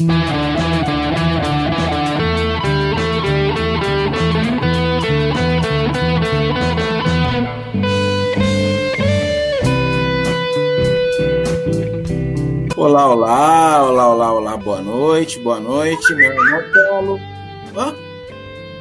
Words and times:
Olá, 0.00 0.16
olá, 13.08 13.84
olá, 13.84 14.08
olá, 14.08 14.32
olá, 14.32 14.56
boa 14.56 14.80
noite, 14.80 15.38
boa 15.40 15.60
noite, 15.60 16.14
meu 16.14 16.34
nome 16.34 16.48
é 16.48 16.52
Marcelo. 16.52 17.20
Hã? 17.76 17.94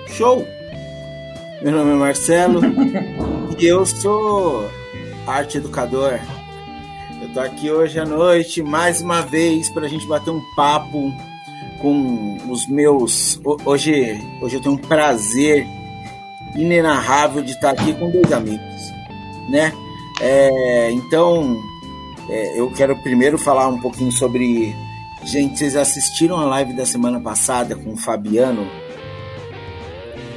Show! 0.08 0.48
Meu 1.62 1.74
nome 1.74 1.92
é 1.92 1.96
Marcelo 1.96 2.62
e 3.60 3.66
eu 3.66 3.86
sou 3.86 4.70
arte 5.28 5.58
educador. 5.58 6.18
Eu 7.22 7.28
tô 7.34 7.42
aqui 7.42 7.70
hoje 7.70 8.00
à 8.00 8.06
noite, 8.06 8.64
mais 8.64 9.02
uma 9.02 9.22
vez, 9.22 9.70
para 9.70 9.86
a 9.86 9.90
gente 9.90 10.08
bater 10.08 10.32
um 10.32 10.42
papo 10.56 11.14
com 11.82 12.38
os 12.50 12.66
meus. 12.66 13.38
Hoje, 13.66 14.18
hoje 14.41 14.55
eu 14.55 14.62
tenho 14.62 14.76
um 14.76 14.77
prazer 14.77 15.68
inenarrável 16.55 17.41
de 17.41 17.52
estar 17.52 17.72
aqui 17.72 17.94
com 17.94 18.10
dois 18.10 18.32
amigos, 18.32 18.94
né? 19.50 19.74
É, 20.22 20.91
então, 20.91 21.62
é, 22.30 22.58
eu 22.58 22.72
quero 22.72 22.96
primeiro 23.04 23.38
falar 23.38 23.68
um 23.68 23.82
pouquinho 23.82 24.13
sobre. 24.13 24.74
Gente, 25.26 25.60
vocês 25.60 25.76
assistiram 25.76 26.38
a 26.38 26.46
live 26.46 26.72
da 26.72 26.86
semana 26.86 27.20
passada 27.20 27.76
com 27.76 27.91
o 27.91 27.98
Fabiano? 27.98 28.66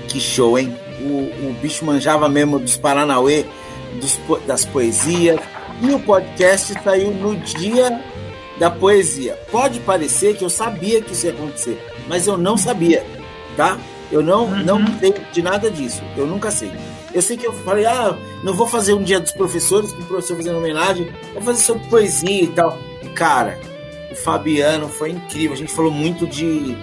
Que 0.08 0.18
show, 0.18 0.58
hein? 0.58 0.76
O, 1.00 1.50
o 1.50 1.56
bicho 1.62 1.84
manjava 1.84 2.28
mesmo 2.28 2.58
dos 2.58 2.76
Paranauê, 2.76 3.46
dos, 4.00 4.18
das 4.48 4.64
poesias. 4.64 5.38
E 5.82 5.90
o 5.90 5.98
podcast 5.98 6.72
saiu 6.84 7.10
no 7.10 7.34
dia 7.36 8.00
da 8.56 8.70
poesia. 8.70 9.36
Pode 9.50 9.80
parecer 9.80 10.36
que 10.36 10.44
eu 10.44 10.48
sabia 10.48 11.02
que 11.02 11.12
isso 11.12 11.26
ia 11.26 11.32
acontecer, 11.32 11.84
mas 12.06 12.28
eu 12.28 12.38
não 12.38 12.56
sabia, 12.56 13.04
tá? 13.56 13.76
Eu 14.10 14.22
não, 14.22 14.44
uhum. 14.44 14.62
não 14.62 14.98
sei 15.00 15.12
de 15.32 15.42
nada 15.42 15.68
disso. 15.68 16.00
Eu 16.16 16.24
nunca 16.24 16.52
sei. 16.52 16.70
Eu 17.12 17.20
sei 17.20 17.36
que 17.36 17.44
eu 17.44 17.52
falei, 17.52 17.84
ah, 17.84 18.16
não 18.44 18.54
vou 18.54 18.68
fazer 18.68 18.94
um 18.94 19.02
dia 19.02 19.18
dos 19.18 19.32
professores, 19.32 19.92
com 19.92 20.02
o 20.02 20.06
professor 20.06 20.36
fazendo 20.36 20.58
homenagem, 20.58 21.10
vou 21.34 21.42
fazer 21.42 21.60
sobre 21.60 21.88
poesia 21.88 22.44
e 22.44 22.48
tal. 22.48 22.78
Cara, 23.16 23.58
o 24.08 24.14
Fabiano 24.14 24.88
foi 24.88 25.10
incrível. 25.10 25.54
A 25.54 25.56
gente 25.56 25.72
falou 25.72 25.90
muito 25.90 26.28
de 26.28 26.76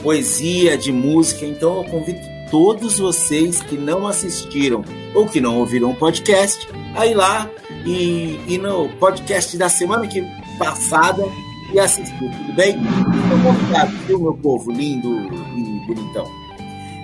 poesia, 0.00 0.78
de 0.78 0.92
música, 0.92 1.44
então 1.44 1.78
eu 1.78 1.84
convido 1.84 2.33
todos 2.50 2.98
vocês 2.98 3.60
que 3.62 3.76
não 3.76 4.06
assistiram 4.06 4.84
ou 5.14 5.26
que 5.26 5.40
não 5.40 5.58
ouviram 5.58 5.90
o 5.90 5.96
podcast 5.96 6.68
a 6.94 7.06
ir 7.06 7.14
lá 7.14 7.48
e, 7.84 8.40
e 8.46 8.58
no 8.58 8.88
podcast 8.98 9.56
da 9.56 9.68
semana 9.68 10.06
que 10.06 10.22
passada 10.58 11.24
e 11.72 11.78
assistir, 11.78 12.18
tudo 12.18 12.52
bem? 12.54 12.76
Então, 12.76 13.50
obrigado, 13.50 13.90
viu, 14.06 14.20
meu 14.20 14.34
povo 14.34 14.70
lindo 14.70 15.08
e 15.56 15.86
bonitão. 15.86 16.26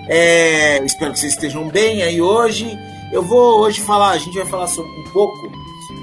É, 0.07 0.83
espero 0.83 1.13
que 1.13 1.19
vocês 1.19 1.33
estejam 1.33 1.67
bem 1.69 2.01
aí 2.03 2.21
hoje. 2.21 2.77
Eu 3.11 3.21
vou 3.21 3.59
hoje 3.59 3.81
falar, 3.81 4.11
a 4.11 4.17
gente 4.17 4.37
vai 4.37 4.45
falar 4.45 4.67
sobre, 4.67 4.91
um 4.91 5.11
pouco 5.11 5.51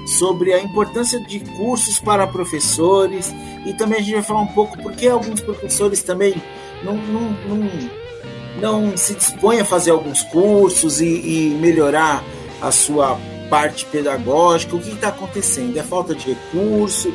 sobre 0.05 0.53
a 0.53 0.61
importância 0.61 1.19
de 1.19 1.39
cursos 1.39 1.99
para 1.99 2.27
professores 2.27 3.33
e 3.65 3.73
também 3.73 3.99
a 3.99 4.01
gente 4.01 4.13
vai 4.13 4.23
falar 4.23 4.41
um 4.41 4.47
pouco 4.47 4.77
porque 4.81 5.07
alguns 5.07 5.41
professores 5.41 6.01
também 6.03 6.35
não, 6.83 6.95
não, 6.95 7.21
não, 7.47 7.69
não 8.59 8.95
se 8.97 9.15
dispõem 9.15 9.59
a 9.59 9.65
fazer 9.65 9.91
alguns 9.91 10.23
cursos 10.23 11.01
e, 11.01 11.05
e 11.05 11.57
melhorar 11.59 12.23
a 12.61 12.71
sua 12.71 13.19
parte 13.49 13.85
pedagógica. 13.85 14.75
O 14.75 14.79
que 14.79 14.91
está 14.91 15.09
acontecendo? 15.09 15.77
É 15.77 15.83
falta 15.83 16.13
de 16.13 16.27
recurso? 16.27 17.11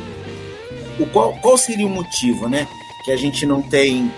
O 0.99 1.05
qual, 1.07 1.33
qual 1.41 1.57
seria 1.57 1.85
o 1.85 1.89
motivo, 1.89 2.47
né? 2.47 2.67
Que 3.03 3.11
a 3.11 3.17
gente 3.17 3.45
não 3.45 3.61
tem 3.61 4.11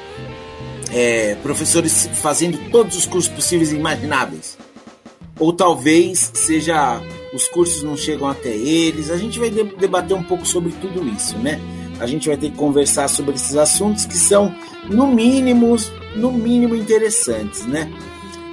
é, 0.91 1.35
professores 1.35 2.09
fazendo 2.15 2.57
todos 2.71 2.97
os 2.97 3.05
cursos 3.05 3.31
possíveis 3.31 3.71
e 3.71 3.75
imagináveis. 3.75 4.57
Ou 5.39 5.53
talvez 5.53 6.31
seja 6.33 7.01
os 7.33 7.47
cursos 7.47 7.83
não 7.83 7.95
chegam 7.95 8.27
até 8.27 8.49
eles. 8.49 9.11
A 9.11 9.17
gente 9.17 9.37
vai 9.39 9.49
debater 9.49 10.15
um 10.15 10.23
pouco 10.23 10.45
sobre 10.45 10.71
tudo 10.73 11.07
isso, 11.07 11.37
né? 11.37 11.59
A 11.99 12.07
gente 12.07 12.27
vai 12.27 12.37
ter 12.37 12.51
que 12.51 12.57
conversar 12.57 13.07
sobre 13.07 13.35
esses 13.35 13.55
assuntos 13.55 14.05
que 14.05 14.15
são 14.15 14.53
no 14.89 15.07
mínimo, 15.07 15.75
no 16.17 16.31
mínimo 16.31 16.75
interessantes, 16.75 17.65
né? 17.65 17.91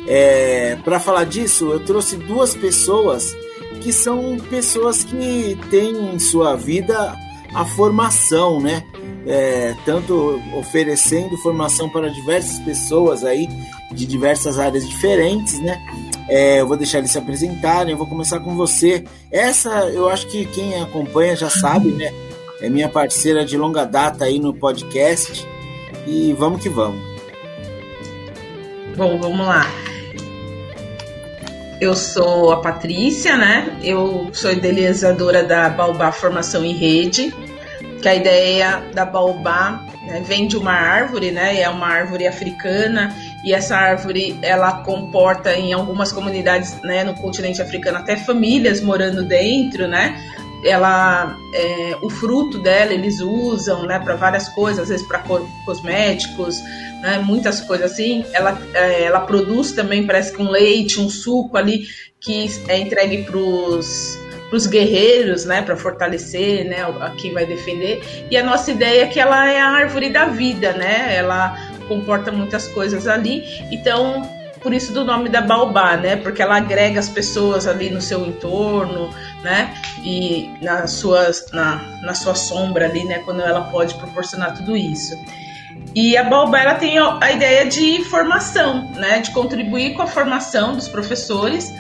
É, 0.07 0.77
Para 0.85 1.01
falar 1.01 1.25
disso, 1.25 1.71
eu 1.71 1.81
trouxe 1.81 2.17
duas 2.17 2.55
pessoas 2.55 3.35
que 3.81 3.93
são 3.93 4.37
pessoas 4.51 5.03
que 5.03 5.59
têm 5.71 6.15
em 6.15 6.19
sua 6.19 6.57
vida 6.57 7.17
a 7.55 7.65
formação, 7.65 8.61
né? 8.61 8.85
é, 9.27 9.75
tanto 9.85 10.41
oferecendo 10.55 11.37
formação 11.39 11.89
para 11.89 12.09
diversas 12.09 12.59
pessoas 12.61 13.25
aí 13.25 13.49
de 13.93 14.07
diversas 14.07 14.59
áreas 14.59 14.87
diferentes, 14.87 15.59
né? 15.61 15.81
É, 16.29 16.61
eu 16.61 16.67
vou 16.67 16.77
deixar 16.77 16.99
eles 16.99 17.11
se 17.11 17.19
apresentarem, 17.19 17.93
eu 17.93 17.99
vou 17.99 18.07
começar 18.07 18.41
com 18.41 18.57
você. 18.57 19.05
Essa 19.31 19.89
eu 19.91 20.09
acho 20.09 20.27
que 20.27 20.45
quem 20.47 20.81
acompanha 20.81 21.37
já 21.37 21.51
sabe, 21.51 21.91
né? 21.91 22.13
É 22.61 22.69
minha 22.69 22.89
parceira 22.89 23.45
de 23.45 23.57
longa 23.57 23.85
data 23.85 24.25
aí 24.25 24.39
no 24.39 24.53
podcast. 24.55 25.47
E 26.07 26.35
vamos 26.35 26.63
que 26.63 26.69
vamos. 26.69 27.14
Bom, 28.97 29.19
vamos 29.19 29.47
lá. 29.47 29.67
Eu 31.81 31.95
sou 31.95 32.53
a 32.53 32.61
Patrícia, 32.61 33.37
né? 33.37 33.77
Eu 33.83 34.31
sou 34.33 34.53
idealizadora 34.53 35.43
da 35.43 35.69
Baobá 35.69 36.13
Formação 36.13 36.65
em 36.65 36.73
Rede 36.73 37.35
que 38.05 38.09
a 38.09 38.15
ideia 38.15 38.83
da 38.93 39.07
baobá 39.07 39.83
né, 40.03 40.23
vem 40.27 40.47
de 40.47 40.59
uma 40.59 40.73
árvore, 40.73 41.31
né? 41.31 41.59
É 41.59 41.71
uma 41.71 41.87
árvore 41.87 42.27
africana 42.27 43.17
e 43.43 43.55
essa 43.55 43.75
árvore 43.75 44.39
ela 44.43 44.83
comporta 44.83 45.55
em 45.55 45.73
algumas 45.73 46.13
comunidades, 46.13 46.83
né, 46.83 47.03
no 47.03 47.15
continente 47.15 47.63
africano 47.63 47.97
até 47.97 48.15
famílias 48.15 48.83
morando 48.83 49.25
dentro, 49.25 49.89
né? 49.89 50.23
Ela, 50.65 51.37
é, 51.53 51.97
o 52.01 52.09
fruto 52.09 52.59
dela 52.59 52.93
eles 52.93 53.21
usam, 53.21 53.85
né, 53.85 53.99
para 53.99 54.17
várias 54.17 54.49
coisas, 54.49 54.85
às 54.85 54.89
vezes 54.89 55.07
para 55.07 55.23
cosméticos, 55.65 56.59
né, 57.03 57.19
muitas 57.25 57.61
coisas 57.61 57.93
assim. 57.93 58.25
Ela, 58.33 58.59
é, 58.73 59.05
ela 59.05 59.21
produz 59.21 59.73
também 59.73 60.07
parece 60.07 60.33
que 60.33 60.43
um 60.43 60.51
leite, 60.51 61.01
um 61.01 61.09
suco 61.09 61.57
ali 61.57 61.87
que 62.21 62.51
é 62.69 62.79
entregue 62.79 63.25
para 63.25 63.37
os 63.37 64.67
guerreiros, 64.67 65.45
né, 65.45 65.63
para 65.63 65.77
fortalecer, 65.77 66.65
né, 66.65 66.83
a 67.01 67.11
quem 67.11 67.33
vai 67.33 67.45
defender. 67.45 68.01
E 68.31 68.37
a 68.37 68.43
nossa 68.43 68.71
ideia 68.71 69.03
é 69.03 69.07
que 69.07 69.21
ela 69.21 69.51
é 69.51 69.61
a 69.61 69.69
árvore 69.69 70.11
da 70.11 70.27
vida, 70.27 70.73
né? 70.73 71.15
Ela 71.15 71.57
comporta 71.89 72.33
muitas 72.33 72.67
coisas 72.69 73.07
ali. 73.07 73.45
Então, 73.71 74.23
por 74.65 74.73
isso 74.73 74.95
do 74.95 75.05
nome 75.05 75.29
da 75.29 75.43
Baobá, 75.43 75.95
né? 75.99 76.17
Porque 76.17 76.41
ela 76.41 76.57
agrega 76.57 76.99
as 76.99 77.09
pessoas 77.09 77.67
ali 77.67 77.91
no 77.91 78.01
seu 78.01 78.27
entorno, 78.27 79.11
né? 79.43 79.75
E 80.03 80.51
nas 80.63 80.93
suas, 80.93 81.47
na, 81.53 81.77
na 82.03 82.15
sua 82.15 82.35
sombra 82.35 82.87
ali, 82.87 83.05
né? 83.05 83.19
Quando 83.19 83.43
ela 83.43 83.61
pode 83.71 83.95
proporcionar 83.95 84.57
tudo 84.57 84.75
isso. 84.75 85.15
E 85.95 86.17
a 86.17 86.25
Baobá 86.25 86.61
ela 86.61 86.75
tem 86.77 86.99
a 86.99 87.31
ideia 87.31 87.67
de 87.67 88.03
formação, 88.05 88.91
né? 88.95 89.21
De 89.21 89.31
contribuir 89.33 89.93
com 89.93 90.03
a 90.03 90.07
formação 90.07 90.75
dos 90.75 90.89
professores 90.89 91.71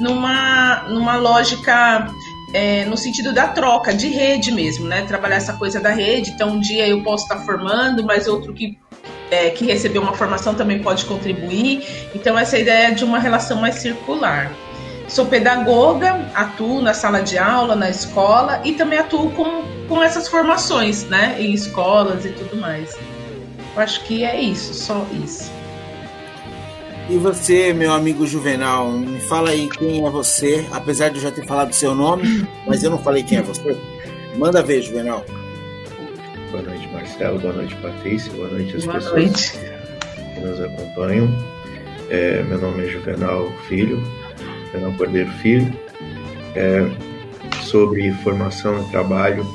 numa, 0.00 0.82
numa 0.88 1.16
lógica 1.16 2.08
é, 2.52 2.84
no 2.84 2.96
sentido 2.96 3.32
da 3.32 3.46
troca, 3.48 3.94
de 3.94 4.08
rede 4.08 4.50
mesmo, 4.50 4.86
né? 4.86 5.02
Trabalhar 5.02 5.36
essa 5.36 5.52
coisa 5.54 5.80
da 5.80 5.90
rede. 5.90 6.30
Então, 6.30 6.50
um 6.50 6.60
dia 6.60 6.88
eu 6.88 7.04
posso 7.04 7.22
estar 7.22 7.38
formando, 7.44 8.04
mas 8.04 8.26
outro 8.26 8.52
que, 8.52 8.76
é, 9.32 9.48
que 9.48 9.64
recebeu 9.64 10.02
uma 10.02 10.12
formação 10.12 10.54
também 10.54 10.80
pode 10.80 11.06
contribuir. 11.06 12.10
Então, 12.14 12.38
essa 12.38 12.58
ideia 12.58 12.94
de 12.94 13.02
uma 13.02 13.18
relação 13.18 13.58
mais 13.58 13.76
circular. 13.76 14.52
Sou 15.08 15.26
pedagoga, 15.26 16.30
atuo 16.34 16.80
na 16.82 16.92
sala 16.92 17.20
de 17.20 17.38
aula, 17.38 17.74
na 17.74 17.88
escola 17.88 18.60
e 18.64 18.72
também 18.72 18.98
atuo 18.98 19.30
com, 19.30 19.64
com 19.88 20.02
essas 20.02 20.28
formações, 20.28 21.04
né? 21.04 21.36
Em 21.38 21.52
escolas 21.52 22.24
e 22.26 22.30
tudo 22.30 22.56
mais. 22.56 22.94
Eu 23.74 23.82
acho 23.82 24.04
que 24.04 24.22
é 24.22 24.38
isso, 24.38 24.74
só 24.74 25.04
isso. 25.24 25.50
E 27.08 27.16
você, 27.16 27.72
meu 27.72 27.92
amigo 27.92 28.26
Juvenal, 28.26 28.90
me 28.90 29.18
fala 29.20 29.50
aí 29.50 29.68
quem 29.68 30.06
é 30.06 30.10
você, 30.10 30.66
apesar 30.70 31.08
de 31.08 31.16
eu 31.16 31.22
já 31.22 31.30
ter 31.30 31.44
falado 31.46 31.72
seu 31.72 31.94
nome, 31.94 32.46
mas 32.66 32.82
eu 32.82 32.90
não 32.90 32.98
falei 32.98 33.22
quem 33.22 33.38
é 33.38 33.42
você. 33.42 33.76
Manda 34.36 34.62
ver, 34.62 34.82
Juvenal. 34.82 35.24
Boa 36.52 36.64
noite, 36.64 36.86
Marcelo. 36.92 37.38
Boa 37.38 37.54
noite, 37.54 37.74
Patrícia. 37.76 38.30
Boa 38.34 38.48
noite 38.48 38.76
às 38.76 38.84
Boa 38.84 38.98
pessoas 38.98 39.14
noite. 39.24 39.52
que 40.34 40.40
nos 40.40 40.60
acompanham. 40.60 41.28
É, 42.10 42.42
meu 42.42 42.58
nome 42.58 42.84
é 42.84 42.88
Juvenal 42.90 43.50
Filho, 43.66 43.98
Juvenal 44.66 44.92
Cordeiro 44.98 45.30
Filho. 45.40 45.72
É, 46.54 46.86
sobre 47.62 48.12
formação 48.12 48.82
e 48.82 48.90
trabalho, 48.90 49.46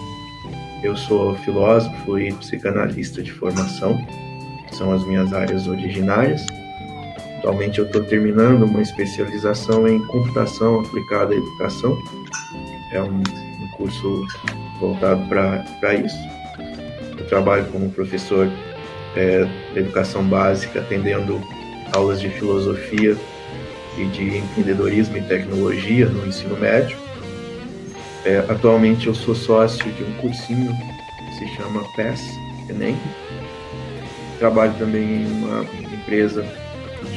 eu 0.82 0.98
sou 0.98 1.36
filósofo 1.36 2.18
e 2.18 2.34
psicanalista 2.34 3.22
de 3.22 3.32
formação, 3.32 4.04
são 4.72 4.92
as 4.92 5.06
minhas 5.06 5.32
áreas 5.34 5.68
originárias. 5.68 6.44
Atualmente 7.38 7.78
eu 7.78 7.86
estou 7.86 8.04
terminando 8.06 8.64
uma 8.64 8.82
especialização 8.82 9.88
em 9.88 10.04
computação 10.08 10.80
aplicada 10.80 11.36
à 11.36 11.38
educação. 11.38 11.96
É 12.92 13.00
um, 13.04 13.20
um 13.20 13.68
curso 13.78 14.26
voltado 14.80 15.24
para 15.28 15.94
isso. 15.94 16.37
Trabalho 17.28 17.66
como 17.72 17.92
professor 17.92 18.50
é, 19.16 19.46
da 19.74 19.82
educação 19.82 20.24
básica, 20.24 20.80
atendendo 20.80 21.42
aulas 21.94 22.20
de 22.20 22.30
filosofia 22.30 23.16
e 23.98 24.06
de 24.06 24.38
empreendedorismo 24.38 25.18
e 25.18 25.22
tecnologia 25.22 26.08
no 26.08 26.26
ensino 26.28 26.56
médio. 26.58 26.98
É, 28.26 28.40
atualmente 28.50 29.08
eu 29.08 29.16
sou 29.16 29.34
sócio 29.34 29.90
de 29.92 30.04
um 30.04 30.14
cursinho 30.16 30.72
que 30.72 31.36
se 31.36 31.56
chama 31.56 31.84
PES, 31.96 32.22
Enem. 32.70 32.98
Trabalho 34.38 34.74
também 34.78 35.24
em 35.24 35.26
uma 35.26 35.64
empresa 35.94 36.46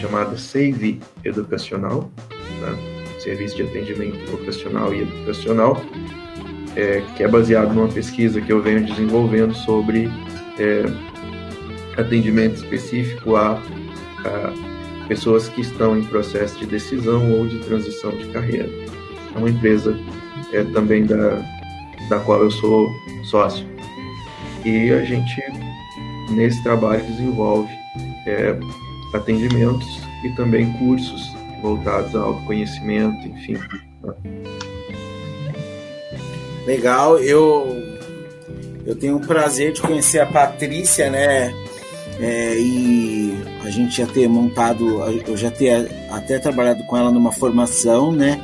chamada 0.01 0.37
Save 0.37 1.01
Educacional, 1.25 2.11
né? 2.61 3.01
Serviço 3.19 3.57
de 3.57 3.65
Atendimento 3.65 4.31
Vocacional 4.31 4.95
e 4.95 5.03
Educacional, 5.03 5.83
é, 6.77 7.03
que 7.17 7.23
é 7.23 7.29
baseado 7.29 7.73
numa 7.73 7.89
pesquisa 7.89 8.41
que 8.41 8.53
eu 8.53 8.63
venho 8.63 8.85
desenvolvendo 8.85 9.55
sobre 9.55 10.09
é, 10.59 10.85
atendimento 12.01 12.57
específico 12.57 13.37
a, 13.37 13.53
a, 13.53 15.07
pessoas 15.09 15.49
que 15.49 15.61
estão 15.61 15.99
em 15.99 16.05
processo 16.05 16.59
de 16.59 16.67
decisão 16.67 17.33
ou 17.33 17.47
de 17.47 17.59
transição 17.61 18.11
de 18.11 18.27
carreira. 18.29 18.69
É 19.35 19.39
uma 19.39 19.51
empresa 19.51 19.99
é, 20.53 20.63
também 20.65 21.05
da, 21.05 21.43
da 22.09 22.21
qual 22.21 22.43
eu 22.43 22.51
sou 22.51 22.89
sócio. 23.25 23.67
E 24.65 24.91
a 24.91 25.05
gente, 25.05 25.43
nesse 26.31 26.63
trabalho, 26.63 27.05
desenvolve 27.07 27.73
é, 28.27 28.59
atendimentos 29.15 30.01
e 30.25 30.29
também 30.37 30.73
cursos 30.75 31.23
voltados 31.63 32.15
ao 32.15 32.35
autoconhecimento, 32.35 33.27
enfim. 33.27 33.57
Legal, 36.67 37.19
eu 37.19 37.91
eu 38.87 38.95
tenho 38.97 39.17
o 39.17 39.21
prazer 39.21 39.73
de 39.73 39.81
conhecer 39.81 40.21
a 40.21 40.27
Patrícia, 40.27 41.11
né? 41.11 41.55
É, 42.19 42.55
e 42.59 43.39
a 43.65 43.71
gente 43.71 43.97
já 43.97 44.07
ter 44.07 44.29
montado, 44.29 45.01
eu 45.27 45.37
já 45.37 45.51
ter 45.51 45.91
até 46.11 46.39
trabalhado 46.39 46.85
com 46.85 46.97
ela 46.97 47.11
numa 47.11 47.33
formação, 47.33 48.13
né? 48.13 48.41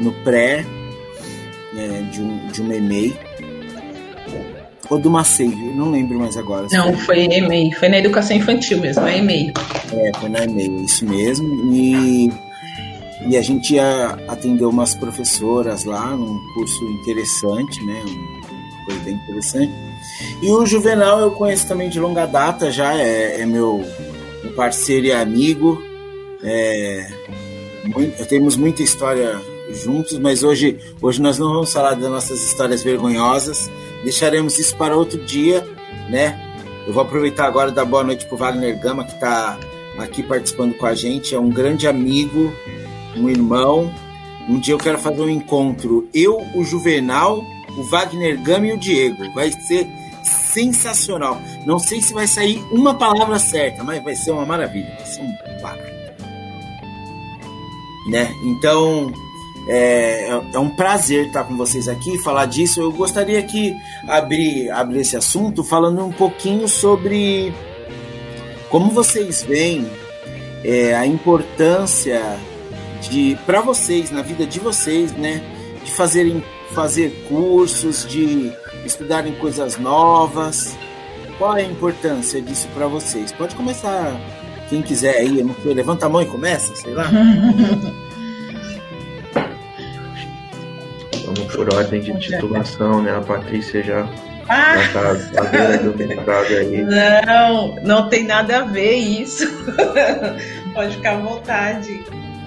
No 0.00 0.12
pré 0.24 0.64
é, 1.76 2.02
de, 2.10 2.20
um, 2.20 2.46
de 2.48 2.60
uma 2.60 2.74
EMEI. 2.74 3.16
Ou 4.88 4.98
do 4.98 5.08
Macei, 5.08 5.48
não 5.48 5.90
lembro 5.92 6.18
mais 6.18 6.36
agora. 6.36 6.66
Não, 6.72 6.96
foi 6.96 7.20
EMEI, 7.20 7.70
foi 7.72 7.88
na 7.88 7.98
educação 7.98 8.36
infantil 8.36 8.80
mesmo, 8.80 9.06
é 9.06 9.18
EMEI. 9.18 9.52
É, 9.92 10.18
foi 10.18 10.28
na 10.28 10.44
EMEI, 10.44 10.84
isso 10.84 11.06
mesmo. 11.06 11.46
E 11.72 12.32
e 13.26 13.36
a 13.36 13.42
gente 13.42 13.74
ia 13.74 14.18
atender 14.28 14.64
umas 14.64 14.94
professoras 14.94 15.84
lá, 15.84 16.16
num 16.16 16.40
curso 16.54 16.84
interessante, 16.84 17.84
né? 17.84 18.02
Uma 18.02 18.84
coisa 18.86 19.00
bem 19.00 19.14
interessante. 19.14 19.72
E 20.42 20.50
o 20.50 20.64
Juvenal 20.64 21.20
eu 21.20 21.30
conheço 21.32 21.68
também 21.68 21.88
de 21.88 22.00
longa 22.00 22.26
data 22.26 22.70
já, 22.70 22.94
é, 22.94 23.40
é 23.40 23.46
meu, 23.46 23.84
meu 24.42 24.52
parceiro 24.54 25.06
e 25.06 25.12
amigo. 25.12 25.82
É, 26.42 27.06
muito, 27.84 28.24
temos 28.26 28.56
muita 28.56 28.82
história 28.82 29.40
juntos, 29.70 30.18
mas 30.18 30.42
hoje, 30.42 30.78
hoje 31.00 31.20
nós 31.20 31.38
não 31.38 31.52
vamos 31.52 31.72
falar 31.72 31.94
das 31.94 32.10
nossas 32.10 32.42
histórias 32.42 32.82
vergonhosas. 32.82 33.70
Deixaremos 34.02 34.58
isso 34.58 34.76
para 34.76 34.96
outro 34.96 35.18
dia, 35.24 35.66
né? 36.08 36.38
Eu 36.86 36.92
vou 36.92 37.02
aproveitar 37.02 37.46
agora 37.46 37.70
dar 37.70 37.84
boa 37.84 38.02
noite 38.02 38.24
para 38.26 38.34
o 38.34 38.38
Wagner 38.38 38.80
Gama, 38.80 39.04
que 39.04 39.12
está 39.12 39.58
aqui 39.98 40.22
participando 40.22 40.74
com 40.74 40.86
a 40.86 40.94
gente. 40.94 41.34
É 41.34 41.38
um 41.38 41.50
grande 41.50 41.86
amigo, 41.86 42.52
um 43.16 43.28
irmão. 43.28 43.90
Um 44.48 44.58
dia 44.58 44.74
eu 44.74 44.78
quero 44.78 44.98
fazer 44.98 45.20
um 45.20 45.28
encontro. 45.28 46.08
Eu, 46.12 46.38
o 46.54 46.64
Juvenal, 46.64 47.44
o 47.76 47.82
Wagner 47.84 48.40
Gama 48.42 48.66
e 48.66 48.72
o 48.72 48.78
Diego. 48.78 49.32
Vai 49.32 49.52
ser 49.52 49.86
sensacional. 50.24 51.40
Não 51.66 51.78
sei 51.78 52.00
se 52.00 52.12
vai 52.12 52.26
sair 52.26 52.62
uma 52.70 52.94
palavra 52.94 53.38
certa, 53.38 53.84
mas 53.84 54.02
vai 54.02 54.14
ser 54.14 54.32
uma 54.32 54.46
maravilha. 54.46 54.94
Vai 54.96 55.06
ser 55.06 55.22
um. 55.22 55.50
Né? 58.10 58.34
Então, 58.44 59.12
é, 59.68 60.30
é, 60.52 60.58
um 60.58 60.70
prazer 60.70 61.26
estar 61.26 61.44
com 61.44 61.56
vocês 61.56 61.86
aqui, 61.86 62.18
falar 62.18 62.46
disso. 62.46 62.80
Eu 62.80 62.92
gostaria 62.92 63.40
que 63.42 63.76
abrir, 64.08 64.70
abrir 64.70 65.00
esse 65.00 65.16
assunto 65.16 65.62
falando 65.62 66.04
um 66.04 66.10
pouquinho 66.10 66.66
sobre 66.66 67.52
como 68.68 68.90
vocês 68.90 69.42
veem 69.42 69.88
é, 70.64 70.94
a 70.96 71.06
importância 71.06 72.20
de 73.00 73.36
para 73.46 73.60
vocês 73.60 74.10
na 74.10 74.22
vida 74.22 74.46
de 74.46 74.60
vocês, 74.60 75.12
né, 75.12 75.42
de 75.84 75.90
fazerem 75.92 76.42
fazer 76.72 77.10
cursos, 77.28 78.06
de 78.06 78.52
estudarem 78.84 79.34
coisas 79.34 79.78
novas. 79.78 80.76
Qual 81.38 81.56
é 81.56 81.62
a 81.62 81.66
importância 81.66 82.40
disso 82.40 82.68
para 82.74 82.86
vocês? 82.86 83.32
Pode 83.32 83.54
começar 83.54 84.14
quem 84.68 84.82
quiser 84.82 85.16
aí, 85.16 85.42
não 85.42 85.54
sei, 85.62 85.74
levanta 85.74 86.06
a 86.06 86.08
mão 86.08 86.22
e 86.22 86.26
começa, 86.26 86.74
sei 86.76 86.94
lá. 86.94 87.10
Vamos 91.24 91.54
por 91.54 91.74
ordem 91.74 92.00
de 92.00 92.18
titulação, 92.18 93.02
né? 93.02 93.16
A 93.16 93.20
Patrícia 93.20 93.82
já 93.82 94.08
ah. 94.48 94.74
tá. 94.92 95.14
Não, 97.24 97.76
não 97.84 98.08
tem 98.08 98.24
nada 98.24 98.58
a 98.58 98.64
ver 98.64 98.94
isso. 98.94 99.46
Pode 100.74 100.96
ficar 100.96 101.12
à 101.12 101.18
vontade. 101.18 102.02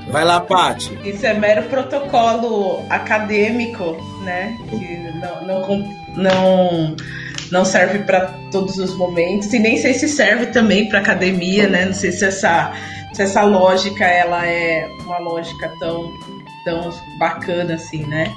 Vai 0.07 0.25
lá, 0.25 0.41
Paty. 0.41 0.97
Isso 1.03 1.25
é 1.25 1.33
mero 1.33 1.63
protocolo 1.63 2.83
acadêmico, 2.89 3.97
né? 4.23 4.57
Que 4.69 4.97
não, 5.45 5.87
não, 6.15 6.95
não, 7.51 7.65
serve 7.65 7.99
para 7.99 8.27
todos 8.51 8.77
os 8.77 8.95
momentos 8.95 9.53
e 9.53 9.59
nem 9.59 9.77
sei 9.77 9.93
se 9.93 10.07
serve 10.07 10.47
também 10.47 10.89
para 10.89 10.99
academia, 10.99 11.67
né? 11.67 11.85
Não 11.85 11.93
sei 11.93 12.11
se 12.11 12.25
essa, 12.25 12.73
se 13.13 13.21
essa 13.21 13.43
lógica 13.43 14.05
ela 14.05 14.45
é 14.45 14.87
uma 15.05 15.19
lógica 15.19 15.71
tão, 15.79 16.11
tão 16.65 16.89
bacana 17.17 17.75
assim, 17.75 18.05
né? 18.05 18.31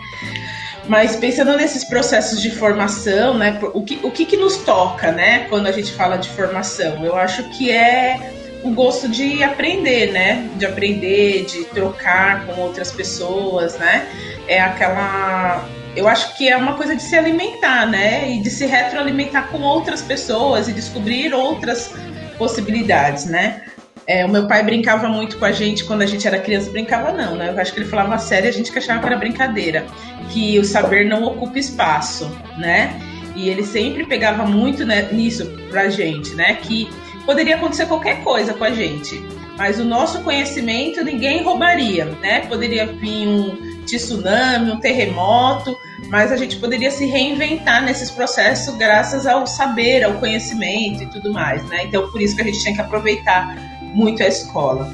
Mas 0.88 1.16
pensando 1.16 1.56
nesses 1.56 1.84
processos 1.84 2.40
de 2.40 2.50
formação, 2.50 3.36
né? 3.36 3.58
O 3.74 3.82
que, 3.82 3.98
o 4.04 4.10
que, 4.10 4.24
que 4.24 4.36
nos 4.36 4.58
toca, 4.58 5.10
né? 5.10 5.46
Quando 5.48 5.66
a 5.66 5.72
gente 5.72 5.92
fala 5.92 6.16
de 6.16 6.28
formação? 6.28 7.04
Eu 7.04 7.16
acho 7.16 7.42
que 7.50 7.72
é 7.72 8.35
o 8.66 8.70
gosto 8.72 9.08
de 9.08 9.42
aprender, 9.44 10.12
né? 10.12 10.48
De 10.56 10.66
aprender, 10.66 11.44
de 11.44 11.64
trocar 11.66 12.46
com 12.46 12.60
outras 12.60 12.90
pessoas, 12.90 13.78
né? 13.78 14.06
É 14.48 14.60
aquela. 14.60 15.64
Eu 15.94 16.08
acho 16.08 16.36
que 16.36 16.48
é 16.48 16.56
uma 16.56 16.74
coisa 16.74 16.94
de 16.94 17.02
se 17.02 17.16
alimentar, 17.16 17.86
né? 17.86 18.32
E 18.32 18.40
de 18.40 18.50
se 18.50 18.66
retroalimentar 18.66 19.48
com 19.48 19.62
outras 19.62 20.02
pessoas 20.02 20.68
e 20.68 20.72
descobrir 20.72 21.32
outras 21.32 21.92
possibilidades, 22.36 23.24
né? 23.26 23.62
É, 24.08 24.24
o 24.24 24.28
meu 24.28 24.46
pai 24.46 24.62
brincava 24.62 25.08
muito 25.08 25.38
com 25.38 25.44
a 25.44 25.52
gente 25.52 25.84
quando 25.84 26.02
a 26.02 26.06
gente 26.06 26.26
era 26.26 26.38
criança. 26.38 26.70
Brincava 26.70 27.12
não, 27.12 27.36
né? 27.36 27.50
Eu 27.50 27.60
acho 27.60 27.72
que 27.72 27.80
ele 27.80 27.88
falava 27.88 28.18
sério, 28.18 28.48
a 28.48 28.52
gente 28.52 28.72
que 28.72 28.78
achava 28.78 29.00
que 29.00 29.06
era 29.06 29.16
brincadeira. 29.16 29.86
Que 30.30 30.58
o 30.58 30.64
saber 30.64 31.06
não 31.06 31.22
ocupa 31.24 31.58
espaço, 31.58 32.30
né? 32.58 33.00
E 33.34 33.48
ele 33.48 33.64
sempre 33.64 34.04
pegava 34.06 34.44
muito 34.44 34.84
né, 34.84 35.08
nisso 35.12 35.46
pra 35.70 35.88
gente, 35.88 36.34
né? 36.34 36.54
Que 36.54 36.88
poderia 37.26 37.56
acontecer 37.56 37.86
qualquer 37.86 38.22
coisa 38.22 38.54
com 38.54 38.64
a 38.64 38.70
gente. 38.70 39.20
Mas 39.58 39.80
o 39.80 39.84
nosso 39.84 40.22
conhecimento 40.22 41.04
ninguém 41.04 41.42
roubaria, 41.42 42.04
né? 42.04 42.40
Poderia 42.46 42.86
vir 42.86 43.26
um 43.26 43.84
tsunami, 43.84 44.70
um 44.70 44.80
terremoto, 44.80 45.76
mas 46.08 46.30
a 46.30 46.36
gente 46.36 46.56
poderia 46.56 46.90
se 46.90 47.06
reinventar 47.06 47.82
nesses 47.82 48.10
processos 48.10 48.74
graças 48.76 49.26
ao 49.26 49.46
saber, 49.46 50.04
ao 50.04 50.14
conhecimento 50.14 51.02
e 51.02 51.06
tudo 51.06 51.32
mais, 51.32 51.62
né? 51.68 51.84
Então 51.84 52.10
por 52.10 52.20
isso 52.20 52.36
que 52.36 52.42
a 52.42 52.44
gente 52.44 52.60
tinha 52.60 52.74
que 52.74 52.80
aproveitar 52.80 53.56
muito 53.80 54.22
a 54.22 54.26
escola. 54.26 54.92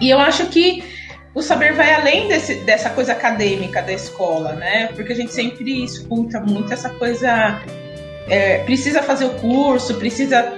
E 0.00 0.10
eu 0.10 0.18
acho 0.18 0.46
que 0.46 0.82
o 1.34 1.42
saber 1.42 1.74
vai 1.74 1.92
além 1.94 2.28
desse, 2.28 2.54
dessa 2.56 2.90
coisa 2.90 3.12
acadêmica 3.12 3.82
da 3.82 3.92
escola, 3.92 4.54
né? 4.54 4.88
Porque 4.94 5.12
a 5.12 5.16
gente 5.16 5.32
sempre 5.32 5.84
escuta 5.84 6.40
muito 6.40 6.72
essa 6.72 6.90
coisa. 6.90 7.62
É, 8.28 8.58
precisa 8.64 9.02
fazer 9.02 9.26
o 9.26 9.34
curso, 9.34 9.94
precisa 9.94 10.52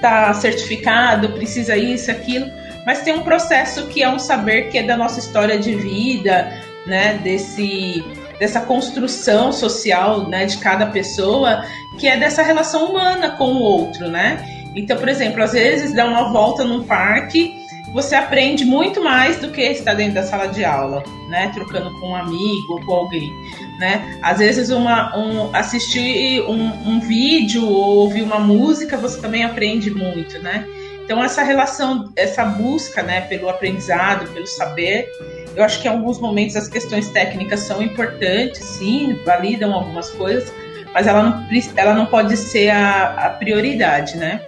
tá 0.00 0.32
certificado, 0.34 1.30
precisa 1.30 1.76
isso, 1.76 2.10
aquilo, 2.10 2.46
mas 2.86 3.02
tem 3.02 3.14
um 3.14 3.22
processo 3.22 3.86
que 3.86 4.02
é 4.02 4.08
um 4.08 4.18
saber 4.18 4.68
que 4.68 4.78
é 4.78 4.82
da 4.82 4.96
nossa 4.96 5.20
história 5.20 5.58
de 5.58 5.74
vida, 5.74 6.52
né, 6.86 7.18
desse 7.22 8.04
dessa 8.38 8.62
construção 8.62 9.52
social, 9.52 10.26
né, 10.26 10.46
de 10.46 10.56
cada 10.56 10.86
pessoa, 10.86 11.62
que 11.98 12.08
é 12.08 12.16
dessa 12.16 12.42
relação 12.42 12.86
humana 12.86 13.32
com 13.32 13.52
o 13.52 13.60
outro, 13.60 14.08
né? 14.08 14.42
Então, 14.74 14.96
por 14.96 15.10
exemplo, 15.10 15.42
às 15.42 15.52
vezes 15.52 15.92
dá 15.92 16.06
uma 16.06 16.32
volta 16.32 16.64
num 16.64 16.82
parque 16.84 17.60
você 17.92 18.14
aprende 18.14 18.64
muito 18.64 19.02
mais 19.02 19.38
do 19.40 19.50
que 19.50 19.60
estar 19.62 19.94
dentro 19.94 20.14
da 20.14 20.22
sala 20.22 20.46
de 20.46 20.64
aula, 20.64 21.02
né? 21.28 21.50
Trocando 21.52 21.92
com 21.98 22.10
um 22.10 22.14
amigo 22.14 22.74
ou 22.74 22.84
com 22.84 22.92
alguém, 22.92 23.32
né? 23.80 24.18
Às 24.22 24.38
vezes 24.38 24.68
uma, 24.68 25.16
um, 25.16 25.56
assistir 25.56 26.42
um, 26.42 26.70
um 26.86 27.00
vídeo 27.00 27.66
ou 27.66 28.00
ouvir 28.00 28.20
uma 28.20 28.38
música 28.38 28.98
você 28.98 29.18
também 29.18 29.42
aprende 29.42 29.90
muito, 29.90 30.38
né? 30.38 30.66
Então 31.02 31.24
essa 31.24 31.42
relação, 31.42 32.12
essa 32.14 32.44
busca, 32.44 33.02
né, 33.02 33.22
pelo 33.22 33.48
aprendizado, 33.48 34.30
pelo 34.32 34.46
saber, 34.46 35.10
eu 35.56 35.64
acho 35.64 35.80
que 35.80 35.88
em 35.88 35.90
alguns 35.90 36.20
momentos 36.20 36.56
as 36.56 36.68
questões 36.68 37.08
técnicas 37.08 37.60
são 37.60 37.82
importantes, 37.82 38.62
sim, 38.62 39.18
validam 39.24 39.72
algumas 39.72 40.10
coisas, 40.10 40.52
mas 40.92 41.06
ela 41.06 41.22
não, 41.22 41.48
ela 41.74 41.94
não 41.94 42.04
pode 42.04 42.36
ser 42.36 42.68
a, 42.68 43.26
a 43.26 43.30
prioridade, 43.30 44.16
né? 44.18 44.42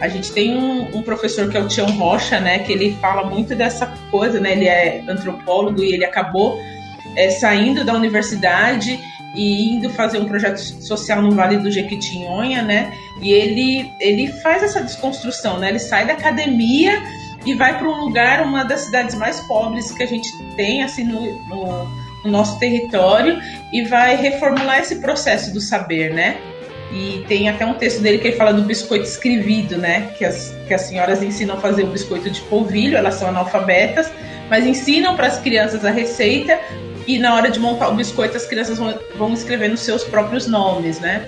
A 0.00 0.06
gente 0.06 0.32
tem 0.32 0.56
um, 0.56 0.96
um, 0.96 1.02
professor 1.02 1.50
que 1.50 1.56
é 1.56 1.60
o 1.60 1.66
Tião 1.66 1.90
Rocha, 1.90 2.40
né, 2.40 2.60
que 2.60 2.72
ele 2.72 2.96
fala 3.02 3.28
muito 3.28 3.54
dessa 3.54 3.86
coisa, 4.10 4.40
né, 4.40 4.52
ele 4.52 4.66
é 4.66 5.02
antropólogo 5.06 5.82
e 5.82 5.92
ele 5.92 6.04
acabou 6.04 6.58
é, 7.16 7.30
saindo 7.30 7.84
da 7.84 7.94
universidade 7.94 8.98
e 9.34 9.74
indo 9.74 9.90
fazer 9.90 10.18
um 10.18 10.24
projeto 10.24 10.58
social 10.58 11.22
no 11.22 11.30
Vale 11.32 11.58
do 11.58 11.70
Jequitinhonha, 11.70 12.62
né, 12.62 12.92
e 13.20 13.32
ele, 13.32 13.92
ele 14.00 14.28
faz 14.28 14.62
essa 14.62 14.82
desconstrução, 14.82 15.58
né, 15.58 15.68
ele 15.68 15.78
sai 15.78 16.06
da 16.06 16.14
academia 16.14 17.00
e 17.46 17.54
vai 17.54 17.78
para 17.78 17.88
um 17.88 18.00
lugar, 18.00 18.42
uma 18.42 18.64
das 18.64 18.80
cidades 18.82 19.14
mais 19.14 19.40
pobres 19.40 19.92
que 19.92 20.02
a 20.02 20.06
gente 20.06 20.28
tem, 20.56 20.82
assim, 20.82 21.04
no, 21.04 21.20
no, 21.46 21.88
no 22.24 22.30
nosso 22.30 22.58
território, 22.58 23.40
e 23.72 23.82
vai 23.82 24.16
reformular 24.16 24.80
esse 24.80 24.96
processo 24.96 25.52
do 25.52 25.60
saber, 25.60 26.12
né, 26.12 26.36
e 26.92 27.24
tem 27.28 27.48
até 27.48 27.64
um 27.64 27.74
texto 27.74 28.00
dele 28.00 28.18
que 28.18 28.28
ele 28.28 28.36
fala 28.36 28.52
do 28.52 28.62
biscoito 28.62 29.04
escrevido, 29.04 29.78
né? 29.78 30.12
Que 30.18 30.24
as, 30.24 30.52
que 30.66 30.74
as 30.74 30.82
senhoras 30.82 31.22
ensinam 31.22 31.54
a 31.54 31.60
fazer 31.60 31.84
o 31.84 31.86
biscoito 31.86 32.28
de 32.28 32.40
polvilho, 32.42 32.96
elas 32.96 33.14
são 33.14 33.28
analfabetas, 33.28 34.10
mas 34.48 34.66
ensinam 34.66 35.14
para 35.14 35.28
as 35.28 35.38
crianças 35.38 35.84
a 35.84 35.90
receita 35.90 36.58
e 37.14 37.18
na 37.18 37.34
hora 37.34 37.50
de 37.50 37.58
montar 37.58 37.88
o 37.88 37.94
biscoito 37.94 38.36
as 38.36 38.46
crianças 38.46 38.78
vão, 38.78 38.98
vão 39.16 39.32
escrever 39.32 39.68
nos 39.68 39.80
seus 39.80 40.04
próprios 40.04 40.46
nomes, 40.46 41.00
né? 41.00 41.26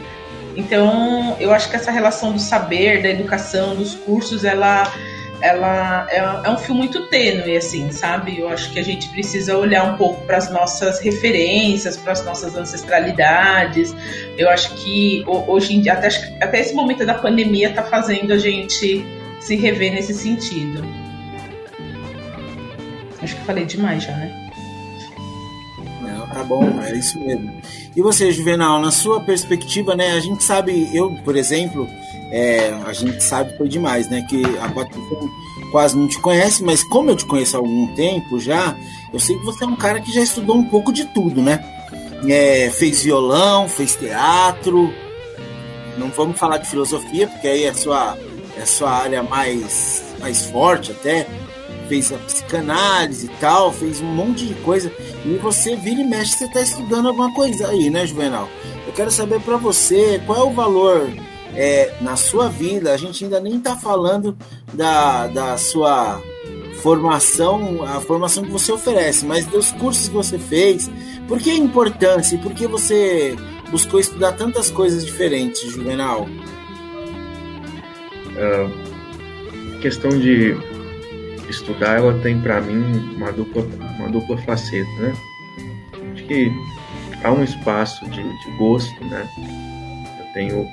Então, 0.57 1.37
eu 1.41 1.53
acho 1.53 1.71
que 1.71 1.77
essa 1.77 1.91
relação 1.91 2.33
do 2.33 2.39
saber, 2.39 3.03
da 3.03 3.09
educação, 3.09 3.75
dos 3.75 3.95
cursos, 3.95 4.45
ela 4.45 4.93
ela 5.41 6.07
é, 6.09 6.19
é, 6.19 6.51
um 6.51 6.57
filme 6.57 6.83
muito 6.83 7.09
tênue, 7.09 7.57
assim, 7.57 7.91
sabe? 7.91 8.39
Eu 8.39 8.49
acho 8.49 8.71
que 8.73 8.79
a 8.79 8.85
gente 8.85 9.09
precisa 9.09 9.59
olhar 9.59 9.83
um 9.93 9.97
pouco 9.97 10.25
para 10.25 10.37
as 10.37 10.49
nossas 10.53 11.01
referências, 11.01 11.97
para 11.97 12.13
as 12.13 12.25
nossas 12.25 12.57
ancestralidades. 12.57 13.93
Eu 14.39 14.49
acho 14.49 14.73
que 14.77 15.25
hoje 15.27 15.75
em 15.75 15.81
dia, 15.81 15.95
até, 15.95 16.09
até 16.41 16.61
esse 16.61 16.73
momento 16.73 17.05
da 17.05 17.15
pandemia, 17.15 17.71
está 17.71 17.83
fazendo 17.83 18.33
a 18.33 18.39
gente 18.39 19.05
se 19.41 19.57
rever 19.57 19.93
nesse 19.93 20.15
sentido. 20.15 20.85
Acho 23.21 23.35
que 23.35 23.45
falei 23.45 23.65
demais 23.65 24.05
já, 24.05 24.13
né? 24.13 24.42
Tá 26.33 26.43
bom, 26.43 26.81
é 26.83 26.95
isso 26.97 27.21
mesmo. 27.21 27.53
E 27.95 28.01
você, 28.01 28.33
Juvenal, 28.33 28.81
na 28.81 28.91
sua 28.91 29.21
perspectiva, 29.21 29.95
né? 29.95 30.13
A 30.13 30.21
gente 30.21 30.43
sabe, 30.43 30.89
eu, 30.95 31.11
por 31.25 31.37
exemplo, 31.37 31.87
é, 32.31 32.73
a 32.87 32.93
gente 32.95 33.23
sabe 33.23 33.57
foi 33.59 33.69
demais, 33.69 34.09
né? 34.09 34.25
Que 34.29 34.43
a 34.59 34.69
Patrícia 34.71 35.19
quase 35.71 35.97
não 35.97 36.09
te 36.09 36.19
conhece, 36.19 36.63
mas 36.63 36.83
como 36.83 37.11
eu 37.11 37.17
te 37.17 37.27
conheço 37.27 37.57
há 37.57 37.61
algum 37.61 37.95
tempo 37.95 38.41
já, 38.41 38.77
eu 39.13 39.21
sei 39.21 39.37
que 39.39 39.45
você 39.45 39.65
é 39.65 39.67
um 39.67 39.77
cara 39.77 40.01
que 40.01 40.13
já 40.13 40.23
estudou 40.23 40.57
um 40.57 40.65
pouco 40.65 40.93
de 40.93 41.05
tudo, 41.07 41.43
né? 41.43 41.63
É, 42.27 42.71
fez 42.71 43.03
violão, 43.03 43.69
fez 43.69 43.95
teatro. 43.97 44.93
Não 45.99 46.09
vamos 46.09 46.39
falar 46.39 46.59
de 46.59 46.69
filosofia, 46.69 47.29
porque 47.29 47.47
aí 47.47 47.65
é 47.65 47.75
sua, 47.75 48.17
é 48.57 48.65
sua 48.65 48.91
área 48.91 49.23
mais, 49.23 50.03
mais 50.19 50.47
forte 50.47 50.93
até. 50.93 51.27
Fez 51.89 52.13
a 52.13 52.19
psicanálise 52.19 53.27
e 53.27 53.41
tal, 53.41 53.73
fez 53.73 54.01
um 54.01 54.07
monte 54.07 54.47
de 54.47 54.55
coisa. 54.57 54.93
E 55.25 55.37
você 55.37 55.77
vira 55.77 56.01
e 56.01 56.05
mexe, 56.05 56.39
você 56.39 56.45
está 56.45 56.61
estudando 56.61 57.09
alguma 57.09 57.33
coisa 57.35 57.69
aí, 57.69 57.91
né, 57.91 58.07
Juvenal? 58.07 58.49
Eu 58.87 58.93
quero 58.93 59.11
saber 59.11 59.41
para 59.41 59.57
você 59.57 60.21
qual 60.27 60.39
é 60.39 60.43
o 60.43 60.53
valor 60.53 61.11
é, 61.55 61.95
na 62.01 62.17
sua 62.17 62.49
vida, 62.49 62.93
a 62.93 62.97
gente 62.97 63.25
ainda 63.25 63.41
nem 63.41 63.57
está 63.57 63.77
falando 63.77 64.37
da, 64.73 65.27
da 65.29 65.57
sua 65.57 66.23
formação, 66.83 67.83
a 67.85 68.01
formação 68.01 68.43
que 68.43 68.51
você 68.51 68.73
oferece, 68.73 69.25
mas 69.25 69.47
dos 69.47 69.71
cursos 69.73 70.09
que 70.09 70.15
você 70.15 70.39
fez, 70.39 70.91
por 71.29 71.39
que 71.39 71.51
a 71.51 71.55
importância 71.55 72.35
e 72.35 72.39
por 72.39 72.53
que 72.53 72.67
você 72.67 73.37
buscou 73.71 74.01
estudar 74.01 74.33
tantas 74.33 74.71
coisas 74.71 75.05
diferentes, 75.05 75.71
Juvenal? 75.71 76.27
A 78.37 79.81
questão 79.81 80.11
de 80.11 80.57
estudar, 81.53 81.99
ela 81.99 82.19
tem 82.21 82.41
para 82.41 82.61
mim 82.61 82.83
uma 83.17 83.33
dupla, 83.33 83.63
uma 83.99 84.09
dupla 84.09 84.37
faceta, 84.39 84.91
né? 84.99 85.13
Acho 86.13 86.25
que 86.25 86.51
há 87.23 87.33
um 87.33 87.45
espaço 87.45 88.05
de, 88.11 88.23
de 88.23 88.57
gosto, 88.59 89.05
né? 89.05 89.29
Eu 90.19 90.33
tenho 90.33 90.67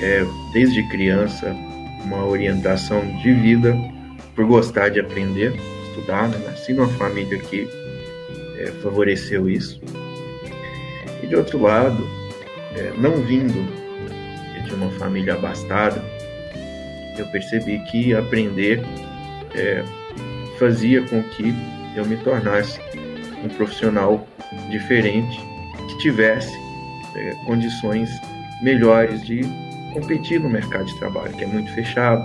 é, 0.00 0.24
desde 0.52 0.82
criança, 0.88 1.54
uma 2.04 2.24
orientação 2.24 3.00
de 3.22 3.32
vida 3.32 3.76
por 4.34 4.46
gostar 4.46 4.90
de 4.90 5.00
aprender, 5.00 5.54
estudar. 5.88 6.28
Né? 6.28 6.38
Nasci 6.46 6.72
numa 6.72 6.88
família 6.88 7.38
que 7.38 7.68
é, 8.58 8.66
favoreceu 8.82 9.48
isso. 9.48 9.80
E 11.22 11.26
de 11.26 11.34
outro 11.34 11.60
lado, 11.60 12.06
é, 12.76 12.92
não 12.98 13.22
vindo 13.22 13.66
de 14.64 14.74
uma 14.74 14.90
família 14.92 15.34
abastada, 15.34 16.02
eu 17.18 17.26
percebi 17.28 17.78
que 17.90 18.14
aprender 18.14 18.82
é, 19.56 19.84
fazia 20.58 21.02
com 21.02 21.22
que 21.22 21.54
eu 21.96 22.04
me 22.04 22.16
tornasse 22.18 22.80
um 23.44 23.48
profissional 23.48 24.26
diferente, 24.70 25.40
que 25.88 25.98
tivesse 25.98 26.56
é, 27.14 27.34
condições 27.46 28.10
melhores 28.62 29.24
de 29.24 29.42
competir 29.92 30.40
no 30.40 30.48
mercado 30.48 30.84
de 30.84 30.98
trabalho, 30.98 31.32
que 31.32 31.44
é 31.44 31.46
muito 31.46 31.72
fechado. 31.72 32.22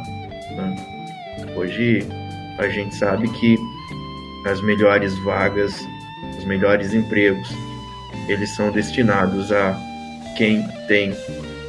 Né? 0.56 0.76
Hoje 1.56 2.06
a 2.58 2.68
gente 2.68 2.96
sabe 2.96 3.28
que 3.30 3.58
as 4.46 4.62
melhores 4.62 5.18
vagas, 5.20 5.88
os 6.38 6.46
melhores 6.46 6.94
empregos, 6.94 7.50
eles 8.28 8.50
são 8.56 8.72
destinados 8.72 9.52
a 9.52 9.78
quem 10.38 10.68
tem 10.88 11.14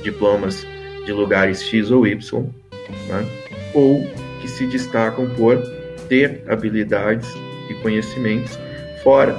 diplomas 0.02 0.66
de 1.04 1.12
lugares 1.12 1.62
X 1.62 1.90
ou 1.90 2.06
Y, 2.06 2.42
né? 3.08 3.26
ou 3.74 4.04
que 4.42 4.48
se 4.48 4.66
destacam 4.66 5.30
por 5.36 5.56
ter 6.08 6.42
habilidades 6.48 7.28
e 7.70 7.74
conhecimentos 7.74 8.58
fora 9.02 9.38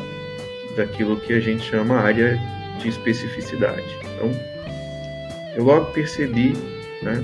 daquilo 0.78 1.20
que 1.20 1.34
a 1.34 1.40
gente 1.40 1.64
chama 1.64 2.00
área 2.00 2.40
de 2.80 2.88
especificidade. 2.88 3.84
Então, 4.16 4.32
eu 5.56 5.64
logo 5.64 5.86
percebi 5.88 6.54
né, 7.04 7.24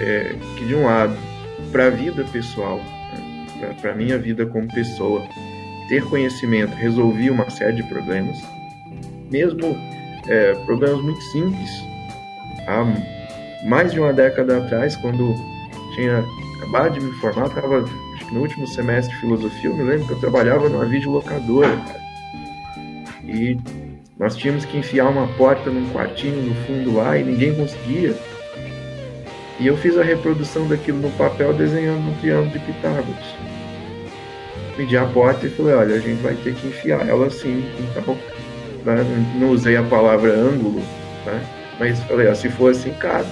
é, 0.00 0.34
que, 0.56 0.64
de 0.64 0.74
um 0.74 0.86
lado, 0.86 1.16
para 1.70 1.86
a 1.86 1.90
vida 1.90 2.24
pessoal, 2.32 2.78
né, 3.60 3.76
para 3.80 3.92
a 3.92 3.94
minha 3.94 4.18
vida 4.18 4.46
como 4.46 4.66
pessoa, 4.74 5.22
ter 5.88 6.02
conhecimento 6.06 6.74
resolvia 6.74 7.30
uma 7.30 7.48
série 7.50 7.76
de 7.76 7.82
problemas, 7.84 8.36
mesmo 9.30 9.76
é, 10.28 10.54
problemas 10.64 11.02
muito 11.02 11.20
simples. 11.24 11.70
Há 12.66 12.84
mais 13.68 13.92
de 13.92 14.00
uma 14.00 14.12
década 14.12 14.58
atrás, 14.58 14.96
quando 14.96 15.34
tinha 15.94 16.24
acabado 16.62 16.94
de 16.94 17.00
me 17.00 17.12
formar, 17.14 17.46
estava 17.46 17.84
no 18.30 18.40
último 18.40 18.66
semestre 18.66 19.12
de 19.14 19.20
filosofia, 19.20 19.70
eu 19.70 19.76
me 19.76 19.82
lembro 19.82 20.06
que 20.06 20.12
eu 20.12 20.20
trabalhava 20.20 20.68
numa 20.68 20.84
videolocadora. 20.84 21.76
E 23.24 23.58
nós 24.18 24.36
tínhamos 24.36 24.64
que 24.64 24.78
enfiar 24.78 25.08
uma 25.08 25.26
porta 25.36 25.70
num 25.70 25.90
quartinho 25.90 26.42
no 26.42 26.54
fundo 26.66 26.96
lá 26.96 27.18
e 27.18 27.24
ninguém 27.24 27.54
conseguia. 27.54 28.14
E 29.58 29.66
eu 29.66 29.76
fiz 29.76 29.98
a 29.98 30.02
reprodução 30.02 30.66
daquilo 30.68 30.98
no 31.00 31.10
papel 31.12 31.52
desenhando 31.52 32.10
um 32.10 32.14
triângulo 32.20 32.50
de 32.50 32.58
Pitágoras. 32.60 33.34
Pedi 34.76 34.96
a 34.96 35.04
porta 35.06 35.46
e 35.46 35.50
falei, 35.50 35.74
olha, 35.74 35.96
a 35.96 35.98
gente 35.98 36.22
vai 36.22 36.34
ter 36.34 36.54
que 36.54 36.68
enfiar 36.68 37.06
ela 37.08 37.26
assim, 37.26 37.64
então. 37.78 38.16
Né? 38.84 39.04
Não 39.38 39.50
usei 39.50 39.76
a 39.76 39.82
palavra 39.82 40.32
ângulo, 40.32 40.80
né? 41.26 41.44
mas 41.78 42.00
falei, 42.04 42.28
ó, 42.28 42.34
se 42.34 42.48
for 42.48 42.70
assim, 42.70 42.92
cabe. 42.94 43.28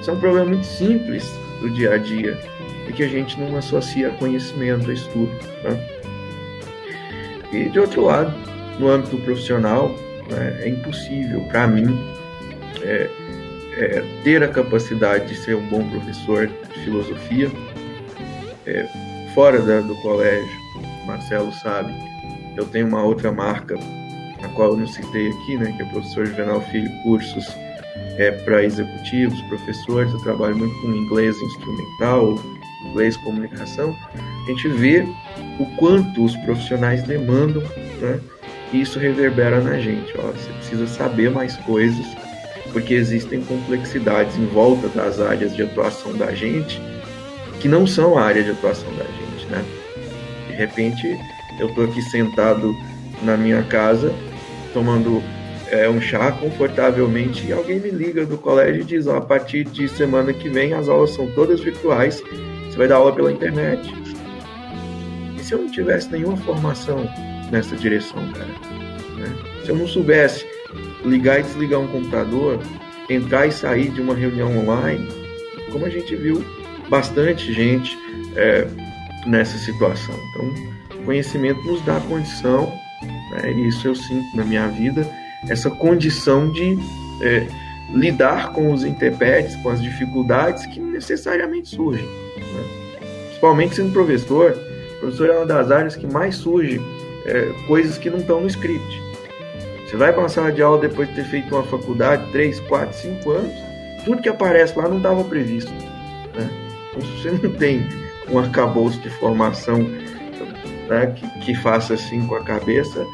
Isso 0.00 0.10
é 0.10 0.12
um 0.12 0.20
problema 0.20 0.46
muito 0.46 0.66
simples 0.66 1.30
do 1.60 1.70
dia 1.70 1.94
a 1.94 1.98
dia 1.98 2.38
e 2.88 2.92
que 2.92 3.02
a 3.02 3.08
gente 3.08 3.38
não 3.38 3.56
associa 3.56 4.10
conhecimento 4.10 4.90
a 4.90 4.94
estudo. 4.94 5.32
Né? 5.62 5.88
E 7.52 7.68
de 7.68 7.78
outro 7.78 8.04
lado, 8.04 8.32
no 8.78 8.88
âmbito 8.88 9.16
profissional, 9.18 9.88
né, 10.30 10.60
é 10.62 10.68
impossível 10.68 11.42
para 11.42 11.66
mim 11.66 11.98
é, 12.82 13.10
é, 13.76 14.20
ter 14.24 14.42
a 14.42 14.48
capacidade 14.48 15.28
de 15.28 15.34
ser 15.36 15.56
um 15.56 15.68
bom 15.68 15.88
professor 15.88 16.46
de 16.46 16.80
filosofia. 16.84 17.50
É, 18.66 18.86
fora 19.34 19.60
da, 19.60 19.80
do 19.80 19.94
colégio, 19.96 20.60
Marcelo 21.06 21.52
sabe, 21.52 21.92
eu 22.56 22.64
tenho 22.66 22.86
uma 22.86 23.02
outra 23.02 23.32
marca, 23.32 23.74
a 24.42 24.48
qual 24.48 24.70
eu 24.70 24.76
não 24.76 24.86
citei 24.86 25.28
aqui, 25.28 25.56
né, 25.56 25.72
que 25.76 25.82
é 25.82 25.84
o 25.84 25.88
professor 25.88 26.26
Juvenal 26.26 26.60
Filho 26.62 26.90
Cursos 27.02 27.48
é, 28.20 28.30
para 28.30 28.62
executivos, 28.62 29.40
professores. 29.42 30.12
Eu 30.12 30.20
trabalho 30.20 30.54
muito 30.54 30.78
com 30.82 30.94
inglês 30.94 31.34
instrumental, 31.40 32.38
inglês 32.90 33.16
comunicação. 33.16 33.96
A 34.14 34.50
gente 34.50 34.68
vê 34.68 35.06
o 35.58 35.64
quanto 35.76 36.24
os 36.24 36.36
profissionais 36.36 37.02
demandam 37.02 37.62
né, 37.98 38.20
e 38.72 38.82
isso 38.82 38.98
reverbera 38.98 39.60
na 39.60 39.78
gente. 39.78 40.12
Ó, 40.18 40.26
você 40.32 40.52
precisa 40.52 40.86
saber 40.86 41.30
mais 41.30 41.56
coisas, 41.56 42.04
porque 42.74 42.92
existem 42.92 43.42
complexidades 43.42 44.36
em 44.36 44.46
volta 44.46 44.88
das 44.88 45.18
áreas 45.18 45.56
de 45.56 45.62
atuação 45.62 46.14
da 46.14 46.32
gente 46.34 46.80
que 47.58 47.68
não 47.68 47.86
são 47.86 48.18
a 48.18 48.22
área 48.22 48.42
de 48.42 48.50
atuação 48.50 48.90
da 48.96 49.04
gente, 49.04 49.46
né? 49.50 49.64
De 50.46 50.54
repente, 50.54 51.18
eu 51.58 51.68
estou 51.68 51.84
aqui 51.84 52.02
sentado 52.02 52.74
na 53.22 53.36
minha 53.36 53.62
casa, 53.62 54.14
tomando 54.72 55.22
é, 55.70 55.88
um 55.88 56.00
chá 56.00 56.32
confortavelmente 56.32 57.46
e 57.46 57.52
alguém 57.52 57.78
me 57.78 57.90
liga 57.90 58.26
do 58.26 58.36
colégio 58.36 58.82
e 58.82 58.84
diz: 58.84 59.06
ó, 59.06 59.16
a 59.16 59.20
partir 59.20 59.64
de 59.64 59.88
semana 59.88 60.32
que 60.32 60.48
vem 60.48 60.74
as 60.74 60.88
aulas 60.88 61.10
são 61.10 61.26
todas 61.32 61.60
virtuais, 61.60 62.22
você 62.68 62.76
vai 62.76 62.88
dar 62.88 62.96
aula 62.96 63.12
pela 63.14 63.32
internet. 63.32 63.92
E 65.38 65.42
se 65.42 65.54
eu 65.54 65.62
não 65.62 65.70
tivesse 65.70 66.10
nenhuma 66.10 66.36
formação 66.38 67.08
nessa 67.50 67.76
direção, 67.76 68.20
cara? 68.32 68.46
Né? 69.16 69.36
Se 69.64 69.70
eu 69.70 69.76
não 69.76 69.86
soubesse 69.86 70.46
ligar 71.04 71.40
e 71.40 71.42
desligar 71.42 71.80
um 71.80 71.88
computador, 71.88 72.58
entrar 73.08 73.46
e 73.46 73.52
sair 73.52 73.90
de 73.90 74.00
uma 74.00 74.14
reunião 74.14 74.56
online, 74.58 75.08
como 75.72 75.86
a 75.86 75.90
gente 75.90 76.14
viu 76.16 76.44
bastante 76.88 77.52
gente 77.52 77.96
é, 78.36 78.66
nessa 79.26 79.56
situação. 79.58 80.14
Então, 80.30 81.04
conhecimento 81.04 81.60
nos 81.64 81.80
dá 81.84 82.00
condição, 82.00 82.72
né, 83.32 83.50
isso 83.68 83.88
eu 83.88 83.94
sinto 83.94 84.36
na 84.36 84.44
minha 84.44 84.68
vida, 84.68 85.08
essa 85.48 85.70
condição 85.70 86.50
de 86.50 86.78
é, 87.22 87.46
lidar 87.92 88.52
com 88.52 88.72
os 88.72 88.84
intempéries, 88.84 89.56
com 89.56 89.70
as 89.70 89.82
dificuldades 89.82 90.66
que 90.66 90.80
necessariamente 90.80 91.74
surgem. 91.74 92.06
Né? 92.06 92.98
Principalmente 93.28 93.76
sendo 93.76 93.92
professor, 93.92 94.52
professor 95.00 95.30
é 95.30 95.36
uma 95.36 95.46
das 95.46 95.70
áreas 95.70 95.96
que 95.96 96.06
mais 96.06 96.36
surge 96.36 96.80
é, 97.26 97.52
coisas 97.66 97.98
que 97.98 98.10
não 98.10 98.18
estão 98.18 98.40
no 98.40 98.46
script. 98.46 99.02
Você 99.86 99.96
vai 99.96 100.12
para 100.12 100.22
uma 100.22 100.28
sala 100.28 100.52
de 100.52 100.62
aula 100.62 100.78
depois 100.78 101.08
de 101.08 101.16
ter 101.16 101.24
feito 101.24 101.54
uma 101.54 101.64
faculdade, 101.64 102.30
3, 102.30 102.60
4, 102.60 102.96
5 102.96 103.30
anos, 103.30 103.52
tudo 104.04 104.22
que 104.22 104.28
aparece 104.28 104.78
lá 104.78 104.88
não 104.88 104.98
estava 104.98 105.24
previsto. 105.24 105.72
Né? 105.72 106.48
Então, 106.90 107.02
se 107.02 107.22
você 107.22 107.30
não 107.32 107.52
tem 107.54 107.86
um 108.30 108.38
arcabouço 108.38 109.00
de 109.00 109.10
formação 109.10 109.78
né, 110.88 111.06
que, 111.16 111.40
que 111.40 111.54
faça 111.54 111.94
assim 111.94 112.24
com 112.26 112.36
a 112.36 112.44
cabeça, 112.44 113.04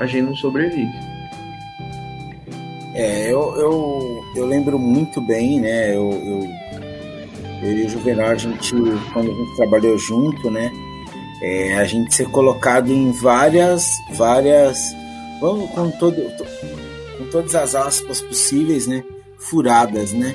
a 0.00 0.06
gente 0.06 0.26
não 0.26 0.36
sobrevive. 0.36 1.05
É, 2.98 3.30
eu, 3.30 3.54
eu, 3.58 4.24
eu 4.34 4.46
lembro 4.46 4.78
muito 4.78 5.20
bem, 5.20 5.60
né? 5.60 5.94
Eu, 5.94 6.10
eu, 6.10 6.48
eu 7.62 7.78
e 7.78 7.84
o 7.84 7.88
Juvenal, 7.90 8.28
a 8.28 8.34
gente, 8.36 8.74
quando 9.12 9.30
a 9.30 9.34
gente 9.34 9.56
trabalhou 9.56 9.98
junto, 9.98 10.50
né? 10.50 10.72
É, 11.42 11.74
a 11.74 11.84
gente 11.84 12.14
ser 12.14 12.26
colocado 12.30 12.90
em 12.90 13.12
várias, 13.12 13.86
várias 14.14 14.78
vamos 15.42 15.70
com, 15.72 15.90
todo, 15.90 16.22
com 17.18 17.24
todas 17.30 17.54
as 17.54 17.74
aspas 17.74 18.22
possíveis, 18.22 18.86
né? 18.86 19.04
Furadas, 19.36 20.14
né? 20.14 20.34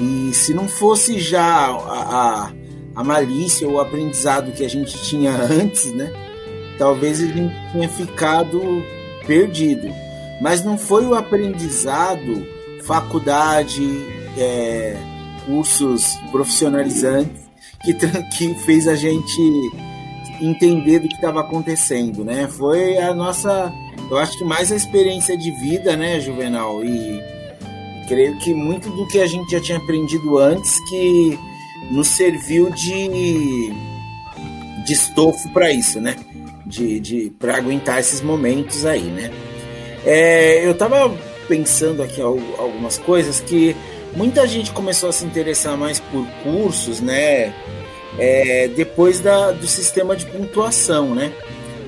E 0.00 0.32
se 0.32 0.54
não 0.54 0.68
fosse 0.68 1.18
já 1.18 1.42
a, 1.42 1.72
a, 2.46 2.52
a 2.94 3.02
malícia 3.02 3.66
ou 3.66 3.74
o 3.74 3.80
aprendizado 3.80 4.52
que 4.52 4.64
a 4.64 4.70
gente 4.70 4.96
tinha 5.02 5.32
antes, 5.50 5.92
né? 5.92 6.12
Talvez 6.78 7.20
a 7.20 7.26
gente 7.26 7.54
tenha 7.72 7.88
ficado 7.88 8.60
perdido. 9.26 10.03
Mas 10.44 10.62
não 10.62 10.76
foi 10.76 11.06
o 11.06 11.14
aprendizado, 11.14 12.46
faculdade, 12.82 13.82
é, 14.36 14.94
cursos 15.46 16.18
profissionalizantes 16.30 17.40
que, 17.82 17.94
que 18.36 18.54
fez 18.56 18.86
a 18.86 18.94
gente 18.94 19.40
entender 20.42 20.98
do 20.98 21.08
que 21.08 21.14
estava 21.14 21.40
acontecendo, 21.40 22.22
né? 22.26 22.46
Foi 22.46 22.98
a 22.98 23.14
nossa 23.14 23.72
eu 24.10 24.18
acho 24.18 24.36
que 24.36 24.44
mais 24.44 24.70
a 24.70 24.76
experiência 24.76 25.34
de 25.34 25.50
vida, 25.50 25.96
né, 25.96 26.20
Juvenal? 26.20 26.84
E 26.84 27.22
creio 28.06 28.36
que 28.36 28.52
muito 28.52 28.90
do 28.90 29.06
que 29.06 29.20
a 29.20 29.26
gente 29.26 29.50
já 29.50 29.60
tinha 29.62 29.78
aprendido 29.78 30.36
antes 30.36 30.78
que 30.90 31.38
nos 31.90 32.08
serviu 32.08 32.70
de, 32.70 33.72
de 34.84 34.92
estofo 34.92 35.48
para 35.54 35.72
isso, 35.72 36.02
né? 36.02 36.14
De, 36.66 37.00
de, 37.00 37.32
para 37.38 37.56
aguentar 37.56 37.98
esses 37.98 38.20
momentos 38.20 38.84
aí, 38.84 39.04
né? 39.04 39.30
É, 40.04 40.66
eu 40.66 40.72
estava 40.72 41.12
pensando 41.48 42.02
aqui 42.02 42.20
algumas 42.20 42.98
coisas 42.98 43.40
que 43.40 43.76
muita 44.14 44.46
gente 44.46 44.70
começou 44.72 45.08
a 45.08 45.12
se 45.12 45.24
interessar 45.24 45.76
mais 45.76 46.00
por 46.00 46.26
cursos, 46.42 47.00
né? 47.00 47.54
É, 48.18 48.68
depois 48.68 49.20
da, 49.20 49.50
do 49.50 49.66
sistema 49.66 50.14
de 50.14 50.24
pontuação, 50.26 51.14
né? 51.14 51.32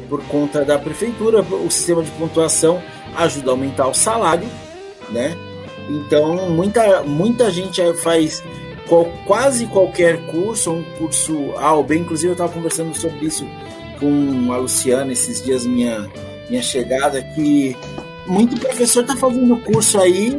por 0.09 0.23
conta 0.25 0.65
da 0.65 0.79
prefeitura, 0.79 1.43
o 1.43 1.71
sistema 1.71 2.03
de 2.03 2.11
pontuação 2.13 2.83
ajuda 3.17 3.51
a 3.51 3.53
aumentar 3.53 3.89
o 3.89 3.95
salário, 3.95 4.49
né? 5.11 5.37
Então 5.89 6.51
muita, 6.51 7.03
muita 7.03 7.51
gente 7.51 7.81
faz 7.95 8.43
qual, 8.89 9.07
quase 9.27 9.67
qualquer 9.67 10.19
curso, 10.27 10.73
um 10.73 10.83
curso 10.99 11.53
A 11.57 11.73
ou 11.73 11.85
B, 11.85 11.99
inclusive 11.99 12.29
eu 12.29 12.33
estava 12.33 12.53
conversando 12.53 12.95
sobre 12.97 13.27
isso 13.27 13.47
com 13.99 14.53
a 14.53 14.59
Luciana 14.59 15.13
esses 15.13 15.43
dias 15.43 15.65
minha, 15.65 16.09
minha 16.49 16.63
chegada, 16.63 17.23
que 17.23 17.77
muito 18.27 18.59
professor 18.59 19.03
está 19.03 19.17
fazendo 19.17 19.57
curso 19.59 20.01
aí 20.01 20.39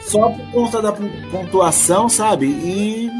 só 0.00 0.30
por 0.30 0.50
conta 0.50 0.82
da 0.82 0.92
pontuação, 0.92 2.08
sabe? 2.08 2.46
E 2.46 3.10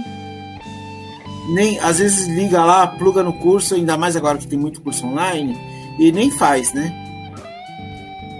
nem 1.54 1.78
às 1.80 1.98
vezes 1.98 2.26
liga 2.28 2.64
lá, 2.64 2.86
pluga 2.86 3.22
no 3.22 3.32
curso, 3.32 3.74
ainda 3.74 3.96
mais 3.96 4.16
agora 4.16 4.38
que 4.38 4.46
tem 4.46 4.58
muito 4.58 4.80
curso 4.80 5.06
online, 5.06 5.56
e 5.98 6.12
nem 6.12 6.30
faz, 6.30 6.72
né? 6.72 6.92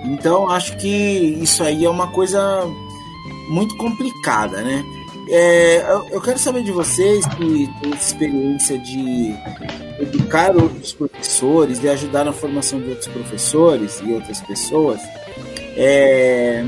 Então 0.04 0.50
acho 0.50 0.76
que 0.76 0.88
isso 0.88 1.62
aí 1.62 1.84
é 1.84 1.90
uma 1.90 2.08
coisa 2.08 2.40
muito 3.48 3.76
complicada, 3.76 4.62
né? 4.62 4.84
É, 5.34 5.82
eu 6.10 6.20
quero 6.20 6.38
saber 6.38 6.62
de 6.62 6.70
vocês 6.70 7.24
que 7.24 7.66
têm 7.80 7.90
experiência 7.94 8.78
de 8.78 9.34
educar 9.98 10.54
outros 10.54 10.92
professores, 10.92 11.80
de 11.80 11.88
ajudar 11.88 12.24
na 12.24 12.34
formação 12.34 12.78
de 12.78 12.90
outros 12.90 13.08
professores 13.08 13.98
e 14.04 14.12
outras 14.12 14.42
pessoas, 14.42 15.00
é, 15.74 16.66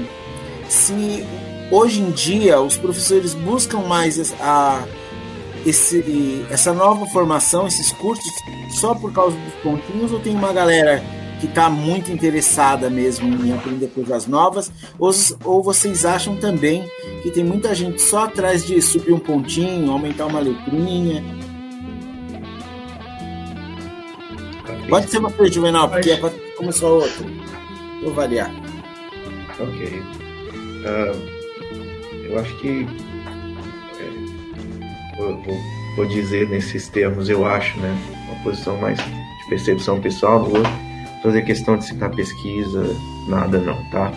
se 0.67 1.27
hoje 1.71 2.01
em 2.01 2.11
dia 2.11 2.59
os 2.59 2.79
professores 2.79 3.35
buscam 3.35 3.81
mais 3.81 4.33
a 4.41 4.83
esse, 5.67 6.47
essa 6.51 6.73
nova 6.73 7.05
formação, 7.09 7.67
esses 7.67 7.93
cursos, 7.93 8.33
só 8.71 8.95
por 8.95 9.13
causa 9.13 9.37
dos 9.37 9.55
pontinhos 9.63 10.11
ou 10.11 10.21
tem 10.21 10.35
uma 10.35 10.55
galera 10.55 11.03
que 11.45 11.51
está 11.51 11.69
muito 11.69 12.11
interessada 12.11 12.89
mesmo 12.89 13.45
em 13.45 13.53
aprender 13.53 13.89
coisas 13.89 14.27
novas? 14.27 14.73
Ou, 14.99 15.11
ou 15.45 15.63
vocês 15.63 16.05
acham 16.07 16.37
também 16.37 16.89
que 17.23 17.31
tem 17.31 17.45
muita 17.45 17.75
gente 17.75 18.01
só 18.01 18.25
atrás 18.25 18.67
de 18.67 18.81
subir 18.81 19.13
um 19.13 19.19
pontinho, 19.19 19.93
aumentar 19.93 20.25
uma 20.27 20.41
letrinha? 20.41 21.23
Pode 24.89 25.11
ser 25.11 25.21
você, 25.21 25.53
Juvenal, 25.53 25.89
porque 25.91 26.13
é 26.13 26.21
como 26.57 26.73
só 26.73 26.95
outro. 26.95 27.27
Vou 28.03 28.15
variar. 28.15 28.51
Ok. 29.61 30.03
Uh, 30.85 31.35
eu 32.27 32.39
acho 32.39 32.57
que 32.59 32.87
vou, 35.17 35.43
vou, 35.97 36.07
dizer 36.07 36.49
nesses 36.49 36.89
termos, 36.89 37.29
eu 37.29 37.45
acho, 37.47 37.79
né? 37.81 37.97
Uma 38.29 38.43
posição 38.43 38.77
mais 38.79 38.99
de 38.99 39.49
percepção 39.49 40.01
pessoal, 40.01 40.45
vou 40.45 40.63
fazer 41.25 41.41
questão 41.41 41.79
de 41.79 41.87
citar 41.87 42.11
pesquisa, 42.11 42.85
nada 43.27 43.57
não, 43.57 43.83
tá? 43.91 44.13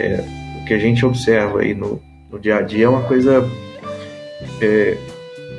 É, 0.00 0.24
o 0.60 0.64
que 0.64 0.74
a 0.74 0.78
gente 0.78 1.06
observa 1.06 1.60
aí 1.60 1.74
no, 1.74 2.02
no 2.28 2.40
dia 2.40 2.56
a 2.56 2.62
dia 2.62 2.86
é 2.86 2.88
uma 2.88 3.04
coisa 3.04 3.48
é, 4.60 4.98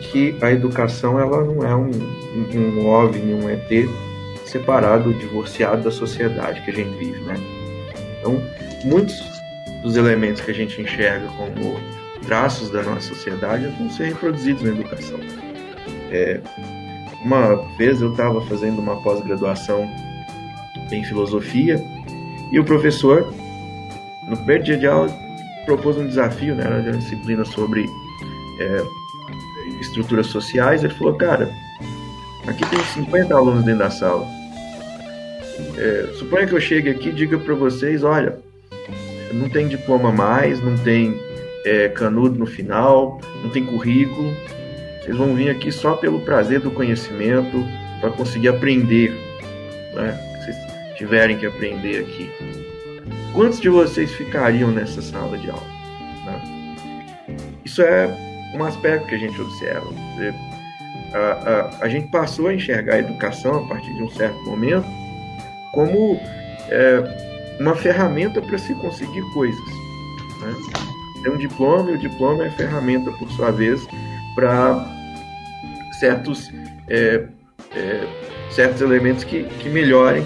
que 0.01 0.35
a 0.41 0.51
educação 0.51 1.17
ela 1.17 1.45
não 1.45 1.65
é 1.65 1.73
um, 1.73 1.91
um, 2.53 2.85
OVNI, 2.85 3.33
um 3.33 3.49
ET 3.49 3.89
separado, 4.45 5.13
divorciado 5.13 5.81
da 5.81 5.91
sociedade 5.91 6.61
que 6.61 6.71
a 6.71 6.73
gente 6.73 6.93
vive, 6.97 7.21
né? 7.21 7.35
Então, 8.19 8.43
muitos 8.83 9.23
dos 9.81 9.95
elementos 9.95 10.41
que 10.41 10.51
a 10.51 10.53
gente 10.53 10.81
enxerga 10.81 11.25
como 11.37 11.79
traços 12.27 12.69
da 12.69 12.83
nossa 12.83 13.07
sociedade 13.07 13.65
vão 13.79 13.89
ser 13.89 14.07
reproduzidos 14.07 14.61
na 14.61 14.71
educação. 14.71 15.19
É, 16.11 16.41
uma 17.23 17.55
vez 17.77 18.01
eu 18.01 18.11
estava 18.11 18.41
fazendo 18.41 18.79
uma 18.79 19.01
pós-graduação 19.01 19.89
em 20.95 21.03
filosofia 21.03 21.83
e 22.51 22.59
o 22.59 22.63
professor, 22.63 23.33
no 24.27 24.37
primeiro 24.37 24.63
dia 24.63 24.77
de 24.77 24.87
aula, 24.87 25.09
propôs 25.65 25.97
um 25.97 26.07
desafio, 26.07 26.55
né, 26.55 26.63
era 26.65 26.81
uma 26.81 26.97
disciplina 26.97 27.43
sobre 27.45 27.85
é, 28.59 28.83
estruturas 29.81 30.27
sociais. 30.27 30.83
Ele 30.83 30.93
falou: 30.93 31.15
Cara, 31.15 31.49
aqui 32.47 32.65
tem 32.69 32.79
50 32.79 33.33
alunos 33.33 33.63
dentro 33.63 33.79
da 33.79 33.89
sala. 33.89 34.27
É, 35.77 36.13
suponha 36.17 36.47
que 36.47 36.53
eu 36.53 36.61
chegue 36.61 36.89
aqui 36.89 37.09
e 37.09 37.13
diga 37.13 37.37
para 37.37 37.55
vocês: 37.55 38.03
Olha, 38.03 38.37
não 39.33 39.49
tem 39.49 39.67
diploma 39.67 40.11
mais, 40.11 40.61
não 40.61 40.77
tem 40.77 41.19
é, 41.65 41.89
canudo 41.89 42.37
no 42.37 42.45
final, 42.45 43.19
não 43.41 43.49
tem 43.49 43.65
currículo. 43.65 44.31
Vocês 45.01 45.17
vão 45.17 45.35
vir 45.35 45.49
aqui 45.49 45.71
só 45.71 45.95
pelo 45.95 46.21
prazer 46.21 46.61
do 46.61 46.71
conhecimento, 46.71 47.65
para 47.99 48.09
conseguir 48.11 48.49
aprender, 48.49 49.11
né? 49.93 50.32
Tiverem 50.97 51.37
que 51.37 51.45
aprender 51.45 52.01
aqui. 52.01 52.29
Quantos 53.33 53.59
de 53.59 53.69
vocês 53.69 54.11
ficariam 54.13 54.71
nessa 54.71 55.01
sala 55.01 55.37
de 55.37 55.49
aula? 55.49 55.67
Né? 56.25 56.75
Isso 57.65 57.81
é 57.81 58.07
um 58.53 58.63
aspecto 58.63 59.07
que 59.07 59.15
a 59.15 59.17
gente 59.17 59.39
observa. 59.41 59.87
A, 61.13 61.17
a, 61.17 61.85
a, 61.85 61.89
gente 61.89 62.07
passou 62.09 62.47
a 62.47 62.53
enxergar 62.53 62.95
a 62.95 62.99
educação 62.99 63.63
a 63.63 63.67
partir 63.67 63.93
de 63.93 64.03
um 64.03 64.09
certo 64.11 64.37
momento 64.43 64.85
como 65.73 66.19
é, 66.69 67.57
uma 67.59 67.75
ferramenta 67.75 68.41
para 68.41 68.57
se 68.57 68.73
conseguir 68.75 69.21
coisas. 69.33 69.65
Né? 70.41 70.55
É 71.25 71.29
um 71.29 71.37
diploma 71.37 71.91
e 71.91 71.95
o 71.95 71.97
diploma 71.97 72.45
é 72.45 72.49
ferramenta, 72.51 73.11
por 73.13 73.29
sua 73.31 73.51
vez, 73.51 73.81
para 74.35 74.85
certos, 75.99 76.51
é, 76.89 77.23
é, 77.75 78.07
certos 78.51 78.81
elementos 78.81 79.23
que, 79.23 79.43
que 79.43 79.69
melhorem 79.69 80.23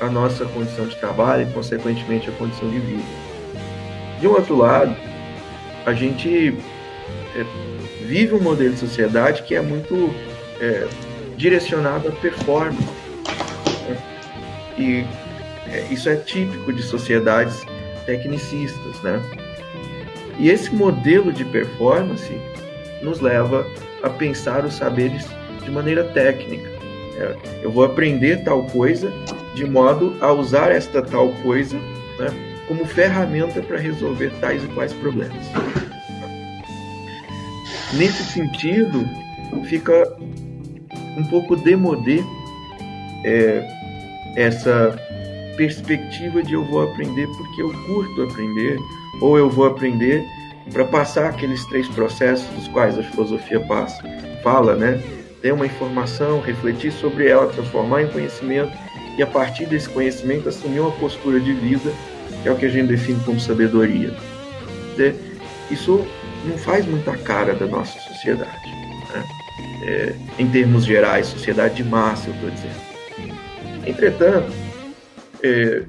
a 0.00 0.08
nossa 0.08 0.44
condição 0.46 0.86
de 0.86 0.96
trabalho 0.96 1.48
e, 1.48 1.52
consequentemente, 1.52 2.28
a 2.28 2.32
condição 2.32 2.68
de 2.68 2.78
vida. 2.78 3.02
De 4.20 4.26
um 4.26 4.32
outro 4.32 4.56
lado, 4.56 4.94
a 5.84 5.92
gente 5.92 6.56
é, 7.34 7.44
vive 8.04 8.34
um 8.34 8.40
modelo 8.40 8.74
de 8.74 8.80
sociedade 8.80 9.42
que 9.42 9.54
é 9.54 9.60
muito 9.60 10.14
é, 10.60 10.86
direcionado 11.36 12.08
à 12.08 12.12
performance. 12.12 12.82
Né? 13.88 13.98
E 14.78 15.04
é, 15.70 15.86
isso 15.90 16.08
é 16.08 16.16
típico 16.16 16.72
de 16.72 16.82
sociedades 16.82 17.62
tecnicistas, 18.04 19.02
né? 19.02 19.20
E 20.38 20.50
esse 20.50 20.74
modelo 20.74 21.32
de 21.32 21.44
performance 21.44 22.32
nos 23.02 23.20
leva 23.20 23.66
a 24.02 24.10
pensar 24.10 24.64
os 24.64 24.74
saberes 24.74 25.26
de 25.64 25.70
maneira 25.70 26.04
técnica. 26.04 26.75
É, 27.18 27.36
eu 27.62 27.70
vou 27.70 27.84
aprender 27.84 28.44
tal 28.44 28.64
coisa 28.64 29.12
de 29.54 29.64
modo 29.64 30.16
a 30.20 30.32
usar 30.32 30.70
esta 30.70 31.00
tal 31.00 31.32
coisa 31.42 31.76
né, 32.18 32.28
como 32.68 32.84
ferramenta 32.84 33.62
para 33.62 33.78
resolver 33.78 34.30
tais 34.40 34.62
e 34.62 34.66
quais 34.68 34.92
problemas. 34.92 35.46
Nesse 37.94 38.22
sentido, 38.24 39.08
fica 39.64 40.16
um 41.16 41.24
pouco 41.24 41.56
demodé 41.56 42.22
é, 43.24 43.66
essa 44.36 44.94
perspectiva 45.56 46.42
de 46.42 46.54
eu 46.54 46.64
vou 46.64 46.82
aprender 46.82 47.26
porque 47.28 47.62
eu 47.62 47.72
curto 47.86 48.22
aprender, 48.22 48.78
ou 49.20 49.38
eu 49.38 49.48
vou 49.48 49.66
aprender 49.66 50.22
para 50.72 50.84
passar 50.84 51.30
aqueles 51.30 51.64
três 51.66 51.88
processos 51.88 52.46
dos 52.54 52.68
quais 52.68 52.98
a 52.98 53.02
filosofia 53.02 53.60
passa, 53.60 54.02
fala, 54.42 54.74
né? 54.74 55.00
Ter 55.46 55.52
uma 55.52 55.64
informação, 55.64 56.40
refletir 56.40 56.90
sobre 56.90 57.28
ela, 57.28 57.46
transformar 57.46 58.02
em 58.02 58.08
conhecimento 58.08 58.76
e 59.16 59.22
a 59.22 59.26
partir 59.28 59.64
desse 59.66 59.88
conhecimento 59.88 60.48
assumir 60.48 60.80
uma 60.80 60.90
postura 60.90 61.38
de 61.38 61.52
vida, 61.52 61.92
que 62.42 62.48
é 62.48 62.50
o 62.50 62.56
que 62.56 62.66
a 62.66 62.68
gente 62.68 62.88
define 62.88 63.22
como 63.22 63.38
sabedoria. 63.38 64.12
Isso 65.70 66.04
não 66.44 66.58
faz 66.58 66.84
muita 66.84 67.16
cara 67.18 67.54
da 67.54 67.64
nossa 67.64 67.96
sociedade, 67.96 68.68
né? 69.14 69.24
é, 69.84 70.14
em 70.36 70.50
termos 70.50 70.84
gerais, 70.84 71.28
sociedade 71.28 71.76
de 71.76 71.84
massa, 71.84 72.28
eu 72.28 72.34
estou 72.34 72.50
dizendo. 72.50 73.86
Entretanto, 73.86 74.52
é, 75.44 75.84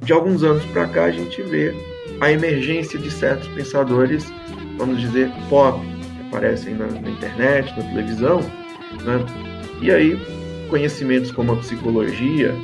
de 0.00 0.12
alguns 0.14 0.42
anos 0.42 0.64
para 0.72 0.86
cá 0.86 1.04
a 1.04 1.10
gente 1.10 1.42
vê 1.42 1.74
a 2.18 2.32
emergência 2.32 2.98
de 2.98 3.10
certos 3.10 3.46
pensadores, 3.48 4.32
vamos 4.78 4.98
dizer, 4.98 5.30
pop, 5.50 5.78
que 5.78 6.28
aparecem 6.28 6.72
na, 6.72 6.86
na 6.86 7.10
internet, 7.10 7.78
na 7.78 7.86
televisão, 7.90 8.40
né? 9.02 9.24
e 9.80 9.90
aí 9.90 10.18
conhecimentos 10.68 11.30
como 11.30 11.52
a 11.52 11.56
psicologia 11.56 12.54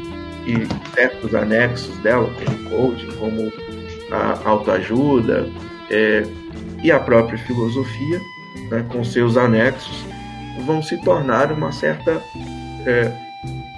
e 0.46 0.66
certos 0.94 1.34
anexos 1.34 1.96
dela, 1.98 2.28
como 2.44 2.70
coaching, 2.70 3.16
como 3.18 3.52
a 4.10 4.48
autoajuda 4.48 5.48
é, 5.90 6.24
e 6.82 6.90
a 6.90 6.98
própria 6.98 7.38
filosofia, 7.38 8.20
né, 8.70 8.84
com 8.90 9.04
seus 9.04 9.36
anexos, 9.36 10.04
vão 10.66 10.82
se 10.82 10.96
tornar 11.02 11.52
uma 11.52 11.70
certa 11.70 12.20
é, 12.84 13.12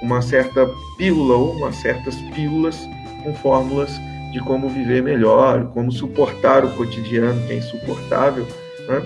uma 0.02 0.20
certa 0.20 0.68
pílula 0.96 1.34
ou 1.34 1.52
umas 1.52 1.76
certas 1.76 2.14
pílulas 2.34 2.78
com 3.22 3.34
fórmulas 3.34 3.90
de 4.32 4.40
como 4.40 4.68
viver 4.68 5.02
melhor, 5.02 5.66
como 5.72 5.90
suportar 5.90 6.64
o 6.64 6.70
cotidiano 6.74 7.40
que 7.46 7.52
é 7.52 7.56
insuportável. 7.56 8.46
Né? 8.88 9.02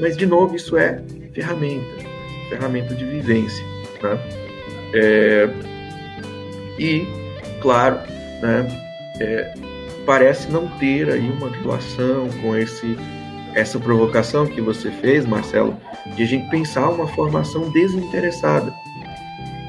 Mas, 0.00 0.16
de 0.16 0.26
novo, 0.26 0.56
isso 0.56 0.76
é 0.76 1.00
ferramenta, 1.32 1.86
ferramenta 2.52 2.94
de 2.94 3.04
vivência. 3.04 3.64
Né? 4.02 4.18
É... 4.94 5.48
E, 6.78 7.06
claro, 7.60 7.96
né, 8.42 8.66
é, 9.20 9.54
parece 10.04 10.50
não 10.50 10.68
ter 10.78 11.10
aí 11.10 11.30
uma 11.30 11.50
relação 11.50 12.28
com 12.40 12.56
esse, 12.56 12.96
essa 13.54 13.78
provocação 13.78 14.46
que 14.46 14.60
você 14.60 14.90
fez, 14.90 15.24
Marcelo, 15.26 15.76
de 16.16 16.22
a 16.22 16.26
gente 16.26 16.48
pensar 16.50 16.88
uma 16.88 17.06
formação 17.06 17.70
desinteressada. 17.70 18.74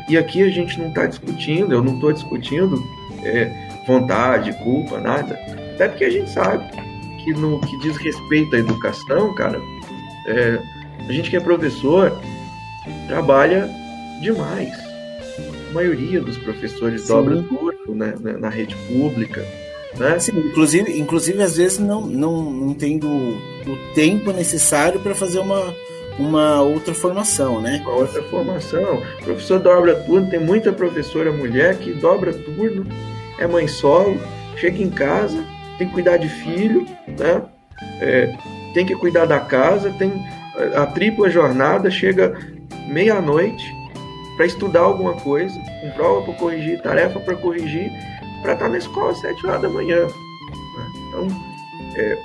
E 0.10 0.17
aqui 0.17 0.41
a 0.43 0.50
gente 0.50 0.80
não 0.80 0.89
está 0.89 1.06
discutindo, 1.06 1.74
eu 1.74 1.84
não 1.84 1.96
estou 1.96 2.12
discutindo 2.12 2.82
é, 3.24 3.52
vontade, 3.86 4.52
culpa, 4.63 5.00
nada. 5.00 5.39
Até 5.76 5.88
porque 5.88 6.06
a 6.06 6.10
gente 6.10 6.30
sabe 6.30 6.65
que 7.24 7.34
no 7.34 7.60
que 7.62 7.78
diz 7.80 7.96
respeito 7.98 8.56
à 8.56 8.60
educação, 8.60 9.34
cara, 9.36 9.60
é, 10.28 10.60
a 11.08 11.12
gente 11.12 11.30
que 11.30 11.38
é 11.38 11.39
professor 11.39 12.17
trabalha 13.08 13.69
demais. 14.22 14.72
A 15.69 15.74
maioria 15.74 16.22
dos 16.22 16.38
professores 16.38 17.02
Sim. 17.02 17.08
dobra 17.08 17.43
turno 17.43 17.96
né, 17.96 18.13
na 18.39 18.50
rede 18.50 18.76
pública. 18.88 19.46
Né? 19.98 20.19
Sim, 20.19 20.32
inclusive, 20.38 21.00
inclusive 21.00 21.41
às 21.41 21.58
vezes 21.58 21.80
não, 21.80 22.02
não, 22.02 22.52
não 22.52 22.74
tendo 22.74 23.08
o 23.08 23.93
tempo 23.93 24.32
necessário 24.32 25.00
para 25.00 25.13
fazer 25.13 25.39
uma, 25.39 25.74
uma 26.17 26.62
outra 26.62 26.93
formação, 26.93 27.62
né? 27.62 27.82
Uma 27.84 27.96
outra 27.96 28.24
formação. 28.24 29.02
O 29.22 29.24
professor 29.24 29.60
dobra 29.60 29.96
turno, 29.96 30.30
tem 30.30 30.39
muita 30.39 30.72
professora 30.72 31.32
mulher 31.32 31.78
que 31.78 31.93
dobra 31.93 32.34
turno 32.34 32.88
é 33.39 33.48
mãe 33.48 33.67
solo, 33.67 34.19
chega 34.58 34.82
em 34.82 34.89
casa, 34.89 35.43
tem 35.78 35.88
que 35.88 35.93
cuidar 35.93 36.17
de 36.17 36.30
filho, 36.30 36.88
né? 37.08 37.41
É, 38.00 38.34
tem 38.74 38.86
que 38.86 38.96
cuidar 38.96 39.26
da 39.26 39.39
casa, 39.39 39.91
tem 39.91 40.12
a 40.76 40.86
tripla 40.86 41.30
jornada, 41.30 41.89
chega 41.89 42.36
meia-noite 42.88 43.76
para 44.36 44.46
estudar 44.46 44.82
alguma 44.82 45.13
coisa, 45.13 45.60
com 45.82 45.91
prova 45.91 46.26
para 46.26 46.34
corrigir, 46.36 46.82
tarefa 46.82 47.19
para 47.19 47.36
corrigir, 47.36 47.91
para 48.41 48.54
estar 48.54 48.65
tá 48.65 48.69
na 48.69 48.78
escola 48.78 49.12
às 49.12 49.19
sete 49.19 49.46
horas 49.46 49.62
da 49.62 49.69
manhã. 49.69 50.06
Né? 50.06 50.91
Então, 51.08 51.28
é, 51.96 52.17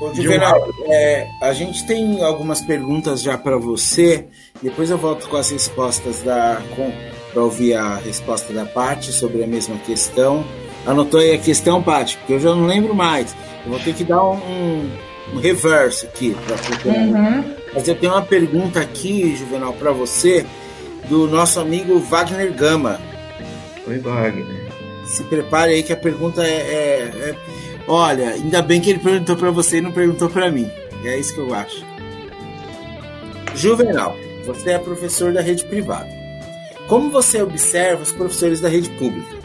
Ô, 0.00 0.14
Juvenal, 0.14 0.66
um... 0.78 0.92
é, 0.92 1.28
a 1.42 1.52
gente 1.52 1.86
tem 1.86 2.22
algumas 2.22 2.62
perguntas 2.62 3.20
já 3.20 3.36
para 3.36 3.58
você. 3.58 4.26
Depois 4.62 4.88
eu 4.90 4.96
volto 4.96 5.28
com 5.28 5.36
as 5.36 5.50
respostas 5.50 6.22
da, 6.22 6.62
com, 6.74 6.90
para 7.32 7.42
ouvir 7.42 7.74
a 7.74 7.96
resposta 7.96 8.52
da 8.52 8.64
Paty 8.64 9.12
sobre 9.12 9.44
a 9.44 9.46
mesma 9.46 9.76
questão. 9.78 10.44
Anotou 10.86 11.20
aí 11.20 11.34
a 11.34 11.38
questão, 11.38 11.82
Paty? 11.82 12.16
Porque 12.16 12.34
eu 12.34 12.40
já 12.40 12.54
não 12.54 12.66
lembro 12.66 12.94
mais. 12.94 13.36
Eu 13.64 13.72
vou 13.72 13.80
ter 13.80 13.92
que 13.94 14.04
dar 14.04 14.24
um, 14.24 14.90
um 15.34 15.38
reverso 15.38 16.06
aqui 16.06 16.34
para 16.46 16.56
procurar. 16.56 16.96
Uhum. 16.96 17.59
Mas 17.74 17.86
eu 17.86 17.94
tenho 17.94 18.12
uma 18.12 18.22
pergunta 18.22 18.80
aqui, 18.80 19.36
Juvenal, 19.36 19.72
para 19.74 19.92
você, 19.92 20.44
do 21.08 21.28
nosso 21.28 21.60
amigo 21.60 21.98
Wagner 22.00 22.52
Gama. 22.52 23.00
Oi, 23.86 23.98
Wagner. 23.98 24.46
Se 25.04 25.24
prepare 25.24 25.74
aí 25.74 25.82
que 25.82 25.92
a 25.92 25.96
pergunta 25.96 26.42
é, 26.42 26.46
é, 26.46 27.30
é... 27.30 27.36
Olha, 27.86 28.30
ainda 28.30 28.62
bem 28.62 28.80
que 28.80 28.90
ele 28.90 28.98
perguntou 28.98 29.36
para 29.36 29.50
você 29.50 29.78
e 29.78 29.80
não 29.80 29.92
perguntou 29.92 30.28
para 30.28 30.50
mim. 30.50 30.70
É 31.04 31.18
isso 31.18 31.34
que 31.34 31.40
eu 31.40 31.54
acho. 31.54 31.84
Juvenal, 33.54 34.16
você 34.46 34.70
é 34.70 34.78
professor 34.78 35.32
da 35.32 35.40
rede 35.40 35.64
privada. 35.64 36.08
Como 36.88 37.10
você 37.10 37.42
observa 37.42 38.02
os 38.02 38.12
professores 38.12 38.60
da 38.60 38.68
rede 38.68 38.90
pública, 38.90 39.36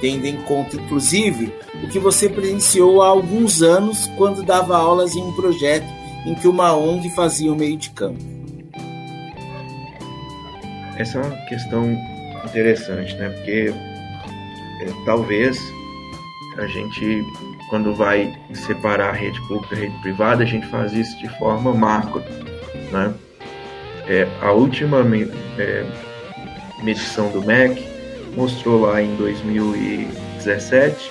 tendo 0.00 0.26
em 0.26 0.36
conta, 0.42 0.76
inclusive, 0.76 1.52
o 1.82 1.88
que 1.88 1.98
você 1.98 2.28
presenciou 2.28 3.02
há 3.02 3.08
alguns 3.08 3.62
anos 3.62 4.06
quando 4.16 4.42
dava 4.42 4.76
aulas 4.76 5.14
em 5.14 5.22
um 5.22 5.32
projeto 5.32 5.99
em 6.26 6.34
que 6.34 6.46
uma 6.46 6.74
ONG 6.76 7.10
fazia 7.10 7.52
o 7.52 7.56
meio 7.56 7.76
de 7.76 7.90
campo? 7.90 8.18
Essa 10.96 11.18
é 11.18 11.22
uma 11.22 11.36
questão 11.46 11.96
interessante, 12.44 13.14
né? 13.16 13.30
Porque 13.30 13.72
é, 14.80 14.86
talvez 15.04 15.58
a 16.58 16.66
gente, 16.66 17.24
quando 17.70 17.94
vai 17.94 18.38
separar 18.52 19.10
a 19.10 19.12
rede 19.12 19.40
pública 19.48 19.74
e 19.74 19.78
a 19.78 19.80
rede 19.82 19.98
privada, 20.00 20.42
a 20.42 20.46
gente 20.46 20.66
faz 20.66 20.92
isso 20.92 21.16
de 21.18 21.28
forma 21.38 21.72
macro, 21.72 22.22
né? 22.92 23.14
É, 24.06 24.26
a 24.42 24.52
última 24.52 24.98
é, 25.58 25.86
medição 26.82 27.30
do 27.30 27.42
MEC 27.42 27.82
mostrou 28.36 28.80
lá 28.80 29.00
em 29.00 29.14
2017 29.16 31.10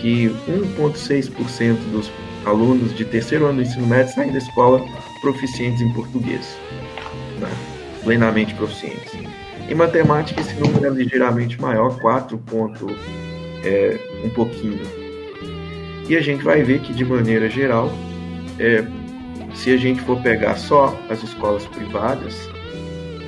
que 0.00 0.28
1,6% 0.48 1.76
dos 1.90 2.08
alunos 2.44 2.94
de 2.94 3.04
terceiro 3.04 3.46
ano 3.46 3.56
do 3.56 3.62
ensino 3.62 3.86
médio 3.86 4.14
saem 4.14 4.32
da 4.32 4.38
escola 4.38 4.84
proficientes 5.20 5.80
em 5.80 5.92
português, 5.92 6.56
né? 7.38 7.48
plenamente 8.02 8.54
proficientes. 8.54 9.12
Em 9.68 9.74
matemática, 9.74 10.40
esse 10.40 10.54
número 10.54 10.86
é 10.86 10.90
ligeiramente 10.90 11.60
maior, 11.60 11.98
4 12.00 12.36
ponto 12.38 12.86
é, 13.64 13.98
um 14.24 14.30
pouquinho. 14.30 14.80
E 16.08 16.16
a 16.16 16.20
gente 16.20 16.42
vai 16.42 16.62
ver 16.62 16.80
que, 16.80 16.92
de 16.92 17.04
maneira 17.04 17.48
geral, 17.48 17.90
é, 18.58 18.84
se 19.54 19.72
a 19.72 19.76
gente 19.76 20.00
for 20.02 20.20
pegar 20.20 20.56
só 20.56 20.98
as 21.08 21.22
escolas 21.22 21.64
privadas, 21.66 22.48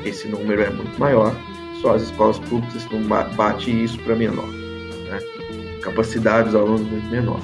esse 0.05 0.27
número 0.29 0.63
é 0.63 0.71
muito 0.71 0.99
maior 0.99 1.35
só 1.85 1.95
as 1.95 2.03
escolas 2.03 2.39
públicas 2.39 2.87
não 2.91 3.03
bate 3.37 3.71
isso 3.71 3.99
para 4.01 4.17
menor. 4.17 4.49
Né? 4.49 5.19
capacidade 5.83 6.47
dos 6.47 6.55
alunos 6.55 6.81
muito 6.81 7.07
menor. 7.11 7.41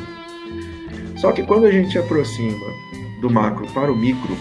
Só 1.21 1.33
que 1.33 1.43
quando 1.43 1.67
a 1.67 1.71
gente 1.71 1.99
aproxima 1.99 2.67
do 3.21 3.29
macro 3.29 3.67
para 3.75 3.93
o 3.93 3.97
micro, 3.97 4.35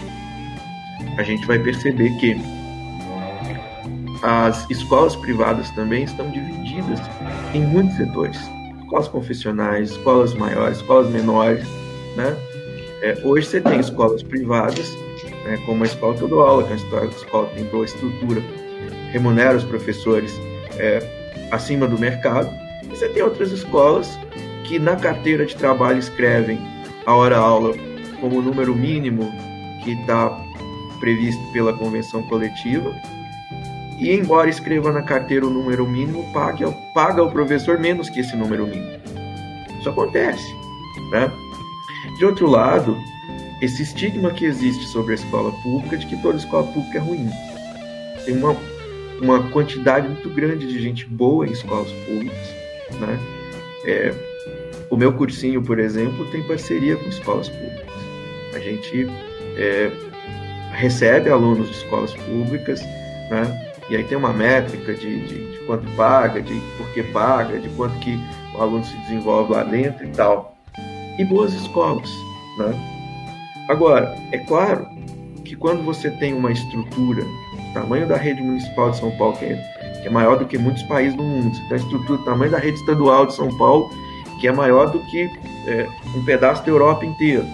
a 1.18 1.22
gente 1.22 1.46
vai 1.46 1.58
perceber 1.58 2.08
que 2.18 2.40
as 4.22 4.68
escolas 4.70 5.14
privadas 5.14 5.70
também 5.72 6.04
estão 6.04 6.30
divididas 6.30 6.98
em 7.52 7.66
muitos 7.66 7.96
setores. 7.98 8.38
Escolas 8.82 9.08
confessionais, 9.08 9.90
escolas 9.90 10.32
maiores, 10.32 10.78
escolas 10.78 11.10
menores, 11.10 11.66
né? 12.16 12.34
É, 13.02 13.18
hoje 13.24 13.46
você 13.46 13.60
tem 13.60 13.78
escolas 13.78 14.22
privadas, 14.22 14.90
né, 15.44 15.58
como 15.66 15.84
a 15.84 15.86
escola 15.86 16.14
dou 16.14 16.40
aula, 16.40 16.64
que 16.64 16.72
é 16.72 16.76
uma 16.76 17.04
escola 17.06 17.46
que 17.48 17.56
tem 17.56 17.64
boa 17.64 17.84
estrutura, 17.84 18.42
remunera 19.12 19.56
os 19.56 19.64
professores 19.64 20.32
é, 20.78 20.98
acima 21.50 21.86
do 21.86 21.98
mercado. 21.98 22.50
E 22.84 22.88
você 22.88 23.08
tem 23.10 23.22
outras 23.22 23.52
escolas 23.52 24.18
que 24.66 24.78
na 24.78 24.96
carteira 24.96 25.44
de 25.44 25.56
trabalho 25.56 25.98
escrevem 25.98 26.58
a 27.06 27.14
hora-aula 27.14 27.74
como 28.20 28.42
número 28.42 28.74
mínimo 28.74 29.32
que 29.82 29.92
está 29.92 30.30
previsto 31.00 31.42
pela 31.52 31.72
convenção 31.72 32.22
coletiva. 32.24 32.94
E 33.98 34.12
embora 34.12 34.48
escreva 34.48 34.92
na 34.92 35.02
carteira 35.02 35.46
o 35.46 35.50
número 35.50 35.86
mínimo, 35.86 36.24
paga, 36.32 37.20
ao 37.20 37.30
professor 37.30 37.78
menos 37.78 38.08
que 38.08 38.20
esse 38.20 38.36
número 38.36 38.66
mínimo. 38.66 39.00
Isso 39.78 39.88
acontece. 39.88 40.54
Né? 41.10 41.30
De 42.18 42.24
outro 42.24 42.48
lado, 42.48 42.96
esse 43.60 43.82
estigma 43.82 44.30
que 44.30 44.44
existe 44.44 44.86
sobre 44.86 45.12
a 45.12 45.14
escola 45.16 45.52
pública 45.62 45.98
de 45.98 46.06
que 46.06 46.16
toda 46.22 46.38
escola 46.38 46.66
pública 46.72 46.98
é 46.98 47.00
ruim. 47.00 47.28
Tem 48.24 48.36
uma, 48.36 48.56
uma 49.20 49.50
quantidade 49.50 50.08
muito 50.08 50.30
grande 50.30 50.66
de 50.66 50.80
gente 50.80 51.04
boa 51.06 51.46
em 51.46 51.52
escolas 51.52 51.90
públicas. 52.06 52.54
Né? 53.00 53.18
É, 53.84 54.29
o 54.90 54.96
meu 54.96 55.12
cursinho, 55.12 55.62
por 55.62 55.78
exemplo, 55.78 56.26
tem 56.26 56.42
parceria 56.42 56.96
com 56.96 57.08
escolas 57.08 57.48
públicas. 57.48 57.86
A 58.54 58.58
gente 58.58 59.06
é, 59.56 59.90
recebe 60.72 61.30
alunos 61.30 61.68
de 61.68 61.76
escolas 61.76 62.12
públicas, 62.14 62.82
né? 63.30 63.70
E 63.88 63.96
aí 63.96 64.04
tem 64.04 64.18
uma 64.18 64.32
métrica 64.32 64.94
de, 64.94 65.26
de, 65.26 65.52
de, 65.52 65.58
quanto 65.66 65.88
paga, 65.96 66.42
de 66.42 66.54
por 66.76 66.88
que 66.92 67.02
paga, 67.04 67.58
de 67.58 67.68
quanto 67.70 67.98
que 68.00 68.18
o 68.54 68.60
aluno 68.60 68.84
se 68.84 68.96
desenvolve 68.98 69.52
lá 69.52 69.62
dentro 69.62 70.04
e 70.04 70.10
tal. 70.10 70.56
E 71.18 71.24
boas 71.24 71.52
escolas, 71.52 72.08
né? 72.58 72.72
Agora, 73.68 74.12
é 74.32 74.38
claro 74.38 74.86
que 75.44 75.54
quando 75.54 75.84
você 75.84 76.10
tem 76.10 76.34
uma 76.34 76.50
estrutura, 76.50 77.22
o 77.22 77.74
tamanho 77.74 78.06
da 78.06 78.16
rede 78.16 78.42
municipal 78.42 78.90
de 78.90 78.98
São 78.98 79.10
Paulo, 79.16 79.36
que 79.36 79.44
é, 79.44 80.00
que 80.02 80.08
é 80.08 80.10
maior 80.10 80.36
do 80.38 80.46
que 80.46 80.58
muitos 80.58 80.82
países 80.84 81.16
do 81.16 81.22
mundo, 81.22 81.54
você 81.54 81.62
tem 81.62 81.72
a 81.72 81.76
estrutura, 81.76 82.20
o 82.20 82.24
tamanho 82.24 82.50
da 82.50 82.58
rede 82.58 82.78
estadual 82.78 83.26
de 83.26 83.34
São 83.34 83.56
Paulo, 83.56 83.90
que 84.40 84.48
é 84.48 84.52
maior 84.52 84.90
do 84.90 84.98
que 85.00 85.30
é, 85.66 85.86
um 86.16 86.24
pedaço 86.24 86.64
da 86.64 86.70
Europa 86.70 87.04
inteira. 87.04 87.44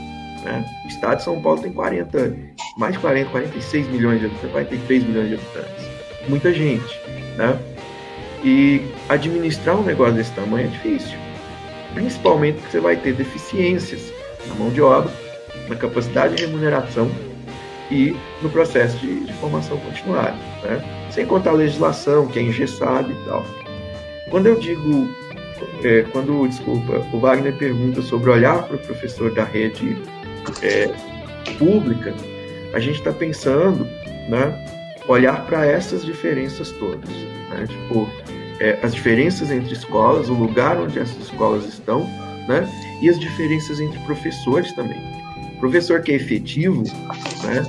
Né? 0.45 0.65
O 0.85 0.89
estado 0.89 1.19
de 1.19 1.25
São 1.25 1.43
Paulo 1.43 1.61
tem 1.61 1.73
40, 1.73 2.37
mais 2.77 2.95
de 2.95 3.01
40, 3.01 3.31
46 3.31 3.89
milhões 3.89 4.21
de 4.21 4.27
habitantes, 4.27 4.53
43 4.53 5.05
milhões 5.05 5.29
de 5.29 5.35
habitantes. 5.35 5.85
Muita 6.29 6.53
gente. 6.53 7.01
Né? 7.37 7.59
E 8.45 8.81
administrar 9.09 9.77
um 9.77 9.83
negócio 9.83 10.15
desse 10.15 10.31
tamanho 10.33 10.69
é 10.69 10.71
difícil. 10.71 11.19
Principalmente 11.95 12.57
porque 12.57 12.71
você 12.71 12.81
vai 12.81 12.97
ter 12.97 13.15
deficiências 13.15 14.13
na 14.47 14.55
mão 14.55 14.71
de 14.71 14.81
obra, 14.81 15.13
na 15.69 15.75
capacidade 15.75 16.37
de 16.37 16.45
remuneração 16.45 17.11
e 17.91 18.15
no 18.43 18.51
processo 18.51 18.97
de, 18.99 19.25
de 19.25 19.33
formação 19.35 19.77
continuada. 19.79 20.37
Né? 20.63 21.09
Sem 21.11 21.27
contar 21.27 21.51
a 21.51 21.55
legislação, 21.55 22.29
que 22.29 22.39
é 22.39 22.43
engessada 22.43 23.11
e 23.11 23.25
tal. 23.27 23.45
Quando 24.31 24.47
eu 24.47 24.59
digo 24.59 25.09
é, 25.83 26.03
quando, 26.13 26.47
desculpa, 26.47 27.07
o 27.13 27.19
Wagner 27.19 27.57
pergunta 27.57 28.03
sobre 28.03 28.31
olhar 28.31 28.63
para 28.65 28.77
o 28.77 28.79
professor 28.79 29.33
da 29.33 29.45
rede 29.45 29.97
é, 30.63 30.93
pública, 31.59 32.15
a 32.73 32.81
gente 32.81 32.99
está 32.99 33.13
pensando, 33.13 33.85
né, 34.29 34.67
olhar 35.09 35.47
para 35.47 35.65
essas 35.65 36.05
diferenças 36.05 36.71
todas, 36.73 37.11
né, 37.51 37.67
tipo, 37.69 38.09
é, 38.61 38.79
as 38.83 38.95
diferenças 38.95 39.51
entre 39.51 39.73
escolas, 39.73 40.29
o 40.29 40.35
lugar 40.35 40.79
onde 40.79 40.99
essas 40.99 41.19
escolas 41.19 41.65
estão, 41.67 42.01
né, 42.49 42.69
e 43.01 43.09
as 43.09 43.19
diferenças 43.19 43.81
entre 43.81 43.99
professores 44.01 44.73
também. 44.73 45.01
O 45.57 45.61
professor 45.61 46.03
que 46.03 46.13
é 46.13 46.17
efetivo, 46.17 46.83
né, 47.45 47.63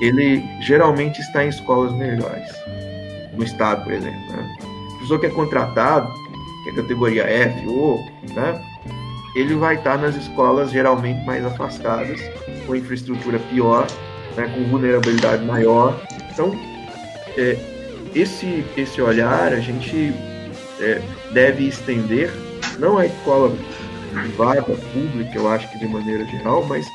ele 0.00 0.44
geralmente 0.60 1.20
está 1.20 1.44
em 1.44 1.48
escolas 1.48 1.92
melhores, 1.92 2.50
no 3.32 3.44
estado, 3.44 3.84
por 3.84 3.92
exemplo. 3.92 4.20
Né? 4.30 4.56
O 4.60 4.92
professor 4.94 5.20
que 5.20 5.26
é 5.26 5.30
contratado, 5.30 6.12
que 6.64 6.70
é 6.70 6.74
categoria 6.74 7.22
F 7.22 7.68
ou, 7.68 7.98
né, 8.34 8.60
ele 9.36 9.54
vai 9.54 9.76
estar 9.76 9.98
nas 9.98 10.16
escolas 10.16 10.70
geralmente 10.70 11.24
mais 11.26 11.44
afastadas, 11.44 12.20
com 12.66 12.74
infraestrutura 12.74 13.38
pior, 13.50 13.86
né, 14.36 14.50
com 14.54 14.64
vulnerabilidade 14.70 15.44
maior. 15.44 16.00
Então, 16.32 16.52
é, 17.36 17.56
esse, 18.14 18.64
esse 18.76 19.02
olhar 19.02 19.52
a 19.52 19.60
gente 19.60 20.14
é, 20.80 21.00
deve 21.32 21.68
estender, 21.68 22.30
não 22.78 22.98
à 22.98 23.06
escola 23.06 23.54
privada, 24.12 24.62
pública, 24.62 25.36
eu 25.36 25.48
acho 25.48 25.70
que 25.72 25.78
de 25.78 25.88
maneira 25.88 26.24
geral, 26.26 26.64
mas 26.64 26.86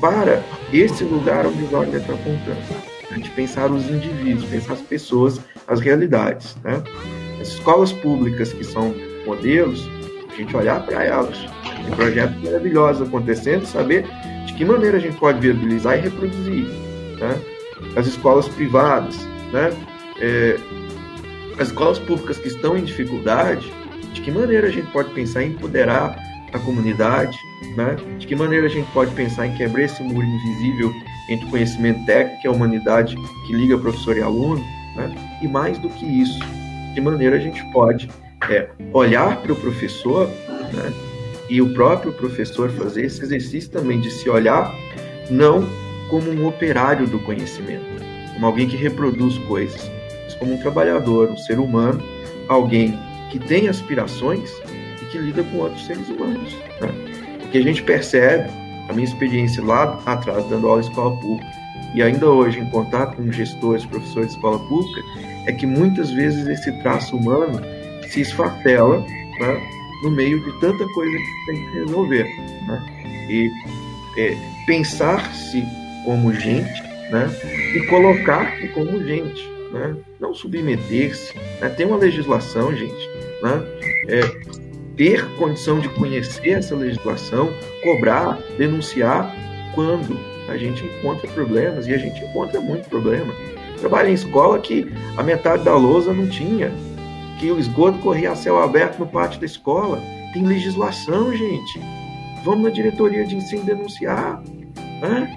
para 0.00 0.42
esse 0.72 1.04
lugar 1.04 1.46
onde 1.46 1.62
o 1.62 1.66
Wagner 1.68 2.00
está 2.00 2.14
apontando. 2.14 2.90
A 3.10 3.14
gente 3.14 3.30
pensar 3.30 3.70
os 3.70 3.88
indivíduos, 3.88 4.48
pensar 4.48 4.74
as 4.74 4.80
pessoas, 4.80 5.40
as 5.66 5.80
realidades. 5.80 6.56
Né? 6.64 6.82
As 7.40 7.48
escolas 7.48 7.92
públicas 7.92 8.52
que 8.52 8.64
são 8.64 8.94
modelos, 9.26 9.88
a 10.30 10.36
gente 10.36 10.54
olhar 10.56 10.84
para 10.84 11.04
elas. 11.04 11.36
Tem 11.84 11.96
projetos 11.96 12.42
maravilhosos 12.42 13.08
acontecendo, 13.08 13.64
saber 13.66 14.04
de 14.46 14.54
que 14.54 14.64
maneira 14.64 14.98
a 14.98 15.00
gente 15.00 15.16
pode 15.16 15.40
viabilizar 15.40 15.98
e 15.98 16.02
reproduzir. 16.02 16.66
Né? 17.18 17.40
As 17.96 18.06
escolas 18.06 18.46
privadas, 18.48 19.16
né? 19.52 19.70
É, 20.20 20.58
as 21.58 21.68
escolas 21.68 21.98
públicas 21.98 22.38
que 22.38 22.48
estão 22.48 22.76
em 22.76 22.84
dificuldade, 22.84 23.72
de 24.12 24.20
que 24.20 24.30
maneira 24.30 24.68
a 24.68 24.70
gente 24.70 24.90
pode 24.92 25.10
pensar 25.10 25.42
em 25.42 25.50
empoderar 25.50 26.16
a 26.52 26.58
comunidade, 26.58 27.36
né? 27.76 27.96
de 28.18 28.26
que 28.26 28.34
maneira 28.34 28.66
a 28.66 28.70
gente 28.70 28.90
pode 28.92 29.12
pensar 29.14 29.46
em 29.46 29.54
quebrar 29.54 29.82
esse 29.82 30.02
muro 30.02 30.26
invisível 30.26 30.92
entre 31.28 31.46
o 31.46 31.50
conhecimento 31.50 32.04
técnico 32.06 32.40
e 32.44 32.48
a 32.48 32.50
humanidade 32.50 33.16
que 33.46 33.52
liga 33.52 33.78
professor 33.78 34.16
e 34.16 34.22
aluno, 34.22 34.62
né? 34.96 35.14
e 35.42 35.48
mais 35.48 35.78
do 35.78 35.88
que 35.88 36.04
isso, 36.04 36.40
que 36.94 37.00
maneira 37.00 37.36
a 37.36 37.38
gente 37.38 37.62
pode 37.72 38.08
é, 38.48 38.68
olhar 38.92 39.40
para 39.42 39.52
o 39.52 39.56
professor 39.56 40.28
né? 40.72 40.92
e 41.48 41.60
o 41.60 41.72
próprio 41.74 42.12
professor 42.12 42.70
fazer 42.70 43.04
esse 43.04 43.22
exercício 43.22 43.70
também 43.70 44.00
de 44.00 44.10
se 44.10 44.28
olhar 44.28 44.72
não 45.30 45.66
como 46.08 46.30
um 46.30 46.46
operário 46.46 47.06
do 47.06 47.18
conhecimento, 47.20 47.84
como 48.34 48.46
alguém 48.46 48.68
que 48.68 48.76
reproduz 48.76 49.38
coisas, 49.46 49.90
mas 50.24 50.34
como 50.34 50.54
um 50.54 50.58
trabalhador, 50.58 51.30
um 51.30 51.36
ser 51.36 51.58
humano, 51.58 52.02
alguém 52.48 52.98
que 53.30 53.38
tem 53.38 53.68
aspirações 53.68 54.50
e 55.00 55.04
que 55.06 55.18
lida 55.18 55.42
com 55.44 55.58
outros 55.58 55.86
seres 55.86 56.08
humanos. 56.08 56.52
Né? 56.80 56.88
O 57.44 57.48
que 57.50 57.58
a 57.58 57.62
gente 57.62 57.82
percebe, 57.82 58.50
a 58.88 58.92
minha 58.92 59.06
experiência 59.06 59.62
lá 59.62 60.00
atrás, 60.04 60.44
dando 60.46 60.66
aula 60.66 60.82
em 60.82 60.84
escola 60.88 61.16
pública, 61.20 61.60
e 61.94 62.02
ainda 62.02 62.26
hoje 62.26 62.58
em 62.58 62.66
contato 62.70 63.16
com 63.16 63.30
gestores, 63.32 63.84
professores 63.86 64.30
de 64.30 64.34
escola 64.34 64.58
pública, 64.58 65.00
é 65.46 65.52
que 65.52 65.66
muitas 65.66 66.10
vezes 66.10 66.46
esse 66.46 66.72
traço 66.82 67.16
humano 67.16 67.60
se 68.08 68.20
esfatela 68.20 68.98
né, 69.00 69.70
no 70.02 70.10
meio 70.10 70.42
de 70.44 70.60
tanta 70.60 70.86
coisa 70.92 71.16
que 71.16 71.46
tem 71.46 71.66
que 71.66 71.78
resolver. 71.78 72.24
Né? 72.66 73.26
E 73.28 73.50
é, 74.18 74.36
pensar-se 74.66 75.64
como 76.04 76.32
gente 76.34 76.82
né, 77.10 77.28
e 77.74 77.86
colocar-se 77.86 78.68
como 78.68 79.02
gente. 79.04 79.48
Né? 79.72 79.96
Não 80.18 80.34
submeter-se. 80.34 81.36
Né? 81.60 81.68
Tem 81.70 81.86
uma 81.86 81.96
legislação, 81.96 82.74
gente. 82.74 83.08
Né? 83.42 83.62
É, 84.08 84.20
ter 84.96 85.24
condição 85.36 85.78
de 85.78 85.88
conhecer 85.90 86.50
essa 86.50 86.74
legislação, 86.74 87.50
cobrar, 87.82 88.38
denunciar 88.58 89.34
quando 89.74 90.18
a 90.48 90.56
gente 90.56 90.84
encontra 90.84 91.28
problemas, 91.28 91.86
e 91.86 91.94
a 91.94 91.98
gente 91.98 92.22
encontra 92.24 92.60
muito 92.60 92.88
problema. 92.88 93.32
Trabalho 93.80 94.10
em 94.10 94.14
escola 94.14 94.58
que 94.58 94.92
a 95.16 95.22
metade 95.22 95.64
da 95.64 95.74
lousa 95.74 96.12
não 96.12 96.28
tinha, 96.28 96.70
que 97.38 97.50
o 97.50 97.58
esgoto 97.58 97.98
corria 97.98 98.32
a 98.32 98.36
céu 98.36 98.62
aberto 98.62 98.98
no 98.98 99.06
pátio 99.06 99.40
da 99.40 99.46
escola. 99.46 100.02
Tem 100.34 100.44
legislação, 100.44 101.34
gente. 101.34 101.80
Vamos 102.44 102.64
na 102.64 102.70
diretoria 102.70 103.24
de 103.24 103.36
ensino 103.36 103.64
denunciar. 103.64 104.42
Né? 105.00 105.34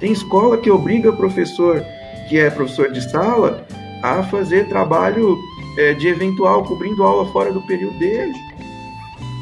Tem 0.00 0.10
escola 0.10 0.58
que 0.58 0.70
obriga 0.70 1.12
professor, 1.12 1.82
que 2.28 2.38
é 2.38 2.50
professor 2.50 2.90
de 2.90 3.00
sala, 3.00 3.64
a 4.02 4.22
fazer 4.24 4.68
trabalho 4.68 5.38
é, 5.78 5.94
de 5.94 6.08
eventual, 6.08 6.64
cobrindo 6.64 7.04
aula 7.04 7.30
fora 7.32 7.52
do 7.52 7.62
período 7.62 7.96
dele. 7.98 8.34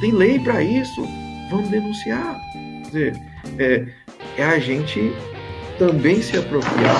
Tem 0.01 0.13
lei 0.13 0.39
para 0.39 0.63
isso. 0.63 1.03
Vamos 1.51 1.71
denunciar. 1.71 2.39
Quer 2.53 2.87
dizer, 2.87 3.23
é, 3.59 3.87
é 4.37 4.45
a 4.45 4.59
gente 4.59 5.13
também 5.79 6.21
se 6.21 6.37
apropriar 6.37 6.99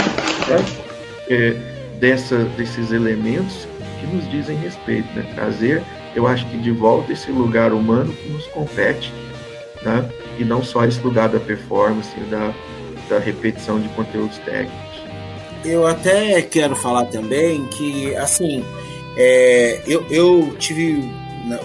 né, 0.49 0.84
é, 1.29 1.57
dessa, 1.99 2.39
desses 2.57 2.93
elementos 2.93 3.67
que 4.01 4.07
nos 4.07 4.31
dizem 4.31 4.57
respeito, 4.57 5.09
né? 5.15 5.27
trazer 5.35 5.83
eu 6.15 6.27
acho 6.27 6.47
que 6.47 6.57
de 6.57 6.71
volta 6.71 7.13
esse 7.13 7.31
lugar 7.31 7.73
humano 7.73 8.13
que 8.13 8.29
nos 8.29 8.47
compete, 8.47 9.13
né? 9.83 10.09
E 10.39 10.45
não 10.45 10.63
só 10.63 10.85
esse 10.85 11.01
lugar 11.01 11.29
da 11.29 11.41
performance, 11.41 12.09
da, 12.31 12.55
da 13.09 13.19
repetição 13.19 13.81
de 13.81 13.89
conteúdos 13.91 14.39
técnicos. 14.39 14.95
Eu 15.65 15.87
até 15.87 16.43
quero 16.43 16.77
falar 16.77 17.07
também 17.07 17.67
que, 17.67 18.15
assim, 18.17 18.65
é, 19.17 19.81
eu, 19.87 20.07
eu 20.11 20.55
tive, 20.59 20.99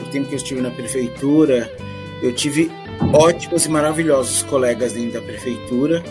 o 0.02 0.06
tempo 0.10 0.28
que 0.28 0.34
eu 0.34 0.38
estive 0.38 0.62
na 0.62 0.72
prefeitura, 0.72 1.72
eu 2.24 2.34
tive 2.34 2.72
ótimos 3.14 3.66
e 3.66 3.70
maravilhosos 3.70 4.44
colegas 4.44 4.94
dentro 4.94 5.14
da 5.14 5.22
prefeitura, 5.22 6.04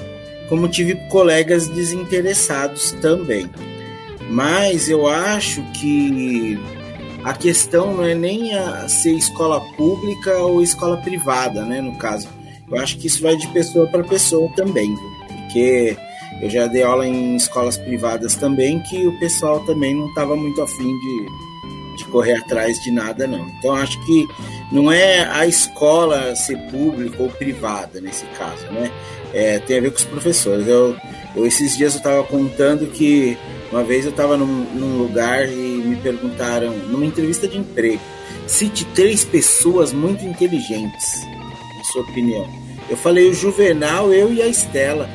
como 0.48 0.68
tive 0.68 0.94
colegas 1.08 1.68
desinteressados 1.68 2.92
também. 3.00 3.48
Mas 4.30 4.88
eu 4.88 5.06
acho 5.06 5.62
que 5.72 6.58
a 7.24 7.32
questão 7.32 7.94
não 7.94 8.04
é 8.04 8.14
nem 8.14 8.54
a 8.54 8.88
ser 8.88 9.12
escola 9.12 9.60
pública 9.76 10.38
ou 10.38 10.62
escola 10.62 10.96
privada, 10.98 11.64
né, 11.64 11.80
no 11.80 11.96
caso. 11.96 12.28
Eu 12.70 12.78
acho 12.78 12.98
que 12.98 13.06
isso 13.06 13.22
vai 13.22 13.36
de 13.36 13.46
pessoa 13.48 13.86
para 13.86 14.04
pessoa 14.04 14.50
também, 14.54 14.94
porque 15.26 15.96
eu 16.42 16.50
já 16.50 16.66
dei 16.66 16.82
aula 16.82 17.06
em 17.06 17.34
escolas 17.34 17.76
privadas 17.76 18.36
também 18.36 18.80
que 18.80 19.06
o 19.06 19.18
pessoal 19.18 19.60
também 19.60 19.94
não 19.94 20.06
estava 20.08 20.36
muito 20.36 20.60
afim 20.60 20.98
de, 20.98 21.96
de 21.96 22.04
correr 22.06 22.34
atrás 22.34 22.78
de 22.82 22.90
nada, 22.90 23.26
não. 23.26 23.48
Então 23.58 23.74
acho 23.74 23.98
que 24.04 24.28
não 24.70 24.92
é 24.92 25.26
a 25.30 25.46
escola 25.46 26.36
ser 26.36 26.58
pública 26.70 27.22
ou 27.22 27.30
privada 27.30 28.00
nesse 28.00 28.26
caso, 28.38 28.66
né? 28.70 28.90
É, 29.32 29.58
tem 29.58 29.78
a 29.78 29.80
ver 29.80 29.90
com 29.90 29.98
os 29.98 30.04
professores. 30.04 30.66
Eu, 30.66 30.96
eu 31.36 31.46
esses 31.46 31.76
dias 31.76 31.94
eu 31.94 31.98
estava 31.98 32.22
contando 32.24 32.86
que 32.86 33.36
uma 33.70 33.84
vez 33.84 34.04
eu 34.04 34.10
estava 34.10 34.36
num, 34.36 34.46
num, 34.46 34.98
lugar 34.98 35.46
e 35.48 35.56
me 35.56 35.96
perguntaram, 35.96 36.72
numa 36.88 37.04
entrevista 37.04 37.46
de 37.46 37.58
emprego, 37.58 38.00
cite 38.46 38.84
três 38.94 39.24
pessoas 39.24 39.92
muito 39.92 40.24
inteligentes, 40.24 41.26
na 41.76 41.84
sua 41.84 42.02
opinião. 42.02 42.48
Eu 42.88 42.96
falei 42.96 43.28
o 43.28 43.34
Juvenal, 43.34 44.12
eu 44.12 44.32
e 44.32 44.40
a 44.40 44.46
Estela. 44.46 45.08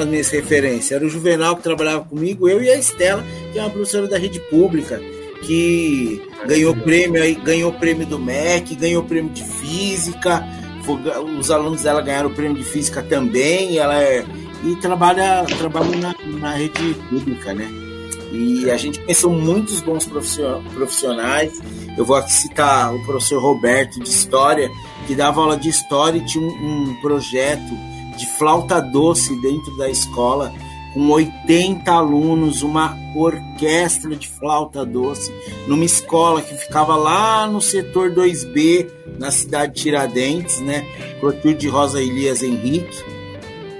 As 0.00 0.06
minhas 0.06 0.28
referências. 0.30 0.92
Era 0.92 1.04
o 1.04 1.10
Juvenal 1.10 1.56
que 1.56 1.62
trabalhava 1.62 2.04
comigo, 2.04 2.48
eu 2.48 2.62
e 2.62 2.70
a 2.70 2.76
Estela, 2.76 3.24
que 3.52 3.58
é 3.58 3.62
uma 3.62 3.70
professora 3.70 4.08
da 4.08 4.18
rede 4.18 4.40
pública 4.50 5.00
que 5.42 6.22
ganhou 6.46 6.74
prêmio, 6.74 7.42
ganhou 7.42 7.72
prêmio 7.72 8.06
do 8.06 8.18
MEC, 8.18 8.74
ganhou 8.74 9.04
prêmio 9.04 9.30
de 9.32 9.44
física. 9.44 10.44
Os 11.38 11.50
alunos 11.50 11.82
dela 11.82 12.02
ganharam 12.02 12.30
o 12.30 12.34
prêmio 12.34 12.56
de 12.56 12.64
física 12.64 13.02
também. 13.02 13.78
Ela 13.78 14.02
é, 14.02 14.24
e 14.62 14.76
trabalha, 14.76 15.44
trabalha 15.58 15.96
na, 15.96 16.14
na 16.38 16.54
rede 16.54 16.94
pública, 17.08 17.54
né? 17.54 17.68
E 18.32 18.68
a 18.70 18.76
gente 18.76 18.98
conheceu 19.00 19.30
muitos 19.30 19.80
bons 19.80 20.06
profissionais. 20.06 21.60
Eu 21.96 22.04
vou 22.04 22.16
aqui 22.16 22.32
citar 22.32 22.92
o 22.92 23.04
professor 23.04 23.40
Roberto 23.40 24.00
de 24.00 24.08
História, 24.08 24.70
que 25.06 25.14
dava 25.14 25.40
aula 25.40 25.56
de 25.56 25.68
História 25.68 26.18
e 26.18 26.24
tinha 26.24 26.44
um, 26.44 26.90
um 26.90 26.94
projeto 27.00 27.72
de 28.16 28.26
flauta 28.38 28.80
doce 28.80 29.40
dentro 29.40 29.76
da 29.76 29.88
escola 29.88 30.52
com 30.94 31.10
80 31.10 31.90
alunos, 31.90 32.62
uma 32.62 32.96
orquestra 33.16 34.14
de 34.14 34.28
flauta 34.28 34.86
doce, 34.86 35.32
numa 35.66 35.84
escola 35.84 36.40
que 36.40 36.54
ficava 36.54 36.94
lá 36.94 37.46
no 37.48 37.60
setor 37.60 38.12
2B, 38.12 38.88
na 39.18 39.32
cidade 39.32 39.74
de 39.74 39.82
Tiradentes, 39.82 40.60
né? 40.60 40.86
de 41.58 41.68
Rosa 41.68 42.00
Elias 42.00 42.42
Henrique. 42.42 43.02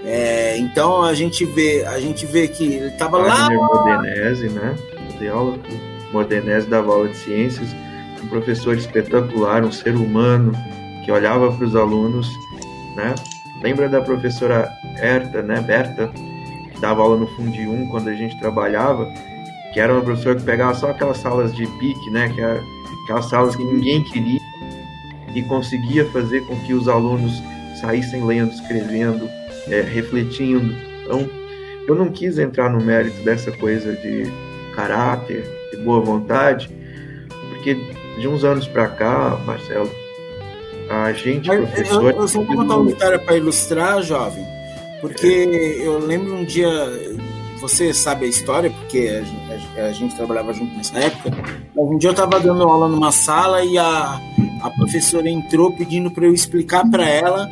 É, 0.04 0.58
então 0.58 1.02
a 1.02 1.14
gente 1.14 1.44
vê, 1.44 1.84
a 1.84 1.98
gente 1.98 2.26
vê 2.26 2.48
que 2.48 2.64
ele 2.64 2.88
estava 2.88 3.16
lá. 3.16 3.48
Modenese, 3.50 4.48
né? 4.48 4.74
Aula, 5.32 5.58
Modenese 6.12 6.66
dava 6.66 6.92
aula 6.92 7.08
de 7.08 7.16
ciências, 7.16 7.68
um 8.22 8.26
professor 8.26 8.76
espetacular, 8.76 9.64
um 9.64 9.72
ser 9.72 9.94
humano 9.94 10.52
que 11.04 11.10
olhava 11.10 11.50
para 11.52 11.64
os 11.64 11.74
alunos, 11.74 12.28
né? 12.96 13.14
Lembra 13.62 13.88
da 13.88 14.00
professora 14.02 14.70
Herta, 15.00 15.42
né? 15.42 15.60
Berta, 15.60 16.12
dava 16.84 17.00
aula 17.00 17.16
no 17.16 17.26
Fundo 17.26 17.50
1 17.50 17.88
quando 17.88 18.08
a 18.08 18.12
gente 18.12 18.38
trabalhava, 18.38 19.10
que 19.72 19.80
era 19.80 19.90
uma 19.90 20.02
professora 20.02 20.36
que 20.36 20.44
pegava 20.44 20.74
só 20.74 20.90
aquelas 20.90 21.16
salas 21.16 21.54
de 21.54 21.66
pique, 21.66 22.10
né, 22.10 22.28
que 22.28 22.42
era 22.42 22.62
aquelas 23.04 23.24
salas 23.24 23.56
que 23.56 23.64
ninguém 23.64 24.04
queria 24.04 24.38
e 25.34 25.42
conseguia 25.44 26.04
fazer 26.10 26.42
com 26.42 26.54
que 26.60 26.74
os 26.74 26.86
alunos 26.86 27.42
saíssem 27.80 28.22
lendo, 28.24 28.52
escrevendo, 28.52 29.28
é, 29.68 29.80
refletindo. 29.80 30.74
Então, 31.02 31.28
eu 31.88 31.94
não 31.94 32.10
quis 32.10 32.38
entrar 32.38 32.68
no 32.68 32.80
mérito 32.84 33.22
dessa 33.22 33.50
coisa 33.50 33.94
de 33.94 34.30
caráter, 34.76 35.42
de 35.70 35.78
boa 35.78 36.00
vontade, 36.00 36.70
porque 37.48 37.74
de 38.18 38.28
uns 38.28 38.44
anos 38.44 38.68
para 38.68 38.88
cá, 38.88 39.40
Marcelo, 39.46 39.90
a 40.90 41.12
gente, 41.14 41.48
professor. 41.48 42.12
Eu, 42.12 42.20
eu 42.20 42.28
só 42.28 42.42
vou 42.42 42.56
contar 42.56 42.76
uma 42.76 42.90
história 42.90 43.18
para 43.18 43.36
ilustrar, 43.36 44.02
jovem. 44.02 44.53
Porque 45.08 45.82
eu 45.82 45.98
lembro 45.98 46.34
um 46.34 46.44
dia, 46.44 46.70
você 47.60 47.92
sabe 47.92 48.24
a 48.24 48.28
história, 48.28 48.70
porque 48.70 49.22
a, 49.76 49.82
a, 49.82 49.86
a 49.88 49.92
gente 49.92 50.16
trabalhava 50.16 50.54
junto 50.54 50.74
nessa 50.74 50.98
época. 50.98 51.30
Um 51.76 51.98
dia 51.98 52.08
eu 52.08 52.12
estava 52.12 52.40
dando 52.40 52.62
aula 52.62 52.88
numa 52.88 53.12
sala 53.12 53.62
e 53.62 53.76
a, 53.76 54.18
a 54.62 54.70
professora 54.70 55.28
entrou 55.28 55.70
pedindo 55.72 56.10
para 56.10 56.24
eu 56.24 56.32
explicar 56.32 56.88
para 56.88 57.06
ela, 57.06 57.50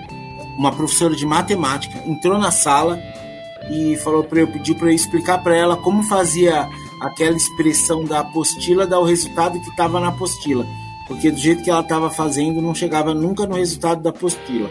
uma 0.56 0.72
professora 0.72 1.14
de 1.14 1.26
matemática, 1.26 1.98
entrou 2.06 2.38
na 2.38 2.50
sala 2.50 2.98
e 3.70 3.96
falou 3.96 4.24
para 4.24 4.40
eu 4.40 4.48
pedir 4.48 4.74
para 4.74 4.88
eu 4.88 4.94
explicar 4.94 5.42
para 5.42 5.54
ela 5.54 5.76
como 5.76 6.02
fazia 6.04 6.66
aquela 7.02 7.36
expressão 7.36 8.02
da 8.02 8.20
apostila 8.20 8.86
dar 8.86 8.98
o 8.98 9.04
resultado 9.04 9.60
que 9.60 9.68
estava 9.68 10.00
na 10.00 10.08
apostila, 10.08 10.66
porque 11.06 11.30
do 11.30 11.38
jeito 11.38 11.62
que 11.62 11.70
ela 11.70 11.80
estava 11.80 12.08
fazendo 12.08 12.62
não 12.62 12.74
chegava 12.74 13.12
nunca 13.12 13.46
no 13.46 13.56
resultado 13.56 14.02
da 14.02 14.08
apostila. 14.10 14.70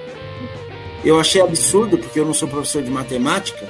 Eu 1.03 1.19
achei 1.19 1.41
absurdo, 1.41 1.97
porque 1.97 2.19
eu 2.19 2.25
não 2.25 2.33
sou 2.33 2.47
professor 2.47 2.83
de 2.83 2.89
matemática, 2.89 3.67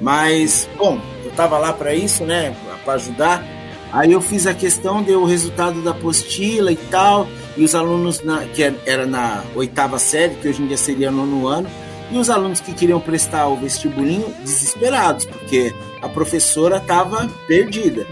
mas, 0.00 0.68
bom, 0.76 1.00
eu 1.24 1.30
estava 1.30 1.56
lá 1.58 1.72
para 1.72 1.94
isso, 1.94 2.24
né, 2.24 2.56
para 2.84 2.94
ajudar. 2.94 3.44
Aí 3.92 4.12
eu 4.12 4.20
fiz 4.20 4.46
a 4.46 4.54
questão, 4.54 5.02
deu 5.02 5.22
o 5.22 5.24
resultado 5.24 5.80
da 5.82 5.92
apostila 5.92 6.72
e 6.72 6.76
tal, 6.76 7.28
e 7.56 7.62
os 7.62 7.76
alunos, 7.76 8.22
na, 8.22 8.44
que 8.46 8.62
era 8.84 9.06
na 9.06 9.44
oitava 9.54 9.98
série, 9.98 10.34
que 10.34 10.48
hoje 10.48 10.62
em 10.62 10.66
dia 10.66 10.76
seria 10.76 11.12
nono 11.12 11.46
ano, 11.46 11.70
e 12.10 12.18
os 12.18 12.28
alunos 12.28 12.60
que 12.60 12.72
queriam 12.72 13.00
prestar 13.00 13.46
o 13.46 13.56
vestibulinho 13.56 14.34
desesperados, 14.40 15.24
porque 15.24 15.72
a 16.02 16.08
professora 16.08 16.78
estava 16.78 17.28
perdida. 17.46 18.06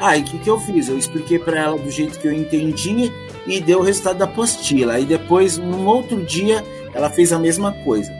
Aí 0.00 0.22
o 0.22 0.24
que, 0.24 0.38
que 0.38 0.50
eu 0.50 0.58
fiz? 0.58 0.88
Eu 0.88 0.98
expliquei 0.98 1.38
para 1.38 1.60
ela 1.60 1.78
do 1.78 1.90
jeito 1.90 2.18
que 2.18 2.26
eu 2.26 2.32
entendi 2.32 3.12
e 3.46 3.60
deu 3.60 3.78
o 3.78 3.82
resultado 3.82 4.18
da 4.18 4.24
apostila. 4.24 4.94
Aí 4.94 5.04
depois, 5.04 5.58
num 5.58 5.86
outro 5.86 6.20
dia, 6.24 6.64
ela 6.94 7.10
fez 7.10 7.32
a 7.32 7.38
mesma 7.38 7.72
coisa. 7.84 8.12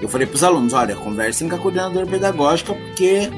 Eu 0.00 0.08
falei 0.08 0.26
para 0.26 0.36
os 0.36 0.44
alunos: 0.44 0.72
olha, 0.72 0.94
conversem 0.96 1.48
com 1.48 1.54
a 1.54 1.58
coordenadora 1.58 2.06
pedagógica 2.06 2.74
porque 2.74 3.30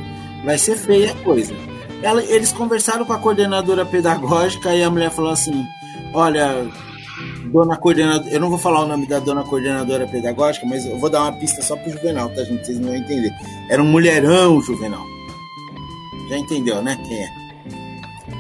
vai 0.44 0.58
ser 0.58 0.76
feia 0.76 1.12
a 1.12 1.24
coisa. 1.24 1.54
Ela, 2.02 2.22
eles 2.24 2.52
conversaram 2.52 3.04
com 3.04 3.12
a 3.12 3.18
coordenadora 3.18 3.84
pedagógica 3.84 4.74
e 4.74 4.82
a 4.82 4.90
mulher 4.90 5.10
falou 5.10 5.32
assim: 5.32 5.64
olha, 6.12 6.66
dona 7.52 7.76
coordenadora, 7.76 8.30
eu 8.30 8.40
não 8.40 8.50
vou 8.50 8.58
falar 8.58 8.84
o 8.84 8.86
nome 8.86 9.06
da 9.06 9.18
dona 9.18 9.42
coordenadora 9.42 10.06
pedagógica, 10.06 10.66
mas 10.66 10.84
eu 10.86 10.98
vou 10.98 11.10
dar 11.10 11.22
uma 11.22 11.32
pista 11.32 11.62
só 11.62 11.76
pro 11.76 11.90
Juvenal, 11.90 12.28
tá, 12.30 12.44
gente? 12.44 12.66
Vocês 12.66 12.78
não 12.78 12.88
vão 12.88 12.96
entender. 12.96 13.32
Era 13.68 13.82
um 13.82 13.86
mulherão, 13.86 14.60
Juvenal. 14.60 15.04
Já 16.28 16.36
entendeu, 16.36 16.82
né? 16.82 16.96
Quem 17.06 17.22
é? 17.22 17.28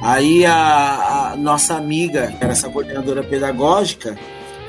Aí 0.02 0.46
a, 0.46 1.32
a 1.32 1.36
nossa 1.36 1.74
amiga, 1.74 2.28
que 2.28 2.44
era 2.44 2.52
essa 2.52 2.68
coordenadora 2.68 3.22
pedagógica, 3.24 4.16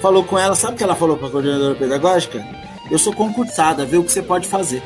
falou 0.02 0.24
com 0.24 0.38
ela, 0.38 0.56
sabe 0.56 0.74
o 0.74 0.78
que 0.78 0.84
ela 0.84 0.96
falou 0.96 1.18
para 1.18 1.28
a 1.28 1.32
coordenadora 1.32 1.76
pedagógica? 1.76 2.46
Eu 2.90 2.98
sou 2.98 3.14
concursada, 3.14 3.86
vê 3.86 3.98
o 3.98 4.04
que 4.04 4.12
você 4.12 4.22
pode 4.22 4.48
fazer. 4.48 4.82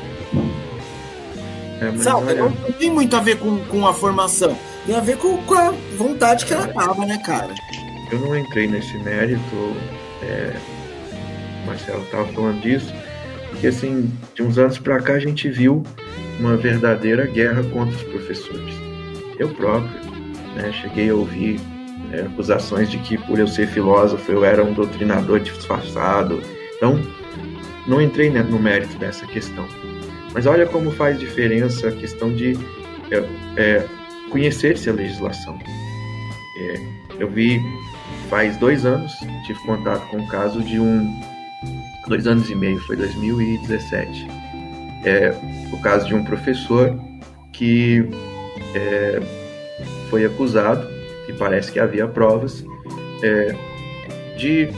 É, 1.80 2.02
sabe, 2.02 2.34
não, 2.34 2.50
não, 2.50 2.72
tem 2.72 2.90
muito 2.90 3.16
a 3.16 3.20
ver 3.20 3.38
com, 3.38 3.58
com 3.64 3.86
a 3.86 3.92
formação, 3.92 4.56
tem 4.86 4.94
a 4.94 5.00
ver 5.00 5.16
com, 5.18 5.36
com 5.44 5.54
a 5.54 5.72
vontade 5.96 6.46
que 6.46 6.54
ela 6.54 6.68
tava, 6.68 7.04
né, 7.04 7.18
cara? 7.18 7.54
Eu 8.12 8.20
não 8.20 8.36
entrei 8.36 8.66
nesse 8.66 8.96
mérito, 8.98 9.40
é, 10.22 10.54
Marcelo 11.66 12.02
estava 12.02 12.26
falando 12.28 12.60
disso, 12.60 12.92
porque 13.50 13.66
assim, 13.66 14.12
de 14.34 14.42
uns 14.42 14.58
anos 14.58 14.78
para 14.78 15.00
cá 15.00 15.14
a 15.14 15.18
gente 15.18 15.48
viu 15.48 15.82
uma 16.38 16.56
verdadeira 16.56 17.26
guerra 17.26 17.62
contra 17.64 17.96
os 17.96 18.02
professores. 18.02 18.74
Eu 19.38 19.48
próprio 19.48 20.00
né, 20.54 20.72
cheguei 20.72 21.10
a 21.10 21.14
ouvir 21.14 21.60
é, 22.14 22.22
acusações 22.22 22.88
de 22.88 22.98
que 22.98 23.18
por 23.18 23.38
eu 23.38 23.48
ser 23.48 23.66
filósofo 23.68 24.30
eu 24.30 24.44
era 24.44 24.64
um 24.64 24.72
doutrinador 24.72 25.40
disfarçado. 25.40 26.40
Então, 26.76 27.00
não 27.86 28.00
entrei 28.00 28.30
no 28.30 28.58
mérito 28.58 28.96
dessa 28.98 29.26
questão. 29.26 29.66
Mas 30.32 30.46
olha 30.46 30.66
como 30.66 30.90
faz 30.92 31.18
diferença 31.18 31.88
a 31.88 31.92
questão 31.92 32.32
de 32.32 32.56
é, 33.10 33.24
é, 33.56 33.86
conhecer-se 34.30 34.88
a 34.88 34.92
legislação. 34.92 35.58
É, 36.58 36.74
eu 37.18 37.28
vi 37.28 37.60
faz 38.30 38.56
dois 38.56 38.86
anos, 38.86 39.12
tive 39.46 39.58
contato 39.60 40.08
com 40.08 40.18
o 40.18 40.28
caso 40.28 40.62
de 40.62 40.78
um. 40.78 41.12
Dois 42.06 42.26
anos 42.26 42.50
e 42.50 42.54
meio, 42.54 42.78
foi 42.80 42.96
2017. 42.96 44.26
É, 45.04 45.34
o 45.72 45.80
caso 45.80 46.06
de 46.06 46.14
um 46.14 46.22
professor 46.22 46.98
que 47.52 48.06
é, 48.74 49.22
foi 50.10 50.24
acusado 50.24 50.93
e 51.28 51.32
parece 51.32 51.72
que 51.72 51.78
havia 51.78 52.06
provas, 52.06 52.64
é, 53.22 53.54
de 54.36 54.68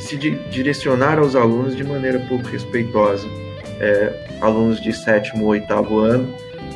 se 0.00 0.16
di 0.16 0.36
direcionar 0.50 1.18
aos 1.18 1.34
alunos 1.34 1.76
de 1.76 1.84
maneira 1.84 2.18
pouco 2.28 2.46
respeitosa, 2.48 3.26
é, 3.80 4.26
alunos 4.40 4.80
de 4.80 4.92
sétimo 4.92 5.44
ou 5.44 5.50
oitavo 5.50 5.98
ano, 5.98 6.32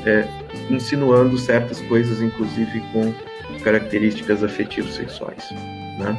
é, 0.07 0.27
insinuando 0.71 1.37
certas 1.39 1.81
coisas, 1.83 2.23
inclusive 2.23 2.81
com 2.93 3.13
características 3.63 4.43
afetivos 4.43 4.95
sexuais. 4.95 5.51
Né? 5.99 6.17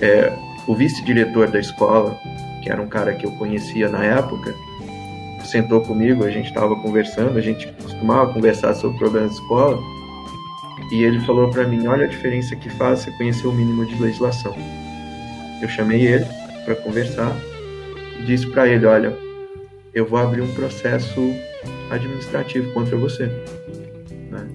É, 0.00 0.32
o 0.66 0.74
vice-diretor 0.74 1.50
da 1.50 1.60
escola, 1.60 2.18
que 2.62 2.70
era 2.70 2.80
um 2.80 2.88
cara 2.88 3.14
que 3.14 3.26
eu 3.26 3.32
conhecia 3.32 3.88
na 3.88 4.04
época, 4.04 4.54
sentou 5.44 5.80
comigo, 5.80 6.24
a 6.24 6.30
gente 6.30 6.48
estava 6.48 6.74
conversando, 6.76 7.38
a 7.38 7.40
gente 7.40 7.68
costumava 7.80 8.32
conversar 8.32 8.74
sobre 8.74 8.98
problemas 8.98 9.30
de 9.30 9.36
escola, 9.36 9.78
e 10.90 11.02
ele 11.02 11.20
falou 11.20 11.50
para 11.50 11.66
mim: 11.66 11.86
Olha 11.86 12.04
a 12.04 12.08
diferença 12.08 12.54
que 12.56 12.70
faz 12.70 13.00
você 13.00 13.10
conhecer 13.12 13.46
o 13.46 13.52
mínimo 13.52 13.84
de 13.86 14.00
legislação. 14.00 14.56
Eu 15.60 15.68
chamei 15.68 16.06
ele 16.06 16.26
para 16.64 16.74
conversar 16.76 17.36
e 18.18 18.22
disse 18.24 18.46
para 18.46 18.68
ele: 18.68 18.86
Olha, 18.86 19.16
eu 19.94 20.06
vou 20.06 20.18
abrir 20.18 20.42
um 20.42 20.54
processo 20.54 21.34
administrativo 21.90 22.72
contra 22.72 22.96
você. 22.96 23.26
Né? 24.30 24.46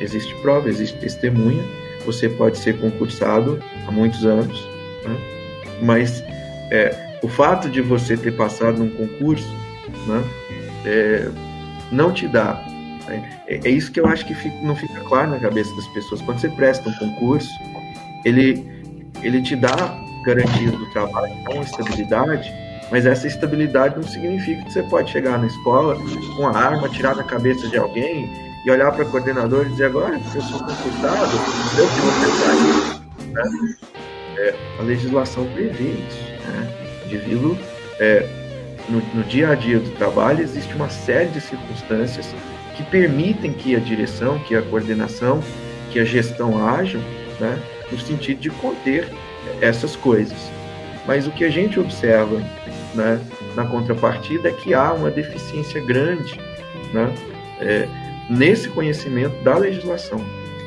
Existe 0.00 0.34
prova, 0.36 0.68
existe 0.68 0.98
testemunha, 0.98 1.62
você 2.04 2.28
pode 2.28 2.58
ser 2.58 2.78
concursado 2.78 3.62
há 3.86 3.90
muitos 3.90 4.24
anos, 4.24 4.66
né? 5.04 5.16
mas 5.82 6.22
é, 6.70 7.18
o 7.22 7.28
fato 7.28 7.68
de 7.68 7.80
você 7.80 8.16
ter 8.16 8.32
passado 8.32 8.78
num 8.78 8.90
concurso 8.90 9.52
né, 10.06 10.24
é, 10.86 11.28
não 11.90 12.12
te 12.12 12.26
dá. 12.26 12.64
Né? 13.06 13.42
É, 13.46 13.60
é, 13.64 13.68
isso 13.68 13.90
que 13.90 14.00
eu 14.00 14.06
acho 14.06 14.26
que 14.26 14.34
fica, 14.34 14.56
não 14.62 14.76
fica 14.76 15.00
claro 15.00 15.30
na 15.30 15.38
cabeça 15.38 15.74
das 15.74 15.86
pessoas. 15.88 16.20
Quando 16.22 16.40
você 16.40 16.48
presta 16.48 16.88
um 16.88 16.92
concurso, 16.94 17.50
ele, 18.24 18.64
ele 19.22 19.42
te 19.42 19.56
dá 19.56 19.98
garantia 20.24 20.70
do 20.70 20.86
trabalho 20.90 21.34
com 21.44 21.62
estabilidade, 21.62 22.52
mas 22.90 23.06
essa 23.06 23.26
estabilidade 23.26 23.96
não 23.96 24.02
significa 24.02 24.62
que 24.62 24.72
você 24.72 24.82
pode 24.84 25.10
chegar 25.10 25.38
na 25.38 25.46
escola 25.46 25.96
com 26.36 26.46
a 26.46 26.56
arma, 26.56 26.88
tirar 26.88 27.14
da 27.14 27.24
cabeça 27.24 27.68
de 27.68 27.78
alguém 27.78 28.28
e 28.64 28.70
olhar 28.70 28.92
para 28.92 29.04
o 29.04 29.10
coordenador 29.10 29.66
e 29.66 29.70
dizer 29.70 29.86
agora 29.86 30.20
eu 30.34 30.42
sou 30.42 30.58
concursado, 30.58 31.36
eu 31.78 31.88
que 31.88 32.00
vou 32.00 32.12
pensar. 32.20 33.00
Né? 33.32 33.74
É, 34.36 34.54
a 34.78 34.82
legislação 34.82 35.46
prevê 35.54 35.90
isso. 35.90 36.22
Né? 36.46 36.80
É, 37.98 38.26
no, 38.88 39.00
no 39.14 39.24
dia 39.24 39.50
a 39.50 39.54
dia 39.54 39.78
do 39.78 39.90
trabalho 39.96 40.42
existe 40.42 40.74
uma 40.74 40.88
série 40.88 41.28
de 41.28 41.40
circunstâncias 41.40 42.34
que 42.76 42.82
permitem 42.84 43.52
que 43.52 43.74
a 43.76 43.78
direção, 43.78 44.38
que 44.40 44.54
a 44.54 44.62
coordenação, 44.62 45.42
que 45.90 45.98
a 45.98 46.04
gestão 46.04 46.66
ajam, 46.66 47.00
né, 47.38 47.58
no 47.90 47.98
sentido 47.98 48.40
de 48.40 48.50
conter 48.50 49.08
essas 49.60 49.96
coisas. 49.96 50.50
Mas 51.06 51.26
o 51.26 51.30
que 51.30 51.44
a 51.44 51.50
gente 51.50 51.80
observa 51.80 52.36
né, 52.94 53.20
na 53.54 53.64
contrapartida 53.64 54.48
é 54.48 54.52
que 54.52 54.74
há 54.74 54.92
uma 54.92 55.10
deficiência 55.10 55.80
grande 55.84 56.38
né, 56.92 57.12
é, 57.60 57.88
nesse 58.28 58.68
conhecimento 58.68 59.42
da 59.42 59.56
legislação. 59.56 60.18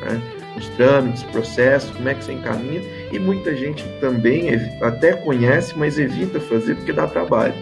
Né, 0.02 0.22
os 0.56 0.70
trâmites, 0.70 1.24
processos, 1.24 1.90
como 1.92 2.08
é 2.08 2.14
que 2.14 2.24
você 2.24 2.34
encaminha, 2.34 2.82
e 3.12 3.18
muita 3.18 3.56
gente 3.56 3.84
também 4.00 4.50
até 4.82 5.14
conhece, 5.14 5.74
mas 5.76 5.98
evita 5.98 6.40
fazer 6.40 6.76
porque 6.76 6.94
dá 6.94 7.08
trabalho. 7.08 7.56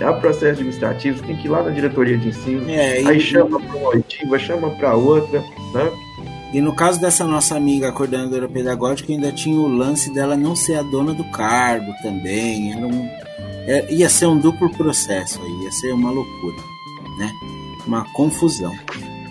Há 0.00 0.12
processo 0.12 0.52
administrativo, 0.52 1.22
tem 1.26 1.36
que 1.36 1.46
ir 1.46 1.50
lá 1.50 1.62
na 1.62 1.70
diretoria 1.70 2.16
de 2.16 2.28
ensino, 2.28 2.70
é, 2.70 2.98
aí 2.98 3.20
chama 3.20 3.60
para 3.60 3.76
uma 3.76 3.88
oitiva, 3.88 4.38
chama 4.38 4.70
para 4.70 4.94
outra, 4.94 5.40
né? 5.40 5.90
E 6.52 6.60
no 6.60 6.74
caso 6.74 7.00
dessa 7.00 7.26
nossa 7.26 7.56
amiga 7.56 7.92
coordenadora 7.92 8.48
pedagógica, 8.48 9.12
ainda 9.12 9.30
tinha 9.32 9.58
o 9.60 9.68
lance 9.68 10.12
dela 10.14 10.36
não 10.36 10.56
ser 10.56 10.76
a 10.76 10.82
dona 10.82 11.12
do 11.12 11.24
cargo 11.24 11.92
também. 12.02 12.72
Era 12.72 12.86
um, 12.86 13.08
é, 13.66 13.92
ia 13.92 14.08
ser 14.08 14.26
um 14.26 14.38
duplo 14.38 14.70
processo 14.70 15.40
aí, 15.42 15.64
ia 15.64 15.72
ser 15.72 15.92
uma 15.92 16.10
loucura, 16.10 16.56
né? 17.18 17.30
Uma 17.86 18.04
confusão. 18.14 18.72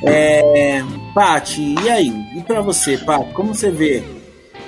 É, 0.03 0.83
Pati, 1.15 1.75
e 1.83 1.89
aí? 1.89 2.13
E 2.35 2.41
para 2.41 2.61
você, 2.61 2.97
Pati, 2.99 3.33
como 3.33 3.55
você 3.55 3.71
vê 3.71 4.03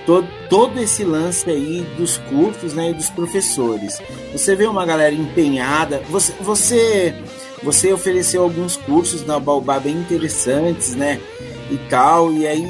todo, 0.10 0.28
todo 0.50 0.80
esse 0.80 1.04
lance 1.04 1.48
aí 1.48 1.86
dos 1.96 2.18
cursos 2.18 2.74
né, 2.74 2.90
e 2.90 2.94
dos 2.94 3.12
professores? 3.12 4.02
Você 4.32 4.56
vê 4.56 4.66
uma 4.66 4.86
galera 4.86 5.14
empenhada, 5.14 6.02
você, 6.10 6.34
você, 6.42 7.14
você 7.62 7.94
ofereceu 7.94 8.42
alguns 8.42 8.76
cursos 8.76 9.24
na 9.24 9.40
Baobá 9.40 9.80
bem 9.80 9.96
interessantes, 9.96 10.96
né? 10.96 11.20
e 11.70 11.78
tal. 11.90 12.32
E 12.34 12.48
aí 12.48 12.66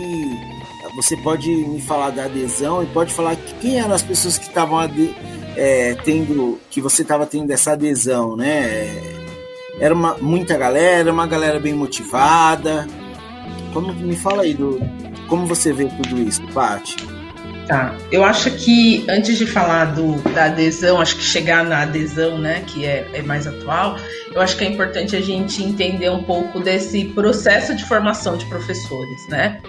você 0.95 1.15
pode 1.17 1.49
me 1.49 1.81
falar 1.81 2.09
da 2.11 2.25
adesão 2.25 2.83
e 2.83 2.87
pode 2.87 3.13
falar 3.13 3.35
que 3.35 3.53
quem 3.55 3.79
eram 3.79 3.93
as 3.93 4.03
pessoas 4.03 4.37
que 4.37 4.47
estavam 4.47 4.79
é, 5.55 5.95
tendo, 6.03 6.59
que 6.69 6.81
você 6.81 7.01
estava 7.01 7.25
tendo 7.25 7.51
essa 7.51 7.71
adesão, 7.71 8.35
né? 8.35 9.17
Era 9.79 9.93
uma, 9.93 10.17
muita 10.17 10.57
galera, 10.57 11.11
uma 11.11 11.25
galera 11.25 11.59
bem 11.59 11.73
motivada. 11.73 12.87
Como 13.73 13.93
me 13.93 14.15
fala 14.15 14.43
aí 14.43 14.53
do 14.53 14.79
como 15.27 15.45
você 15.45 15.71
vê 15.71 15.85
tudo 15.85 16.19
isso, 16.19 16.41
Paty? 16.53 17.18
Tá, 17.69 17.95
eu 18.11 18.23
acho 18.23 18.49
que 18.49 19.05
antes 19.07 19.37
de 19.37 19.45
falar 19.45 19.93
do, 19.93 20.15
da 20.33 20.45
adesão, 20.45 20.99
acho 20.99 21.17
que 21.17 21.21
chegar 21.21 21.63
na 21.63 21.83
adesão, 21.83 22.39
né, 22.39 22.63
que 22.65 22.83
é, 22.83 23.07
é 23.13 23.21
mais 23.21 23.45
atual, 23.45 23.95
eu 24.33 24.41
acho 24.41 24.57
que 24.57 24.63
é 24.63 24.67
importante 24.67 25.15
a 25.15 25.21
gente 25.21 25.61
entender 25.61 26.09
um 26.09 26.23
pouco 26.23 26.59
desse 26.59 27.05
processo 27.05 27.75
de 27.75 27.85
formação 27.85 28.35
de 28.37 28.47
professores, 28.47 29.27
né? 29.27 29.61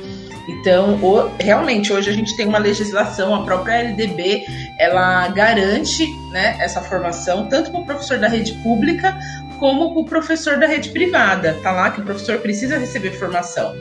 Então, 0.48 0.94
o, 1.04 1.30
realmente, 1.38 1.92
hoje 1.92 2.08
a 2.08 2.12
gente 2.14 2.34
tem 2.38 2.46
uma 2.46 2.56
legislação, 2.56 3.34
a 3.34 3.44
própria 3.44 3.74
LDB, 3.74 4.46
ela 4.78 5.28
garante 5.28 6.06
né, 6.30 6.56
essa 6.58 6.80
formação 6.80 7.50
tanto 7.50 7.70
para 7.70 7.80
o 7.80 7.84
professor 7.84 8.18
da 8.18 8.28
rede 8.28 8.54
pública 8.62 9.14
como 9.58 9.92
para 9.92 10.00
o 10.00 10.04
professor 10.06 10.58
da 10.58 10.66
rede 10.66 10.88
privada. 10.88 11.54
Tá 11.62 11.70
lá 11.70 11.90
que 11.90 12.00
o 12.00 12.04
professor 12.04 12.38
precisa 12.38 12.78
receber 12.78 13.10
formação 13.10 13.74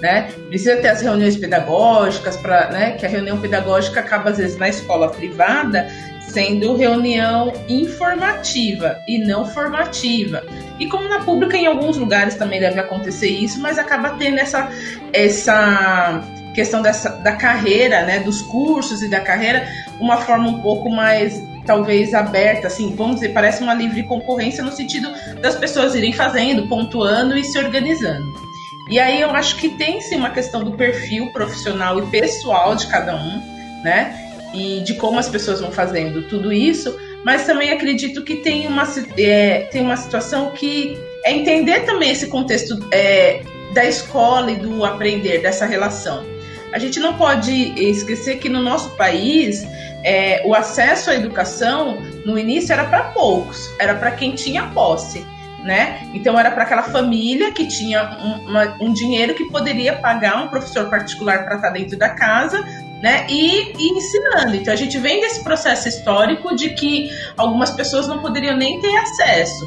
né? 0.00 0.28
Precisa 0.48 0.76
ter 0.76 0.88
as 0.88 1.00
reuniões 1.00 1.36
pedagógicas 1.36 2.36
para, 2.36 2.70
né? 2.70 2.92
Que 2.92 3.06
a 3.06 3.08
reunião 3.08 3.40
pedagógica 3.40 4.00
acaba 4.00 4.30
às 4.30 4.38
vezes 4.38 4.56
na 4.56 4.68
escola 4.68 5.08
privada 5.08 5.88
sendo 6.20 6.76
reunião 6.76 7.52
informativa 7.68 8.98
e 9.08 9.18
não 9.18 9.46
formativa. 9.46 10.44
E 10.78 10.86
como 10.86 11.08
na 11.08 11.20
pública 11.20 11.56
em 11.56 11.66
alguns 11.66 11.96
lugares 11.96 12.34
também 12.34 12.60
deve 12.60 12.78
acontecer 12.78 13.28
isso, 13.28 13.60
mas 13.60 13.78
acaba 13.78 14.10
tendo 14.10 14.38
essa 14.38 14.70
essa 15.12 16.22
questão 16.54 16.80
dessa, 16.82 17.10
da 17.10 17.32
carreira, 17.36 18.04
né, 18.04 18.20
dos 18.20 18.40
cursos 18.42 19.02
e 19.02 19.08
da 19.08 19.20
carreira, 19.20 19.68
uma 20.00 20.16
forma 20.18 20.48
um 20.48 20.60
pouco 20.60 20.90
mais 20.90 21.42
talvez 21.66 22.14
aberta, 22.14 22.68
assim, 22.68 22.94
vamos 22.94 23.16
dizer, 23.16 23.30
parece 23.30 23.62
uma 23.62 23.74
livre 23.74 24.02
concorrência 24.04 24.64
no 24.64 24.72
sentido 24.72 25.12
das 25.40 25.56
pessoas 25.56 25.94
irem 25.94 26.12
fazendo, 26.12 26.66
pontuando 26.68 27.36
e 27.36 27.44
se 27.44 27.58
organizando. 27.58 28.45
E 28.88 29.00
aí 29.00 29.20
eu 29.20 29.30
acho 29.30 29.56
que 29.56 29.70
tem 29.70 30.00
sim 30.00 30.16
uma 30.16 30.30
questão 30.30 30.62
do 30.62 30.72
perfil 30.72 31.32
profissional 31.32 31.98
e 31.98 32.06
pessoal 32.06 32.76
de 32.76 32.86
cada 32.86 33.16
um, 33.16 33.42
né? 33.82 34.30
E 34.54 34.80
de 34.80 34.94
como 34.94 35.18
as 35.18 35.28
pessoas 35.28 35.60
vão 35.60 35.72
fazendo 35.72 36.22
tudo 36.28 36.52
isso, 36.52 36.96
mas 37.24 37.44
também 37.44 37.70
acredito 37.72 38.22
que 38.22 38.36
tem 38.36 38.66
uma, 38.68 38.84
é, 39.18 39.60
tem 39.72 39.82
uma 39.82 39.96
situação 39.96 40.52
que 40.52 40.96
é 41.24 41.32
entender 41.32 41.80
também 41.80 42.10
esse 42.10 42.28
contexto 42.28 42.78
é, 42.92 43.42
da 43.74 43.84
escola 43.84 44.52
e 44.52 44.56
do 44.56 44.84
aprender, 44.84 45.42
dessa 45.42 45.66
relação. 45.66 46.24
A 46.72 46.78
gente 46.78 47.00
não 47.00 47.14
pode 47.14 47.52
esquecer 47.80 48.38
que 48.38 48.48
no 48.48 48.62
nosso 48.62 48.90
país 48.90 49.66
é, 50.04 50.42
o 50.46 50.54
acesso 50.54 51.10
à 51.10 51.16
educação 51.16 52.00
no 52.24 52.38
início 52.38 52.72
era 52.72 52.84
para 52.84 53.04
poucos, 53.04 53.68
era 53.80 53.94
para 53.94 54.12
quem 54.12 54.36
tinha 54.36 54.62
posse 54.68 55.26
né? 55.66 56.08
Então 56.14 56.38
era 56.38 56.50
para 56.52 56.62
aquela 56.62 56.84
família 56.84 57.50
que 57.50 57.66
tinha 57.66 58.16
um, 58.22 58.48
uma, 58.48 58.76
um, 58.80 58.92
dinheiro 58.92 59.34
que 59.34 59.50
poderia 59.50 59.96
pagar 59.96 60.44
um 60.44 60.48
professor 60.48 60.88
particular 60.88 61.44
para 61.44 61.56
estar 61.56 61.68
tá 61.68 61.74
dentro 61.74 61.98
da 61.98 62.08
casa, 62.10 62.62
né? 63.02 63.26
E, 63.28 63.72
e, 63.76 63.98
ensinando. 63.98 64.54
Então 64.54 64.72
a 64.72 64.76
gente 64.76 64.96
vem 64.96 65.20
desse 65.20 65.42
processo 65.42 65.88
histórico 65.88 66.54
de 66.54 66.70
que 66.70 67.10
algumas 67.36 67.72
pessoas 67.72 68.06
não 68.06 68.20
poderiam 68.20 68.56
nem 68.56 68.80
ter 68.80 68.96
acesso. 68.96 69.66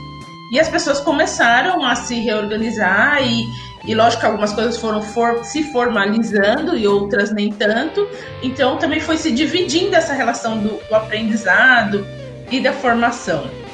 E 0.53 0.59
as 0.59 0.69
pessoas 0.69 1.01
começaram 1.01 1.83
a 1.85 1.95
se 1.95 2.15
reorganizar 2.21 3.21
e, 3.21 3.45
e 3.83 3.93
lógico 3.93 4.21
que 4.21 4.25
algumas 4.25 4.53
coisas 4.53 4.77
foram 4.77 5.01
for, 5.01 5.43
se 5.43 5.63
formalizando 5.63 6.77
e 6.77 6.87
outras 6.87 7.33
nem 7.33 7.51
tanto. 7.51 8.07
Então 8.41 8.77
também 8.77 9.01
foi 9.01 9.17
se 9.17 9.31
dividindo 9.31 9.97
essa 9.97 10.13
relação 10.13 10.57
do, 10.59 10.79
do 10.87 10.95
aprendizado 10.95 12.07
e 12.49 12.61
da 12.61 12.71
formação. 12.71 13.68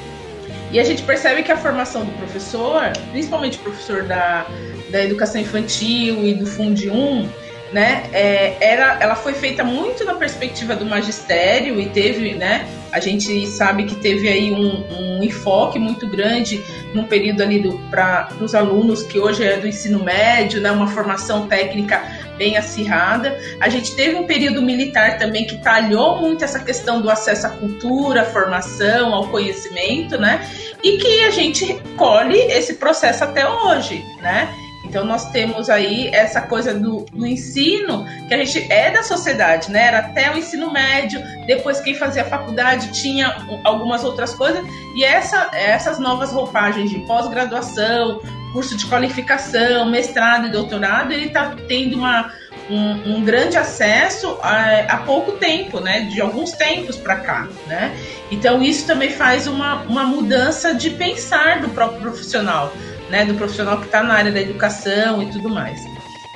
E 0.75 0.79
a 0.79 0.83
gente 0.83 1.03
percebe 1.03 1.41
que 1.41 1.53
a 1.53 1.55
formação 1.55 2.03
do 2.03 2.11
professor, 2.17 2.91
principalmente 3.13 3.57
o 3.59 3.61
professor 3.61 4.03
da, 4.03 4.45
da 4.91 5.01
educação 5.01 5.39
infantil 5.39 6.27
e 6.27 6.33
do 6.33 6.45
Fundi 6.45 6.89
1, 6.89 7.29
né, 7.71 8.03
é, 8.13 8.55
era, 8.61 8.97
ela 9.01 9.15
foi 9.15 9.33
feita 9.33 9.63
muito 9.63 10.05
na 10.05 10.13
perspectiva 10.13 10.75
do 10.75 10.85
magistério 10.85 11.79
e 11.79 11.87
teve, 11.89 12.33
né, 12.35 12.67
A 12.91 12.99
gente 12.99 13.45
sabe 13.47 13.83
que 13.83 13.95
teve 13.95 14.29
aí 14.29 14.51
um, 14.53 14.85
um 14.89 15.23
enfoque 15.23 15.77
muito 15.77 16.07
grande 16.07 16.63
num 16.93 17.03
período 17.03 17.41
ali 17.41 17.61
para 17.89 18.29
os 18.39 18.55
alunos 18.55 19.03
que 19.03 19.19
hoje 19.19 19.43
é 19.43 19.57
do 19.57 19.67
ensino 19.67 20.01
médio, 20.01 20.61
né, 20.61 20.71
uma 20.71 20.87
formação 20.87 21.47
técnica 21.47 22.01
bem 22.37 22.57
acirrada. 22.57 23.37
A 23.59 23.69
gente 23.69 23.95
teve 23.95 24.15
um 24.15 24.25
período 24.25 24.61
militar 24.61 25.17
também 25.17 25.45
que 25.45 25.57
talhou 25.57 26.21
muito 26.21 26.43
essa 26.43 26.59
questão 26.59 27.01
do 27.01 27.09
acesso 27.09 27.47
à 27.47 27.49
cultura, 27.49 28.21
à 28.21 28.25
formação, 28.25 29.13
ao 29.13 29.27
conhecimento, 29.27 30.17
né? 30.17 30.47
E 30.83 30.97
que 30.97 31.23
a 31.23 31.31
gente 31.31 31.73
colhe 31.97 32.37
esse 32.37 32.75
processo 32.75 33.23
até 33.23 33.47
hoje, 33.47 34.03
né? 34.21 34.53
Então 34.95 35.05
nós 35.05 35.29
temos 35.29 35.69
aí 35.69 36.07
essa 36.13 36.39
coisa 36.39 36.73
do, 36.73 37.05
do, 37.11 37.27
ensino, 37.27 38.05
que 38.29 38.33
a 38.33 38.37
gente 38.37 38.71
é 38.71 38.91
da 38.91 39.03
sociedade, 39.03 39.69
né? 39.69 39.87
Era 39.87 39.99
até 39.99 40.33
o 40.33 40.37
ensino 40.37 40.71
médio, 40.71 41.21
depois 41.45 41.81
quem 41.81 41.93
fazia 41.93 42.23
faculdade 42.23 42.93
tinha 42.93 43.35
algumas 43.65 44.05
outras 44.05 44.33
coisas, 44.33 44.65
e 44.95 45.03
essa, 45.03 45.49
essas 45.53 45.99
novas 45.99 46.31
roupagens 46.31 46.89
de 46.89 46.99
pós-graduação, 46.99 48.21
curso 48.53 48.77
de 48.77 48.85
qualificação, 48.85 49.91
mestrado 49.91 50.47
e 50.47 50.49
doutorado, 50.49 51.11
ele 51.11 51.25
está 51.25 51.53
tendo 51.67 51.97
uma, 51.97 52.31
um, 52.69 53.17
um, 53.17 53.25
grande 53.25 53.57
acesso 53.57 54.39
há, 54.41 54.95
pouco 55.05 55.33
tempo, 55.33 55.81
né? 55.81 56.03
De 56.03 56.21
alguns 56.21 56.53
tempos 56.53 56.95
para 56.95 57.17
cá, 57.17 57.49
né? 57.67 57.93
Então 58.31 58.63
isso 58.63 58.87
também 58.87 59.09
faz 59.09 59.45
uma, 59.45 59.81
uma 59.81 60.05
mudança 60.05 60.73
de 60.73 60.89
pensar 60.91 61.59
do 61.59 61.67
próprio 61.67 61.99
profissional 61.99 62.71
né, 63.09 63.25
do 63.25 63.33
profissional 63.35 63.79
que 63.79 63.85
está 63.85 64.03
na 64.03 64.13
área 64.13 64.31
da 64.31 64.41
educação 64.41 65.21
e 65.21 65.31
tudo 65.31 65.49
mais. 65.49 65.79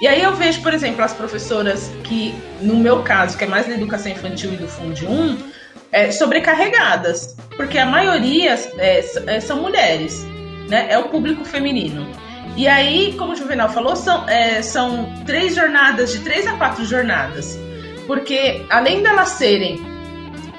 E 0.02 0.08
aí 0.08 0.24
eu 0.24 0.34
vejo, 0.34 0.62
por 0.62 0.74
exemplo, 0.74 1.04
as 1.04 1.14
professoras 1.14 1.92
que, 2.04 2.34
no 2.62 2.78
meu 2.78 3.04
caso, 3.04 3.38
que 3.38 3.44
é 3.44 3.48
mais 3.48 3.68
da 3.68 3.74
educação 3.74 4.12
infantil 4.12 4.54
e 4.54 4.58
do 4.58 4.68
Fundo 4.68 5.06
1, 5.06 5.38
é, 5.92 6.12
sobrecarregadas, 6.12 7.36
porque 7.58 7.78
a 7.78 7.86
maioria 7.86 8.54
é, 8.78 9.04
é, 9.28 9.40
são 9.40 9.62
mulheres, 9.62 10.24
né? 10.70 10.88
É 10.90 10.98
o 10.98 11.10
público 11.10 11.44
feminino. 11.44 12.08
E 12.56 12.68
aí, 12.68 13.14
como 13.18 13.34
o 13.34 13.36
Juvenal 13.36 13.70
falou, 13.70 13.96
são, 13.96 14.28
é, 14.30 14.62
são 14.62 15.12
três 15.26 15.56
jornadas, 15.56 16.12
de 16.12 16.20
três 16.20 16.48
a 16.48 16.54
quatro 16.54 16.86
jornadas. 16.86 17.58
Porque 18.08 18.66
além 18.70 19.04
delas 19.04 19.30
serem 19.30 19.82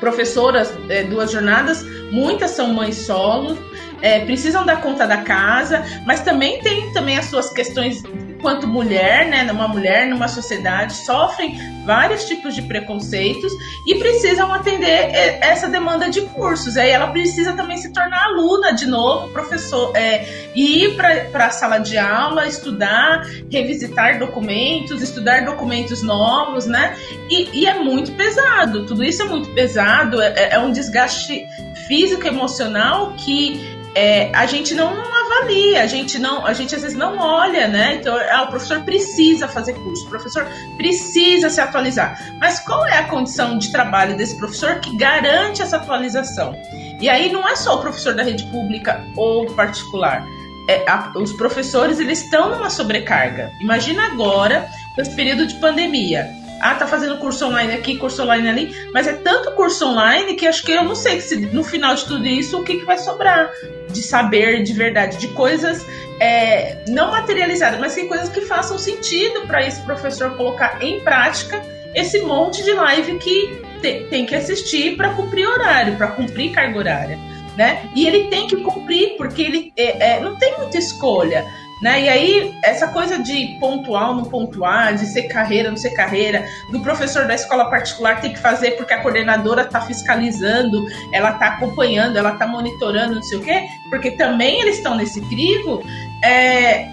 professoras, 0.01 0.73
é, 0.89 1.05
duas 1.05 1.31
jornadas, 1.31 1.85
muitas 2.11 2.53
são 2.53 2.73
mães 2.73 2.97
solo, 2.97 3.57
é, 4.03 4.21
precisam 4.21 4.65
dar 4.65 4.81
conta 4.81 5.07
da 5.07 5.19
casa, 5.19 5.85
mas 6.07 6.21
também 6.21 6.61
tem 6.61 6.93
também 6.93 7.17
as 7.17 7.27
suas 7.27 7.51
questões 7.51 8.03
enquanto 8.41 8.67
mulher, 8.67 9.29
né, 9.29 9.43
numa 9.43 9.69
mulher, 9.69 10.07
numa 10.07 10.27
sociedade, 10.27 10.95
sofrem 10.95 11.59
vários 11.85 12.25
tipos 12.25 12.55
de 12.55 12.63
preconceitos 12.63 13.53
e 13.87 13.97
precisam 13.97 14.51
atender 14.51 15.11
essa 15.43 15.69
demanda 15.69 16.09
de 16.09 16.23
cursos. 16.23 16.79
Aí 16.79 16.89
ela 16.89 17.09
precisa 17.09 17.53
também 17.53 17.77
se 17.77 17.93
tornar 17.93 18.25
aluna 18.25 18.73
de 18.73 18.87
novo, 18.87 19.29
professor, 19.29 19.95
é, 19.95 20.27
ir 20.55 20.97
para 20.97 21.47
a 21.47 21.51
sala 21.51 21.79
de 21.79 21.99
aula, 21.99 22.47
estudar, 22.47 23.27
revisitar 23.51 24.19
documentos, 24.19 25.03
estudar 25.03 25.45
documentos 25.45 26.03
novos, 26.03 26.65
né? 26.67 26.97
E, 27.29 27.61
e 27.61 27.67
é 27.67 27.79
muito 27.79 28.13
pesado, 28.13 28.87
tudo 28.87 29.05
isso 29.05 29.23
é 29.23 29.27
muito 29.27 29.51
pesado, 29.51 30.23
é, 30.23 30.53
é 30.53 30.59
um 30.59 30.73
desgaste 30.73 31.45
físico, 31.87 32.27
emocional 32.27 33.13
que 33.19 33.80
é, 33.95 34.31
a 34.35 34.47
gente 34.47 34.75
não, 34.75 34.89
avalia, 34.91 35.83
a 35.83 35.87
gente 35.87 36.19
não, 36.19 36.47
a 36.47 36.53
gente 36.53 36.75
às 36.75 36.83
vezes 36.83 36.97
não 36.97 37.19
olha, 37.19 37.67
né? 37.67 37.97
Então, 37.97 38.17
ah, 38.31 38.45
o 38.45 38.49
professor 38.49 38.81
precisa 38.83 39.49
fazer 39.49 39.75
curso, 39.75 40.07
o 40.07 40.11
professor 40.11 40.47
precisa 40.77 41.51
se 41.51 41.61
atualizar. 41.61 42.19
Mas 42.39 42.61
qual 42.61 42.87
é 42.87 42.99
a 42.99 43.09
condição 43.09 43.59
de 43.59 43.71
trabalho 43.73 44.17
desse 44.17 44.37
professor 44.37 44.81
que 44.81 44.97
garante 44.97 45.61
essa 45.63 45.77
atualização? 45.77 46.55
E 47.01 47.09
aí 47.09 47.33
não 47.33 47.47
é 47.49 47.57
só 47.57 47.77
o 47.77 47.81
professor 47.81 48.15
da 48.15 48.23
rede 48.23 48.45
pública 48.45 49.05
ou 49.17 49.47
particular. 49.55 50.25
É, 50.69 50.89
a, 50.89 51.13
os 51.17 51.33
professores 51.33 51.99
eles 51.99 52.23
estão 52.23 52.51
numa 52.51 52.71
sobrecarga. 52.71 53.51
Imagina 53.61 54.07
agora, 54.07 54.69
nesse 54.97 55.17
período 55.17 55.47
de 55.47 55.55
pandemia 55.57 56.40
ah, 56.61 56.75
tá 56.75 56.87
fazendo 56.87 57.17
curso 57.19 57.47
online 57.47 57.73
aqui, 57.73 57.97
curso 57.97 58.23
online 58.23 58.49
ali, 58.49 58.77
mas 58.93 59.07
é 59.07 59.15
tanto 59.15 59.53
curso 59.53 59.87
online 59.87 60.35
que 60.35 60.47
acho 60.47 60.63
que 60.63 60.73
eu 60.73 60.85
não 60.85 60.95
sei 60.95 61.21
se 61.21 61.37
no 61.37 61.65
final 61.65 61.95
de 61.95 62.05
tudo 62.05 62.27
isso 62.27 62.61
o 62.61 62.65
que, 62.65 62.79
que 62.79 62.85
vai 62.85 62.99
sobrar 62.99 63.51
de 63.89 64.03
saber 64.03 64.63
de 64.63 64.73
verdade, 64.73 65.17
de 65.17 65.29
coisas 65.29 65.85
é, 66.21 66.85
não 66.89 67.11
materializadas, 67.11 67.81
mas 67.81 67.95
que 67.95 68.05
coisas 68.05 68.29
que 68.29 68.43
façam 68.43 68.79
sentido 68.79 69.47
para 69.47 69.67
esse 69.67 69.81
professor 69.83 70.37
colocar 70.37 70.83
em 70.83 71.01
prática 71.01 71.63
esse 71.95 72.21
monte 72.21 72.63
de 72.63 72.73
live 72.73 73.19
que 73.19 73.63
te, 73.81 74.07
tem 74.11 74.27
que 74.27 74.35
assistir 74.35 74.97
para 74.97 75.15
cumprir 75.15 75.47
horário, 75.49 75.97
para 75.97 76.09
cumprir 76.09 76.53
carga 76.53 76.79
horária. 76.79 77.19
Né? 77.57 77.91
E 77.95 78.07
ele 78.07 78.29
tem 78.29 78.47
que 78.47 78.57
cumprir, 78.57 79.17
porque 79.17 79.43
ele 79.43 79.73
é, 79.77 80.15
é, 80.15 80.21
não 80.21 80.37
tem 80.39 80.57
muita 80.59 80.79
escolha. 80.79 81.45
Né? 81.81 82.03
E 82.03 82.09
aí, 82.09 82.55
essa 82.63 82.89
coisa 82.89 83.19
de 83.19 83.57
pontual, 83.59 84.15
não 84.15 84.25
pontuar, 84.25 84.95
de 84.95 85.07
ser 85.07 85.25
carreira, 85.25 85.71
não 85.71 85.79
ser 85.79 85.91
carreira, 85.91 86.47
do 86.71 86.81
professor 86.81 87.27
da 87.27 87.35
escola 87.35 87.71
particular 87.71 88.21
ter 88.21 88.31
que 88.31 88.39
fazer 88.39 88.73
porque 88.73 88.93
a 88.93 89.01
coordenadora 89.01 89.63
está 89.63 89.81
fiscalizando, 89.81 90.85
ela 91.13 91.31
está 91.31 91.47
acompanhando, 91.49 92.19
ela 92.19 92.35
está 92.35 92.47
monitorando, 92.47 93.15
não 93.15 93.23
sei 93.23 93.39
o 93.39 93.43
quê, 93.43 93.67
porque 93.89 94.11
também 94.11 94.61
eles 94.61 94.77
estão 94.77 94.95
nesse 94.95 95.23
crivo, 95.23 95.83
é... 96.23 96.87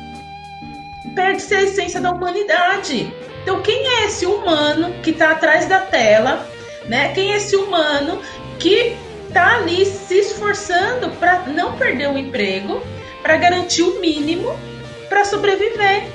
perde-se 1.14 1.54
a 1.54 1.64
essência 1.64 2.00
da 2.00 2.12
humanidade. 2.12 3.14
Então, 3.44 3.62
quem 3.62 3.86
é 3.86 4.06
esse 4.06 4.26
humano 4.26 4.94
que 5.04 5.10
está 5.10 5.32
atrás 5.32 5.66
da 5.66 5.80
tela? 5.80 6.48
Né? 6.88 7.12
Quem 7.14 7.34
é 7.34 7.38
esse 7.38 7.58
humano 7.58 8.22
que 8.58 8.96
está 9.28 9.56
ali 9.56 9.86
se 9.86 10.20
esforçando 10.20 11.10
para 11.12 11.40
não 11.48 11.74
perder 11.74 12.10
o 12.10 12.18
emprego, 12.18 12.82
para 13.22 13.36
garantir 13.36 13.84
o 13.84 14.00
mínimo 14.00 14.56
para 15.10 15.26
sobreviver. 15.26 16.08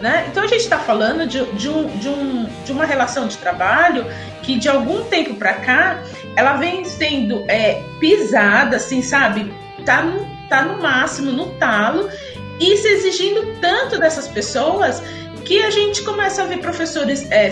Né? 0.00 0.26
Então 0.30 0.44
a 0.44 0.46
gente 0.46 0.60
está 0.60 0.78
falando 0.78 1.26
de, 1.26 1.44
de, 1.54 1.68
um, 1.68 1.86
de, 1.98 2.08
um, 2.08 2.44
de 2.64 2.70
uma 2.70 2.84
relação 2.84 3.26
de 3.26 3.36
trabalho 3.36 4.06
que 4.42 4.56
de 4.56 4.68
algum 4.68 5.02
tempo 5.04 5.34
para 5.34 5.54
cá 5.54 6.02
ela 6.36 6.54
vem 6.56 6.84
sendo 6.84 7.44
é, 7.48 7.82
pisada, 7.98 8.76
assim, 8.76 9.02
sabe? 9.02 9.52
Tá 9.84 10.02
no, 10.02 10.24
tá 10.48 10.62
no 10.62 10.80
máximo, 10.80 11.32
no 11.32 11.46
talo, 11.56 12.08
e 12.60 12.76
se 12.76 12.86
exigindo 12.88 13.56
tanto 13.60 13.98
dessas 13.98 14.28
pessoas 14.28 15.02
que 15.44 15.62
a 15.62 15.70
gente 15.70 16.02
começa 16.02 16.42
a 16.42 16.46
ver 16.46 16.58
professores 16.58 17.28
é, 17.30 17.50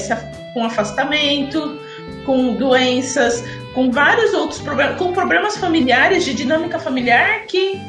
com 0.54 0.64
afastamento, 0.64 1.80
com 2.24 2.54
doenças, 2.54 3.42
com 3.74 3.90
vários 3.90 4.32
outros 4.32 4.60
problemas, 4.60 4.98
com 4.98 5.12
problemas 5.12 5.56
familiares, 5.56 6.24
de 6.24 6.32
dinâmica 6.32 6.78
familiar 6.78 7.44
que 7.46 7.80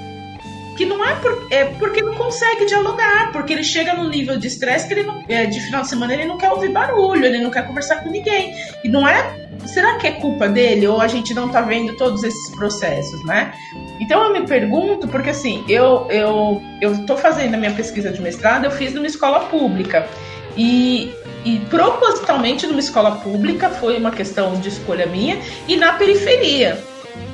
que 0.77 0.85
não 0.85 1.03
é, 1.03 1.15
por, 1.15 1.47
é 1.49 1.65
porque 1.65 2.01
não 2.01 2.13
consegue 2.13 2.65
dialogar, 2.65 3.31
porque 3.31 3.51
ele 3.51 3.63
chega 3.63 3.95
num 3.95 4.07
nível 4.07 4.37
de 4.37 4.47
estresse 4.47 4.87
que 4.87 4.93
ele 4.93 5.03
não, 5.03 5.23
é, 5.27 5.45
de 5.45 5.59
final 5.59 5.81
de 5.81 5.89
semana 5.89 6.13
ele 6.13 6.25
não 6.25 6.37
quer 6.37 6.51
ouvir 6.51 6.69
barulho, 6.69 7.25
ele 7.25 7.39
não 7.39 7.49
quer 7.49 7.65
conversar 7.65 8.03
com 8.03 8.09
ninguém. 8.09 8.53
E 8.83 8.87
não 8.87 9.07
é. 9.07 9.47
Será 9.65 9.97
que 9.97 10.07
é 10.07 10.11
culpa 10.11 10.47
dele 10.47 10.87
ou 10.87 11.01
a 11.01 11.07
gente 11.07 11.33
não 11.33 11.49
tá 11.49 11.61
vendo 11.61 11.97
todos 11.97 12.23
esses 12.23 12.49
processos, 12.51 13.25
né? 13.25 13.53
Então 13.99 14.23
eu 14.23 14.31
me 14.31 14.47
pergunto, 14.47 15.07
porque 15.07 15.31
assim, 15.31 15.65
eu, 15.67 16.07
eu, 16.09 16.61
eu 16.79 17.05
tô 17.05 17.17
fazendo 17.17 17.55
a 17.55 17.57
minha 17.57 17.71
pesquisa 17.71 18.11
de 18.11 18.21
mestrado, 18.21 18.65
eu 18.65 18.71
fiz 18.71 18.93
numa 18.93 19.07
escola 19.07 19.41
pública. 19.45 20.07
E, 20.55 21.11
e 21.43 21.59
propositalmente 21.69 22.67
numa 22.67 22.79
escola 22.79 23.17
pública, 23.17 23.69
foi 23.69 23.97
uma 23.97 24.11
questão 24.11 24.59
de 24.59 24.69
escolha 24.69 25.05
minha, 25.07 25.39
e 25.67 25.75
na 25.75 25.93
periferia. 25.93 26.77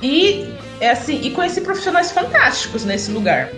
E 0.02 0.48
é 0.80 0.90
assim, 0.90 1.22
e 1.24 1.32
conheci 1.32 1.62
profissionais 1.62 2.12
fantásticos 2.12 2.84
nesse 2.84 3.12
lugar. 3.12 3.50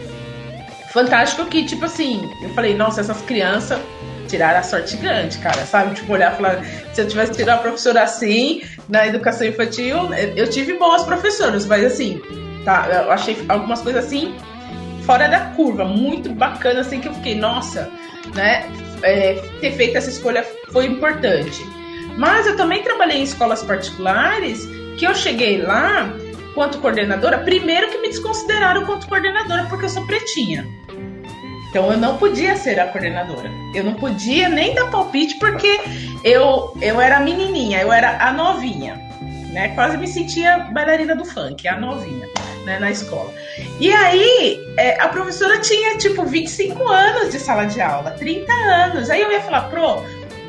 Fantástico 0.91 1.45
que, 1.45 1.65
tipo 1.65 1.85
assim, 1.85 2.21
eu 2.41 2.49
falei, 2.49 2.73
nossa, 2.73 3.01
essas 3.01 3.21
crianças 3.23 3.79
tiraram 4.27 4.59
a 4.59 4.63
sorte 4.63 4.95
grande, 4.97 5.37
cara, 5.39 5.65
sabe? 5.65 5.95
Tipo, 5.95 6.13
olhar 6.13 6.33
e 6.33 6.35
falar, 6.35 6.63
se 6.93 7.01
eu 7.01 7.07
tivesse 7.07 7.33
tirado 7.33 7.57
uma 7.57 7.63
professora 7.63 8.03
assim, 8.03 8.61
na 8.87 9.05
educação 9.07 9.45
infantil, 9.47 9.97
eu 10.35 10.49
tive 10.49 10.73
boas 10.73 11.03
professoras, 11.03 11.65
mas 11.65 11.83
assim, 11.83 12.21
tá, 12.63 12.87
eu 12.89 13.11
achei 13.11 13.37
algumas 13.49 13.81
coisas 13.81 14.05
assim, 14.05 14.35
fora 15.05 15.27
da 15.27 15.39
curva, 15.51 15.85
muito 15.85 16.33
bacana, 16.33 16.81
assim, 16.81 16.99
que 16.99 17.07
eu 17.07 17.13
fiquei, 17.15 17.35
nossa, 17.35 17.89
né? 18.33 18.65
É, 19.01 19.33
ter 19.59 19.73
feito 19.73 19.97
essa 19.97 20.09
escolha 20.09 20.45
foi 20.71 20.85
importante. 20.85 21.61
Mas 22.17 22.47
eu 22.47 22.55
também 22.55 22.81
trabalhei 22.81 23.17
em 23.17 23.23
escolas 23.23 23.61
particulares 23.61 24.65
que 24.97 25.05
eu 25.05 25.13
cheguei 25.13 25.61
lá 25.61 26.11
quanto 26.55 26.79
coordenadora, 26.79 27.39
primeiro 27.39 27.89
que 27.91 27.99
me 27.99 28.07
desconsideraram 28.07 28.85
quanto 28.85 29.07
coordenadora 29.07 29.65
porque 29.65 29.85
eu 29.85 29.89
sou 29.89 30.07
pretinha. 30.07 30.65
Então 31.69 31.91
eu 31.91 31.97
não 31.97 32.17
podia 32.17 32.55
ser 32.55 32.79
a 32.79 32.87
coordenadora. 32.87 33.51
Eu 33.75 33.83
não 33.83 33.95
podia 33.95 34.47
nem 34.47 34.73
dar 34.73 34.89
palpite 34.89 35.37
porque 35.37 35.77
eu, 36.23 36.73
eu 36.81 37.01
era 37.01 37.19
menininha, 37.19 37.81
eu 37.81 37.91
era 37.91 38.17
a 38.25 38.31
novinha. 38.31 38.95
Né? 39.51 39.69
Quase 39.75 39.97
me 39.97 40.07
sentia 40.07 40.69
bailarina 40.71 41.15
do 41.15 41.25
funk, 41.25 41.67
a 41.67 41.77
novinha, 41.77 42.27
né, 42.65 42.79
na 42.79 42.91
escola. 42.91 43.33
E 43.79 43.91
aí, 43.91 44.57
é, 44.77 45.01
a 45.01 45.09
professora 45.09 45.59
tinha 45.59 45.97
tipo 45.97 46.25
25 46.25 46.87
anos 46.87 47.31
de 47.31 47.39
sala 47.39 47.65
de 47.65 47.81
aula, 47.81 48.11
30 48.11 48.51
anos. 48.53 49.09
Aí 49.09 49.21
eu 49.21 49.31
ia 49.31 49.41
falar, 49.41 49.69
pro, 49.69 50.01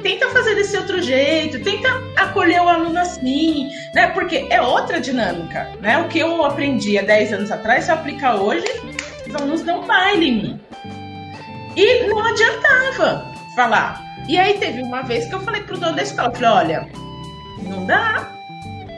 tenta 0.06 0.28
fazer 0.28 0.54
desse 0.54 0.76
outro 0.76 1.02
jeito, 1.02 1.60
tenta 1.64 1.88
acolher 2.16 2.62
o 2.62 2.68
aluno 2.68 2.96
assim, 2.96 3.68
né? 3.92 4.06
Porque 4.10 4.46
é 4.50 4.62
outra 4.62 5.00
dinâmica, 5.00 5.68
né? 5.80 5.98
O 5.98 6.06
que 6.06 6.20
eu 6.20 6.44
aprendi 6.44 6.96
há 6.96 7.02
10 7.02 7.32
anos 7.32 7.50
atrás, 7.50 7.84
se 7.84 7.90
eu 7.90 7.96
aplicar 7.96 8.36
hoje, 8.36 8.64
os 9.26 9.34
alunos 9.34 9.62
dão 9.62 9.84
baile 9.84 10.28
em 10.28 10.42
mim. 10.42 10.60
E 11.74 12.06
não 12.06 12.24
adiantava 12.24 13.32
falar. 13.56 14.00
E 14.28 14.38
aí 14.38 14.58
teve 14.58 14.80
uma 14.80 15.02
vez 15.02 15.26
que 15.26 15.34
eu 15.34 15.40
falei 15.40 15.62
pro 15.62 15.76
dono 15.76 15.96
da 15.96 16.02
escola, 16.02 16.32
falei, 16.32 16.50
olha, 16.50 16.88
não 17.62 17.84
dá. 17.84 18.30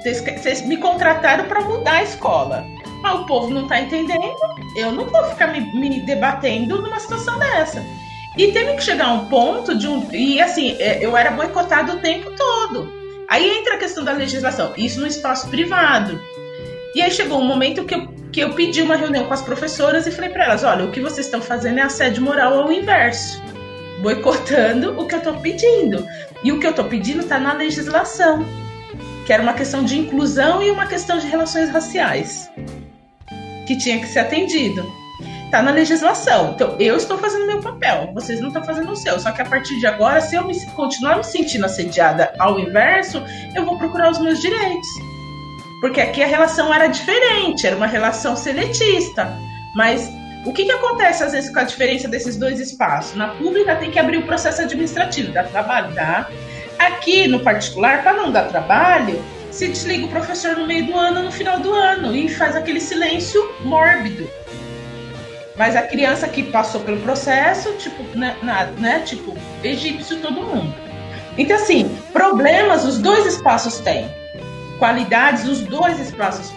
Vocês, 0.02 0.62
me 0.62 0.76
contrataram 0.76 1.46
para 1.46 1.62
mudar 1.62 1.96
a 1.96 2.02
escola. 2.02 2.66
Mas 3.00 3.14
o 3.14 3.24
povo 3.24 3.48
não 3.48 3.66
tá 3.66 3.80
entendendo, 3.80 4.34
eu 4.76 4.92
não 4.92 5.06
vou 5.06 5.24
ficar 5.24 5.46
me, 5.48 5.60
me 5.60 6.00
debatendo 6.00 6.82
numa 6.82 7.00
situação 7.00 7.38
dessa. 7.38 7.82
E 8.38 8.52
teve 8.52 8.74
que 8.74 8.82
chegar 8.82 9.08
a 9.08 9.12
um 9.12 9.26
ponto 9.26 9.76
de 9.76 9.88
um. 9.88 10.08
E 10.12 10.40
assim, 10.40 10.76
é, 10.78 11.04
eu 11.04 11.16
era 11.16 11.32
boicotado 11.32 11.92
o 11.92 11.96
tempo 11.98 12.30
todo. 12.36 12.90
Aí 13.28 13.58
entra 13.58 13.74
a 13.74 13.78
questão 13.78 14.04
da 14.04 14.12
legislação, 14.12 14.72
isso 14.76 15.00
no 15.00 15.06
espaço 15.06 15.48
privado. 15.48 16.18
E 16.94 17.02
aí 17.02 17.10
chegou 17.10 17.38
um 17.38 17.44
momento 17.44 17.84
que 17.84 17.94
eu, 17.94 18.08
que 18.32 18.40
eu 18.40 18.54
pedi 18.54 18.80
uma 18.80 18.96
reunião 18.96 19.26
com 19.26 19.34
as 19.34 19.42
professoras 19.42 20.06
e 20.06 20.12
falei 20.12 20.30
para 20.30 20.44
elas: 20.44 20.64
olha, 20.64 20.84
o 20.84 20.90
que 20.90 21.00
vocês 21.00 21.26
estão 21.26 21.42
fazendo 21.42 21.80
é 21.80 21.82
assédio 21.82 22.22
moral 22.22 22.54
ao 22.60 22.72
inverso 22.72 23.42
boicotando 24.00 24.98
o 25.00 25.06
que 25.06 25.14
eu 25.14 25.18
estou 25.18 25.34
pedindo. 25.40 26.06
E 26.42 26.52
o 26.52 26.60
que 26.60 26.66
eu 26.66 26.70
estou 26.70 26.84
pedindo 26.84 27.20
está 27.20 27.38
na 27.38 27.52
legislação, 27.52 28.44
que 29.26 29.32
era 29.32 29.42
uma 29.42 29.54
questão 29.54 29.84
de 29.84 29.98
inclusão 29.98 30.62
e 30.62 30.70
uma 30.70 30.86
questão 30.86 31.18
de 31.18 31.26
relações 31.26 31.70
raciais, 31.70 32.50
que 33.66 33.76
tinha 33.76 33.98
que 33.98 34.06
ser 34.06 34.20
atendido. 34.20 34.86
Está 35.48 35.62
na 35.62 35.70
legislação. 35.70 36.52
Então, 36.54 36.76
eu 36.78 36.94
estou 36.94 37.16
fazendo 37.16 37.46
meu 37.46 37.58
papel, 37.62 38.10
vocês 38.12 38.38
não 38.38 38.48
estão 38.48 38.62
fazendo 38.62 38.92
o 38.92 38.94
seu. 38.94 39.18
Só 39.18 39.32
que 39.32 39.40
a 39.40 39.46
partir 39.46 39.80
de 39.80 39.86
agora, 39.86 40.20
se 40.20 40.36
eu 40.36 40.44
me, 40.44 40.54
continuar 40.72 41.16
me 41.16 41.24
sentindo 41.24 41.64
assediada 41.64 42.34
ao 42.38 42.60
inverso, 42.60 43.22
eu 43.54 43.64
vou 43.64 43.78
procurar 43.78 44.10
os 44.10 44.18
meus 44.18 44.42
direitos. 44.42 44.86
Porque 45.80 46.02
aqui 46.02 46.22
a 46.22 46.26
relação 46.26 46.72
era 46.72 46.86
diferente, 46.86 47.66
era 47.66 47.74
uma 47.74 47.86
relação 47.86 48.36
seletista. 48.36 49.34
Mas 49.74 50.12
o 50.44 50.52
que, 50.52 50.66
que 50.66 50.70
acontece 50.70 51.24
às 51.24 51.32
vezes 51.32 51.50
com 51.50 51.60
a 51.60 51.64
diferença 51.64 52.06
desses 52.06 52.36
dois 52.36 52.60
espaços? 52.60 53.16
Na 53.16 53.28
pública 53.28 53.74
tem 53.76 53.90
que 53.90 53.98
abrir 53.98 54.18
o 54.18 54.26
processo 54.26 54.60
administrativo, 54.60 55.32
dá 55.32 55.44
trabalho, 55.44 55.94
dá. 55.94 56.28
Aqui 56.78 57.26
no 57.26 57.40
particular, 57.40 58.02
para 58.02 58.12
não 58.12 58.30
dar 58.30 58.48
trabalho, 58.48 59.18
se 59.50 59.66
desliga 59.66 60.04
o 60.04 60.10
professor 60.10 60.58
no 60.58 60.66
meio 60.66 60.84
do 60.84 60.94
ano, 60.94 61.22
no 61.22 61.32
final 61.32 61.58
do 61.58 61.72
ano, 61.72 62.14
e 62.14 62.28
faz 62.28 62.54
aquele 62.54 62.80
silêncio 62.80 63.42
mórbido. 63.64 64.28
Mas 65.58 65.74
a 65.74 65.82
criança 65.82 66.28
que 66.28 66.44
passou 66.44 66.80
pelo 66.82 67.00
processo, 67.00 67.72
tipo, 67.74 68.02
né, 68.16 68.36
né, 68.78 69.00
tipo, 69.04 69.36
egípcio 69.62 70.20
todo 70.20 70.40
mundo. 70.40 70.72
Então, 71.36 71.56
assim, 71.56 71.88
problemas 72.12 72.84
os 72.84 72.98
dois 72.98 73.26
espaços 73.26 73.78
têm. 73.78 74.08
Qualidades 74.78 75.44
os 75.44 75.60
dois 75.62 75.98
espaços 75.98 76.52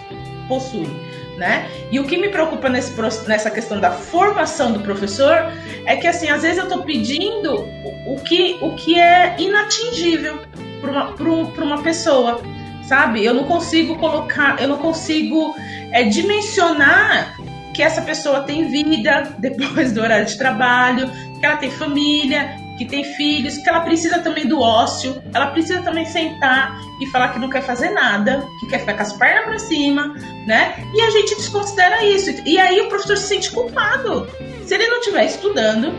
possuem 0.48 1.12
né? 1.42 1.68
E 1.92 2.00
o 2.00 2.06
que 2.06 2.18
me 2.18 2.30
preocupa 2.30 2.70
nesse, 2.70 2.94
nessa 3.28 3.50
questão 3.50 3.80
da 3.80 3.90
formação 3.90 4.72
do 4.72 4.80
professor 4.82 5.52
é 5.88 5.96
que, 5.96 6.06
assim, 6.06 6.30
às 6.30 6.44
vezes 6.44 6.60
eu 6.60 6.66
estou 6.66 6.84
pedindo 6.84 7.68
o, 8.06 8.20
que, 8.24 8.60
o 8.62 8.76
que 8.76 9.00
é 9.00 9.36
inatingível 9.40 10.40
para 10.80 10.92
uma, 10.92 11.16
um, 11.20 11.46
uma 11.46 11.82
pessoa, 11.82 12.44
sabe? 12.84 13.26
Eu 13.26 13.34
não 13.34 13.46
consigo 13.46 13.98
colocar, 13.98 14.62
eu 14.62 14.68
não 14.68 14.78
consigo 14.78 15.56
é, 15.92 16.04
dimensionar 16.04 17.41
que 17.74 17.82
essa 17.82 18.02
pessoa 18.02 18.42
tem 18.42 18.68
vida 18.68 19.36
depois 19.40 19.92
do 19.92 20.02
horário 20.02 20.26
de 20.26 20.38
trabalho, 20.38 21.10
que 21.40 21.46
ela 21.46 21.58
tem 21.58 21.72
família, 21.72 22.56
que 22.78 22.86
tem 22.86 23.04
filhos, 23.04 23.58
que 23.58 23.70
ela 23.70 23.82
precisa 23.82 24.20
também 24.20 24.48
do 24.48 24.60
ócio, 24.60 25.22
ela 25.34 25.48
precisa 25.48 25.82
também 25.82 26.06
sentar 26.06 26.80
e 27.00 27.06
falar 27.08 27.30
que 27.30 27.40
não 27.40 27.50
quer 27.50 27.62
fazer 27.62 27.92
nada, 27.92 28.44
que 28.60 28.68
quer 28.68 28.80
ficar 28.80 28.96
com 28.96 29.02
as 29.04 29.14
pernas 29.14 29.46
para 29.46 29.60
cima, 29.60 30.16
né? 30.48 30.84
E 30.96 31.02
a 31.02 31.10
gente 31.12 31.36
desconsidera 31.36 32.04
isso. 32.06 32.32
E 32.46 32.60
aí 32.60 32.82
o 32.82 32.90
professor 32.90 33.18
se 33.18 33.28
sente 33.28 33.52
culpado. 33.52 34.28
Se 34.66 34.74
ele 34.74 34.88
não 34.88 35.00
estiver 35.00 35.26
estudando, 35.26 35.94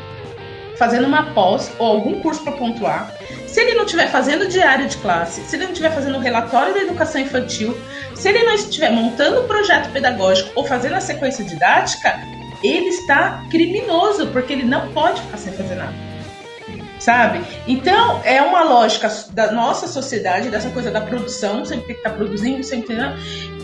fazendo 0.77 1.07
uma 1.07 1.33
pós 1.33 1.73
ou 1.79 1.87
algum 1.87 2.21
curso 2.21 2.43
para 2.43 2.53
pontuar, 2.53 3.15
se 3.53 3.61
ele 3.61 3.75
não 3.75 3.85
estiver 3.85 4.09
fazendo 4.11 4.49
diário 4.49 4.89
de 4.89 4.97
classe, 4.97 5.43
se 5.43 5.57
ele 5.57 5.65
não 5.65 5.73
estiver 5.73 5.93
fazendo 5.93 6.19
relatório 6.19 6.73
da 6.73 6.81
educação 6.81 7.21
infantil, 7.21 7.79
se 8.15 8.27
ele 8.31 8.45
não 8.45 8.55
estiver 8.55 8.91
montando 8.91 9.41
o 9.41 9.45
projeto 9.47 9.93
pedagógico 9.93 10.51
ou 10.55 10.65
fazendo 10.65 10.95
a 10.95 11.01
sequência 11.01 11.45
didática, 11.45 12.19
ele 12.65 12.89
está 12.89 13.45
criminoso, 13.51 14.29
porque 14.29 14.55
ele 14.55 14.65
não 14.65 14.91
pode 14.95 15.21
ficar 15.21 15.37
sem 15.37 15.53
fazer 15.53 15.75
nada 15.75 16.12
sabe? 17.03 17.45
Então, 17.67 18.21
é 18.25 18.41
uma 18.41 18.63
lógica 18.63 19.13
da 19.33 19.51
nossa 19.51 19.89
sociedade, 19.89 20.49
dessa 20.51 20.71
coisa 20.71 20.91
da 20.91 21.01
produção, 21.01 21.65
sempre 21.65 21.87
tem 21.87 21.95
que 21.97 22.01
estar 22.01 22.11
tá 22.11 22.17
produzindo, 22.17 22.63
sempre 22.63 22.95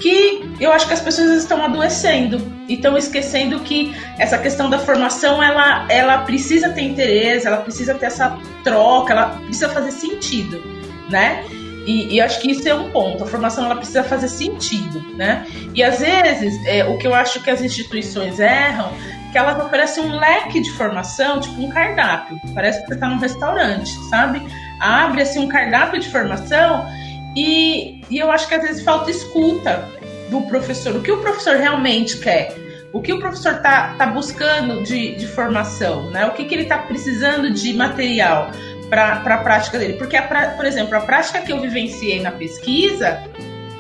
que 0.00 0.48
eu 0.60 0.72
acho 0.72 0.88
que 0.88 0.94
as 0.94 1.00
pessoas 1.00 1.30
estão 1.30 1.62
adoecendo 1.64 2.40
e 2.68 2.74
estão 2.74 2.96
esquecendo 2.96 3.60
que 3.60 3.94
essa 4.18 4.38
questão 4.38 4.68
da 4.68 4.78
formação, 4.78 5.42
ela, 5.42 5.86
ela 5.88 6.18
precisa 6.18 6.70
ter 6.70 6.82
interesse, 6.82 7.46
ela 7.46 7.58
precisa 7.58 7.94
ter 7.94 8.06
essa 8.06 8.36
troca, 8.64 9.12
ela 9.12 9.26
precisa 9.44 9.68
fazer 9.68 9.92
sentido, 9.92 10.60
né? 11.08 11.44
E, 11.88 12.16
e, 12.16 12.20
acho 12.20 12.38
que 12.42 12.50
isso 12.50 12.68
é 12.68 12.74
um 12.74 12.90
ponto. 12.90 13.24
A 13.24 13.26
formação 13.26 13.64
ela 13.64 13.74
precisa 13.74 14.04
fazer 14.04 14.28
sentido, 14.28 15.00
né? 15.16 15.46
E 15.74 15.82
às 15.82 16.00
vezes 16.00 16.54
é, 16.66 16.84
o 16.84 16.98
que 16.98 17.06
eu 17.06 17.14
acho 17.14 17.42
que 17.42 17.50
as 17.50 17.62
instituições 17.62 18.38
erram 18.38 18.92
que 19.32 19.38
elas 19.38 19.58
oferecem 19.64 20.04
um 20.04 20.18
leque 20.18 20.60
de 20.60 20.70
formação, 20.72 21.40
tipo 21.40 21.62
um 21.62 21.70
cardápio. 21.70 22.38
Parece 22.54 22.82
que 22.82 22.88
você 22.88 22.94
está 22.94 23.08
num 23.08 23.18
restaurante, 23.18 23.90
sabe? 24.10 24.42
Abre 24.78 25.22
assim 25.22 25.38
um 25.38 25.48
cardápio 25.48 25.98
de 25.98 26.10
formação 26.10 26.86
e, 27.34 28.02
e 28.10 28.18
eu 28.18 28.30
acho 28.30 28.46
que 28.48 28.54
às 28.54 28.62
vezes 28.62 28.82
falta 28.82 29.10
escuta 29.10 29.88
do 30.30 30.42
professor. 30.42 30.94
O 30.94 31.00
que 31.00 31.10
o 31.10 31.22
professor 31.22 31.56
realmente 31.56 32.18
quer? 32.18 32.54
O 32.92 33.00
que 33.00 33.14
o 33.14 33.18
professor 33.18 33.52
está 33.52 33.94
tá 33.96 34.06
buscando 34.06 34.82
de, 34.82 35.14
de 35.14 35.26
formação? 35.26 36.10
Né? 36.10 36.26
O 36.26 36.32
que, 36.32 36.44
que 36.44 36.54
ele 36.54 36.64
está 36.64 36.78
precisando 36.78 37.50
de 37.50 37.72
material 37.72 38.50
para 38.88 39.14
a 39.22 39.38
prática 39.38 39.78
dele? 39.78 39.94
Porque, 39.94 40.16
a, 40.16 40.22
por 40.22 40.64
exemplo, 40.64 40.96
a 40.96 41.00
prática 41.00 41.40
que 41.40 41.52
eu 41.52 41.60
vivenciei 41.60 42.20
na 42.20 42.32
pesquisa 42.32 43.22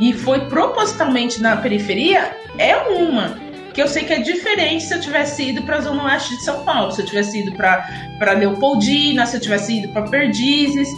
e 0.00 0.12
foi 0.12 0.40
propositalmente 0.48 1.40
na 1.40 1.56
periferia 1.56 2.36
é 2.58 2.76
uma 2.76 3.48
que 3.78 3.82
eu 3.82 3.86
sei 3.86 4.02
que 4.02 4.12
é 4.12 4.18
diferente 4.18 4.82
se 4.82 4.92
eu 4.92 5.00
tivesse 5.00 5.50
ido 5.50 5.62
para 5.62 5.76
a 5.76 5.80
Zona 5.80 6.02
Oeste 6.06 6.36
de 6.36 6.42
São 6.42 6.64
Paulo, 6.64 6.90
se 6.90 7.00
eu 7.00 7.06
tivesse 7.06 7.38
ido 7.38 7.52
para 7.52 8.32
Leopoldina, 8.32 9.24
se 9.24 9.36
eu 9.36 9.40
tivesse 9.40 9.78
ido 9.78 9.92
para 9.92 10.02
Perdizes. 10.02 10.88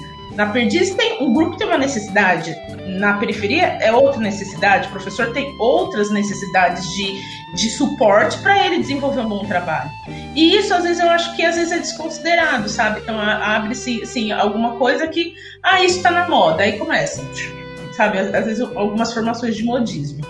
Na 0.41 0.47
Perdizes 0.47 0.95
tem 0.95 1.23
um 1.23 1.35
grupo 1.35 1.59
tem 1.59 1.67
uma 1.67 1.77
necessidade, 1.77 2.57
na 2.87 3.13
periferia 3.19 3.77
é 3.83 3.93
outra 3.93 4.23
necessidade, 4.23 4.89
o 4.89 4.91
professor 4.91 5.35
tem 5.35 5.55
outras 5.59 6.11
necessidades 6.11 6.83
de, 6.95 7.21
de 7.55 7.69
suporte 7.69 8.39
para 8.39 8.65
ele 8.65 8.79
desenvolver 8.79 9.21
um 9.21 9.29
bom 9.29 9.45
trabalho. 9.45 9.91
E 10.35 10.57
isso 10.57 10.73
às 10.73 10.85
vezes 10.85 10.99
eu 10.99 11.11
acho 11.11 11.37
que 11.37 11.45
às 11.45 11.57
vezes 11.57 11.73
é 11.73 11.79
desconsiderado, 11.79 12.71
sabe? 12.71 13.01
Então 13.01 13.21
abre-se 13.21 14.03
assim, 14.03 14.33
alguma 14.33 14.77
coisa 14.77 15.07
que, 15.09 15.35
ah, 15.63 15.85
isso 15.85 15.99
está 15.99 16.11
na 16.11 16.27
moda, 16.27 16.63
aí 16.63 16.79
começa, 16.79 17.23
sabe? 17.93 18.19
Às 18.19 18.47
vezes 18.47 18.63
algumas 18.63 19.13
formações 19.13 19.55
de 19.55 19.63
modismo. 19.63 20.25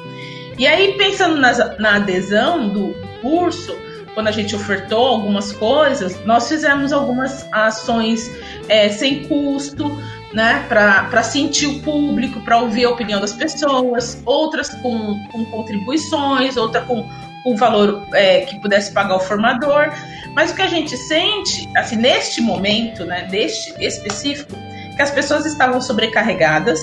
E 0.59 0.67
aí, 0.67 0.95
pensando 0.99 1.37
nas, 1.37 1.79
na 1.79 1.95
adesão 1.95 2.69
do 2.69 2.97
curso, 3.23 3.79
quando 4.15 4.29
a 4.29 4.33
gente 4.33 4.55
ofertou 4.55 5.07
algumas 5.07 5.53
coisas, 5.53 6.19
nós 6.25 6.49
fizemos 6.49 6.93
algumas 6.93 7.47
ações 7.53 8.31
é, 8.69 8.89
sem 8.89 9.25
custo, 9.27 9.91
né, 10.33 10.65
para 10.69 11.23
sentir 11.23 11.67
o 11.67 11.81
público, 11.81 12.41
para 12.41 12.59
ouvir 12.59 12.85
a 12.85 12.91
opinião 12.91 13.21
das 13.21 13.33
pessoas, 13.33 14.21
outras 14.25 14.71
com, 14.77 15.19
com 15.31 15.45
contribuições, 15.47 16.57
outra 16.57 16.83
com 16.83 17.09
o 17.45 17.57
valor 17.57 18.07
é, 18.13 18.43
que 18.43 18.61
pudesse 18.61 18.93
pagar 18.93 19.17
o 19.17 19.21
formador. 19.21 19.93
Mas 20.35 20.53
o 20.53 20.55
que 20.55 20.63
a 20.63 20.69
gente 20.69 20.97
sente, 20.97 21.69
assim, 21.77 21.97
neste 21.97 22.41
momento, 22.41 23.05
né, 23.05 23.27
neste 23.31 23.73
específico, 23.85 24.53
que 24.95 25.03
as 25.03 25.11
pessoas 25.11 25.47
estavam 25.47 25.81
sobrecarregadas 25.81 26.81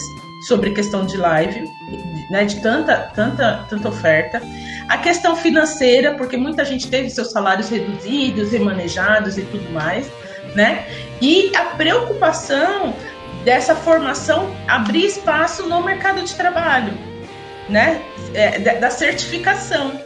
sobre 0.48 0.72
questão 0.72 1.06
de 1.06 1.18
live, 1.18 1.64
né, 2.30 2.46
de 2.46 2.62
tanta, 2.62 3.12
tanta, 3.14 3.66
tanta 3.70 3.90
oferta. 3.90 4.42
A 4.88 4.98
questão 4.98 5.36
financeira, 5.36 6.16
porque 6.16 6.38
muita 6.38 6.64
gente 6.66 6.88
teve 6.88 7.10
seus 7.10 7.32
salários 7.32 7.70
reduzidos, 7.70 8.52
remanejados 8.52 9.38
e 9.38 9.42
tudo 9.44 9.70
mais, 9.72 10.10
né? 10.56 10.86
E 11.22 11.52
a 11.56 11.66
preocupação 11.76 12.94
dessa 13.44 13.76
formação 13.76 14.56
abrir 14.68 15.06
espaço 15.06 15.68
no 15.68 15.84
mercado 15.84 16.24
de 16.24 16.34
trabalho, 16.36 16.94
né? 17.70 18.02
É, 18.34 18.60
da 18.60 18.90
certificação, 18.90 20.00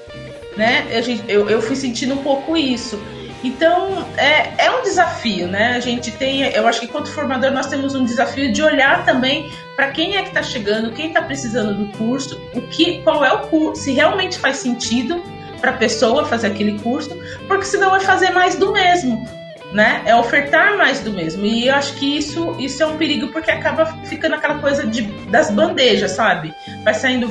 né? 0.58 0.88
Eu, 1.28 1.50
eu 1.50 1.62
fui 1.62 1.76
sentindo 1.76 2.14
um 2.16 2.24
pouco 2.24 2.58
isso. 2.58 3.00
Então, 3.44 4.08
é, 4.18 4.66
é 4.66 4.72
um 4.72 4.84
desafio, 4.84 5.48
né? 5.48 5.74
A 5.76 5.80
gente 5.80 6.12
tem, 6.12 6.44
eu 6.44 6.68
acho 6.68 6.80
que 6.80 6.86
enquanto 6.86 7.12
formador 7.12 7.52
nós 7.52 7.68
temos 7.68 7.96
um 7.96 8.06
desafio 8.06 8.52
de 8.52 8.62
olhar 8.62 9.04
também 9.04 9.52
para 9.76 9.90
quem 9.92 10.16
é 10.16 10.22
que 10.22 10.28
está 10.28 10.44
chegando, 10.44 10.92
quem 10.92 11.08
está 11.08 11.24
precisando 11.24 11.74
do 11.74 11.98
curso, 11.98 12.40
o 12.54 12.62
que, 12.62 13.02
qual 13.02 13.26
é 13.26 13.34
o 13.34 13.48
curso, 13.48 13.82
se 13.82 13.94
realmente 13.94 14.38
faz 14.38 14.58
sentido 14.58 15.24
para 15.60 15.72
a 15.72 15.78
pessoa 15.78 16.26
fazer 16.26 16.48
aquele 16.48 16.78
curso, 16.80 17.18
porque 17.48 17.66
senão 17.66 17.92
vai 17.92 18.00
fazer 18.00 18.30
mais 18.32 18.56
do 18.56 18.72
mesmo. 18.72 19.28
né? 19.74 20.02
É 20.06 20.16
ofertar 20.16 20.78
mais 20.78 21.00
do 21.00 21.12
mesmo. 21.12 21.46
E 21.46 21.68
eu 21.68 21.76
acho 21.76 21.94
que 21.94 22.18
isso, 22.18 22.56
isso 22.60 22.84
é 22.84 22.86
um 22.86 22.98
perigo 22.98 23.30
porque 23.30 23.50
acaba 23.50 23.86
ficando 24.04 24.36
aquela 24.36 24.60
coisa 24.60 24.86
de, 24.86 25.04
das 25.30 25.50
bandejas, 25.50 26.12
sabe? 26.12 26.54
Vai 26.84 26.94
saindo 26.94 27.30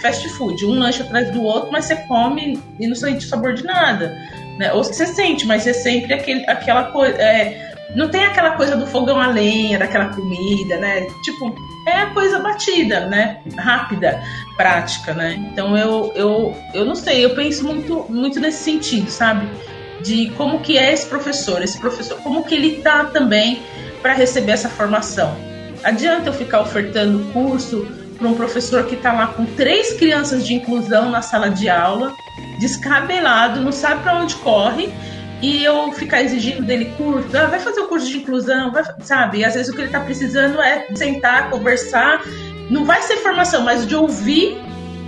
fast 0.00 0.26
food, 0.30 0.64
um 0.64 0.78
lanche 0.78 1.02
atrás 1.02 1.30
do 1.30 1.42
outro, 1.42 1.70
mas 1.70 1.84
você 1.84 1.96
come 1.96 2.58
e 2.80 2.86
não 2.86 2.94
sente 2.94 3.26
sabor 3.26 3.52
de 3.52 3.64
nada. 3.64 4.16
Né? 4.58 4.72
Ou 4.72 4.84
você 4.84 5.06
sente, 5.06 5.46
mas 5.46 5.66
é 5.66 5.72
sempre 5.72 6.14
aquele, 6.14 6.48
aquela 6.48 6.84
coisa. 6.84 7.16
É, 7.16 7.72
não 7.94 8.08
tem 8.08 8.24
aquela 8.24 8.52
coisa 8.52 8.76
do 8.76 8.86
fogão 8.86 9.20
a 9.20 9.26
lenha, 9.26 9.78
daquela 9.78 10.06
comida, 10.06 10.76
né? 10.78 11.06
Tipo, 11.22 11.54
é 11.86 12.06
coisa 12.06 12.38
batida, 12.38 13.06
né? 13.06 13.40
Rápida, 13.56 14.22
prática, 14.56 15.12
né? 15.12 15.34
Então 15.52 15.76
eu, 15.76 16.10
eu, 16.14 16.56
eu 16.72 16.84
não 16.84 16.94
sei, 16.94 17.24
eu 17.24 17.34
penso 17.34 17.64
muito, 17.64 18.06
muito 18.08 18.40
nesse 18.40 18.64
sentido, 18.64 19.10
sabe? 19.10 19.46
de 20.02 20.30
como 20.36 20.60
que 20.60 20.76
é 20.76 20.92
esse 20.92 21.06
professor, 21.06 21.62
esse 21.62 21.78
professor, 21.78 22.18
como 22.18 22.44
que 22.44 22.54
ele 22.54 22.82
tá 22.82 23.04
também 23.04 23.62
para 24.02 24.12
receber 24.12 24.52
essa 24.52 24.68
formação. 24.68 25.36
Adianta 25.82 26.28
eu 26.28 26.32
ficar 26.32 26.60
ofertando 26.60 27.32
curso 27.32 27.86
para 28.22 28.30
um 28.30 28.34
professor 28.34 28.86
que 28.86 28.94
está 28.94 29.12
lá 29.12 29.26
com 29.26 29.44
três 29.44 29.94
crianças 29.94 30.46
de 30.46 30.54
inclusão 30.54 31.10
na 31.10 31.20
sala 31.20 31.50
de 31.50 31.68
aula, 31.68 32.14
descabelado, 32.60 33.60
não 33.60 33.72
sabe 33.72 34.02
para 34.02 34.22
onde 34.22 34.36
corre, 34.36 34.88
e 35.42 35.64
eu 35.64 35.90
ficar 35.90 36.22
exigindo 36.22 36.62
dele 36.64 36.92
curso, 36.96 37.36
ah, 37.36 37.46
vai 37.46 37.58
fazer 37.58 37.80
o 37.80 37.88
curso 37.88 38.08
de 38.08 38.18
inclusão, 38.18 38.70
vai, 38.70 38.84
sabe? 39.00 39.38
E 39.38 39.44
às 39.44 39.54
vezes 39.54 39.68
o 39.68 39.74
que 39.74 39.80
ele 39.80 39.88
está 39.88 39.98
precisando 39.98 40.62
é 40.62 40.86
sentar, 40.94 41.50
conversar, 41.50 42.22
não 42.70 42.84
vai 42.84 43.02
ser 43.02 43.16
formação, 43.16 43.62
mas 43.62 43.84
de 43.84 43.96
ouvir 43.96 44.56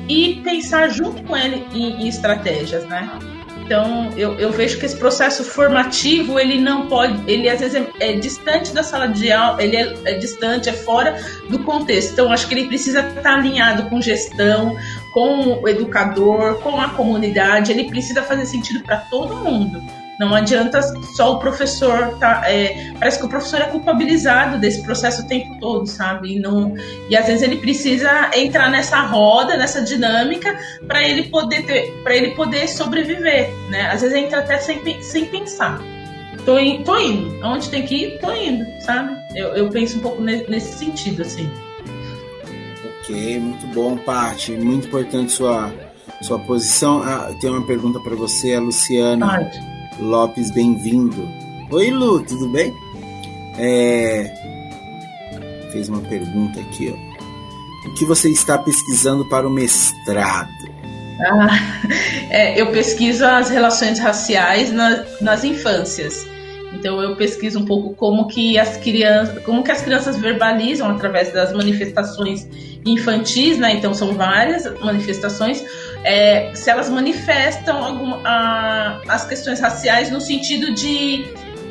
e 0.08 0.40
pensar 0.42 0.88
junto 0.90 1.22
com 1.22 1.36
ele 1.36 1.64
em, 1.72 2.02
em 2.02 2.08
estratégias, 2.08 2.84
né? 2.86 3.08
Então, 3.64 4.10
eu, 4.14 4.38
eu 4.38 4.52
vejo 4.52 4.78
que 4.78 4.84
esse 4.84 4.96
processo 4.96 5.42
formativo, 5.42 6.38
ele 6.38 6.60
não 6.60 6.86
pode, 6.86 7.18
ele 7.30 7.48
às 7.48 7.60
vezes 7.60 7.76
é, 7.98 8.10
é 8.10 8.12
distante 8.12 8.74
da 8.74 8.82
sala 8.82 9.06
de 9.06 9.32
aula, 9.32 9.62
ele 9.62 9.76
é, 9.76 9.94
é, 10.04 10.14
distante, 10.18 10.68
é 10.68 10.72
fora 10.72 11.18
do 11.48 11.58
contexto. 11.60 12.12
Então, 12.12 12.30
acho 12.30 12.46
que 12.46 12.54
ele 12.54 12.68
precisa 12.68 13.00
estar 13.00 13.36
alinhado 13.36 13.88
com 13.88 14.02
gestão, 14.02 14.76
com 15.12 15.62
o 15.62 15.68
educador, 15.68 16.60
com 16.60 16.78
a 16.78 16.90
comunidade, 16.90 17.72
ele 17.72 17.84
precisa 17.84 18.22
fazer 18.22 18.44
sentido 18.44 18.82
para 18.84 18.98
todo 18.98 19.36
mundo. 19.36 19.82
Não 20.18 20.32
adianta 20.34 20.80
só 21.16 21.32
o 21.32 21.38
professor 21.38 22.16
tá, 22.18 22.42
é, 22.46 22.92
parece 22.98 23.18
que 23.18 23.26
o 23.26 23.28
professor 23.28 23.60
é 23.60 23.64
culpabilizado 23.64 24.58
desse 24.58 24.82
processo 24.82 25.22
o 25.22 25.26
tempo 25.26 25.58
todo, 25.58 25.86
sabe? 25.86 26.36
E, 26.36 26.38
não, 26.38 26.74
e 27.08 27.16
às 27.16 27.26
vezes 27.26 27.42
ele 27.42 27.56
precisa 27.56 28.30
entrar 28.34 28.70
nessa 28.70 29.00
roda, 29.00 29.56
nessa 29.56 29.82
dinâmica 29.82 30.56
para 30.86 31.02
ele 31.02 31.24
poder 31.24 31.64
para 32.02 32.14
ele 32.14 32.30
poder 32.32 32.68
sobreviver, 32.68 33.52
né? 33.70 33.90
Às 33.90 34.02
vezes 34.02 34.16
entra 34.16 34.38
até 34.38 34.58
sem, 34.58 35.02
sem 35.02 35.26
pensar. 35.26 35.80
Tô, 36.44 36.58
in, 36.58 36.82
tô 36.84 36.98
indo, 36.98 37.42
aonde 37.44 37.70
tem 37.70 37.84
que 37.84 37.94
ir, 37.94 38.18
tô 38.20 38.30
indo, 38.32 38.64
sabe? 38.82 39.16
Eu, 39.34 39.48
eu 39.54 39.68
penso 39.70 39.98
um 39.98 40.00
pouco 40.00 40.22
nesse 40.22 40.78
sentido, 40.78 41.22
assim. 41.22 41.50
Ok, 43.00 43.38
muito 43.38 43.66
bom, 43.68 43.96
Paty. 43.96 44.52
Muito 44.52 44.86
importante 44.86 45.32
sua 45.32 45.72
sua 46.22 46.38
posição. 46.38 47.02
Ah, 47.02 47.34
tem 47.40 47.50
uma 47.50 47.66
pergunta 47.66 47.98
para 48.00 48.14
você, 48.14 48.54
a 48.54 48.60
Luciana. 48.60 49.26
Pode. 49.26 49.73
Lopes, 49.98 50.50
bem-vindo. 50.50 51.28
Oi, 51.70 51.90
Lu, 51.90 52.20
tudo 52.24 52.48
bem? 52.48 52.74
É... 53.58 54.32
Fez 55.70 55.88
uma 55.88 56.00
pergunta 56.00 56.60
aqui, 56.60 56.92
ó. 56.92 57.88
O 57.88 57.94
que 57.94 58.04
você 58.04 58.28
está 58.30 58.58
pesquisando 58.58 59.24
para 59.28 59.46
o 59.46 59.50
mestrado? 59.50 60.50
Ah, 61.20 61.58
é, 62.30 62.60
eu 62.60 62.72
pesquiso 62.72 63.24
as 63.24 63.50
relações 63.50 63.98
raciais 63.98 64.72
na, 64.72 65.04
nas 65.20 65.44
infâncias. 65.44 66.26
Então 66.74 67.00
eu 67.00 67.16
pesquiso 67.16 67.60
um 67.60 67.64
pouco 67.64 67.94
como 67.94 68.26
que 68.26 68.58
as 68.58 68.76
crianças, 68.76 69.42
como 69.44 69.62
que 69.62 69.70
as 69.70 69.80
crianças 69.80 70.18
verbalizam 70.18 70.90
através 70.90 71.32
das 71.32 71.52
manifestações 71.52 72.46
infantis, 72.84 73.58
né? 73.58 73.72
Então 73.74 73.94
são 73.94 74.14
várias 74.14 74.64
manifestações, 74.80 75.64
é, 76.02 76.50
se 76.54 76.68
elas 76.68 76.90
manifestam 76.90 77.82
alguma, 77.82 78.20
a, 78.24 79.00
as 79.08 79.24
questões 79.26 79.60
raciais 79.60 80.10
no 80.10 80.20
sentido 80.20 80.74
de, 80.74 81.24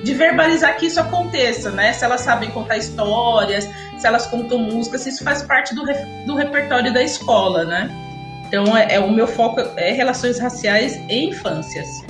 de 0.03 0.13
verbalizar 0.13 0.77
que 0.77 0.87
isso 0.87 0.99
aconteça, 0.99 1.69
né? 1.69 1.93
Se 1.93 2.03
elas 2.03 2.21
sabem 2.21 2.49
contar 2.49 2.77
histórias, 2.77 3.69
se 3.97 4.07
elas 4.07 4.25
contam 4.25 4.57
músicas, 4.57 5.01
se 5.01 5.09
isso 5.09 5.23
faz 5.23 5.43
parte 5.43 5.75
do, 5.75 5.83
do 6.25 6.35
repertório 6.35 6.91
da 6.91 7.03
escola, 7.03 7.65
né? 7.65 7.89
Então, 8.47 8.77
é, 8.77 8.95
é, 8.95 8.99
o 8.99 9.11
meu 9.11 9.25
foco 9.27 9.61
é 9.75 9.91
relações 9.91 10.37
raciais 10.39 10.95
e 11.09 11.25
infâncias. 11.25 12.03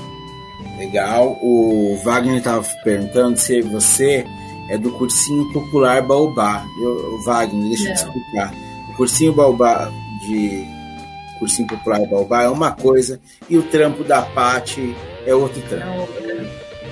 Legal. 0.77 1.37
O 1.41 1.97
Wagner 2.03 2.37
estava 2.37 2.63
perguntando 2.83 3.37
se 3.37 3.61
você 3.61 4.25
é 4.69 4.77
do 4.77 4.91
cursinho 4.91 5.51
popular 5.51 6.01
Baobá. 6.01 6.65
Eu, 6.81 7.21
Wagner, 7.23 7.67
deixa 7.69 7.89
eu 7.89 7.93
te 7.93 8.03
explicar. 8.03 8.53
O 8.89 8.93
cursinho 8.95 9.33
Baobá 9.33 9.91
de 10.21 10.65
cursinho 11.39 11.67
popular 11.67 11.99
Baobá 12.07 12.43
é 12.43 12.49
uma 12.49 12.71
coisa 12.71 13.19
e 13.49 13.57
o 13.57 13.63
trampo 13.63 14.03
da 14.03 14.21
Pati 14.21 14.95
é 15.25 15.35
outro 15.35 15.61
trampo. 15.63 16.07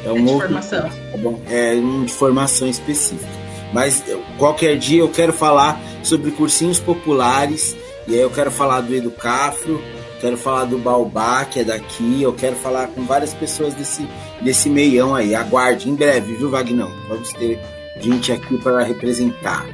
É, 0.04 0.08
é 0.08 0.12
um 0.12 0.18
é 0.18 0.32
outro 0.32 0.48
formação. 0.48 0.90
Tá 0.90 1.18
bom? 1.18 1.40
É 1.50 1.74
um 1.74 2.06
de 2.06 2.14
formação 2.14 2.68
específica. 2.68 3.42
Mas 3.74 4.04
qualquer 4.38 4.78
dia 4.78 5.00
eu 5.00 5.10
quero 5.10 5.32
falar 5.32 5.80
sobre 6.04 6.32
cursinhos 6.32 6.80
populares 6.80 7.76
e 8.08 8.16
aí 8.16 8.20
eu 8.20 8.30
quero 8.30 8.52
falar 8.52 8.82
do 8.82 8.94
Educafro, 8.94 9.82
quero 10.22 10.38
falar 10.38 10.66
do 10.66 10.78
Baobá, 10.78 11.44
que 11.46 11.60
é 11.60 11.64
daqui, 11.64 12.22
eu 12.22 12.32
quero 12.32 12.56
falar 12.56 12.88
com 12.88 13.04
várias 13.04 13.34
pessoas 13.34 13.74
desse, 13.74 14.08
desse 14.40 14.70
meião 14.70 15.16
aí. 15.16 15.34
Aguarde 15.34 15.90
em 15.90 15.96
breve, 15.96 16.36
viu, 16.36 16.50
Vagnão? 16.50 16.92
Vamos 17.10 17.34
ter 17.34 17.60
gente 18.00 18.32
aqui 18.32 18.58
para 18.60 18.84
representar. 18.84 19.66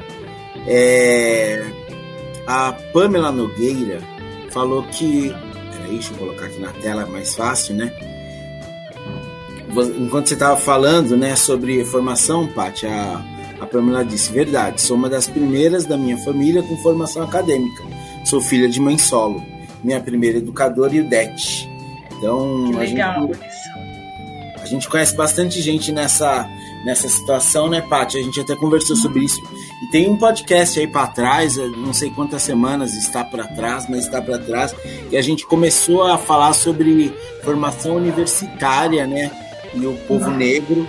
É... 0.66 1.70
A 2.48 2.72
Pamela 2.94 3.32
Nogueira 3.32 4.00
falou 4.50 4.84
que. 4.84 5.36
Peraí, 5.74 5.90
deixa 5.90 6.14
eu 6.14 6.18
colocar 6.18 6.46
aqui 6.46 6.60
na 6.60 6.72
tela 6.72 7.06
mais 7.06 7.36
fácil, 7.36 7.76
né? 7.76 7.92
Enquanto 10.00 10.30
você 10.30 10.34
estava 10.34 10.56
falando 10.56 11.18
né, 11.18 11.36
sobre 11.36 11.84
formação, 11.86 12.48
Paty, 12.48 12.88
a, 12.88 13.22
a 13.60 13.66
Pamela 13.66 14.06
disse: 14.06 14.32
verdade, 14.32 14.82
sou 14.82 14.96
uma 14.96 15.10
das 15.10 15.28
primeiras 15.28 15.86
da 15.86 15.98
minha 15.98 16.18
família 16.20 16.64
com 16.64 16.78
formação 16.78 17.22
acadêmica. 17.22 17.84
Sou 18.24 18.40
filha 18.40 18.70
de 18.70 18.80
mãe 18.80 18.98
solo, 18.98 19.44
minha 19.84 20.00
primeira 20.00 20.38
educadora 20.38 20.96
e 20.96 21.02
o 21.02 21.10
DET. 21.10 21.70
Então, 22.18 22.72
que 22.72 22.78
legal 22.78 23.24
a 23.24 23.28
gente, 23.28 23.48
isso. 23.48 23.88
A 24.62 24.66
gente 24.66 24.90
conhece 24.90 25.16
bastante 25.16 25.62
gente 25.62 25.92
nessa, 25.92 26.50
nessa 26.84 27.08
situação, 27.08 27.70
né, 27.70 27.82
Paty? 27.82 28.18
A 28.18 28.22
gente 28.22 28.40
até 28.40 28.56
conversou 28.56 28.96
uhum. 28.96 29.02
sobre 29.02 29.24
isso 29.24 29.42
e 29.82 29.88
tem 29.88 30.10
um 30.10 30.18
podcast 30.18 30.80
aí 30.80 30.88
para 30.88 31.08
trás, 31.08 31.56
não 31.56 31.94
sei 31.94 32.10
quantas 32.10 32.42
semanas 32.42 32.94
está 32.96 33.24
para 33.24 33.46
trás, 33.48 33.88
mas 33.88 34.06
está 34.06 34.22
para 34.22 34.40
trás, 34.40 34.76
e 35.12 35.16
a 35.16 35.22
gente 35.22 35.46
começou 35.46 36.04
a 36.04 36.18
falar 36.18 36.54
sobre 36.54 37.14
formação 37.44 37.96
universitária, 37.96 39.06
né? 39.06 39.32
E 39.74 39.86
o 39.86 39.94
povo 40.08 40.32
negro. 40.32 40.88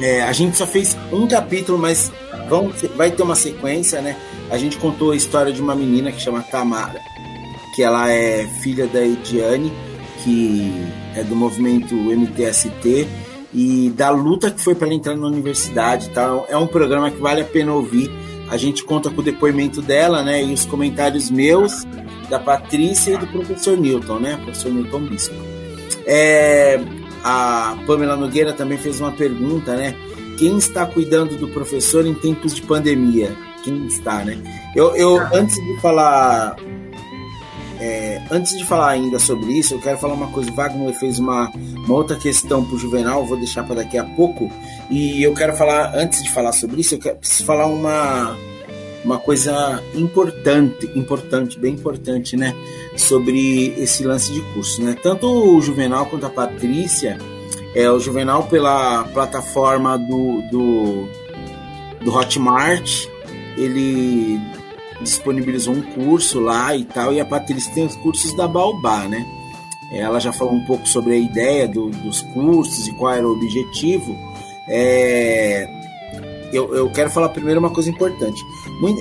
É, 0.00 0.22
a 0.22 0.32
gente 0.32 0.58
só 0.58 0.66
fez 0.66 0.94
um 1.10 1.26
capítulo, 1.26 1.78
mas 1.78 2.12
vamos, 2.50 2.82
vai 2.94 3.10
ter 3.10 3.22
uma 3.22 3.34
sequência, 3.34 4.02
né? 4.02 4.14
A 4.50 4.58
gente 4.58 4.76
contou 4.76 5.12
a 5.12 5.16
história 5.16 5.50
de 5.50 5.62
uma 5.62 5.74
menina 5.74 6.12
que 6.12 6.20
chama 6.20 6.42
Tamara, 6.42 7.00
que 7.76 7.82
ela 7.82 8.10
é 8.10 8.44
filha 8.62 8.86
da 8.86 9.04
Ediane, 9.04 9.70
que 10.24 10.72
é 11.14 11.22
do 11.22 11.36
movimento 11.36 11.94
MTST, 11.94 13.06
e 13.54 13.90
da 13.90 14.10
luta 14.10 14.50
que 14.50 14.60
foi 14.60 14.74
para 14.74 14.92
entrar 14.92 15.14
na 15.14 15.26
universidade. 15.26 16.08
Tá? 16.10 16.44
É 16.48 16.56
um 16.56 16.66
programa 16.66 17.10
que 17.10 17.20
vale 17.20 17.42
a 17.42 17.44
pena 17.44 17.72
ouvir 17.72 18.10
a 18.48 18.56
gente 18.56 18.84
conta 18.84 19.10
com 19.10 19.20
o 19.20 19.24
depoimento 19.24 19.82
dela, 19.82 20.22
né? 20.22 20.42
E 20.42 20.52
os 20.52 20.64
comentários 20.64 21.30
meus, 21.30 21.84
da 22.30 22.38
Patrícia 22.38 23.14
e 23.14 23.18
do 23.18 23.26
professor 23.26 23.76
Newton, 23.76 24.20
né? 24.20 24.38
Professor 24.44 24.72
Newton 24.72 25.00
Bispo. 25.06 25.34
É, 26.06 26.80
a 27.24 27.76
Pamela 27.86 28.16
Nogueira 28.16 28.52
também 28.52 28.78
fez 28.78 29.00
uma 29.00 29.10
pergunta, 29.10 29.74
né? 29.74 29.96
Quem 30.38 30.58
está 30.58 30.86
cuidando 30.86 31.36
do 31.36 31.48
professor 31.48 32.06
em 32.06 32.14
tempos 32.14 32.54
de 32.54 32.62
pandemia? 32.62 33.34
Quem 33.64 33.86
está, 33.86 34.24
né? 34.24 34.38
Eu, 34.76 34.94
eu 34.94 35.18
antes 35.34 35.56
de 35.56 35.80
falar 35.80 36.56
é, 37.80 38.22
antes 38.30 38.56
de 38.56 38.64
falar 38.64 38.90
ainda 38.90 39.18
sobre 39.18 39.52
isso, 39.52 39.74
eu 39.74 39.80
quero 39.80 39.98
falar 39.98 40.14
uma 40.14 40.28
coisa. 40.28 40.50
O 40.50 40.54
Wagner 40.54 40.94
fez 40.94 41.18
uma, 41.18 41.50
uma 41.54 41.94
outra 41.94 42.16
questão 42.16 42.64
para 42.64 42.74
o 42.74 42.78
Juvenal, 42.78 43.26
vou 43.26 43.36
deixar 43.36 43.64
para 43.64 43.76
daqui 43.76 43.98
a 43.98 44.04
pouco. 44.04 44.50
E 44.90 45.22
eu 45.22 45.34
quero 45.34 45.54
falar, 45.54 45.94
antes 45.94 46.22
de 46.22 46.30
falar 46.30 46.52
sobre 46.52 46.80
isso, 46.80 46.94
eu 46.94 46.98
quero, 46.98 47.16
preciso 47.16 47.44
falar 47.44 47.66
uma, 47.66 48.36
uma 49.04 49.18
coisa 49.18 49.82
importante, 49.94 50.90
importante, 50.94 51.58
bem 51.58 51.74
importante, 51.74 52.36
né? 52.36 52.54
Sobre 52.96 53.74
esse 53.78 54.04
lance 54.04 54.32
de 54.32 54.40
curso, 54.52 54.82
né? 54.82 54.96
Tanto 55.02 55.26
o 55.26 55.60
Juvenal 55.60 56.06
quanto 56.06 56.26
a 56.26 56.30
Patrícia, 56.30 57.18
é, 57.74 57.90
o 57.90 58.00
Juvenal 58.00 58.44
pela 58.44 59.04
plataforma 59.04 59.98
do, 59.98 60.40
do, 60.50 61.08
do 62.02 62.14
Hotmart, 62.14 63.06
ele 63.56 64.40
disponibilizou 65.00 65.74
um 65.74 65.82
curso 65.82 66.40
lá 66.40 66.74
e 66.74 66.84
tal, 66.84 67.12
e 67.12 67.20
a 67.20 67.24
Patrícia 67.24 67.72
tem 67.72 67.86
os 67.86 67.96
cursos 67.96 68.34
da 68.36 68.48
Baobá, 68.48 69.08
né? 69.08 69.26
Ela 69.92 70.18
já 70.18 70.32
falou 70.32 70.54
um 70.54 70.64
pouco 70.64 70.86
sobre 70.88 71.14
a 71.14 71.18
ideia 71.18 71.68
do, 71.68 71.90
dos 71.90 72.22
cursos 72.22 72.88
e 72.88 72.92
qual 72.92 73.12
era 73.12 73.26
o 73.26 73.32
objetivo. 73.32 74.16
É, 74.68 75.68
eu, 76.52 76.74
eu 76.74 76.90
quero 76.90 77.10
falar 77.10 77.28
primeiro 77.28 77.60
uma 77.60 77.70
coisa 77.70 77.90
importante. 77.90 78.40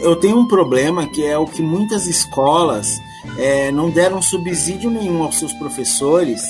Eu 0.04 0.16
tenho 0.16 0.38
um 0.38 0.48
problema 0.48 1.08
que 1.08 1.26
é 1.26 1.38
o 1.38 1.46
que 1.46 1.62
muitas 1.62 2.06
escolas 2.06 3.00
é, 3.38 3.72
não 3.72 3.90
deram 3.90 4.22
subsídio 4.22 4.92
nenhum 4.92 5.24
aos 5.24 5.40
seus 5.40 5.54
professores 5.54 6.44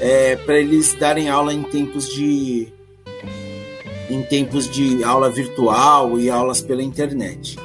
é, 0.00 0.36
para 0.36 0.58
eles 0.58 0.94
darem 0.94 1.28
aula 1.28 1.52
em 1.52 1.62
tempos 1.62 2.08
de 2.08 2.68
em 4.08 4.22
tempos 4.22 4.70
de 4.70 5.02
aula 5.02 5.28
virtual 5.28 6.18
e 6.18 6.30
aulas 6.30 6.60
pela 6.60 6.82
internet. 6.82 7.56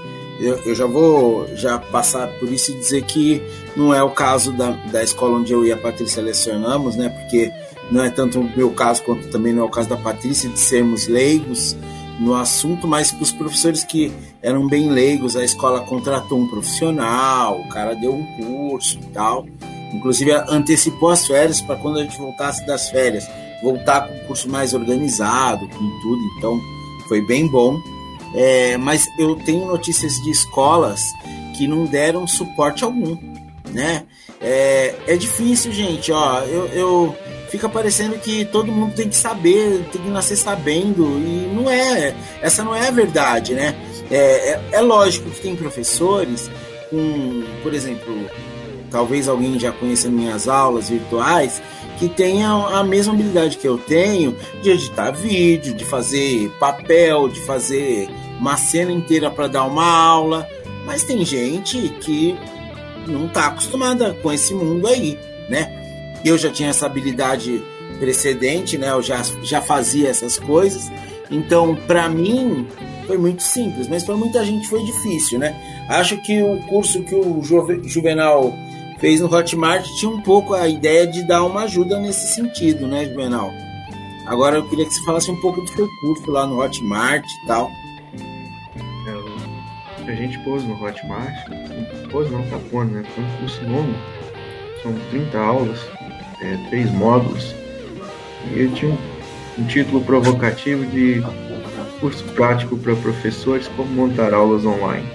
Eu, 0.42 0.58
eu, 0.66 0.74
já 0.74 0.88
vou 0.88 1.48
já 1.56 1.78
passar 1.78 2.28
por 2.40 2.52
isso 2.52 2.72
e 2.72 2.76
dizer 2.76 3.04
que 3.04 3.42
não 3.76 3.94
é 3.94 4.02
o 4.02 4.10
caso 4.10 4.52
da, 4.52 4.72
da 4.92 5.04
escola 5.04 5.38
onde 5.38 5.54
eu 5.54 5.64
e 5.64 5.72
a 5.72 5.78
Patrícia 5.78 6.22
lecionamos, 6.22 6.96
né? 6.96 7.10
Porque 7.10 7.52
não 7.92 8.04
é 8.04 8.10
tanto 8.10 8.40
o 8.40 8.58
meu 8.58 8.72
caso 8.72 9.04
quanto 9.04 9.30
também 9.30 9.54
não 9.54 9.64
é 9.64 9.66
o 9.66 9.70
caso 9.70 9.90
da 9.90 9.98
Patrícia 9.98 10.50
de 10.50 10.58
sermos 10.58 11.08
leigos 11.08 11.76
no 12.20 12.36
assunto, 12.36 12.88
mas 12.88 13.12
para 13.12 13.24
os 13.24 13.32
professores 13.32 13.84
que 13.84 14.12
eram 14.42 14.68
bem 14.68 14.90
leigos, 14.90 15.36
a 15.36 15.44
escola 15.44 15.82
contratou 15.82 16.40
um 16.40 16.48
profissional, 16.48 17.60
o 17.60 17.70
cara 17.70 17.96
deu 17.96 18.14
um 18.14 18.26
curso 18.38 18.98
e 19.02 19.06
tal. 19.08 19.46
Inclusive 19.94 20.32
antecipou 20.48 21.10
as 21.10 21.28
férias 21.28 21.62
para 21.62 21.76
quando 21.76 22.00
a 22.00 22.04
gente 22.04 22.18
voltasse 22.18 22.66
das 22.66 22.90
férias, 22.90 23.28
voltar 23.62 24.08
com 24.08 24.16
o 24.16 24.28
curso 24.28 24.50
mais 24.50 24.74
organizado, 24.74 25.68
com 25.68 26.00
tudo. 26.02 26.22
Então 26.38 26.60
foi 27.08 27.22
bem 27.22 27.48
bom. 27.48 27.80
É, 28.34 28.78
mas 28.78 29.08
eu 29.18 29.36
tenho 29.36 29.66
notícias 29.66 30.14
de 30.22 30.32
escolas 30.32 31.02
que 31.58 31.68
não 31.68 31.86
deram 31.86 32.26
suporte 32.26 32.84
algum, 32.84 33.18
né? 33.72 34.04
É, 34.40 34.96
é 35.08 35.18
difícil, 35.18 35.72
gente. 35.72 36.12
Ó, 36.12 36.40
eu, 36.42 36.66
eu 36.68 37.16
fica 37.50 37.68
parecendo 37.68 38.18
que 38.18 38.46
todo 38.46 38.72
mundo 38.72 38.96
tem 38.96 39.10
que 39.10 39.16
saber, 39.16 39.86
tem 39.92 40.02
que 40.02 40.10
nascer 40.10 40.38
sabendo 40.38 41.04
e 41.20 41.52
não 41.54 41.70
é. 41.70 42.16
Essa 42.42 42.64
não 42.64 42.74
é 42.74 42.88
a 42.88 42.92
verdade, 42.92 43.54
né? 43.54 43.76
É, 44.10 44.52
é, 44.52 44.62
é 44.72 44.82
lógico 44.82 45.30
que 45.30 45.42
tem 45.42 45.56
professores 45.56 46.50
com, 46.90 47.44
por 47.62 47.74
exemplo, 47.74 48.30
talvez 48.90 49.28
alguém 49.28 49.60
já 49.60 49.72
conheça 49.72 50.10
minhas 50.10 50.48
aulas 50.48 50.90
virtuais 50.90 51.62
que 52.02 52.10
tenham 52.10 52.66
a 52.66 52.84
mesma 52.84 53.14
habilidade 53.14 53.58
que 53.58 53.68
eu 53.68 53.78
tenho 53.78 54.36
de 54.64 54.72
editar 54.72 55.12
vídeo, 55.12 55.72
de 55.76 55.86
fazer 55.86 56.50
papel, 56.60 57.30
de 57.30 57.40
fazer 57.42 58.10
uma 58.40 58.58
cena 58.58 58.92
inteira 58.92 59.30
para 59.30 59.46
dar 59.46 59.66
uma 59.66 59.86
aula, 59.86 60.48
mas 60.84 61.04
tem 61.04 61.24
gente 61.24 61.90
que 62.02 62.36
não 63.06 63.28
está 63.28 63.50
acostumada 63.50 64.16
com 64.16 64.34
esse 64.34 64.52
mundo 64.52 64.88
aí, 64.88 65.16
né? 65.48 66.20
Eu 66.26 66.40
já 66.40 66.50
tinha 66.50 66.72
essa 66.72 66.88
habilidade 66.88 67.62
precedente, 68.00 68.80
né? 68.80 68.90
Eu 68.90 69.04
já, 69.04 69.22
já 69.44 69.62
fazia 69.62 70.10
essas 70.10 70.40
coisas. 70.40 70.92
Então, 71.30 71.76
para 71.86 72.10
mim, 72.10 72.68
foi 73.06 73.20
muito 73.20 73.44
simples, 73.44 73.88
mas 73.88 74.04
para 74.04 74.16
muita 74.18 74.44
gente 74.44 74.68
foi 74.68 74.84
difícil, 74.84 75.38
né? 75.38 75.56
Acho 75.88 76.18
que 76.24 76.42
o 76.42 76.58
curso 76.64 77.04
que 77.04 77.14
o 77.14 77.44
Juvenal 77.44 78.56
fez 79.02 79.20
no 79.20 79.34
Hotmart 79.34 79.84
tinha 80.00 80.12
um 80.12 80.22
pouco 80.22 80.54
a 80.54 80.68
ideia 80.68 81.08
de 81.08 81.24
dar 81.24 81.44
uma 81.44 81.64
ajuda 81.64 82.00
nesse 82.00 82.36
sentido, 82.36 82.88
né, 82.88 83.06
Juvenal? 83.06 83.52
Agora 84.28 84.58
eu 84.58 84.70
queria 84.70 84.86
que 84.86 84.94
você 84.94 85.04
falasse 85.04 85.32
um 85.32 85.42
pouco 85.42 85.60
do 85.60 85.68
seu 85.70 85.90
curso 86.00 86.32
lá 86.32 86.46
no 86.46 86.62
Hotmart 86.62 87.26
e 87.26 87.48
tal. 87.48 87.70
É, 90.08 90.12
a 90.12 90.16
gente 90.16 90.38
pôs 90.40 90.64
no 90.64 90.82
Hotmart, 90.82 91.36
pôs 92.12 92.30
não, 92.32 92.44
tá 92.44 92.60
pondo, 92.70 92.94
né? 92.94 93.04
Foi 93.16 93.24
um 93.24 93.38
curso 93.40 93.62
longo, 93.66 93.96
são 94.84 94.94
30 95.10 95.38
aulas, 95.38 95.80
é, 96.40 96.58
três 96.70 96.90
módulos, 96.92 97.56
e 98.52 98.60
ele 98.60 98.76
tinha 98.76 98.92
um, 98.92 98.98
um 99.58 99.66
título 99.66 100.02
provocativo 100.02 100.86
de 100.86 101.24
curso 102.00 102.24
prático 102.36 102.78
para 102.78 102.96
professores 102.96 103.68
como 103.76 103.90
montar 103.90 104.32
aulas 104.32 104.64
online. 104.64 105.08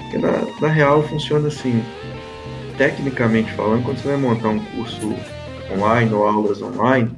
Porque 0.00 0.18
na, 0.18 0.32
na 0.60 0.68
real 0.68 1.02
funciona 1.04 1.48
assim, 1.48 1.82
tecnicamente 2.76 3.52
falando, 3.52 3.84
quando 3.84 3.98
você 3.98 4.08
vai 4.08 4.16
montar 4.16 4.48
um 4.48 4.58
curso 4.58 5.14
online 5.72 6.12
ou 6.12 6.26
aulas 6.26 6.60
online, 6.62 7.10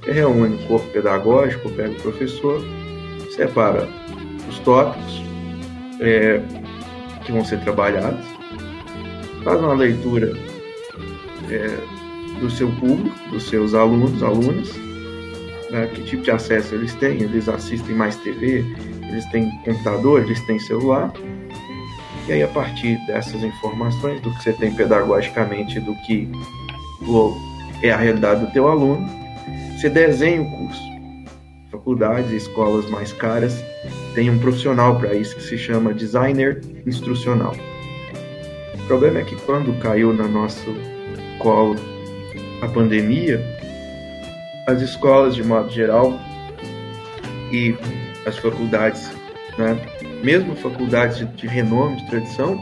você 0.00 0.12
reúne 0.12 0.56
o 0.56 0.66
corpo 0.66 0.86
pedagógico, 0.88 1.70
pega 1.70 1.90
o 1.90 2.02
professor, 2.02 2.62
separa 3.34 3.88
os 4.48 4.58
tópicos 4.60 5.22
é, 6.00 6.40
que 7.24 7.32
vão 7.32 7.44
ser 7.44 7.60
trabalhados, 7.60 8.24
faz 9.42 9.60
uma 9.60 9.74
leitura 9.74 10.36
é, 11.50 11.78
do 12.40 12.50
seu 12.50 12.68
público, 12.72 13.16
dos 13.30 13.48
seus 13.48 13.74
alunos, 13.74 14.22
alunas, 14.22 14.72
né, 15.70 15.86
que 15.94 16.02
tipo 16.02 16.22
de 16.22 16.30
acesso 16.30 16.74
eles 16.74 16.94
têm, 16.94 17.22
eles 17.22 17.48
assistem 17.48 17.94
mais 17.94 18.16
TV, 18.16 18.64
eles 19.08 19.24
têm 19.26 19.50
computador, 19.64 20.22
eles 20.22 20.40
têm 20.46 20.58
celular, 20.58 21.12
e 22.26 22.32
aí, 22.32 22.42
a 22.42 22.48
partir 22.48 22.96
dessas 23.06 23.42
informações, 23.42 24.20
do 24.22 24.30
que 24.34 24.42
você 24.42 24.52
tem 24.52 24.74
pedagogicamente, 24.74 25.78
do 25.80 25.94
que 26.06 26.28
é 27.82 27.90
a 27.90 27.96
realidade 27.96 28.46
do 28.46 28.52
teu 28.52 28.66
aluno, 28.66 29.06
você 29.76 29.90
desenha 29.90 30.40
o 30.40 30.50
curso. 30.50 30.82
Faculdades 31.70 32.30
e 32.30 32.36
escolas 32.36 32.88
mais 32.88 33.12
caras 33.12 33.62
têm 34.14 34.30
um 34.30 34.38
profissional 34.38 34.98
para 34.98 35.14
isso 35.14 35.36
que 35.36 35.42
se 35.42 35.58
chama 35.58 35.92
designer 35.92 36.62
instrucional. 36.86 37.54
O 38.74 38.86
problema 38.86 39.18
é 39.18 39.24
que 39.24 39.36
quando 39.42 39.78
caiu 39.80 40.12
no 40.14 40.26
nosso 40.26 40.74
colo 41.38 41.76
a 42.62 42.68
pandemia, 42.68 43.44
as 44.66 44.80
escolas 44.80 45.34
de 45.34 45.44
modo 45.44 45.68
geral 45.68 46.18
e 47.52 47.74
as 48.26 48.38
faculdades 48.38 49.10
né, 49.58 49.78
mesmo 50.22 50.54
faculdades 50.56 51.18
de, 51.18 51.24
de 51.26 51.46
renome, 51.46 51.96
de 51.96 52.06
tradição, 52.08 52.60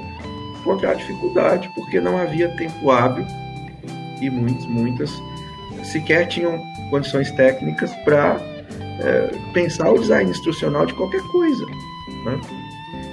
encontrar 0.60 0.94
dificuldade, 0.94 1.68
porque 1.74 2.00
não 2.00 2.16
havia 2.16 2.48
tempo 2.56 2.90
hábil 2.90 3.26
e 4.20 4.30
muitas, 4.30 4.66
muitas 4.66 5.10
sequer 5.84 6.26
tinham 6.28 6.60
condições 6.90 7.30
técnicas 7.32 7.90
para 8.04 8.36
é, 9.00 9.30
pensar 9.52 9.90
o 9.90 9.98
design 9.98 10.30
instrucional 10.30 10.86
de 10.86 10.94
qualquer 10.94 11.22
coisa. 11.22 11.66
Né? 12.24 12.40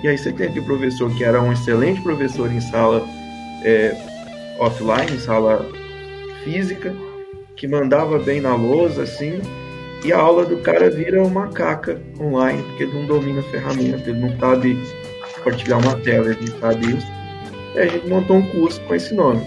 E 0.04 0.08
aí 0.08 0.18
você 0.18 0.32
tem 0.32 0.48
aqui 0.48 0.60
o 0.60 0.66
professor 0.66 1.14
que 1.16 1.24
era 1.24 1.42
um 1.42 1.52
excelente 1.52 2.02
professor 2.02 2.52
em 2.52 2.62
sala 2.62 3.06
é, 3.64 3.96
offline, 4.60 5.12
em 5.12 5.20
sala 5.20 5.70
física, 6.44 6.96
que 7.56 7.68
mandava 7.68 8.20
bem 8.20 8.40
na 8.40 8.56
lousa, 8.56 9.04
assim, 9.04 9.42
e 10.04 10.14
a 10.14 10.18
aula 10.18 10.46
do 10.46 10.58
cara 10.58 10.90
vira 10.90 11.22
uma 11.22 11.48
caca 11.50 12.00
online, 12.20 12.64
porque 12.64 12.84
ele 12.84 12.94
não 12.94 13.06
domina 13.06 13.42
a 13.42 13.44
ferramenta, 13.44 14.10
ele 14.10 14.20
não 14.20 14.38
sabe 14.40 14.78
compartilhar 15.36 15.78
uma 15.78 15.96
tela, 15.98 16.30
ele 16.30 16.50
não 16.50 16.60
sabe 16.60 16.96
isso. 16.96 17.08
E 17.76 17.80
a 17.80 17.88
gente 17.88 18.08
montou 18.08 18.38
um 18.38 18.48
curso 18.48 18.80
com 18.82 18.96
esse 18.96 19.14
nome. 19.14 19.42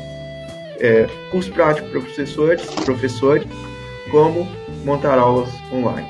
É, 0.79 1.07
curso 1.31 1.51
prático 1.53 1.89
para 1.89 2.01
professores, 2.01 2.67
professores, 2.85 3.47
como 4.11 4.47
montar 4.85 5.19
aulas 5.19 5.49
online. 5.73 6.07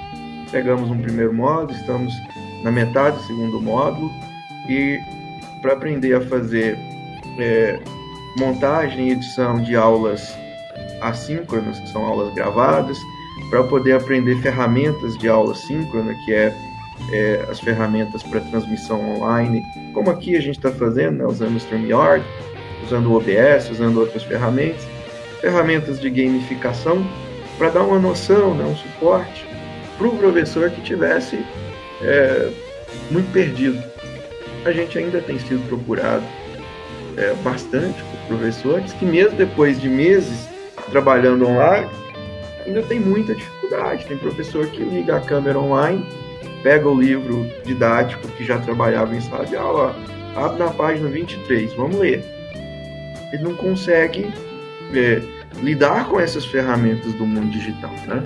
Pegamos 0.51 0.91
um 0.91 0.99
primeiro 0.99 1.33
módulo, 1.33 1.79
estamos 1.79 2.13
na 2.65 2.73
metade 2.73 3.17
do 3.17 3.23
segundo 3.25 3.61
módulo, 3.61 4.11
e 4.69 4.99
para 5.61 5.75
aprender 5.75 6.15
a 6.15 6.21
fazer 6.21 6.77
é, 7.39 7.79
montagem 8.39 9.09
e 9.09 9.13
edição 9.13 9.63
de 9.63 9.77
aulas 9.77 10.37
assíncronas, 11.01 11.79
que 11.79 11.89
são 11.91 12.05
aulas 12.05 12.35
gravadas, 12.35 12.99
para 13.53 13.63
poder 13.65 13.93
aprender 13.93 14.41
ferramentas 14.41 15.19
de 15.19 15.29
aula 15.29 15.55
síncrona, 15.55 16.15
que 16.25 16.33
é, 16.33 16.57
é 17.13 17.47
as 17.51 17.61
ferramentas 17.61 18.23
para 18.23 18.41
transmissão 18.41 19.15
online, 19.15 19.63
como 19.93 20.09
aqui 20.09 20.35
a 20.35 20.41
gente 20.41 20.57
está 20.57 20.71
fazendo, 20.71 21.19
né, 21.19 21.27
usando 21.27 21.53
o 21.53 21.59
StreamYard, 21.59 22.25
usando 22.83 23.13
o 23.13 23.15
OBS, 23.15 23.71
usando 23.71 24.01
outras 24.01 24.23
ferramentas, 24.23 24.89
ferramentas 25.43 26.01
de 26.01 26.09
gamificação, 26.09 27.07
para 27.59 27.69
dar 27.69 27.83
uma 27.83 27.99
noção, 27.99 28.55
né, 28.55 28.65
um 28.65 28.75
suporte 28.75 29.47
para 29.99 30.07
o 30.07 30.17
professor 30.17 30.71
que 30.71 30.81
tivesse 30.81 31.45
é, 32.01 32.51
muito 33.11 33.31
perdido. 33.35 33.85
A 34.65 34.73
gente 34.73 34.97
ainda 34.97 35.21
tem 35.21 35.39
sido 35.39 35.63
procurado 35.69 36.25
é, 37.19 37.35
bastante 37.45 38.03
por 38.03 38.39
professores 38.39 38.95
que, 38.95 39.05
mesmo 39.05 39.37
depois 39.37 39.79
de 39.79 39.91
meses 39.91 40.49
trabalhando 40.91 41.47
online, 41.47 42.02
ainda 42.67 42.83
tem 42.83 43.01
muita 43.01 43.35
dificuldade. 43.35 44.07
Tem 44.07 44.17
professor 44.17 44.67
que 44.67 44.83
liga 44.83 45.17
a 45.17 45.21
câmera 45.21 45.59
online, 45.59 46.07
pega 46.63 46.89
o 46.89 46.99
livro 46.99 47.47
didático 47.65 48.27
que 48.29 48.45
já 48.45 48.59
trabalhava 48.59 49.15
em 49.15 49.21
sala 49.21 49.47
de 49.47 49.57
aula, 49.57 49.95
abre 50.37 50.59
na 50.59 50.71
página 50.71 51.09
23, 51.09 51.73
vamos 51.75 51.99
ler. 51.99 52.25
Ele 53.33 53.43
não 53.43 53.55
consegue 53.55 54.33
é, 54.95 55.23
lidar 55.63 56.09
com 56.09 56.21
essas 56.21 56.45
ferramentas 56.45 57.13
do 57.15 57.27
mundo 57.27 57.51
digital, 57.51 57.93
né? 58.07 58.25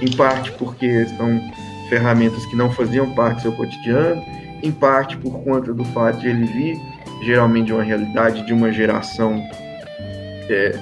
Em 0.00 0.10
parte 0.16 0.52
porque 0.52 1.06
são 1.16 1.40
ferramentas 1.88 2.44
que 2.46 2.56
não 2.56 2.70
faziam 2.70 3.14
parte 3.14 3.36
do 3.36 3.42
seu 3.42 3.52
cotidiano, 3.52 4.22
em 4.62 4.72
parte 4.72 5.16
por 5.16 5.42
conta 5.44 5.72
do 5.72 5.84
fato 5.86 6.20
de 6.20 6.28
ele 6.28 6.46
vir 6.46 6.80
geralmente 7.22 7.72
uma 7.72 7.82
realidade 7.82 8.44
de 8.46 8.52
uma 8.52 8.72
geração 8.72 9.42
é, 10.48 10.78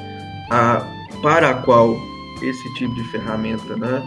a, 0.51 0.87
para 1.23 1.51
a 1.51 1.55
qual 1.55 1.97
esse 2.49 2.75
tipo 2.75 2.95
de 2.95 3.05
ferramenta 3.05 3.77
né, 3.77 4.03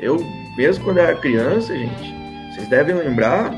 Eu, 0.00 0.16
mesmo 0.56 0.84
quando 0.84 0.98
era 0.98 1.14
criança, 1.16 1.76
gente, 1.76 2.14
vocês 2.52 2.68
devem 2.68 2.94
lembrar, 2.94 3.50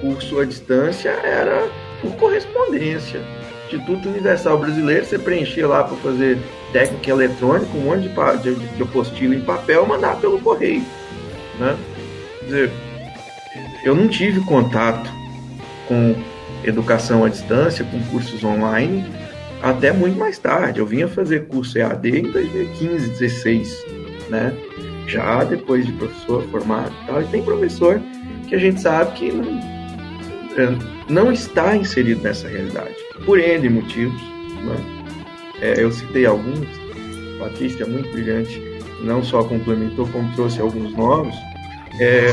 curso 0.00 0.40
à 0.40 0.44
distância 0.44 1.10
era 1.10 1.68
por 2.00 2.14
correspondência. 2.16 3.20
Instituto 3.66 4.08
Universal 4.08 4.58
Brasileiro, 4.58 5.04
você 5.04 5.18
preenchia 5.18 5.66
lá 5.66 5.82
para 5.82 5.96
fazer 5.96 6.38
técnica 6.72 7.10
eletrônica, 7.10 7.76
um 7.76 7.80
monte 7.80 8.08
de, 8.08 8.54
de, 8.54 8.66
de 8.76 8.82
apostila 8.82 9.34
em 9.34 9.40
papel, 9.40 9.86
mandar 9.86 10.16
pelo 10.20 10.40
correio. 10.40 10.84
Né? 11.58 11.76
Quer 12.38 12.44
dizer, 12.44 12.72
eu 13.84 13.94
não 13.94 14.08
tive 14.08 14.40
contato 14.42 15.10
com 15.88 16.14
educação 16.64 17.24
à 17.24 17.28
distância, 17.28 17.84
com 17.84 18.00
cursos 18.10 18.42
online, 18.44 19.04
até 19.70 19.92
muito 19.92 20.18
mais 20.18 20.38
tarde. 20.38 20.80
Eu 20.80 20.86
vinha 20.86 21.08
fazer 21.08 21.46
curso 21.46 21.78
EAD 21.78 22.20
em 22.20 22.30
2015, 22.30 23.10
16, 23.10 23.86
né? 24.28 24.54
Já 25.06 25.44
depois 25.44 25.86
de 25.86 25.92
professor 25.92 26.42
formado 26.50 26.92
e 27.02 27.06
tal. 27.06 27.22
E 27.22 27.26
tem 27.26 27.42
professor 27.42 28.00
que 28.48 28.54
a 28.54 28.58
gente 28.58 28.80
sabe 28.80 29.12
que 29.12 29.32
não, 29.32 29.58
é, 30.56 30.78
não 31.08 31.32
está 31.32 31.76
inserido 31.76 32.22
nessa 32.22 32.48
realidade, 32.48 32.94
por 33.24 33.38
N 33.38 33.68
motivos. 33.68 34.20
Né? 34.64 34.76
É, 35.60 35.82
eu 35.82 35.90
citei 35.90 36.26
alguns, 36.26 36.66
Patrícia 37.38 37.84
é 37.84 37.86
muito 37.86 38.10
brilhante, 38.10 38.60
não 39.02 39.22
só 39.22 39.42
complementou, 39.44 40.06
como 40.08 40.32
trouxe 40.34 40.60
alguns 40.60 40.94
novos. 40.94 41.34
É, 42.00 42.28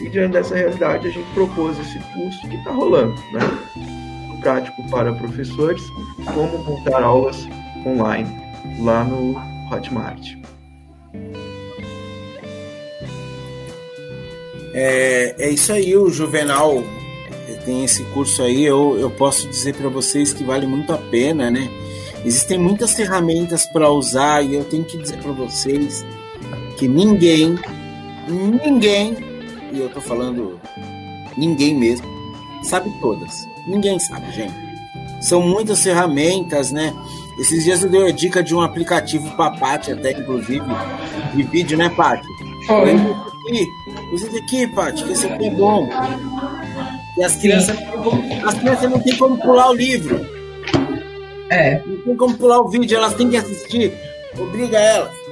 e 0.00 0.08
diante 0.08 0.32
dessa 0.32 0.54
realidade, 0.54 1.08
a 1.08 1.10
gente 1.10 1.28
propôs 1.34 1.78
esse 1.78 1.98
curso 2.12 2.48
que 2.48 2.56
está 2.56 2.70
rolando, 2.70 3.14
né? 3.32 4.01
Prático 4.42 4.82
para 4.90 5.12
professores, 5.12 5.82
como 6.34 6.58
montar 6.64 7.02
aulas 7.02 7.48
online 7.86 8.28
lá 8.80 9.04
no 9.04 9.34
Hotmart. 9.72 10.34
É, 14.74 15.34
é 15.38 15.50
isso 15.50 15.72
aí, 15.72 15.96
o 15.96 16.08
Juvenal 16.10 16.82
tem 17.64 17.84
esse 17.84 18.02
curso 18.06 18.42
aí. 18.42 18.64
Eu, 18.64 18.98
eu 18.98 19.10
posso 19.10 19.48
dizer 19.48 19.74
para 19.74 19.88
vocês 19.88 20.32
que 20.32 20.44
vale 20.44 20.66
muito 20.66 20.92
a 20.92 20.98
pena, 20.98 21.50
né? 21.50 21.68
Existem 22.24 22.58
muitas 22.58 22.94
ferramentas 22.94 23.66
para 23.66 23.90
usar 23.90 24.42
e 24.42 24.54
eu 24.54 24.64
tenho 24.64 24.84
que 24.84 24.96
dizer 24.96 25.18
para 25.18 25.32
vocês 25.32 26.04
que 26.78 26.86
ninguém, 26.86 27.58
ninguém 28.28 29.16
e 29.72 29.80
eu 29.80 29.88
tô 29.88 30.00
falando 30.00 30.60
ninguém 31.36 31.74
mesmo, 31.74 32.06
sabe 32.62 32.90
todas. 33.00 33.51
Ninguém 33.66 33.98
sabe, 33.98 34.30
gente. 34.32 34.54
São 35.20 35.40
muitas 35.40 35.82
ferramentas, 35.82 36.72
né? 36.72 36.92
Esses 37.38 37.64
dias 37.64 37.82
eu 37.82 37.90
dei 37.90 38.08
a 38.08 38.12
dica 38.12 38.42
de 38.42 38.54
um 38.54 38.60
aplicativo 38.60 39.30
para 39.36 39.52
Paty, 39.52 39.92
até 39.92 40.12
inclusive, 40.12 40.64
de 41.34 41.42
vídeo, 41.44 41.78
né, 41.78 41.88
Paty? 41.90 42.26
Foi. 42.66 42.94
Usa 44.12 44.26
esse 44.26 44.38
aqui, 44.38 44.66
Paty, 44.68 45.04
que 45.04 45.12
esse 45.12 45.26
aqui 45.26 45.46
é 45.46 45.50
bom. 45.50 45.88
E 47.18 47.24
as 47.24 47.36
crianças, 47.36 47.76
as 48.44 48.54
crianças 48.54 48.90
não 48.90 49.00
têm 49.00 49.16
como 49.16 49.38
pular 49.38 49.70
o 49.70 49.74
livro. 49.74 50.26
É. 51.50 51.80
Não 51.86 51.96
tem 51.98 52.16
como 52.16 52.36
pular 52.36 52.60
o 52.60 52.68
vídeo, 52.68 52.96
elas 52.96 53.14
têm 53.14 53.30
que 53.30 53.36
assistir. 53.36 53.92
Obriga 54.38 54.78
elas 54.78 55.22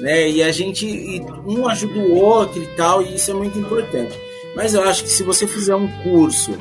né? 0.00 0.28
E 0.28 0.42
a 0.42 0.52
gente 0.52 1.22
um 1.46 1.68
ajuda 1.68 1.98
o 1.98 2.14
outro 2.14 2.62
e 2.62 2.66
tal, 2.68 3.02
e 3.02 3.14
isso 3.14 3.30
é 3.30 3.34
muito 3.34 3.58
importante. 3.58 4.18
Mas 4.54 4.74
eu 4.74 4.82
acho 4.82 5.02
que 5.02 5.10
se 5.10 5.22
você 5.22 5.46
fizer 5.46 5.74
um 5.74 5.88
curso, 6.02 6.56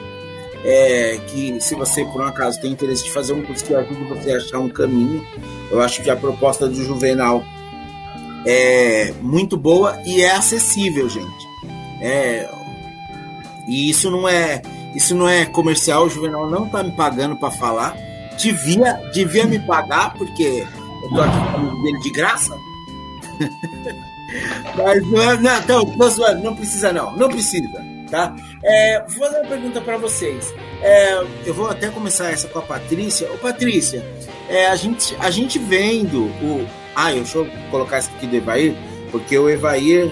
é, 0.64 1.20
que 1.28 1.60
se 1.60 1.76
você 1.76 2.04
por 2.06 2.22
um 2.22 2.26
acaso 2.26 2.60
tem 2.60 2.72
interesse 2.72 3.04
de 3.04 3.12
fazer 3.12 3.34
um 3.34 3.44
curso 3.44 3.64
que 3.64 3.74
ajude 3.74 4.04
você 4.06 4.32
a 4.32 4.38
achar 4.38 4.60
um 4.60 4.70
caminho, 4.70 5.26
eu 5.72 5.82
acho 5.82 6.02
que 6.02 6.10
a 6.10 6.16
proposta 6.16 6.68
do 6.68 6.76
Juvenal 6.84 7.44
é 8.46 9.14
muito 9.22 9.58
boa 9.58 10.00
e 10.06 10.22
é 10.22 10.36
acessível, 10.36 11.10
gente. 11.10 11.48
É, 12.02 12.50
e 13.68 13.90
isso 13.90 14.10
não 14.12 14.28
é 14.28 14.62
isso 14.96 15.14
não 15.14 15.28
é 15.28 15.46
comercial, 15.46 16.06
o 16.06 16.10
Juvenal 16.10 16.50
não 16.50 16.70
tá 16.70 16.82
me 16.82 16.92
pagando 16.92 17.36
para 17.36 17.52
falar. 17.52 17.96
Devia, 18.38 18.94
devia 19.14 19.46
me 19.46 19.60
pagar, 19.60 20.14
porque 20.14 20.66
eu 21.04 21.10
tô 21.10 21.22
aqui 21.22 21.38
falando 21.38 21.82
dele 21.82 22.00
de 22.00 22.10
graça, 22.12 22.58
Mas 24.76 25.04
não, 25.08 25.42
não, 25.42 25.62
não, 25.68 26.42
não 26.42 26.56
precisa 26.56 26.92
não, 26.92 27.16
não 27.16 27.30
precisa, 27.30 27.95
tá? 28.10 28.36
É, 28.64 29.02
vou 29.02 29.26
fazer 29.26 29.40
uma 29.42 29.50
pergunta 29.50 29.82
para 29.82 29.98
vocês. 29.98 30.54
É, 30.82 31.24
eu 31.46 31.54
vou 31.54 31.70
até 31.70 31.90
começar 31.90 32.32
essa 32.32 32.48
com 32.48 32.60
a 32.60 32.62
Patrícia. 32.62 33.32
Ô 33.32 33.38
Patrícia, 33.38 34.06
é, 34.50 34.68
a, 34.68 34.76
gente, 34.76 35.16
a 35.20 35.30
gente 35.30 35.60
vendo 35.60 36.26
o... 36.26 36.68
Ah, 36.96 37.12
deixa 37.12 37.38
eu 37.38 37.48
colocar 37.70 38.00
isso 38.00 38.10
aqui 38.16 38.28
do 38.28 38.36
Evair, 38.36 38.76
porque 39.12 39.38
o 39.38 39.50
Evair 39.50 40.10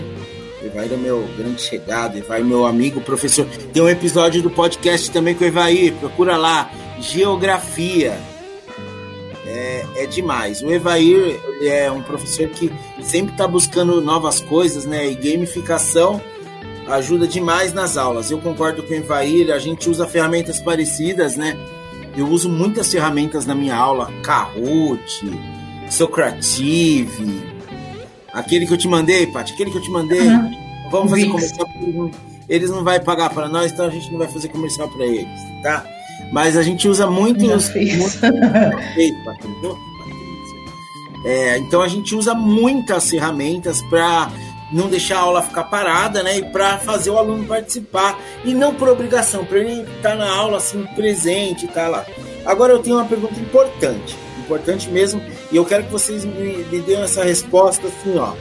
Evair 0.64 0.94
é 0.94 0.98
meu 0.98 1.28
grande 1.38 1.62
chegado, 1.62 2.18
Evair 2.18 2.44
meu 2.44 2.66
amigo, 2.66 3.02
professor. 3.02 3.46
Tem 3.74 3.82
um 3.82 3.90
episódio 3.90 4.42
do 4.42 4.50
podcast 4.50 5.12
também 5.12 5.36
com 5.36 5.44
o 5.44 5.48
Evair, 5.48 5.94
procura 5.96 6.38
lá, 6.38 6.72
Geografia 7.00 8.18
é, 9.46 9.86
é 9.98 10.06
demais. 10.06 10.62
O 10.62 10.72
Evair 10.72 11.40
é 11.62 11.92
um 11.92 12.02
professor 12.02 12.48
que 12.50 12.72
sempre 13.02 13.34
está 13.34 13.48
buscando 13.48 14.02
novas 14.02 14.40
coisas, 14.40 14.86
né? 14.86 15.08
E 15.08 15.16
gamificação 15.16 16.22
ajuda 16.88 17.28
demais 17.28 17.74
nas 17.74 17.98
aulas. 17.98 18.32
Eu 18.32 18.40
concordo 18.40 18.84
com 18.84 18.94
o 18.94 18.96
Evair, 18.96 19.52
a 19.52 19.60
gente 19.60 19.90
usa 19.90 20.08
ferramentas 20.08 20.60
parecidas, 20.60 21.36
né? 21.36 21.58
Eu 22.16 22.28
uso 22.28 22.50
muitas 22.50 22.92
ferramentas 22.92 23.46
na 23.46 23.56
minha 23.56 23.76
aula, 23.76 24.12
Kahoot, 24.22 25.40
Socrative, 25.90 27.42
aquele 28.32 28.68
que 28.68 28.74
eu 28.74 28.78
te 28.78 28.88
mandei, 28.88 29.26
Paty, 29.28 29.54
aquele 29.54 29.72
que 29.72 29.78
eu 29.78 29.82
te 29.82 29.90
mandei. 29.90 30.28
Uhum. 30.28 30.64
Vamos 30.92 31.10
fazer 31.10 31.28
comercial, 31.28 31.68
eles 32.48 32.70
não 32.70 32.84
vai 32.84 33.00
pagar 33.00 33.32
para 33.32 33.48
nós, 33.48 33.72
então 33.72 33.88
a 33.88 33.90
gente 33.90 34.12
não 34.12 34.20
vai 34.20 34.28
fazer 34.28 34.50
comercial 34.50 34.88
para 34.90 35.06
eles, 35.06 35.42
tá? 35.64 35.86
Mas 36.32 36.56
a 36.56 36.62
gente 36.62 36.88
usa 36.88 37.08
muitos. 37.08 37.70
muitos... 37.74 38.20
é, 41.26 41.58
então 41.58 41.82
a 41.82 41.88
gente 41.88 42.16
usa 42.16 42.36
muitas 42.36 43.10
ferramentas 43.10 43.82
para 43.84 44.32
não 44.74 44.90
deixar 44.90 45.18
a 45.18 45.22
aula 45.22 45.44
ficar 45.44 45.66
parada, 45.66 46.24
né? 46.24 46.40
E 46.40 46.46
para 46.46 46.80
fazer 46.80 47.12
o 47.12 47.18
aluno 47.18 47.46
participar. 47.46 48.20
E 48.44 48.54
não 48.54 48.74
por 48.74 48.90
obrigação, 48.90 49.46
para 49.46 49.60
ele 49.60 49.82
estar 49.82 50.10
tá 50.12 50.16
na 50.16 50.30
aula 50.30 50.58
assim, 50.58 50.84
presente, 50.96 51.68
tá 51.68 51.88
lá. 51.88 52.06
Agora 52.46 52.74
eu 52.74 52.80
tenho 52.80 52.98
uma 52.98 53.06
pergunta 53.06 53.40
importante, 53.40 54.18
importante 54.40 54.90
mesmo, 54.90 55.24
e 55.52 55.56
eu 55.56 55.64
quero 55.64 55.86
que 55.86 55.92
vocês 55.92 56.26
me, 56.26 56.58
me 56.66 56.82
deem 56.82 57.02
essa 57.02 57.24
resposta 57.24 57.88
assim, 57.88 58.18
ó. 58.18 58.34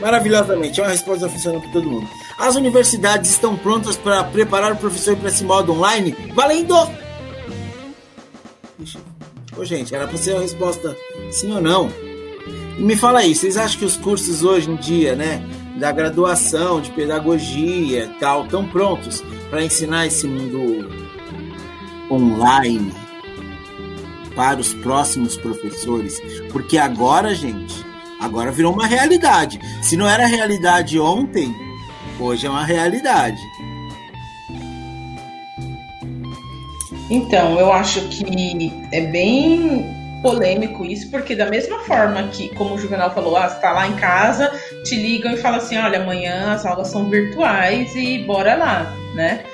Maravilhosamente, 0.00 0.80
é 0.80 0.82
uma 0.82 0.90
resposta 0.90 1.28
funcionando 1.28 1.62
para 1.62 1.72
todo 1.72 1.88
mundo. 1.88 2.08
As 2.38 2.54
universidades 2.56 3.30
estão 3.30 3.56
prontas 3.56 3.96
para 3.96 4.24
preparar 4.24 4.72
o 4.72 4.76
professor 4.76 5.16
para 5.16 5.28
esse 5.28 5.44
modo 5.44 5.72
online? 5.72 6.16
Valendo! 6.34 6.74
Ô, 9.56 9.64
gente, 9.64 9.94
era 9.94 10.06
para 10.06 10.18
ser 10.18 10.36
a 10.36 10.40
resposta 10.40 10.94
sim 11.30 11.50
ou 11.54 11.62
não. 11.62 12.05
Me 12.78 12.96
fala 12.96 13.20
aí, 13.20 13.34
vocês 13.34 13.56
acham 13.56 13.78
que 13.78 13.84
os 13.84 13.96
cursos 13.96 14.44
hoje 14.44 14.70
em 14.70 14.76
dia, 14.76 15.14
né, 15.14 15.42
da 15.76 15.92
graduação, 15.92 16.80
de 16.80 16.90
pedagogia 16.90 18.10
tal, 18.20 18.44
estão 18.44 18.66
prontos 18.66 19.22
para 19.50 19.64
ensinar 19.64 20.06
esse 20.06 20.26
mundo 20.26 20.88
online 22.10 22.92
para 24.34 24.60
os 24.60 24.74
próximos 24.74 25.36
professores? 25.36 26.20
Porque 26.52 26.76
agora, 26.76 27.34
gente, 27.34 27.84
agora 28.20 28.52
virou 28.52 28.72
uma 28.72 28.86
realidade. 28.86 29.58
Se 29.82 29.96
não 29.96 30.08
era 30.08 30.26
realidade 30.26 30.98
ontem, 30.98 31.54
Hoje 32.18 32.46
é 32.46 32.50
uma 32.50 32.64
realidade. 32.64 33.40
Então, 37.10 37.58
eu 37.60 37.70
acho 37.72 38.00
que 38.08 38.72
é 38.90 39.02
bem 39.02 39.84
polêmico 40.26 40.84
isso, 40.84 41.08
porque 41.08 41.36
da 41.36 41.46
mesma 41.46 41.78
forma 41.84 42.24
que, 42.24 42.52
como 42.56 42.74
o 42.74 42.78
Juvenal 42.78 43.14
falou, 43.14 43.36
ah, 43.36 43.48
você 43.48 43.60
tá 43.60 43.70
lá 43.70 43.86
em 43.86 43.94
casa, 43.94 44.50
te 44.82 44.96
ligam 44.96 45.32
e 45.32 45.36
falam 45.36 45.58
assim, 45.58 45.78
olha, 45.78 46.00
amanhã 46.00 46.52
as 46.52 46.66
aulas 46.66 46.88
são 46.88 47.08
virtuais 47.08 47.94
e 47.94 48.24
bora 48.24 48.56
lá, 48.56 48.92
né? 49.14 49.44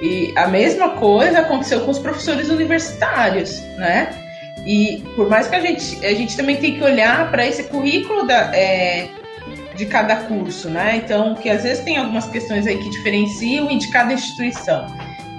E 0.00 0.32
a 0.34 0.46
mesma 0.46 0.92
coisa 0.92 1.40
aconteceu 1.40 1.82
com 1.82 1.90
os 1.90 1.98
professores 1.98 2.48
universitários, 2.48 3.60
né? 3.76 4.18
E 4.64 5.04
por 5.14 5.28
mais 5.28 5.46
que 5.46 5.56
a 5.56 5.60
gente, 5.60 6.06
a 6.06 6.14
gente 6.14 6.34
também 6.34 6.56
tem 6.56 6.74
que 6.74 6.82
olhar 6.82 7.30
para 7.30 7.46
esse 7.46 7.64
currículo 7.64 8.26
da, 8.26 8.50
é, 8.56 9.10
de 9.76 9.84
cada 9.84 10.16
curso, 10.16 10.70
né? 10.70 11.02
Então, 11.04 11.34
que 11.34 11.50
às 11.50 11.64
vezes 11.64 11.84
tem 11.84 11.98
algumas 11.98 12.26
questões 12.28 12.66
aí 12.66 12.78
que 12.78 12.88
diferenciam 12.88 13.70
e 13.70 13.76
de 13.76 13.88
cada 13.88 14.14
instituição. 14.14 14.86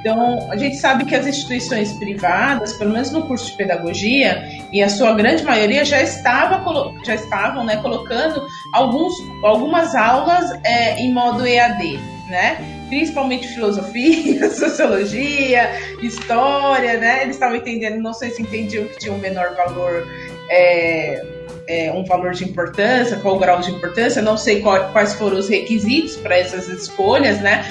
Então, 0.05 0.51
a 0.51 0.55
gente 0.55 0.75
sabe 0.75 1.03
que 1.05 1.15
as 1.15 1.25
instituições 1.25 1.93
privadas, 1.93 2.73
pelo 2.73 2.91
menos 2.91 3.09
no 3.09 3.25
curso 3.25 3.47
de 3.47 3.57
pedagogia, 3.57 4.47
e 4.71 4.81
a 4.81 4.89
sua 4.89 5.13
grande 5.13 5.43
maioria 5.43 5.85
já, 5.85 6.01
estava, 6.01 6.63
já 7.05 7.15
estavam 7.15 7.63
né, 7.63 7.77
colocando 7.77 8.45
alguns, 8.73 9.13
algumas 9.43 9.95
aulas 9.95 10.51
é, 10.63 10.99
em 10.99 11.13
modo 11.13 11.45
EAD, 11.45 11.99
né? 12.27 12.57
Principalmente 12.89 13.47
filosofia, 13.47 14.49
sociologia, 14.51 15.71
história, 16.01 16.97
né? 16.97 17.23
Eles 17.23 17.35
estavam 17.35 17.55
entendendo, 17.55 18.01
não 18.01 18.13
sei 18.13 18.31
se 18.31 18.41
entendiam 18.41 18.85
que 18.85 18.99
tinha 18.99 19.13
um 19.13 19.17
menor 19.17 19.55
valor 19.55 20.07
é, 20.49 21.25
é, 21.67 21.91
um 21.91 22.03
valor 22.05 22.33
de 22.33 22.43
importância, 22.43 23.17
qual 23.17 23.35
o 23.35 23.39
grau 23.39 23.59
de 23.59 23.71
importância, 23.71 24.21
não 24.21 24.37
sei 24.37 24.61
qual, 24.61 24.91
quais 24.91 25.13
foram 25.13 25.37
os 25.37 25.49
requisitos 25.49 26.15
para 26.17 26.37
essas 26.37 26.67
escolhas, 26.67 27.41
né? 27.41 27.65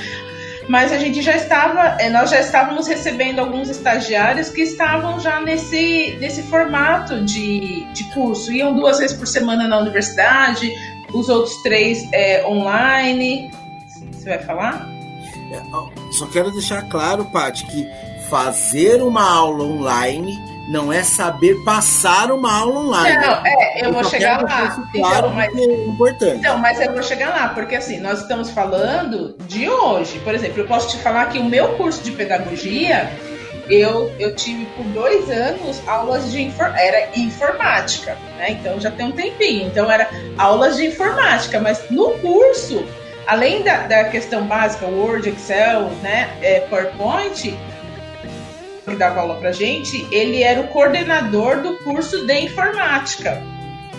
Mas 0.69 0.93
a 0.93 0.99
gente 0.99 1.21
já 1.21 1.37
estava, 1.37 2.01
é, 2.01 2.09
nós 2.09 2.31
já 2.31 2.41
estávamos 2.41 2.87
recebendo 2.87 3.39
alguns 3.39 3.69
estagiários 3.69 4.49
que 4.49 4.62
estavam 4.62 5.21
já 5.21 5.41
nesse, 5.41 6.17
nesse 6.21 6.43
formato 6.43 7.23
de, 7.25 7.85
de 7.93 8.05
curso. 8.15 8.53
Iam 8.53 8.75
duas 8.75 8.99
vezes 8.99 9.17
por 9.17 9.27
semana 9.27 9.69
na 9.69 9.79
universidade, 9.79 10.73
os 11.12 11.29
outros 11.29 11.62
três 11.62 12.09
é, 12.12 12.47
online. 12.47 13.51
Você 14.11 14.31
vai 14.31 14.39
falar? 14.39 14.89
É, 15.53 16.12
só 16.12 16.27
quero 16.27 16.51
deixar 16.51 16.83
claro, 16.89 17.27
Paty, 17.27 17.67
que 17.67 17.89
fazer 18.31 19.03
uma 19.03 19.23
aula 19.23 19.65
online 19.65 20.54
não 20.69 20.93
é 20.93 21.03
saber 21.03 21.62
passar 21.65 22.31
uma 22.31 22.61
aula 22.61 22.81
online. 22.81 23.19
Não, 23.19 23.47
é, 23.47 23.81
eu, 23.81 23.85
eu 23.87 23.93
vou 23.93 24.05
chegar 24.05 24.43
lá. 24.43 24.87
Claro, 24.93 25.27
então, 25.27 25.35
mas, 25.35 25.57
é 25.57 25.65
importante. 25.87 26.37
Então, 26.37 26.59
mas 26.59 26.81
eu 26.81 26.93
vou 26.93 27.03
chegar 27.03 27.31
lá, 27.31 27.49
porque 27.49 27.77
assim, 27.77 28.01
nós 28.01 28.23
estamos 28.23 28.51
falando 28.51 29.35
de 29.47 29.69
hoje. 29.69 30.19
Por 30.21 30.35
exemplo, 30.35 30.61
eu 30.61 30.67
posso 30.67 30.89
te 30.89 31.03
falar 31.03 31.27
que 31.27 31.39
o 31.39 31.45
meu 31.45 31.75
curso 31.75 32.03
de 32.03 32.12
pedagogia, 32.12 33.11
eu, 33.69 34.12
eu 34.19 34.35
tive 34.35 34.67
por 34.77 34.85
dois 34.87 35.31
anos 35.31 35.81
aulas 35.87 36.31
de 36.31 36.43
infor, 36.43 36.73
era 36.77 37.09
informática, 37.17 38.17
né? 38.39 38.51
Então 38.53 38.81
já 38.81 38.91
tem 38.91 39.07
um 39.07 39.12
tempinho. 39.12 39.67
Então 39.67 39.91
era 39.91 40.09
aulas 40.39 40.77
de 40.77 40.87
informática, 40.87 41.61
mas 41.61 41.91
no 41.91 42.11
curso, 42.19 42.85
além 43.27 43.62
da, 43.62 43.87
da 43.87 44.05
questão 44.05 44.45
básica, 44.45 44.87
Word, 44.87 45.29
Excel, 45.29 45.91
né, 46.03 46.31
é, 46.43 46.61
PowerPoint, 46.61 47.57
que 48.85 48.97
dava 48.97 49.20
aula 49.20 49.37
pra 49.37 49.53
gente, 49.53 50.07
ele 50.11 50.43
era 50.43 50.61
o 50.61 50.68
coordenador 50.68 51.61
do 51.61 51.78
curso 51.78 52.26
de 52.26 52.41
informática, 52.41 53.43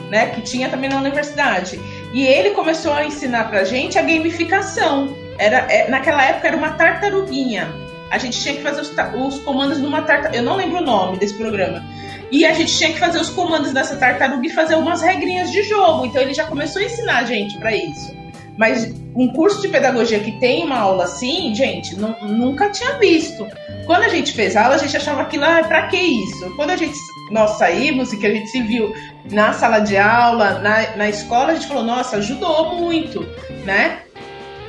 né, 0.10 0.28
que 0.28 0.42
tinha 0.42 0.70
também 0.70 0.90
na 0.90 0.98
universidade. 0.98 1.80
E 2.14 2.26
ele 2.26 2.52
começou 2.52 2.94
a 2.94 3.06
ensinar 3.06 3.50
pra 3.50 3.64
gente 3.64 3.98
a 3.98 4.02
gamificação. 4.02 5.16
Era, 5.38 5.58
é, 5.72 5.90
naquela 5.90 6.24
época 6.24 6.48
era 6.48 6.58
uma 6.58 6.72
tartaruguinha. 6.72 7.74
A 8.10 8.18
gente 8.18 8.40
tinha 8.40 8.56
que 8.56 8.62
fazer 8.62 8.82
os, 8.82 8.90
os 8.90 9.40
comandos 9.44 9.80
numa 9.80 10.04
tartaruga. 10.04 10.38
Eu 10.38 10.44
não 10.44 10.56
lembro 10.56 10.78
o 10.78 10.82
nome 10.82 11.18
desse 11.18 11.34
programa. 11.34 11.84
E 12.32 12.46
a 12.46 12.54
gente 12.54 12.78
tinha 12.78 12.94
que 12.94 13.00
fazer 13.00 13.20
os 13.20 13.30
comandos 13.30 13.74
dessa 13.74 13.96
tartaruga 13.98 14.46
e 14.48 14.50
fazer 14.50 14.76
umas 14.76 15.02
regrinhas 15.02 15.52
de 15.52 15.64
jogo. 15.64 16.06
Então 16.06 16.22
ele 16.22 16.34
já 16.34 16.46
começou 16.46 16.82
a 16.82 16.86
ensinar 16.86 17.20
a 17.20 17.24
gente 17.26 17.58
para 17.58 17.76
isso. 17.76 18.16
Mas 18.58 18.94
um 19.16 19.30
curso 19.30 19.62
de 19.62 19.70
pedagogia 19.70 20.20
que 20.20 20.34
tem 20.34 20.66
uma 20.66 20.78
aula 20.78 21.06
assim, 21.06 21.56
gente, 21.56 21.96
nunca 21.96 22.70
tinha 22.70 22.98
visto. 23.00 23.48
Quando 23.86 24.04
a 24.04 24.10
gente 24.10 24.34
fez 24.34 24.58
aula, 24.58 24.76
a 24.76 24.78
gente 24.78 24.98
achava 24.98 25.22
aquilo, 25.22 25.46
ah, 25.46 25.64
pra 25.66 25.88
que 25.88 25.98
isso? 25.98 26.54
Quando 26.56 26.72
a 26.72 26.76
gente, 26.76 26.98
nós 27.32 27.52
saímos 27.58 28.12
e 28.12 28.18
que 28.18 28.28
a 28.28 28.34
gente 28.34 28.50
se 28.50 28.62
viu 28.62 28.94
na 29.32 29.54
sala 29.54 29.80
de 29.80 29.96
aula, 29.98 30.60
na, 30.60 30.98
na 30.98 31.10
escola, 31.10 31.52
a 31.52 31.56
gente 31.56 31.68
falou, 31.68 31.84
nossa, 31.84 32.18
ajudou 32.18 32.76
muito, 32.76 33.26
né? 33.64 34.00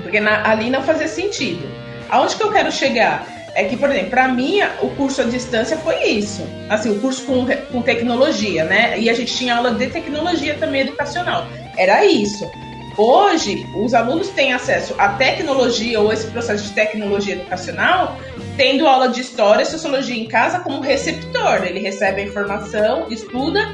Porque 0.01 0.21
na, 0.21 0.49
ali 0.49 0.71
não 0.71 0.83
fazia 0.83 1.09
sentido. 1.09 1.67
Aonde 2.09 2.37
que 2.37 2.43
eu 2.45 2.53
quero 2.53 2.71
chegar? 2.71 3.27
É 3.57 3.65
que, 3.65 3.77
por 3.77 3.91
exemplo, 3.91 4.11
para 4.11 4.29
mim, 4.29 4.61
o 4.83 4.91
curso 4.91 5.23
à 5.23 5.25
distância 5.25 5.79
foi 5.79 6.05
isso. 6.05 6.47
Assim, 6.69 6.91
o 6.91 7.01
curso 7.01 7.25
com, 7.25 7.47
com 7.73 7.83
tecnologia, 7.83 8.65
né? 8.65 9.01
E 9.01 9.11
a 9.11 9.15
gente 9.15 9.35
tinha 9.35 9.57
aula 9.57 9.73
de 9.73 9.87
tecnologia 9.89 10.55
também 10.55 10.83
educacional. 10.83 11.49
Era 11.77 12.05
isso. 12.05 12.49
Hoje, 12.97 13.67
os 13.75 13.93
alunos 13.93 14.29
têm 14.31 14.55
acesso 14.55 14.95
à 14.97 15.11
tecnologia 15.11 16.01
ou 16.01 16.11
esse 16.11 16.29
processo 16.29 16.65
de 16.65 16.71
tecnologia 16.71 17.35
educacional, 17.35 18.17
tendo 18.57 18.87
aula 18.87 19.09
de 19.09 19.21
história 19.21 19.63
e 19.63 19.67
sociologia 19.67 20.17
em 20.17 20.27
casa 20.27 20.61
como 20.61 20.81
receptor. 20.81 21.65
Ele 21.65 21.79
recebe 21.79 22.23
a 22.23 22.25
informação, 22.25 23.07
estuda, 23.11 23.69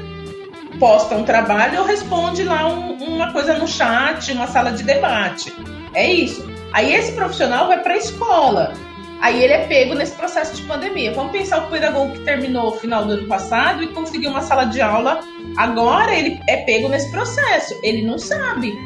posta 0.77 1.15
um 1.15 1.23
trabalho 1.23 1.79
ou 1.79 1.85
responde 1.85 2.43
lá 2.43 2.67
um, 2.67 2.95
uma 3.01 3.31
coisa 3.31 3.53
no 3.53 3.65
chat, 3.65 4.29
uma 4.33 4.47
sala 4.47 4.71
de 4.71 4.83
debate. 4.83 5.53
É 5.93 6.11
isso. 6.11 6.45
Aí 6.73 6.93
esse 6.93 7.13
profissional 7.13 7.67
vai 7.67 7.81
para 7.81 7.93
a 7.93 7.97
escola. 7.97 8.73
Aí 9.21 9.41
ele 9.41 9.53
é 9.53 9.67
pego 9.67 9.93
nesse 9.93 10.11
processo 10.15 10.53
de 10.53 10.63
pandemia. 10.63 11.13
Vamos 11.13 11.31
pensar 11.31 11.59
o 11.59 11.69
pedagogo 11.69 12.11
que 12.11 12.19
terminou 12.25 12.67
o 12.67 12.71
final 12.77 13.05
do 13.05 13.13
ano 13.13 13.27
passado 13.27 13.81
e 13.81 13.87
conseguiu 13.87 14.31
uma 14.31 14.41
sala 14.41 14.65
de 14.65 14.81
aula. 14.81 15.21
Agora 15.55 16.13
ele 16.13 16.41
é 16.49 16.57
pego 16.57 16.89
nesse 16.89 17.09
processo. 17.09 17.79
Ele 17.81 18.01
não 18.01 18.19
sabe. 18.19 18.77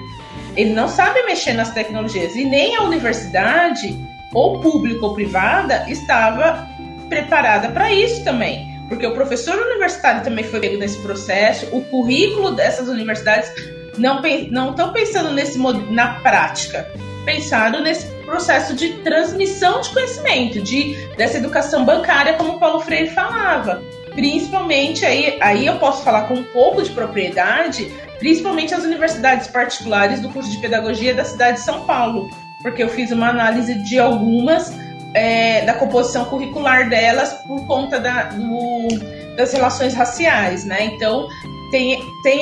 Ele 0.58 0.74
não 0.74 0.90
sabe 0.90 1.22
mexer 1.24 1.54
nas 1.54 1.72
tecnologias. 1.72 2.36
E 2.36 2.44
nem 2.44 2.76
a 2.76 2.82
universidade, 2.82 3.96
ou 4.34 4.60
pública 4.60 5.06
ou 5.06 5.14
privada, 5.14 5.86
estava 5.88 6.68
preparada 7.08 7.70
para 7.70 7.94
isso 7.94 8.24
também. 8.24 8.76
Porque 8.90 9.06
o 9.06 9.14
professor 9.14 9.56
universitário 9.56 10.24
também 10.24 10.44
foi 10.44 10.60
pego 10.60 10.78
nesse 10.78 11.00
processo, 11.00 11.68
o 11.72 11.82
currículo 11.86 12.52
dessas 12.52 12.88
universidades 12.88 13.52
não 13.98 14.22
estão 14.22 14.94
pensando 14.94 15.32
nesse 15.32 15.58
na 15.90 16.20
prática, 16.22 16.90
pensaram 17.26 17.82
nesse 17.82 18.06
processo 18.26 18.74
de 18.74 18.94
transmissão 19.04 19.82
de 19.82 19.90
conhecimento, 19.90 20.62
de 20.62 20.96
dessa 21.18 21.38
educação 21.38 21.84
bancária, 21.84 22.34
como 22.34 22.54
o 22.54 22.60
Paulo 22.60 22.80
Freire 22.80 23.10
falava. 23.10 23.84
Principalmente 24.18 25.06
aí, 25.06 25.38
aí 25.40 25.68
eu 25.68 25.78
posso 25.78 26.02
falar 26.02 26.24
com 26.24 26.34
um 26.34 26.44
pouco 26.46 26.82
de 26.82 26.90
propriedade, 26.90 27.86
principalmente 28.18 28.74
as 28.74 28.84
universidades 28.84 29.48
particulares 29.48 30.20
do 30.20 30.30
curso 30.30 30.50
de 30.50 30.58
pedagogia 30.58 31.14
da 31.14 31.24
cidade 31.24 31.58
de 31.58 31.64
São 31.64 31.86
Paulo, 31.86 32.28
porque 32.64 32.82
eu 32.82 32.90
fiz 32.90 33.12
uma 33.12 33.30
análise 33.30 33.76
de 33.76 34.00
algumas 34.00 34.76
é, 35.14 35.64
da 35.66 35.76
composição 35.76 36.26
curricular 36.26 36.90
delas 36.90 37.32
por 37.46 37.64
conta 37.68 38.00
da, 38.00 38.24
do, 38.24 38.88
das 39.36 39.54
relações 39.54 39.94
raciais, 39.94 40.66
né? 40.66 40.86
Então 40.86 41.28
tem, 41.70 42.04
tem, 42.24 42.40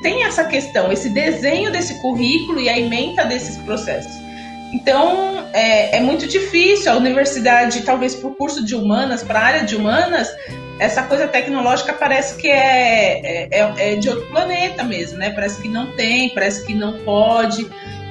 tem 0.00 0.24
essa 0.24 0.44
questão, 0.44 0.90
esse 0.90 1.10
desenho 1.10 1.70
desse 1.70 2.00
currículo 2.00 2.58
e 2.58 2.70
a 2.70 2.78
emenda 2.78 3.26
desses 3.26 3.58
processos. 3.58 4.27
Então 4.72 5.48
é, 5.52 5.96
é 5.96 6.00
muito 6.00 6.26
difícil 6.26 6.92
a 6.92 6.96
universidade, 6.96 7.82
talvez 7.82 8.22
o 8.22 8.30
curso 8.30 8.64
de 8.64 8.74
humanas, 8.74 9.22
para 9.22 9.40
a 9.40 9.42
área 9.42 9.64
de 9.64 9.76
humanas, 9.76 10.28
essa 10.78 11.02
coisa 11.02 11.26
tecnológica 11.26 11.92
parece 11.92 12.36
que 12.36 12.48
é, 12.48 13.20
é, 13.20 13.48
é, 13.50 13.92
é, 13.92 13.96
de 13.96 14.08
outro 14.08 14.26
planeta 14.26 14.84
mesmo, 14.84 15.18
né? 15.18 15.30
Parece 15.30 15.60
que 15.60 15.68
não 15.68 15.92
tem, 15.92 16.28
parece 16.30 16.64
que 16.64 16.74
não 16.74 16.98
pode. 16.98 17.66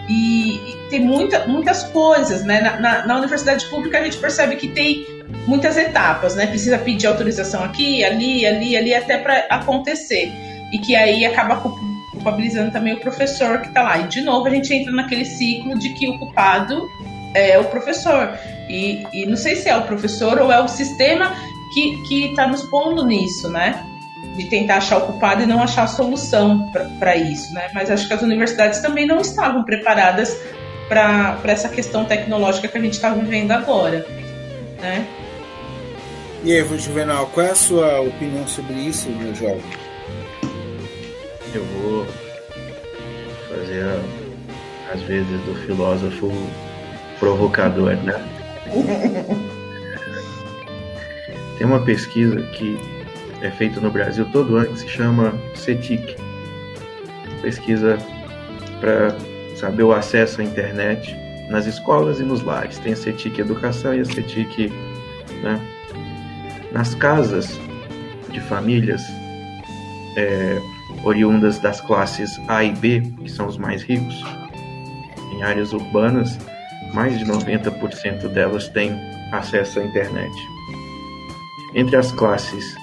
E, 0.09 0.55
e 0.55 0.87
tem 0.89 1.01
muita, 1.01 1.45
muitas 1.47 1.83
coisas, 1.83 2.43
né? 2.43 2.61
Na, 2.61 2.79
na, 2.79 3.07
na, 3.07 3.17
universidade 3.17 3.65
pública 3.67 3.99
a 3.99 4.03
gente 4.03 4.17
percebe 4.17 4.55
que 4.55 4.67
tem 4.67 5.05
muitas 5.45 5.77
etapas, 5.77 6.35
né? 6.35 6.45
Precisa 6.47 6.77
pedir 6.77 7.07
autorização 7.07 7.63
aqui, 7.63 8.03
ali, 8.03 8.45
ali, 8.45 8.75
ali, 8.75 8.93
até 8.93 9.17
para 9.17 9.45
acontecer. 9.49 10.31
E 10.73 10.79
que 10.79 10.95
aí 10.95 11.25
acaba 11.25 11.57
culpabilizando 12.27 12.71
também 12.71 12.93
o 12.93 12.99
professor 12.99 13.61
que 13.61 13.67
está 13.69 13.81
lá. 13.81 13.99
E 13.99 14.07
de 14.07 14.21
novo 14.21 14.47
a 14.47 14.49
gente 14.49 14.73
entra 14.73 14.91
naquele 14.91 15.23
ciclo 15.23 15.77
de 15.79 15.89
que 15.93 16.09
o 16.09 16.19
culpado 16.19 16.89
é 17.33 17.57
o 17.57 17.65
professor. 17.65 18.37
E, 18.69 19.05
e 19.13 19.25
não 19.25 19.37
sei 19.37 19.55
se 19.55 19.69
é 19.69 19.77
o 19.77 19.83
professor 19.83 20.39
ou 20.39 20.51
é 20.51 20.61
o 20.61 20.67
sistema 20.67 21.33
que 21.73 22.25
está 22.25 22.47
nos 22.47 22.63
pondo 22.63 23.05
nisso, 23.05 23.49
né? 23.49 23.85
De 24.35 24.45
tentar 24.45 24.77
achar 24.77 24.97
o 24.97 25.01
culpado 25.01 25.43
e 25.43 25.45
não 25.45 25.61
achar 25.61 25.83
a 25.83 25.87
solução 25.87 26.69
para 26.99 27.15
isso, 27.15 27.53
né? 27.53 27.69
Mas 27.73 27.89
acho 27.89 28.07
que 28.07 28.13
as 28.13 28.21
universidades 28.21 28.79
também 28.79 29.05
não 29.05 29.21
estavam 29.21 29.63
preparadas 29.63 30.37
para 30.89 31.37
essa 31.45 31.69
questão 31.69 32.05
tecnológica 32.05 32.67
que 32.67 32.77
a 32.77 32.81
gente 32.81 32.93
está 32.93 33.09
vivendo 33.09 33.51
agora, 33.51 34.05
né? 34.81 35.05
E 36.43 36.53
aí, 36.53 36.77
Juvenal, 36.77 37.27
qual 37.27 37.45
é 37.45 37.51
a 37.51 37.55
sua 37.55 37.99
opinião 37.99 38.47
sobre 38.47 38.75
isso, 38.75 39.09
meu 39.09 39.33
jovem? 39.35 39.61
Eu 41.53 41.63
vou 41.65 42.05
às 44.93 45.01
vezes, 45.01 45.39
do 45.41 45.55
filósofo 45.65 46.31
provocador, 47.19 47.95
né? 47.97 48.21
Tem 51.57 51.65
uma 51.65 51.79
pesquisa 51.79 52.41
que 52.53 52.77
é 53.41 53.49
feita 53.49 53.79
no 53.79 53.89
Brasil 53.89 54.25
todo 54.31 54.57
ano 54.57 54.73
que 54.73 54.79
se 54.79 54.87
chama 54.87 55.33
CETIC 55.55 56.27
pesquisa 57.41 57.97
para 58.79 59.15
saber 59.55 59.83
o 59.83 59.93
acesso 59.93 60.41
à 60.41 60.43
internet 60.43 61.15
nas 61.49 61.65
escolas 61.65 62.19
e 62.19 62.23
nos 62.23 62.43
lares. 62.43 62.77
Tem 62.79 62.93
a 62.93 62.95
CETIC 62.95 63.39
Educação 63.39 63.93
e 63.93 64.01
a 64.01 64.05
CETIC 64.05 64.71
né? 65.41 65.59
nas 66.71 66.93
casas 66.95 67.59
de 68.29 68.41
famílias 68.41 69.01
é, 70.17 70.59
oriundas 71.03 71.59
das 71.59 71.79
classes 71.79 72.39
A 72.47 72.63
e 72.63 72.71
B, 72.73 73.01
que 73.23 73.31
são 73.31 73.47
os 73.47 73.57
mais 73.57 73.81
ricos, 73.81 74.21
em 75.37 75.43
áreas 75.43 75.71
urbanas, 75.71 76.37
mais 76.93 77.17
de 77.17 77.25
90% 77.25 78.27
delas 78.29 78.67
têm 78.69 78.91
acesso 79.31 79.79
à 79.79 79.83
internet. 79.83 80.33
Entre 81.75 81.95
as 81.95 82.11
classes 82.11 82.75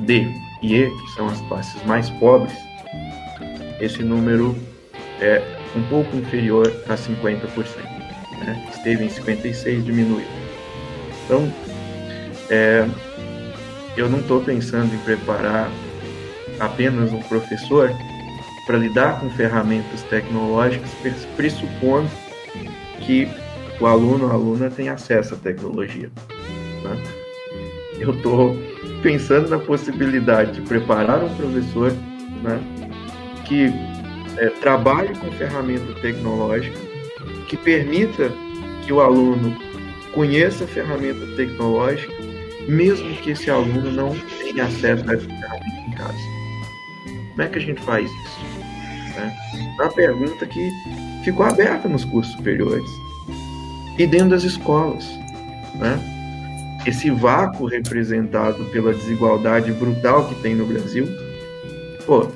D 0.00 0.26
e 0.62 0.76
E, 0.76 0.90
que 0.90 1.10
são 1.14 1.26
as 1.26 1.40
classes 1.42 1.84
mais 1.84 2.08
pobres, 2.10 2.56
esse 3.80 4.02
número 4.02 4.56
é 5.20 5.42
um 5.76 5.82
pouco 5.84 6.16
inferior 6.16 6.66
a 6.88 6.94
50%. 6.94 7.48
Né? 8.38 8.68
Esteve 8.72 9.04
em 9.04 9.08
56%, 9.08 9.82
diminuiu. 9.82 10.26
Então, 11.24 11.52
é, 12.50 12.86
eu 13.96 14.08
não 14.08 14.20
estou 14.20 14.40
pensando 14.42 14.94
em 14.94 14.98
preparar 14.98 15.70
apenas 16.60 17.12
um 17.12 17.20
professor 17.22 17.90
para 18.66 18.78
lidar 18.78 19.20
com 19.20 19.30
ferramentas 19.30 20.02
tecnológicas, 20.04 20.90
pressupondo 21.36 22.10
que 23.00 23.28
o 23.80 23.86
aluno, 23.86 24.30
a 24.30 24.34
aluna 24.34 24.70
tem 24.70 24.88
acesso 24.88 25.34
à 25.34 25.36
tecnologia. 25.36 26.10
Né? 26.82 27.02
Eu 27.98 28.14
estou 28.14 28.56
pensando 29.02 29.48
na 29.48 29.58
possibilidade 29.58 30.52
de 30.52 30.62
preparar 30.62 31.22
um 31.22 31.34
professor 31.34 31.92
né, 32.42 32.60
que 33.44 33.66
é, 34.38 34.48
trabalhe 34.60 35.14
com 35.18 35.30
ferramenta 35.32 35.92
tecnológica, 36.00 36.76
que 37.48 37.56
permita 37.56 38.32
que 38.84 38.92
o 38.92 39.00
aluno 39.00 39.56
conheça 40.12 40.64
a 40.64 40.66
ferramenta 40.66 41.26
tecnológica, 41.36 42.12
mesmo 42.68 43.14
que 43.16 43.30
esse 43.30 43.50
aluno 43.50 43.90
não 43.90 44.16
tenha 44.38 44.64
acesso 44.64 45.08
a 45.08 45.14
essa 45.14 45.26
ferramenta 45.26 45.80
em 45.86 45.90
casa. 45.92 46.34
Como 47.30 47.42
é 47.42 47.48
que 47.48 47.58
a 47.58 47.62
gente 47.62 47.80
faz 47.82 48.10
isso? 48.10 48.43
Né? 49.16 49.36
Uma 49.78 49.90
pergunta 49.90 50.46
que 50.46 50.70
ficou 51.22 51.46
aberta 51.46 51.88
nos 51.88 52.04
cursos 52.04 52.32
superiores 52.34 52.90
e 53.98 54.06
dentro 54.06 54.30
das 54.30 54.44
escolas. 54.44 55.04
Né? 55.74 55.98
Esse 56.86 57.10
vácuo 57.10 57.66
representado 57.66 58.64
pela 58.66 58.92
desigualdade 58.92 59.72
brutal 59.72 60.28
que 60.28 60.34
tem 60.36 60.54
no 60.54 60.66
Brasil. 60.66 61.08
Pô, 62.06 62.28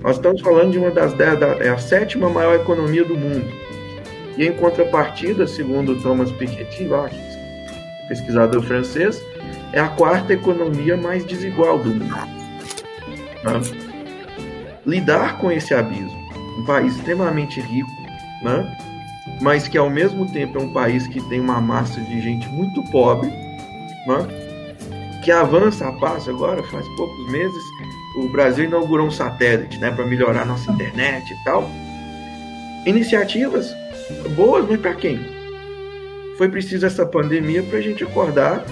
nós 0.00 0.16
estamos 0.16 0.40
falando 0.40 0.72
de 0.72 0.78
uma 0.78 0.90
das 0.90 1.12
dez, 1.14 1.38
da, 1.38 1.48
é 1.56 1.68
a 1.68 1.78
sétima 1.78 2.28
maior 2.30 2.54
economia 2.54 3.04
do 3.04 3.16
mundo. 3.16 3.46
E 4.36 4.46
em 4.46 4.52
contrapartida, 4.52 5.46
segundo 5.46 6.00
Thomas 6.00 6.30
Piketty, 6.32 6.84
lá, 6.84 7.10
pesquisador 8.08 8.62
francês, 8.62 9.20
é 9.72 9.80
a 9.80 9.88
quarta 9.88 10.32
economia 10.32 10.96
mais 10.96 11.24
desigual 11.24 11.78
do 11.78 11.90
mundo. 11.90 12.14
Né? 13.42 13.60
Lidar 14.84 15.38
com 15.38 15.50
esse 15.50 15.74
abismo, 15.74 16.25
um 16.56 16.64
país 16.64 16.96
extremamente 16.96 17.60
rico, 17.60 17.90
né? 18.42 18.76
mas 19.40 19.68
que 19.68 19.76
ao 19.76 19.90
mesmo 19.90 20.30
tempo 20.32 20.58
é 20.58 20.62
um 20.62 20.72
país 20.72 21.06
que 21.06 21.20
tem 21.28 21.40
uma 21.40 21.60
massa 21.60 22.00
de 22.00 22.20
gente 22.20 22.48
muito 22.48 22.82
pobre, 22.90 23.28
né? 23.28 24.26
que 25.24 25.30
avança 25.30 25.88
a 25.88 25.92
passo 25.92 26.30
agora, 26.30 26.62
faz 26.64 26.86
poucos 26.96 27.32
meses, 27.32 27.62
o 28.16 28.28
Brasil 28.28 28.64
inaugurou 28.64 29.08
um 29.08 29.10
satélite 29.10 29.78
né, 29.78 29.90
para 29.90 30.06
melhorar 30.06 30.46
nossa 30.46 30.70
internet 30.72 31.30
e 31.30 31.44
tal. 31.44 31.68
Iniciativas 32.86 33.74
boas, 34.34 34.66
mas 34.68 34.80
para 34.80 34.94
quem? 34.94 35.20
Foi 36.38 36.48
preciso 36.48 36.86
essa 36.86 37.04
pandemia 37.04 37.62
para 37.62 37.78
a 37.78 37.82
gente 37.82 38.04
acordar 38.04 38.64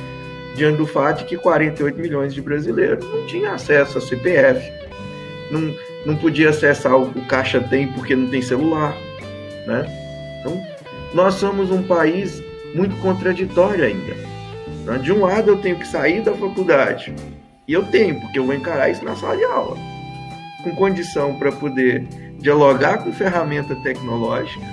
diante 0.55 0.79
do 0.79 0.87
fato 0.87 1.19
de 1.19 1.25
que 1.25 1.37
48 1.37 1.99
milhões 1.99 2.33
de 2.33 2.41
brasileiros 2.41 3.05
não 3.05 3.27
tinham 3.27 3.53
acesso 3.53 3.99
a 3.99 4.01
CPF, 4.01 4.73
não, 5.51 5.75
não 6.05 6.17
podia 6.17 6.51
acessar 6.51 6.97
o, 6.97 7.11
Caixa 7.27 7.61
Tem 7.61 7.89
porque 7.89 8.15
não 8.15 8.29
tem 8.29 8.43
celular, 8.43 8.97
né? 9.67 9.87
Então, 10.41 10.63
nós 11.15 11.35
somos 11.35 11.71
um 11.71 11.83
país 11.83 12.43
muito 12.75 12.95
contraditório 12.97 13.85
ainda. 13.85 14.15
Né? 14.85 14.99
De 14.99 15.13
um 15.13 15.25
lado, 15.25 15.51
eu 15.51 15.57
tenho 15.57 15.77
que 15.77 15.87
sair 15.87 16.21
da 16.23 16.35
faculdade, 16.35 17.15
e 17.67 17.73
eu 17.73 17.85
tenho, 17.85 18.21
porque 18.21 18.39
eu 18.39 18.45
vou 18.45 18.55
encarar 18.55 18.91
isso 18.91 19.05
na 19.05 19.17
sala 19.17 19.37
de 19.37 19.45
aula, 19.45 19.77
com 20.63 20.75
condição 20.75 21.39
para 21.39 21.51
poder 21.51 22.07
dialogar 22.39 22.99
com 22.99 23.13
ferramenta 23.13 23.75
tecnológica, 23.77 24.67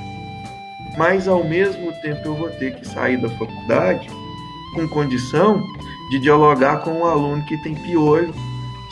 mas 0.98 1.28
ao 1.28 1.44
mesmo 1.44 1.94
tempo 2.02 2.20
eu 2.26 2.36
vou 2.36 2.50
ter 2.50 2.76
que 2.76 2.86
sair 2.86 3.16
da 3.16 3.30
faculdade 3.30 4.10
com 4.76 4.88
condição 4.90 5.64
de 6.10 6.20
dialogar 6.20 6.80
com 6.80 6.92
um 6.92 7.06
aluno 7.06 7.46
que 7.46 7.58
tem 7.64 7.76
piolho, 7.76 8.34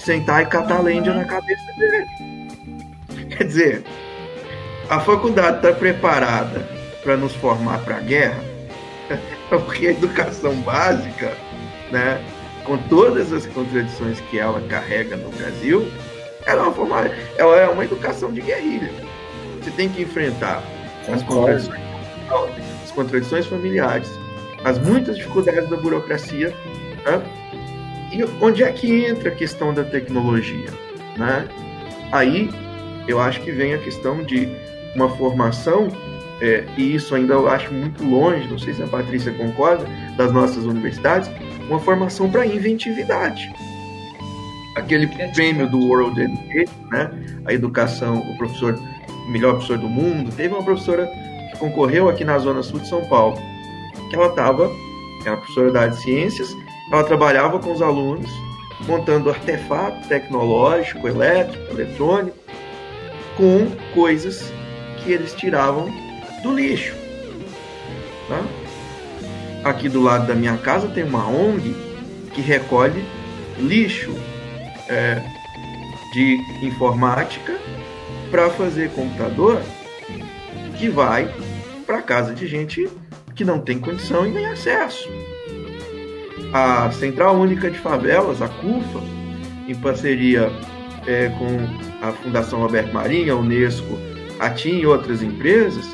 sentar 0.09 0.41
e 0.41 0.47
catar 0.47 0.81
lêndia 0.81 1.13
na 1.13 1.23
cabeça 1.23 1.71
dele. 1.77 2.07
Quer 3.29 3.43
dizer, 3.43 3.83
a 4.89 4.99
faculdade 4.99 5.57
está 5.57 5.71
preparada 5.71 6.67
para 7.03 7.15
nos 7.15 7.35
formar 7.35 7.77
para 7.83 7.97
a 7.97 7.99
guerra, 7.99 8.43
porque 9.49 9.89
a 9.89 9.91
educação 9.91 10.55
básica, 10.61 11.31
né, 11.91 12.19
com 12.63 12.75
todas 12.89 13.31
as 13.31 13.45
contradições 13.45 14.19
que 14.31 14.39
ela 14.39 14.59
carrega 14.61 15.15
no 15.15 15.29
Brasil, 15.29 15.87
ela 16.47 16.61
é 16.61 16.63
uma, 16.63 16.73
forma, 16.73 17.11
ela 17.37 17.57
é 17.57 17.67
uma 17.67 17.85
educação 17.85 18.31
de 18.31 18.41
guerrilha. 18.41 18.91
Você 19.61 19.69
tem 19.69 19.89
que 19.89 20.01
enfrentar 20.01 20.63
as 21.07 21.21
contradições, 21.21 21.79
as 22.83 22.91
contradições 22.91 23.45
familiares, 23.45 24.09
as 24.63 24.79
muitas 24.79 25.17
dificuldades 25.17 25.69
da 25.69 25.77
burocracia, 25.77 26.51
né? 27.05 27.38
E 28.11 28.23
onde 28.41 28.63
é 28.63 28.71
que 28.71 29.05
entra 29.05 29.29
a 29.29 29.35
questão 29.35 29.73
da 29.73 29.83
tecnologia, 29.83 30.69
né? 31.17 31.47
Aí 32.11 32.49
eu 33.07 33.19
acho 33.19 33.41
que 33.41 33.51
vem 33.51 33.73
a 33.73 33.77
questão 33.77 34.23
de 34.23 34.49
uma 34.95 35.09
formação 35.09 35.89
é, 36.41 36.63
e 36.77 36.95
isso 36.95 37.13
ainda 37.13 37.33
eu 37.33 37.49
acho 37.49 37.73
muito 37.73 38.03
longe, 38.03 38.47
não 38.47 38.57
sei 38.57 38.73
se 38.73 38.81
a 38.81 38.87
Patrícia 38.87 39.31
concorda, 39.33 39.85
das 40.15 40.31
nossas 40.31 40.63
universidades, 40.63 41.29
uma 41.67 41.79
formação 41.79 42.29
para 42.29 42.45
inventividade. 42.45 43.51
Aquele 44.75 45.07
prêmio 45.33 45.69
do 45.69 45.79
World 45.79 46.21
Education, 46.21 46.87
né? 46.89 47.11
A 47.45 47.53
educação, 47.53 48.19
o 48.19 48.37
professor, 48.37 48.79
o 49.27 49.31
melhor 49.31 49.53
professor 49.53 49.77
do 49.77 49.89
mundo, 49.89 50.31
teve 50.35 50.53
uma 50.53 50.63
professora 50.63 51.05
que 51.51 51.59
concorreu 51.59 52.07
aqui 52.07 52.23
na 52.23 52.37
zona 52.37 52.63
sul 52.63 52.79
de 52.79 52.87
São 52.87 53.03
Paulo, 53.05 53.37
que 54.09 54.15
ela 54.15 54.27
estava, 54.27 54.71
era 55.25 55.35
professora 55.35 55.71
da 55.71 55.81
área 55.81 55.91
de 55.91 56.01
ciências, 56.01 56.55
ela 56.91 57.03
trabalhava 57.03 57.59
com 57.59 57.71
os 57.71 57.81
alunos, 57.81 58.29
montando 58.87 59.29
artefato 59.29 60.07
tecnológico, 60.07 61.07
elétrico, 61.07 61.71
eletrônico, 61.71 62.37
com 63.37 63.69
coisas 63.93 64.51
que 64.97 65.11
eles 65.11 65.33
tiravam 65.33 65.89
do 66.41 66.53
lixo. 66.53 66.95
Tá? 68.27 68.43
Aqui 69.63 69.89
do 69.89 70.01
lado 70.01 70.27
da 70.27 70.35
minha 70.35 70.57
casa 70.57 70.87
tem 70.87 71.03
uma 71.03 71.27
ONG 71.27 71.75
que 72.33 72.41
recolhe 72.41 73.03
lixo 73.57 74.15
é, 74.87 75.21
de 76.13 76.37
informática 76.61 77.57
para 78.31 78.49
fazer 78.49 78.91
computador 78.91 79.61
que 80.77 80.89
vai 80.89 81.33
para 81.85 82.01
casa 82.01 82.33
de 82.33 82.47
gente 82.47 82.89
que 83.35 83.43
não 83.43 83.59
tem 83.59 83.79
condição 83.79 84.25
e 84.25 84.29
nem 84.29 84.45
acesso. 84.45 85.09
A 86.53 86.91
Central 86.91 87.35
Única 87.35 87.69
de 87.69 87.77
Favelas, 87.77 88.41
a 88.41 88.47
CUFA, 88.47 88.99
em 89.67 89.75
parceria 89.75 90.51
é, 91.05 91.29
com 91.29 92.05
a 92.05 92.11
Fundação 92.11 92.63
Alberto 92.63 92.93
Marinho, 92.93 93.33
a 93.33 93.39
Unesco, 93.39 93.97
a 94.39 94.49
TIM 94.49 94.79
e 94.79 94.85
outras 94.85 95.21
empresas, 95.21 95.85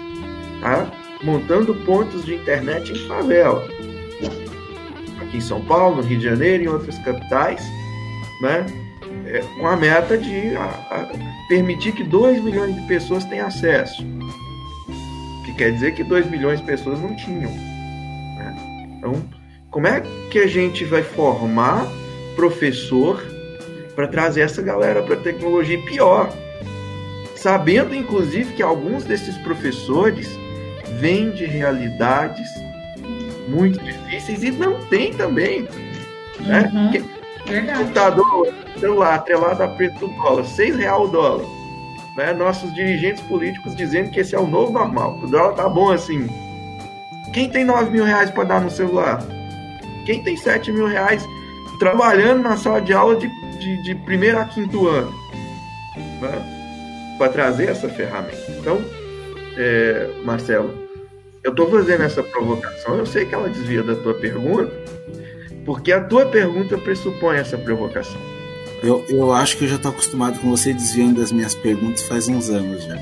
tá? 0.61 0.89
montando 1.23 1.73
pontos 1.85 2.23
de 2.25 2.35
internet 2.35 2.91
em 2.91 3.07
favela. 3.07 3.67
Aqui 5.21 5.37
em 5.37 5.41
São 5.41 5.61
Paulo, 5.61 5.97
no 5.97 6.01
Rio 6.03 6.19
de 6.19 6.25
Janeiro 6.25 6.63
e 6.63 6.65
em 6.67 6.69
outras 6.69 6.97
capitais, 6.99 7.61
né? 8.41 8.65
É, 9.27 9.39
com 9.57 9.67
a 9.67 9.75
meta 9.75 10.17
de 10.17 10.55
a, 10.55 10.65
a 10.65 11.09
permitir 11.49 11.93
que 11.93 12.03
2 12.03 12.43
milhões 12.43 12.75
de 12.75 12.81
pessoas 12.87 13.25
tenham 13.25 13.47
acesso. 13.47 14.05
Que 15.45 15.53
quer 15.55 15.71
dizer 15.71 15.95
que 15.95 16.03
2 16.03 16.29
milhões 16.29 16.59
de 16.59 16.65
pessoas 16.65 17.01
não 17.01 17.15
tinham. 17.15 17.49
Né? 17.49 18.55
Então, 18.97 19.13
como 19.75 19.87
é 19.87 20.01
que 20.31 20.39
a 20.39 20.47
gente 20.47 20.85
vai 20.85 21.03
formar 21.03 21.85
professor 22.33 23.21
para 23.93 24.07
trazer 24.07 24.39
essa 24.39 24.61
galera 24.61 25.03
para 25.03 25.15
a 25.15 25.19
tecnologia? 25.19 25.77
E 25.77 25.81
pior, 25.81 26.31
sabendo 27.35 27.93
inclusive 27.93 28.53
que 28.53 28.63
alguns 28.63 29.03
desses 29.03 29.37
professores 29.39 30.29
vem 31.01 31.29
de 31.31 31.43
realidades 31.43 32.47
muito 33.49 33.77
difíceis 33.83 34.43
e 34.43 34.51
não 34.51 34.79
tem 34.85 35.13
também. 35.13 35.67
Né? 36.39 36.71
Uhum, 36.73 36.91
verdade. 37.45 37.79
Computador, 37.79 38.53
celular, 38.79 39.15
atrelado 39.15 39.61
a 39.61 39.67
preço 39.67 39.99
do 39.99 40.07
dólar, 40.07 40.45
seis 40.45 40.77
real 40.77 41.03
o 41.03 41.07
dólar. 41.09 41.45
Né? 42.15 42.31
Nossos 42.31 42.73
dirigentes 42.73 43.21
políticos 43.23 43.75
dizendo 43.75 44.09
que 44.09 44.21
esse 44.21 44.33
é 44.33 44.39
o 44.39 44.47
novo 44.47 44.71
normal, 44.71 45.19
o 45.21 45.27
dólar 45.27 45.53
tá 45.53 45.67
bom 45.67 45.91
assim. 45.91 46.29
Quem 47.33 47.49
tem 47.49 47.65
9 47.65 47.91
mil 47.91 48.05
reais 48.05 48.31
para 48.31 48.45
dar 48.45 48.61
no 48.61 48.71
celular? 48.71 49.21
Quem 50.05 50.23
tem 50.23 50.37
7 50.37 50.71
mil 50.71 50.87
reais 50.87 51.27
trabalhando 51.79 52.43
na 52.43 52.57
sala 52.57 52.81
de 52.81 52.93
aula 52.93 53.15
de, 53.15 53.27
de, 53.59 53.83
de 53.83 53.95
primeiro 53.95 54.39
a 54.39 54.45
quinto 54.45 54.87
ano? 54.87 55.13
Né? 56.21 57.15
Para 57.17 57.31
trazer 57.31 57.69
essa 57.69 57.89
ferramenta. 57.89 58.45
Então, 58.49 58.81
é, 59.57 60.09
Marcelo, 60.23 60.73
eu 61.43 61.51
estou 61.51 61.69
fazendo 61.69 62.03
essa 62.03 62.23
provocação, 62.23 62.97
eu 62.97 63.05
sei 63.05 63.25
que 63.25 63.35
ela 63.35 63.49
desvia 63.49 63.83
da 63.83 63.95
tua 63.95 64.13
pergunta, 64.15 64.71
porque 65.65 65.91
a 65.91 66.01
tua 66.01 66.25
pergunta 66.25 66.77
pressupõe 66.77 67.37
essa 67.37 67.57
provocação. 67.57 68.19
Eu, 68.83 69.03
eu 69.07 69.31
acho 69.33 69.57
que 69.57 69.65
eu 69.65 69.69
já 69.69 69.75
estou 69.77 69.91
acostumado 69.91 70.39
com 70.39 70.49
você 70.49 70.73
desviando 70.73 71.19
das 71.19 71.31
minhas 71.31 71.55
perguntas 71.55 72.03
faz 72.03 72.27
uns 72.27 72.49
anos 72.49 72.83
já. 72.83 72.95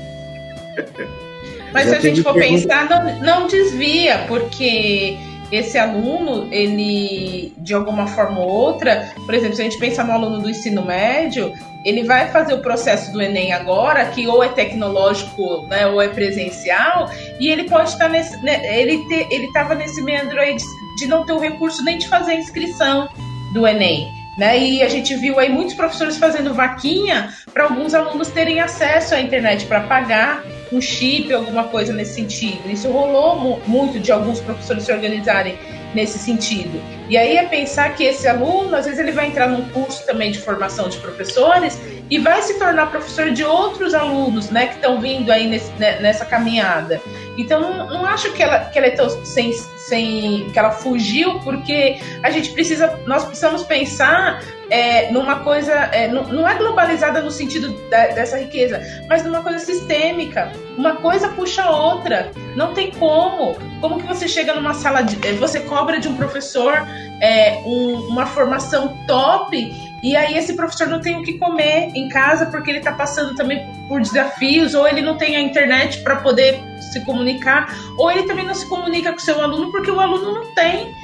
Mas 1.72 1.86
já 1.86 1.90
se 1.90 1.96
a 1.96 2.00
gente 2.00 2.22
for 2.22 2.34
pergunta... 2.34 2.68
pensar, 2.68 2.88
não, 2.88 3.20
não 3.20 3.46
desvia, 3.48 4.24
porque 4.28 5.18
esse 5.54 5.78
aluno, 5.78 6.48
ele, 6.52 7.52
de 7.58 7.74
alguma 7.74 8.06
forma 8.06 8.40
ou 8.40 8.48
outra, 8.48 9.12
por 9.24 9.34
exemplo, 9.34 9.56
se 9.56 9.62
a 9.62 9.64
gente 9.64 9.78
pensar 9.78 10.04
no 10.04 10.12
aluno 10.12 10.40
do 10.40 10.50
ensino 10.50 10.84
médio, 10.84 11.52
ele 11.84 12.02
vai 12.04 12.30
fazer 12.30 12.54
o 12.54 12.60
processo 12.60 13.12
do 13.12 13.20
Enem 13.20 13.52
agora, 13.52 14.06
que 14.06 14.26
ou 14.26 14.42
é 14.42 14.48
tecnológico, 14.48 15.66
né, 15.68 15.86
ou 15.86 16.00
é 16.00 16.08
presencial, 16.08 17.10
e 17.38 17.48
ele 17.48 17.64
pode 17.64 17.90
estar 17.90 18.08
nesse, 18.08 18.36
né, 18.42 18.60
ele 18.80 19.06
ter, 19.06 19.26
ele 19.30 19.46
estava 19.46 19.74
nesse 19.74 20.02
meandro 20.02 20.40
aí 20.40 20.56
de, 20.56 20.64
de 20.98 21.06
não 21.06 21.24
ter 21.26 21.32
o 21.32 21.38
recurso 21.38 21.84
nem 21.84 21.98
de 21.98 22.08
fazer 22.08 22.32
a 22.32 22.36
inscrição 22.36 23.08
do 23.52 23.66
Enem. 23.66 24.08
Né? 24.38 24.58
E 24.58 24.82
a 24.82 24.88
gente 24.88 25.14
viu 25.14 25.38
aí 25.38 25.48
muitos 25.48 25.74
professores 25.74 26.16
fazendo 26.16 26.52
vaquinha 26.52 27.32
para 27.52 27.64
alguns 27.64 27.94
alunos 27.94 28.28
terem 28.28 28.60
acesso 28.60 29.14
à 29.14 29.20
internet 29.20 29.66
para 29.66 29.80
pagar 29.82 30.42
um 30.74 30.80
chip, 30.80 31.32
alguma 31.32 31.64
coisa 31.64 31.92
nesse 31.92 32.14
sentido. 32.14 32.68
Isso 32.70 32.90
rolou 32.90 33.60
muito 33.66 33.98
de 33.98 34.10
alguns 34.10 34.40
professores 34.40 34.84
se 34.84 34.92
organizarem 34.92 35.56
nesse 35.94 36.18
sentido. 36.18 36.82
E 37.08 37.16
aí 37.16 37.36
é 37.36 37.46
pensar 37.46 37.94
que 37.94 38.04
esse 38.04 38.26
aluno, 38.26 38.74
às 38.74 38.84
vezes, 38.84 38.98
ele 38.98 39.12
vai 39.12 39.28
entrar 39.28 39.48
num 39.48 39.68
curso 39.70 40.04
também 40.04 40.32
de 40.32 40.38
formação 40.38 40.88
de 40.88 40.98
professores 40.98 41.78
e 42.10 42.18
vai 42.18 42.42
se 42.42 42.58
tornar 42.58 42.90
professor 42.90 43.30
de 43.30 43.44
outros 43.44 43.94
alunos, 43.94 44.50
né, 44.50 44.66
que 44.66 44.74
estão 44.74 45.00
vindo 45.00 45.30
aí 45.30 45.46
nesse, 45.46 45.72
né, 45.72 45.98
nessa 46.00 46.24
caminhada. 46.24 47.00
Então, 47.36 47.60
não, 47.60 47.88
não, 47.88 48.06
acho 48.06 48.32
que 48.32 48.42
ela, 48.42 48.60
que 48.66 48.78
ela 48.78 48.88
é 48.88 48.90
tão 48.90 49.08
sem, 49.24 49.52
sem 49.52 50.50
que 50.50 50.58
ela 50.58 50.70
fugiu, 50.70 51.40
porque 51.40 51.98
a 52.22 52.30
gente 52.30 52.50
precisa, 52.50 53.00
nós 53.06 53.24
precisamos 53.24 53.62
pensar 53.62 54.42
é, 54.70 55.10
numa 55.10 55.40
coisa, 55.40 55.72
é, 55.72 56.06
não, 56.08 56.24
não, 56.24 56.48
é 56.48 56.54
globalizada 56.54 57.20
no 57.22 57.30
sentido 57.30 57.72
da, 57.88 58.08
dessa 58.08 58.38
riqueza, 58.38 58.80
mas 59.08 59.24
numa 59.24 59.42
coisa 59.42 59.58
sistêmica. 59.58 60.52
Uma 60.76 60.96
coisa 60.96 61.28
puxa 61.28 61.62
a 61.62 61.70
outra. 61.70 62.30
Não 62.54 62.72
tem 62.72 62.90
como. 62.92 63.56
Como 63.80 64.00
que 64.00 64.06
você 64.06 64.28
chega 64.28 64.54
numa 64.54 64.74
sala 64.74 65.02
de, 65.02 65.26
é, 65.26 65.32
você 65.32 65.60
cobra 65.60 65.98
de 65.98 66.08
um 66.08 66.16
professor 66.16 66.86
é, 67.20 67.60
um, 67.64 68.08
uma 68.08 68.26
formação 68.26 68.96
top 69.06 69.93
e 70.04 70.14
aí 70.14 70.36
esse 70.36 70.52
professor 70.52 70.86
não 70.86 71.00
tem 71.00 71.16
o 71.16 71.22
que 71.22 71.38
comer 71.38 71.90
em 71.94 72.10
casa 72.10 72.44
porque 72.44 72.70
ele 72.70 72.78
está 72.78 72.92
passando 72.92 73.34
também 73.34 73.66
por 73.88 74.02
desafios, 74.02 74.74
ou 74.74 74.86
ele 74.86 75.00
não 75.00 75.16
tem 75.16 75.34
a 75.34 75.40
internet 75.40 76.02
para 76.02 76.16
poder 76.16 76.62
se 76.92 77.02
comunicar, 77.06 77.74
ou 77.96 78.10
ele 78.10 78.24
também 78.24 78.44
não 78.44 78.54
se 78.54 78.68
comunica 78.68 79.10
com 79.12 79.18
seu 79.18 79.40
aluno 79.40 79.72
porque 79.72 79.90
o 79.90 79.98
aluno 79.98 80.30
não 80.30 80.54
tem 80.54 80.94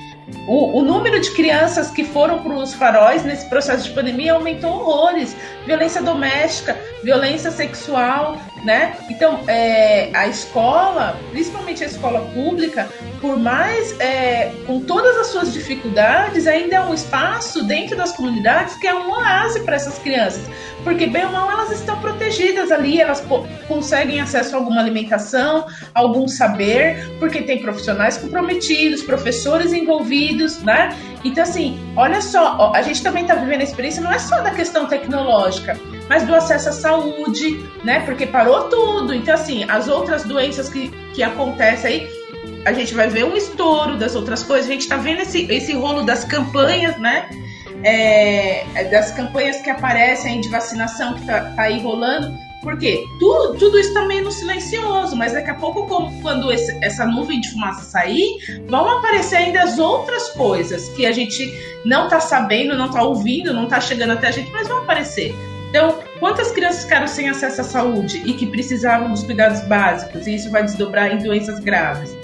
o, 0.51 0.81
o, 0.81 0.83
número 0.83 1.21
de 1.21 1.31
crianças 1.31 1.93
que 1.93 2.03
foram 2.03 2.43
para 2.43 2.53
os 2.55 2.75
faróis 2.75 3.23
nesse 3.23 3.49
processo 3.49 3.85
de 3.85 3.95
pandemia 3.95 4.33
aumentou 4.33 4.73
horrores. 4.73 5.37
Violência 5.65 6.03
doméstica, 6.03 6.77
violência 7.05 7.53
sexual, 7.53 8.37
né? 8.65 8.97
Então, 9.09 9.45
é, 9.47 10.11
a 10.13 10.27
escola, 10.27 11.17
principalmente 11.31 11.85
a 11.85 11.87
escola 11.87 12.23
pública, 12.35 12.89
por 13.21 13.39
mais 13.39 13.95
é, 14.01 14.51
com 14.67 14.81
todas 14.81 15.17
as 15.19 15.29
suas 15.29 15.53
dificuldades, 15.53 16.49
ainda 16.49 16.77
é 16.77 16.81
um 16.81 16.95
espaço 16.95 17.63
dentro 17.63 17.97
das 17.97 18.11
comunidades 18.11 18.75
que 18.75 18.89
é 18.89 18.95
um 18.95 19.09
oásis 19.09 19.63
para 19.63 19.77
essas 19.77 19.99
crianças. 20.01 20.43
Porque, 20.83 21.07
bem 21.07 21.27
ou 21.27 21.33
mal, 21.33 21.51
elas 21.51 21.71
estão 21.73 22.01
protegidas 22.01 22.73
ali, 22.73 23.01
elas 23.01 23.23
conseguem 23.69 24.21
acesso 24.21 24.57
a 24.57 24.59
alguma 24.59 24.81
alimentação, 24.81 25.67
algum 25.95 26.27
saber, 26.27 27.11
porque 27.19 27.43
tem 27.43 27.61
profissionais 27.61 28.17
comprometidos, 28.17 29.03
professores 29.03 29.75
envolvidos, 29.75 30.40
né? 30.63 30.97
Então, 31.25 31.43
assim, 31.43 31.79
olha 31.97 32.21
só, 32.21 32.73
a 32.75 32.83
gente 32.83 33.03
também 33.03 33.23
está 33.23 33.35
vivendo 33.35 33.61
a 33.61 33.65
experiência, 33.65 34.03
não 34.03 34.13
é 34.13 34.19
só 34.19 34.41
da 34.41 34.51
questão 34.51 34.87
tecnológica, 34.87 35.79
mas 36.09 36.25
do 36.25 36.35
acesso 36.35 36.71
à 36.71 36.73
saúde, 36.73 37.65
né? 37.85 38.01
Porque 38.01 38.27
parou 38.27 38.69
tudo. 38.69 39.15
Então, 39.15 39.35
assim, 39.35 39.65
as 39.69 39.89
outras 39.89 40.25
doenças 40.25 40.69
que, 40.69 40.89
que 41.15 41.23
acontecem 41.23 41.91
aí, 41.91 42.09
a 42.65 42.73
gente 42.73 42.95
vai 42.95 43.09
ver 43.09 43.25
um 43.25 43.37
estouro 43.37 43.97
das 43.97 44.15
outras 44.15 44.43
coisas, 44.43 44.69
a 44.69 44.73
gente 44.73 44.83
está 44.83 44.97
vendo 44.97 45.21
esse, 45.23 45.51
esse 45.53 45.73
rolo 45.73 46.03
das 46.03 46.25
campanhas, 46.25 46.99
né? 46.99 47.29
É, 47.83 48.85
das 48.91 49.11
campanhas 49.13 49.63
que 49.63 49.71
aparecem 49.71 50.41
de 50.41 50.49
vacinação 50.49 51.15
que 51.15 51.25
tá, 51.27 51.53
tá 51.57 51.63
aí 51.63 51.81
rolando. 51.81 52.50
Porque 52.63 53.07
tudo, 53.19 53.59
tudo 53.59 53.79
isso 53.79 53.95
tá 53.95 54.05
meio 54.05 54.25
no 54.25 54.31
silencioso, 54.31 55.17
mas 55.17 55.33
daqui 55.33 55.51
a 55.51 55.55
pouco, 55.55 55.87
quando 56.21 56.53
esse, 56.53 56.77
essa 56.83 57.07
nuvem 57.07 57.41
de 57.41 57.51
fumaça 57.51 57.83
sair, 57.83 58.63
vão 58.69 58.87
aparecer 58.99 59.37
ainda 59.37 59.63
as 59.63 59.79
outras 59.79 60.29
coisas 60.31 60.89
que 60.91 61.07
a 61.07 61.13
gente 61.13 61.51
não 61.85 62.09
tá 62.09 62.21
sabendo, 62.21 62.77
não 62.77 62.91
tá 62.91 63.03
ouvindo, 63.03 63.55
não 63.55 63.67
tá 63.67 63.81
chegando 63.81 64.13
até 64.13 64.29
a 64.29 64.31
gente, 64.31 64.51
mas 64.53 64.69
vão 64.69 64.79
aparecer. 64.79 65.35
Então, 65.71 66.01
quantas 66.19 66.51
crianças 66.51 66.83
ficaram 66.83 67.07
sem 67.07 67.29
acesso 67.29 67.61
à 67.61 67.65
saúde 67.65 68.21
e 68.27 68.35
que 68.35 68.45
precisavam 68.45 69.11
dos 69.11 69.23
cuidados 69.23 69.61
básicos, 69.63 70.27
e 70.27 70.35
isso 70.35 70.51
vai 70.51 70.65
desdobrar 70.65 71.15
em 71.15 71.19
doenças 71.19 71.61
graves? 71.61 72.15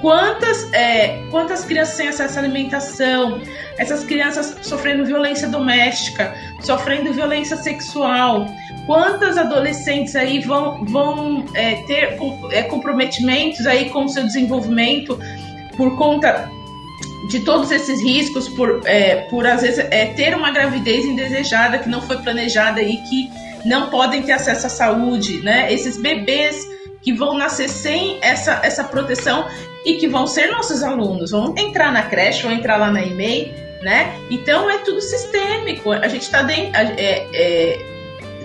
Quantas, 0.00 0.72
é, 0.72 1.22
quantas 1.30 1.64
crianças 1.64 1.94
sem 1.94 2.08
acesso 2.08 2.38
à 2.38 2.42
alimentação, 2.42 3.40
essas 3.78 4.04
crianças 4.04 4.56
sofrendo 4.62 5.04
violência 5.04 5.48
doméstica, 5.48 6.34
sofrendo 6.60 7.12
violência 7.12 7.56
sexual, 7.56 8.46
quantas 8.86 9.36
adolescentes 9.36 10.14
aí 10.14 10.40
vão, 10.40 10.84
vão 10.84 11.44
é, 11.54 11.74
ter 11.86 12.16
é, 12.52 12.62
comprometimentos 12.62 13.66
aí 13.66 13.90
com 13.90 14.04
o 14.04 14.08
seu 14.08 14.22
desenvolvimento 14.24 15.18
por 15.76 15.96
conta 15.96 16.48
de 17.28 17.40
todos 17.40 17.72
esses 17.72 18.00
riscos 18.00 18.48
por, 18.48 18.82
é, 18.84 19.26
por 19.28 19.46
às 19.46 19.62
vezes 19.62 19.84
é, 19.90 20.06
ter 20.06 20.34
uma 20.34 20.50
gravidez 20.52 21.04
indesejada 21.04 21.78
que 21.78 21.88
não 21.88 22.00
foi 22.00 22.18
planejada 22.18 22.80
e 22.80 22.96
que 22.98 23.30
não 23.64 23.90
podem 23.90 24.22
ter 24.22 24.32
acesso 24.32 24.66
à 24.66 24.70
saúde, 24.70 25.42
né? 25.42 25.72
Esses 25.72 26.00
bebês 26.00 26.64
que 27.02 27.12
vão 27.12 27.36
nascer 27.36 27.68
sem 27.68 28.18
essa, 28.22 28.60
essa 28.62 28.84
proteção 28.84 29.46
e 29.84 29.94
que 29.94 30.06
vão 30.06 30.26
ser 30.26 30.52
nossos 30.52 30.84
alunos, 30.84 31.32
vão 31.32 31.52
entrar 31.58 31.92
na 31.92 32.02
creche, 32.02 32.42
vão 32.42 32.52
entrar 32.52 32.76
lá 32.76 32.92
na 32.92 33.02
e-mail, 33.02 33.52
né? 33.82 34.14
Então 34.30 34.70
é 34.70 34.78
tudo 34.78 35.00
sistêmico. 35.00 35.90
A 35.90 36.06
gente 36.06 36.22
está 36.22 36.42
dentro. 36.42 36.70
É, 36.74 37.26
é, 37.34 37.95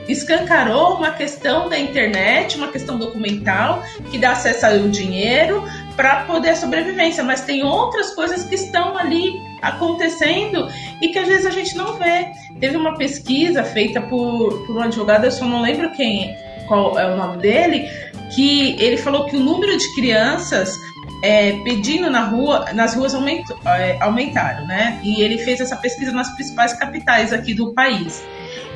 escancarou 0.08 0.96
uma 0.96 1.12
questão 1.12 1.70
da 1.70 1.78
internet, 1.78 2.58
uma 2.58 2.70
questão 2.70 2.98
documental 2.98 3.84
que 4.10 4.18
dá 4.18 4.32
acesso 4.32 4.66
ao 4.66 4.90
dinheiro 4.90 5.64
para 5.96 6.24
poder 6.24 6.50
a 6.50 6.56
sobrevivência, 6.56 7.24
mas 7.24 7.42
tem 7.42 7.64
outras 7.64 8.14
coisas 8.14 8.44
que 8.44 8.56
estão 8.56 8.98
ali 8.98 9.34
acontecendo 9.62 10.68
e 11.02 11.10
que 11.10 11.20
às 11.20 11.28
vezes 11.28 11.46
a 11.46 11.52
gente 11.52 11.76
não 11.76 11.94
vê. 11.94 12.28
Teve 12.60 12.78
uma 12.78 12.96
pesquisa 12.98 13.64
feita 13.64 14.02
por, 14.02 14.66
por 14.66 14.76
um 14.76 14.82
advogado, 14.82 15.26
eu 15.26 15.32
só 15.32 15.46
não 15.46 15.62
lembro 15.62 15.92
quem, 15.92 16.36
qual 16.68 16.98
é 16.98 17.12
o 17.12 17.16
nome 17.16 17.38
dele, 17.38 17.88
que 18.36 18.76
ele 18.82 18.98
falou 18.98 19.26
que 19.26 19.36
o 19.36 19.40
número 19.40 19.78
de 19.78 19.94
crianças 19.96 20.76
é, 21.24 21.52
pedindo 21.64 22.10
na 22.10 22.26
rua, 22.26 22.72
nas 22.74 22.96
ruas 22.96 23.14
aumentou, 23.14 23.58
é, 23.66 23.98
aumentaram, 24.02 24.66
né? 24.66 25.00
E 25.04 25.22
ele 25.22 25.38
fez 25.38 25.60
essa 25.60 25.76
pesquisa 25.76 26.12
nas 26.12 26.30
principais 26.34 26.74
capitais 26.74 27.32
aqui 27.32 27.54
do 27.54 27.74
país 27.74 28.24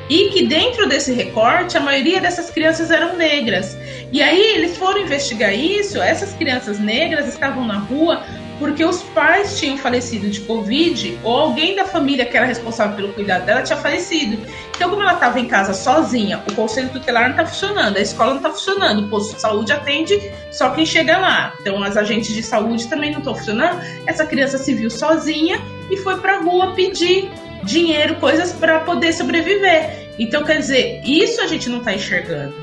e 0.08 0.30
que 0.30 0.46
dentro 0.46 0.88
desse 0.88 1.12
recorte 1.12 1.76
a 1.76 1.80
maioria 1.80 2.20
dessas 2.20 2.50
crianças 2.50 2.90
eram 2.90 3.16
negras. 3.16 3.76
E 4.12 4.22
aí 4.22 4.40
eles 4.54 4.76
foram 4.76 5.00
investigar 5.00 5.54
isso, 5.54 6.00
essas 6.00 6.32
crianças 6.34 6.78
negras 6.78 7.26
estavam 7.26 7.64
na 7.66 7.78
rua 7.78 8.22
porque 8.58 8.84
os 8.84 9.02
pais 9.02 9.58
tinham 9.58 9.76
falecido 9.76 10.28
de 10.28 10.40
Covid 10.40 11.18
ou 11.22 11.36
alguém 11.36 11.76
da 11.76 11.84
família 11.84 12.24
que 12.24 12.36
era 12.36 12.46
responsável 12.46 12.96
pelo 12.96 13.12
cuidado 13.12 13.44
dela 13.44 13.62
tinha 13.62 13.76
falecido. 13.76 14.38
Então, 14.74 14.90
como 14.90 15.02
ela 15.02 15.14
estava 15.14 15.38
em 15.38 15.46
casa 15.46 15.74
sozinha, 15.74 16.42
o 16.48 16.54
conselho 16.54 16.88
tutelar 16.90 17.24
não 17.24 17.30
está 17.30 17.46
funcionando, 17.46 17.96
a 17.96 18.00
escola 18.00 18.30
não 18.30 18.36
está 18.38 18.50
funcionando, 18.50 19.06
o 19.06 19.08
posto 19.08 19.34
de 19.34 19.40
saúde 19.40 19.72
atende 19.72 20.32
só 20.50 20.70
quem 20.70 20.86
chega 20.86 21.18
lá. 21.18 21.54
Então, 21.60 21.82
as 21.82 21.96
agentes 21.96 22.34
de 22.34 22.42
saúde 22.42 22.86
também 22.88 23.10
não 23.10 23.18
estão 23.18 23.34
funcionando. 23.34 23.80
Essa 24.06 24.24
criança 24.24 24.58
se 24.58 24.74
viu 24.74 24.90
sozinha 24.90 25.60
e 25.90 25.96
foi 25.96 26.18
para 26.18 26.36
a 26.36 26.40
rua 26.40 26.72
pedir 26.74 27.30
dinheiro, 27.62 28.16
coisas 28.16 28.52
para 28.52 28.80
poder 28.80 29.12
sobreviver. 29.12 30.08
Então, 30.18 30.44
quer 30.44 30.58
dizer, 30.58 31.02
isso 31.04 31.40
a 31.42 31.46
gente 31.46 31.68
não 31.68 31.78
está 31.78 31.92
enxergando, 31.94 32.54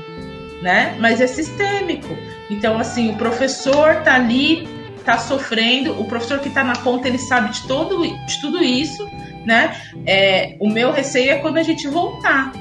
né? 0.60 0.96
Mas 0.98 1.20
é 1.20 1.26
sistêmico. 1.26 2.16
Então, 2.50 2.78
assim, 2.78 3.10
o 3.10 3.16
professor 3.16 3.96
tá 4.02 4.14
ali, 4.14 4.68
tá 5.04 5.18
sofrendo, 5.18 6.00
o 6.00 6.04
professor 6.06 6.38
que 6.38 6.48
está 6.48 6.64
na 6.64 6.74
ponta, 6.74 7.08
ele 7.08 7.18
sabe 7.18 7.50
de, 7.50 7.66
todo, 7.66 8.02
de 8.06 8.40
tudo 8.40 8.62
isso, 8.62 9.08
né? 9.44 9.76
É, 10.06 10.56
o 10.60 10.68
meu 10.68 10.90
receio 10.92 11.32
é 11.32 11.38
quando 11.38 11.58
a 11.58 11.62
gente 11.62 11.86
voltar, 11.88 12.52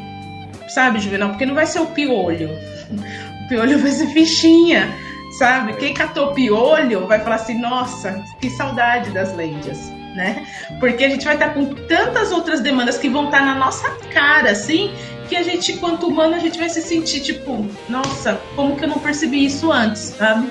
sabe, 0.67 0.99
Juvenal? 0.99 1.29
Porque 1.29 1.45
não 1.45 1.55
vai 1.55 1.65
ser 1.65 1.79
o 1.79 1.87
piolho. 1.87 2.49
O 3.43 3.47
piolho 3.49 3.77
vai 3.77 3.91
ser 3.91 4.07
fichinha, 4.07 4.89
sabe? 5.37 5.73
Quem 5.73 5.93
catou 5.93 6.31
piolho 6.31 7.05
vai 7.07 7.19
falar 7.19 7.35
assim, 7.35 7.59
nossa, 7.59 8.23
que 8.39 8.49
saudade 8.51 9.11
das 9.11 9.35
lendas 9.35 9.91
né? 10.15 10.45
Porque 10.79 11.03
a 11.03 11.09
gente 11.09 11.25
vai 11.25 11.33
estar 11.33 11.53
com 11.53 11.65
tantas 11.65 12.31
outras 12.31 12.61
demandas 12.61 12.97
que 12.97 13.09
vão 13.09 13.25
estar 13.25 13.45
na 13.45 13.55
nossa 13.55 13.89
cara, 14.13 14.51
assim, 14.51 14.91
que 15.27 15.35
a 15.35 15.43
gente, 15.43 15.73
quanto 15.73 16.07
humano, 16.07 16.35
a 16.35 16.39
gente 16.39 16.57
vai 16.57 16.69
se 16.69 16.81
sentir 16.81 17.21
tipo, 17.21 17.67
nossa, 17.89 18.39
como 18.55 18.75
que 18.75 18.85
eu 18.85 18.89
não 18.89 18.99
percebi 18.99 19.45
isso 19.45 19.71
antes, 19.71 20.01
sabe? 20.17 20.47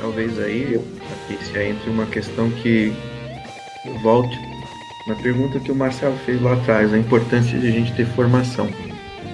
Talvez 0.00 0.38
aí, 0.38 0.80
Patrícia, 1.08 1.68
entre 1.68 1.90
uma 1.90 2.06
questão 2.06 2.50
que 2.50 2.92
volte 4.02 4.36
na 5.06 5.14
pergunta 5.16 5.58
que 5.60 5.72
o 5.72 5.74
Marcelo 5.74 6.16
fez 6.24 6.40
lá 6.40 6.54
atrás, 6.54 6.92
a 6.92 6.98
importância 6.98 7.58
de 7.58 7.68
a 7.68 7.70
gente 7.70 7.92
ter 7.94 8.06
formação. 8.06 8.68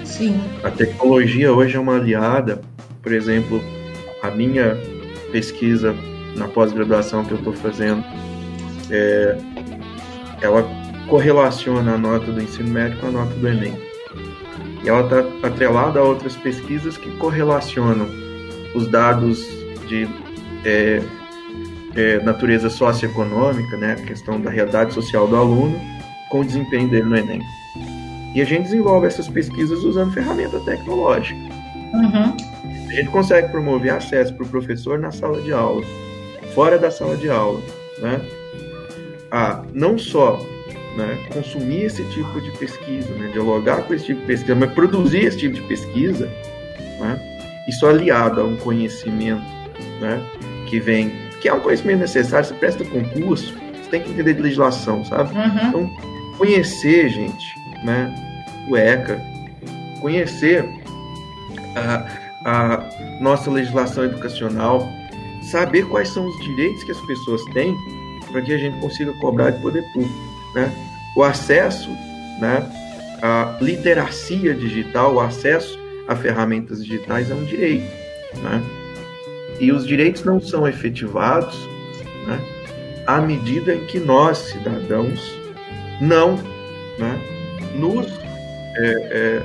Sim. 0.05 0.41
A 0.63 0.71
tecnologia 0.71 1.53
hoje 1.53 1.77
é 1.77 1.81
uma 1.81 1.97
aliada, 1.97 2.61
por 3.03 3.13
exemplo, 3.13 3.63
a 4.23 4.31
minha 4.31 4.77
pesquisa 5.31 5.95
na 6.37 6.49
pós-graduação 6.49 7.25
que 7.25 7.33
eu 7.33 7.39
estou 7.39 7.53
fazendo 7.53 8.05
é, 8.91 9.39
ela 10.41 10.65
correlaciona 11.09 11.95
a 11.95 11.99
nota 11.99 12.31
do 12.31 12.43
ensino 12.43 12.71
médio 12.71 12.99
com 12.99 13.09
a 13.09 13.11
nota 13.11 13.35
do 13.35 13.49
Enem. 13.49 13.77
E 14.83 14.89
ela 14.89 15.03
está 15.03 15.47
atrelada 15.47 15.99
a 16.01 16.03
outras 16.03 16.37
pesquisas 16.37 16.97
que 16.97 17.11
correlacionam 17.19 18.09
os 18.75 18.87
dados 18.89 19.45
de 19.89 20.07
é, 20.67 21.03
é, 21.95 22.21
natureza 22.21 22.69
socioeconômica, 22.69 23.77
né, 23.77 23.93
a 23.93 24.07
questão 24.07 24.41
da 24.41 24.51
realidade 24.51 24.93
social 24.93 25.29
do 25.29 25.37
aluno, 25.37 25.81
com 26.29 26.41
o 26.41 26.45
desempenho 26.45 26.91
dele 26.91 27.05
no 27.05 27.17
Enem. 27.17 27.41
E 28.35 28.41
a 28.41 28.45
gente 28.45 28.65
desenvolve 28.65 29.07
essas 29.07 29.29
pesquisas 29.29 29.83
usando 29.85 30.13
ferramenta 30.13 30.59
tecnológica. 30.61 31.39
Uhum. 31.95 32.37
A 32.89 32.93
gente 32.93 33.09
consegue 33.09 33.49
promover 33.49 33.93
acesso 33.93 34.35
para 34.35 34.45
o 34.45 34.49
professor 34.49 34.99
na 34.99 35.11
sala 35.11 35.41
de 35.41 35.53
aula, 35.53 35.83
fora 36.55 36.79
da 36.79 36.91
sala 36.91 37.17
de 37.17 37.31
aula, 37.31 37.63
né? 38.01 38.21
A 39.31 39.63
não 39.73 39.97
só 39.97 40.39
né, 40.97 41.19
consumir 41.33 41.85
esse 41.85 42.03
tipo 42.11 42.41
de 42.41 42.51
pesquisa, 42.59 43.09
né, 43.15 43.29
dialogar 43.33 43.83
com 43.83 43.95
esse 43.95 44.07
tipo 44.07 44.21
de 44.21 44.27
pesquisa, 44.27 44.55
mas 44.55 44.73
produzir 44.73 45.25
esse 45.27 45.37
tipo 45.37 45.55
de 45.55 45.61
pesquisa, 45.63 46.27
né, 46.99 47.21
isso 47.69 47.87
aliado 47.87 48.41
a 48.41 48.45
um 48.45 48.57
conhecimento 48.57 49.45
né, 50.01 50.23
que 50.67 50.81
vem, 50.81 51.13
que 51.41 51.49
é 51.49 51.55
um 51.55 51.61
conhecimento 51.61 52.01
necessário, 52.01 52.47
você 52.47 52.55
presta 52.55 52.85
concurso, 52.85 53.55
você 53.55 53.91
tem 53.91 54.03
que 54.03 54.11
entender 54.11 54.35
de 54.35 54.43
legislação, 54.43 55.05
sabe? 55.05 55.35
Uhum. 55.35 55.69
Então, 55.69 55.91
conhecer, 56.39 57.09
gente, 57.09 57.55
né, 57.85 58.15
o 58.69 58.77
ECA, 58.77 59.21
conhecer 60.01 60.65
a, 61.77 62.07
a 62.45 63.21
nossa 63.21 63.51
legislação 63.51 64.05
educacional, 64.05 64.89
saber 65.43 65.85
quais 65.87 66.09
são 66.09 66.27
os 66.27 66.39
direitos 66.41 66.85
que 66.85 66.91
as 66.91 67.01
pessoas 67.03 67.43
têm 67.53 67.75
para 68.31 68.43
que 68.43 68.53
a 68.53 68.59
gente 68.59 68.79
consiga 68.81 69.13
cobrar 69.15 69.51
de 69.51 69.61
poder 69.61 69.83
público. 69.93 70.15
Né? 70.55 70.71
O 71.17 71.23
acesso, 71.23 71.91
né, 72.41 72.67
a 73.23 73.57
literacia 73.61 74.55
digital, 74.55 75.15
o 75.15 75.21
acesso 75.21 75.79
a 76.09 76.15
ferramentas 76.15 76.85
digitais 76.85 77.31
é 77.31 77.35
um 77.35 77.45
direito. 77.45 77.87
Né? 78.43 78.63
E 79.61 79.73
os 79.73 79.87
direitos 79.87 80.25
não 80.25 80.41
são 80.41 80.67
efetivados 80.67 81.57
né, 82.27 82.41
à 83.07 83.21
medida 83.21 83.75
em 83.75 83.87
que 83.87 83.99
nós, 83.99 84.39
cidadãos, 84.39 85.35
não 86.01 86.37
né, 86.99 87.21
nos 87.75 88.07
é, 88.79 88.87
é, 89.11 89.43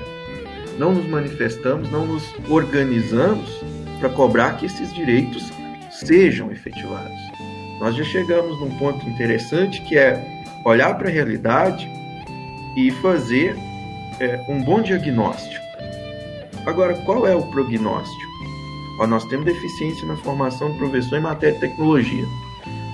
não 0.77 0.93
nos 0.93 1.07
manifestamos, 1.07 1.89
não 1.91 2.05
nos 2.05 2.23
organizamos 2.49 3.61
para 3.99 4.09
cobrar 4.09 4.57
que 4.57 4.65
esses 4.65 4.93
direitos 4.93 5.51
sejam 5.91 6.51
efetivados. 6.51 7.19
Nós 7.79 7.95
já 7.95 8.03
chegamos 8.03 8.59
num 8.59 8.77
ponto 8.77 9.07
interessante 9.07 9.81
que 9.81 9.97
é 9.97 10.21
olhar 10.65 10.97
para 10.97 11.07
a 11.07 11.11
realidade 11.11 11.89
e 12.75 12.91
fazer 13.01 13.55
é, 14.19 14.43
um 14.49 14.63
bom 14.63 14.81
diagnóstico. 14.81 15.65
Agora, 16.65 16.95
qual 17.05 17.27
é 17.27 17.35
o 17.35 17.43
prognóstico? 17.47 18.30
Ó, 19.01 19.07
nós 19.07 19.25
temos 19.25 19.47
deficiência 19.47 20.05
na 20.05 20.15
formação 20.15 20.71
do 20.71 20.77
professor 20.77 21.17
em 21.17 21.21
matéria 21.21 21.55
de 21.55 21.61
tecnologia. 21.61 22.23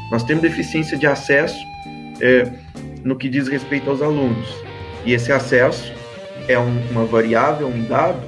Nós 0.09 0.23
temos 0.23 0.41
deficiência 0.41 0.97
de 0.97 1.05
acesso 1.05 1.59
é, 2.21 2.49
no 3.03 3.17
que 3.17 3.27
diz 3.27 3.49
respeito 3.49 3.89
aos 3.89 4.01
alunos. 4.01 4.47
E 5.03 5.11
esse 5.11 5.33
acesso 5.33 5.91
é 6.47 6.57
um, 6.57 6.81
uma 6.91 7.03
variável, 7.03 7.67
um 7.67 7.83
dado, 7.83 8.21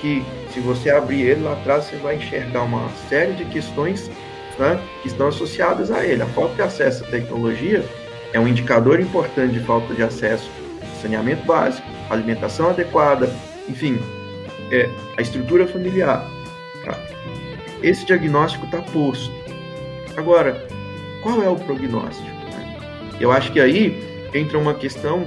que 0.00 0.22
se 0.54 0.60
você 0.60 0.90
abrir 0.90 1.22
ele 1.22 1.42
lá 1.42 1.54
atrás, 1.54 1.86
você 1.86 1.96
vai 1.96 2.18
enxergar 2.18 2.62
uma 2.62 2.88
série 3.08 3.32
de 3.32 3.46
questões 3.46 4.08
né, 4.56 4.80
que 5.02 5.08
estão 5.08 5.26
associadas 5.26 5.90
a 5.90 6.06
ele. 6.06 6.22
A 6.22 6.26
falta 6.26 6.54
de 6.54 6.62
acesso 6.62 7.02
à 7.02 7.08
tecnologia 7.08 7.84
é 8.32 8.38
um 8.38 8.46
indicador 8.46 9.00
importante 9.00 9.54
de 9.54 9.60
falta 9.60 9.92
de 9.92 10.04
acesso 10.04 10.48
ao 10.80 11.02
saneamento 11.02 11.44
básico, 11.46 11.84
alimentação 12.08 12.70
adequada, 12.70 13.28
enfim, 13.68 13.98
é, 14.70 14.88
a 15.18 15.20
estrutura 15.22 15.66
familiar. 15.66 16.41
Tá? 16.84 16.98
Esse 17.82 18.04
diagnóstico 18.06 18.64
está 18.64 18.80
posto. 18.80 19.32
Agora, 20.16 20.66
qual 21.22 21.42
é 21.42 21.48
o 21.48 21.56
prognóstico? 21.56 22.30
Eu 23.20 23.30
acho 23.30 23.52
que 23.52 23.60
aí 23.60 23.96
entra 24.34 24.58
uma 24.58 24.74
questão 24.74 25.24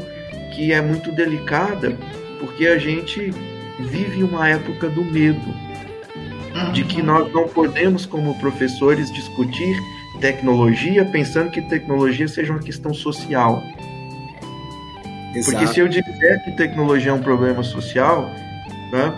que 0.53 0.71
é 0.71 0.81
muito 0.81 1.11
delicada, 1.11 1.97
porque 2.39 2.67
a 2.67 2.77
gente 2.77 3.31
vive 3.79 4.23
uma 4.23 4.47
época 4.47 4.89
do 4.89 5.03
medo, 5.03 5.53
de 6.73 6.83
que 6.83 7.01
uhum. 7.01 7.07
nós 7.07 7.33
não 7.33 7.47
podemos, 7.47 8.05
como 8.05 8.37
professores, 8.39 9.11
discutir 9.11 9.77
tecnologia 10.19 11.05
pensando 11.05 11.51
que 11.51 11.61
tecnologia 11.61 12.27
seja 12.27 12.53
uma 12.53 12.61
questão 12.61 12.93
social. 12.93 13.61
Exato. 15.33 15.57
Porque 15.57 15.73
se 15.73 15.79
eu 15.81 15.87
disser 15.87 16.43
que 16.43 16.51
tecnologia 16.51 17.11
é 17.11 17.13
um 17.13 17.21
problema 17.21 17.61
social, 17.63 18.31
né, 18.91 19.13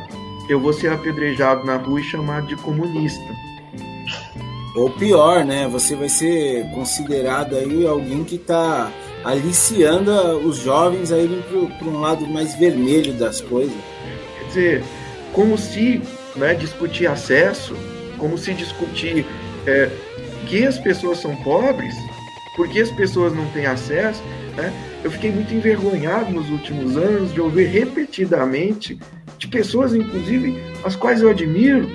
eu 0.50 0.60
vou 0.60 0.74
ser 0.74 0.92
apedrejado 0.92 1.66
na 1.66 1.78
rua 1.78 2.00
e 2.00 2.04
chamado 2.04 2.48
de 2.48 2.56
comunista. 2.56 3.26
Ou 4.76 4.90
pior, 4.92 5.44
né? 5.44 5.68
Você 5.68 5.96
vai 5.96 6.08
ser 6.08 6.70
considerado 6.72 7.56
aí 7.56 7.86
alguém 7.86 8.24
que 8.24 8.36
está 8.36 8.92
aliciando 9.24 10.12
os 10.48 10.58
jovens 10.58 11.12
a 11.12 11.18
irem 11.18 11.42
para 11.78 11.88
um 11.88 12.00
lado 12.00 12.28
mais 12.28 12.56
vermelho 12.56 13.14
das 13.14 13.42
coisas. 13.42 13.76
Quer 14.38 14.48
dizer, 14.48 14.84
como 15.34 15.58
se 15.58 16.02
né, 16.36 16.54
discutir 16.54 17.08
acesso, 17.08 17.76
como 18.18 18.38
se 18.38 18.54
discutir 18.54 19.26
é, 19.66 19.90
que 20.48 20.66
as 20.66 20.78
pessoas 20.78 21.20
são 21.20 21.36
pobres, 21.38 21.96
porque 22.56 22.80
as 22.80 22.92
pessoas 22.92 23.34
não 23.34 23.46
têm 23.50 23.66
acesso. 23.66 24.22
Né? 24.56 24.72
Eu 25.04 25.12
fiquei 25.12 25.32
muito 25.32 25.54
envergonhado 25.54 26.32
nos 26.32 26.50
últimos 26.50 26.96
anos 26.96 27.34
de 27.34 27.42
ouvir 27.42 27.66
repetidamente 27.66 28.98
de 29.38 29.48
pessoas, 29.48 29.94
inclusive, 29.94 30.58
as 30.84 30.96
quais 30.96 31.22
eu 31.22 31.30
admiro. 31.30 31.90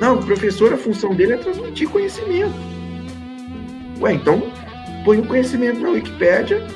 Não, 0.00 0.16
o 0.16 0.24
professor, 0.24 0.72
a 0.72 0.76
função 0.76 1.14
dele 1.14 1.34
é 1.34 1.36
transmitir 1.36 1.88
conhecimento. 1.88 2.54
Ué, 4.00 4.12
então 4.12 4.42
põe 5.04 5.18
o 5.18 5.26
conhecimento 5.26 5.80
na 5.80 5.90
Wikipédia 5.90 6.66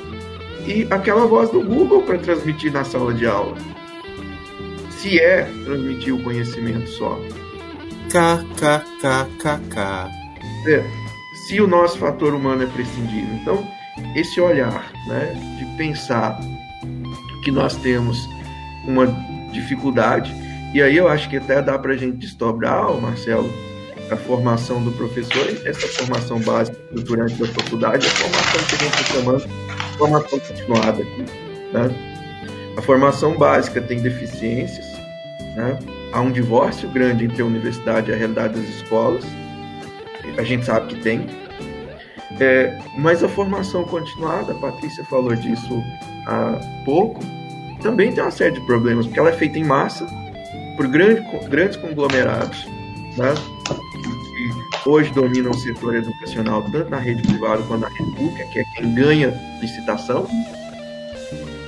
e 0.65 0.87
aquela 0.89 1.25
voz 1.25 1.49
do 1.49 1.63
Google 1.63 2.01
para 2.03 2.17
transmitir 2.17 2.71
na 2.71 2.83
sala 2.83 3.13
de 3.13 3.25
aula. 3.27 3.55
Se 4.89 5.19
é 5.19 5.43
transmitir 5.65 6.15
o 6.15 6.23
conhecimento 6.23 6.87
só. 6.89 7.19
KKKKK. 8.09 9.79
É, 10.67 10.83
se 11.47 11.61
o 11.61 11.67
nosso 11.67 11.97
fator 11.97 12.33
humano 12.33 12.63
é 12.63 12.67
prescindível. 12.67 13.33
Então, 13.41 13.67
esse 14.15 14.39
olhar 14.39 14.91
né, 15.07 15.33
de 15.57 15.65
pensar 15.77 16.39
que 17.43 17.51
nós 17.51 17.75
temos 17.77 18.17
uma 18.85 19.07
dificuldade, 19.51 20.33
e 20.73 20.81
aí 20.81 20.97
eu 20.97 21.07
acho 21.07 21.29
que 21.29 21.37
até 21.37 21.61
dá 21.61 21.77
para 21.77 21.93
a 21.93 21.97
gente 21.97 22.17
desdobrar, 22.17 22.91
Marcelo, 22.93 23.51
a 24.09 24.17
formação 24.17 24.83
do 24.83 24.91
professor, 24.91 25.47
essa 25.65 25.87
formação 25.87 26.39
básica 26.39 26.77
durante 26.91 27.41
a 27.41 27.47
faculdade, 27.47 28.07
a 28.07 28.09
formação 28.09 28.63
que 28.67 28.75
a 28.75 28.77
gente 28.77 29.01
está 29.01 29.13
chamando 29.13 29.47
de 29.47 29.97
formação 29.97 30.39
continuada 30.39 31.01
aqui. 31.01 31.25
Né? 31.71 32.75
A 32.77 32.81
formação 32.81 33.37
básica 33.37 33.81
tem 33.81 34.01
deficiências, 34.01 34.85
né? 35.55 35.79
há 36.13 36.21
um 36.21 36.31
divórcio 36.31 36.89
grande 36.89 37.25
entre 37.25 37.41
a 37.41 37.45
universidade 37.45 38.11
e 38.11 38.13
a 38.13 38.17
realidade 38.17 38.59
das 38.59 38.67
escolas, 38.69 39.25
a 40.37 40.43
gente 40.43 40.65
sabe 40.65 40.93
que 40.93 41.01
tem, 41.01 41.27
é, 42.39 42.77
mas 42.97 43.23
a 43.23 43.29
formação 43.29 43.83
continuada, 43.83 44.53
a 44.53 44.55
Patrícia 44.55 45.03
falou 45.05 45.35
disso 45.35 45.83
há 46.27 46.59
pouco, 46.85 47.19
também 47.81 48.11
tem 48.11 48.23
uma 48.23 48.31
série 48.31 48.53
de 48.53 48.61
problemas, 48.61 49.05
porque 49.05 49.19
ela 49.19 49.29
é 49.29 49.33
feita 49.33 49.57
em 49.57 49.63
massa, 49.63 50.05
por 50.77 50.87
grande, 50.87 51.21
grandes 51.49 51.77
conglomerados, 51.77 52.65
né? 53.17 53.33
hoje 54.85 55.11
dominam 55.13 55.51
o 55.51 55.57
setor 55.57 55.95
educacional, 55.95 56.63
tanto 56.71 56.89
na 56.89 56.97
rede 56.97 57.21
privada 57.21 57.61
quanto 57.63 57.81
na 57.81 57.89
rede 57.89 58.11
pública, 58.15 58.45
que 58.51 58.59
é 58.59 58.63
quem 58.75 58.95
ganha 58.95 59.33
licitação. 59.61 60.27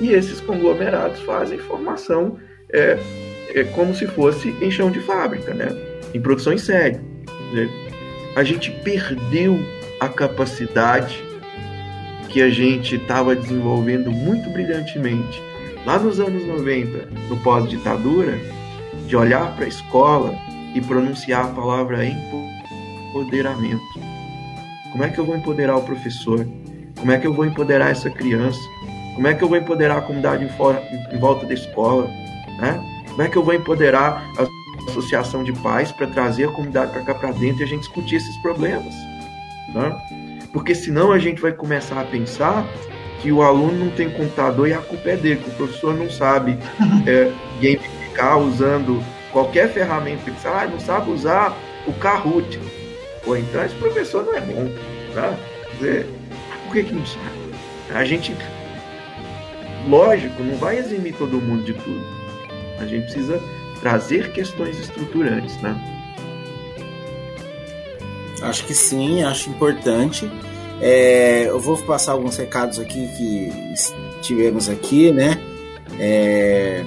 E 0.02 0.10
esses 0.12 0.42
conglomerados 0.42 1.22
fazem 1.22 1.58
formação 1.60 2.38
é, 2.72 2.98
é 3.54 3.64
como 3.66 3.94
se 3.94 4.08
fosse 4.08 4.50
em 4.62 4.72
chão 4.72 4.90
de 4.90 5.00
fábrica, 5.02 5.54
né? 5.54 5.70
em 6.14 6.22
produção 6.22 6.54
em 6.54 6.58
série. 6.58 7.00
A 8.36 8.44
gente 8.44 8.72
perdeu 8.84 9.60
a 10.00 10.10
capacidade 10.10 11.24
que 12.30 12.42
a 12.42 12.50
gente 12.50 12.96
estava 12.96 13.36
desenvolvendo 13.36 14.12
muito 14.12 14.50
brilhantemente 14.50 15.40
lá 15.86 16.00
nos 16.00 16.20
anos 16.20 16.46
90, 16.46 17.10
no 17.30 17.38
pós-ditadura, 17.38 18.40
de 19.06 19.16
olhar 19.16 19.56
para 19.56 19.66
a 19.66 19.68
escola 19.68 20.34
e 20.74 20.82
pronunciar 20.82 21.46
a 21.46 21.50
palavra 21.50 22.06
empoderamento. 22.06 23.82
Como 24.92 25.04
é 25.04 25.10
que 25.10 25.20
eu 25.20 25.26
vou 25.26 25.36
empoderar 25.36 25.78
o 25.78 25.84
professor? 25.84 26.46
Como 27.00 27.12
é 27.12 27.20
que 27.20 27.28
eu 27.28 27.34
vou 27.34 27.46
empoderar 27.46 27.90
essa 27.90 28.10
criança? 28.10 28.60
Como 29.16 29.28
é 29.28 29.34
que 29.34 29.44
eu 29.44 29.50
vou 29.50 29.58
empoderar 29.58 29.98
a 29.98 30.02
comunidade 30.02 30.46
em, 30.46 30.50
fora, 30.50 30.82
em 31.12 31.20
volta 31.20 31.46
da 31.46 31.54
escola? 31.54 32.08
Né? 32.60 33.04
Como 33.10 33.22
é 33.22 33.30
que 33.30 33.38
eu 33.38 33.44
vou 33.44 33.54
empoderar 33.54 34.24
a 34.38 34.90
associação 34.90 35.44
de 35.44 35.54
pais 35.62 35.92
para 35.92 36.08
trazer 36.08 36.46
a 36.46 36.52
comunidade 36.52 36.92
para 36.92 37.02
cá 37.02 37.14
para 37.14 37.32
dentro 37.32 37.62
e 37.62 37.64
a 37.64 37.68
gente 37.68 37.82
discutir 37.82 38.16
esses 38.16 38.36
problemas? 38.38 38.94
Né? 39.74 39.96
Porque 40.52 40.74
senão 40.74 41.12
a 41.12 41.20
gente 41.20 41.42
vai 41.42 41.52
começar 41.52 42.00
a 42.00 42.06
pensar 42.06 42.66
que 43.24 43.32
o 43.32 43.42
aluno 43.42 43.86
não 43.86 43.92
tem 43.92 44.10
computador 44.10 44.68
e 44.68 44.74
a 44.74 44.80
culpa 44.80 45.12
é 45.12 45.16
dele, 45.16 45.38
que 45.42 45.50
o 45.50 45.54
professor 45.54 45.96
não 45.96 46.10
sabe 46.10 46.60
é, 47.08 47.32
gamificar 47.62 48.38
usando 48.38 49.02
qualquer 49.32 49.72
ferramenta 49.72 50.30
que 50.30 50.48
ah, 50.48 50.68
não 50.70 50.78
sabe 50.78 51.10
usar 51.10 51.58
o 51.88 51.94
Kahoot. 51.94 52.60
Ou 53.26 53.38
então 53.38 53.64
esse 53.64 53.76
professor 53.76 54.26
não 54.26 54.36
é 54.36 54.42
bom. 54.42 54.70
Tá? 55.14 55.34
Dizer, 55.76 56.06
por 56.66 56.74
que, 56.74 56.84
que 56.84 56.94
não 56.94 57.06
sabe? 57.06 57.96
A 57.96 58.04
gente, 58.04 58.36
lógico, 59.88 60.44
não 60.44 60.58
vai 60.58 60.78
eximir 60.78 61.16
todo 61.16 61.40
mundo 61.40 61.64
de 61.64 61.74
tudo. 61.74 62.04
A 62.78 62.86
gente 62.86 63.06
precisa 63.06 63.42
trazer 63.80 64.34
questões 64.34 64.78
estruturantes, 64.80 65.56
né? 65.62 65.76
Acho 68.42 68.66
que 68.66 68.74
sim, 68.74 69.24
acho 69.24 69.50
importante. 69.50 70.30
É, 70.82 71.46
eu 71.48 71.60
vou 71.60 71.78
passar 71.78 72.14
alguns 72.14 72.38
recados 72.38 72.80
aqui 72.80 73.08
que 73.18 73.52
tivemos 74.22 74.70
aqui, 74.70 75.12
né? 75.12 75.40
É, 76.00 76.84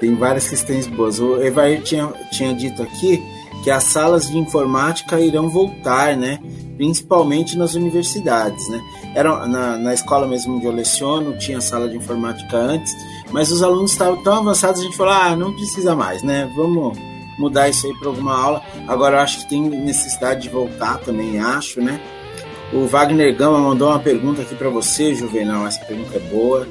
tem 0.00 0.14
várias 0.14 0.48
questões 0.48 0.86
boas. 0.86 1.18
O 1.18 1.42
Evair 1.42 1.82
tinha, 1.82 2.12
tinha 2.30 2.54
dito 2.54 2.82
aqui 2.82 3.22
que 3.62 3.70
as 3.70 3.84
salas 3.84 4.28
de 4.28 4.36
informática 4.36 5.18
irão 5.18 5.48
voltar, 5.48 6.16
né? 6.16 6.38
Principalmente 6.76 7.56
nas 7.56 7.74
universidades, 7.74 8.68
né? 8.68 8.80
Era 9.14 9.46
na, 9.46 9.78
na 9.78 9.94
escola 9.94 10.26
mesmo 10.26 10.56
onde 10.56 10.66
eu 10.66 10.72
leciono, 10.72 11.38
tinha 11.38 11.60
sala 11.60 11.88
de 11.88 11.96
informática 11.96 12.56
antes, 12.56 12.94
mas 13.30 13.50
os 13.50 13.62
alunos 13.62 13.92
estavam 13.92 14.22
tão 14.22 14.34
avançados, 14.34 14.80
a 14.80 14.84
gente 14.84 14.96
falou, 14.96 15.14
ah, 15.14 15.34
não 15.34 15.52
precisa 15.54 15.94
mais, 15.94 16.22
né? 16.22 16.50
Vamos 16.54 16.98
mudar 17.38 17.68
isso 17.68 17.86
aí 17.86 17.94
para 17.94 18.08
alguma 18.08 18.36
aula. 18.36 18.62
Agora 18.88 19.16
eu 19.16 19.20
acho 19.20 19.40
que 19.40 19.48
tem 19.48 19.62
necessidade 19.62 20.42
de 20.42 20.48
voltar 20.48 20.98
também, 20.98 21.38
acho, 21.38 21.80
né? 21.80 22.00
O 22.72 22.86
Wagner 22.86 23.36
Gama 23.36 23.58
mandou 23.58 23.88
uma 23.88 24.00
pergunta 24.00 24.42
aqui 24.42 24.54
para 24.54 24.68
você, 24.68 25.14
Juvenal. 25.14 25.66
Essa 25.66 25.84
pergunta 25.84 26.16
é 26.16 26.20
boa. 26.20 26.66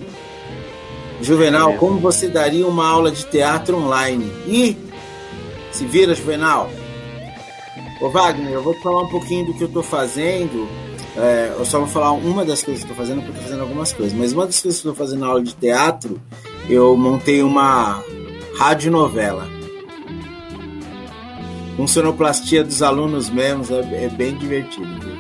Juvenal, 1.22 1.74
como 1.76 2.00
você 2.00 2.28
daria 2.28 2.68
uma 2.68 2.88
aula 2.88 3.10
de 3.10 3.26
teatro 3.26 3.78
online? 3.78 4.30
E 4.46 4.78
se 5.72 5.86
vira, 5.86 6.14
Juvenal. 6.14 6.70
Ô 8.02 8.10
Wagner, 8.10 8.52
eu 8.52 8.62
vou 8.62 8.74
falar 8.82 9.04
um 9.04 9.08
pouquinho 9.08 9.46
do 9.46 9.54
que 9.54 9.64
eu 9.64 9.68
estou 9.68 9.84
fazendo. 9.84 10.68
É, 11.16 11.54
eu 11.58 11.66
só 11.66 11.80
vou 11.80 11.88
falar 11.88 12.12
uma 12.12 12.44
das 12.44 12.62
coisas 12.64 12.84
que 12.84 12.92
estou 12.92 12.98
fazendo, 12.98 13.22
porque 13.22 13.30
eu 13.30 13.36
estou 13.36 13.44
fazendo 13.44 13.62
algumas 13.62 13.94
coisas. 13.94 14.18
Mas 14.18 14.34
uma 14.34 14.46
das 14.46 14.62
coisas 14.62 14.82
que 14.82 14.88
estou 14.90 15.06
fazendo 15.06 15.22
na 15.22 15.28
aula 15.28 15.42
de 15.42 15.56
teatro, 15.56 16.20
eu 16.68 16.98
montei 16.98 17.42
uma 17.42 18.04
radionovela. 18.58 19.53
Com 21.76 21.88
sonoplastia 21.88 22.64
dos 22.64 22.82
alunos 22.82 23.30
mesmos, 23.30 23.72
é, 23.72 24.06
é 24.06 24.10
bem 24.10 24.36
divertido. 24.38 24.88
Viu? 25.00 25.16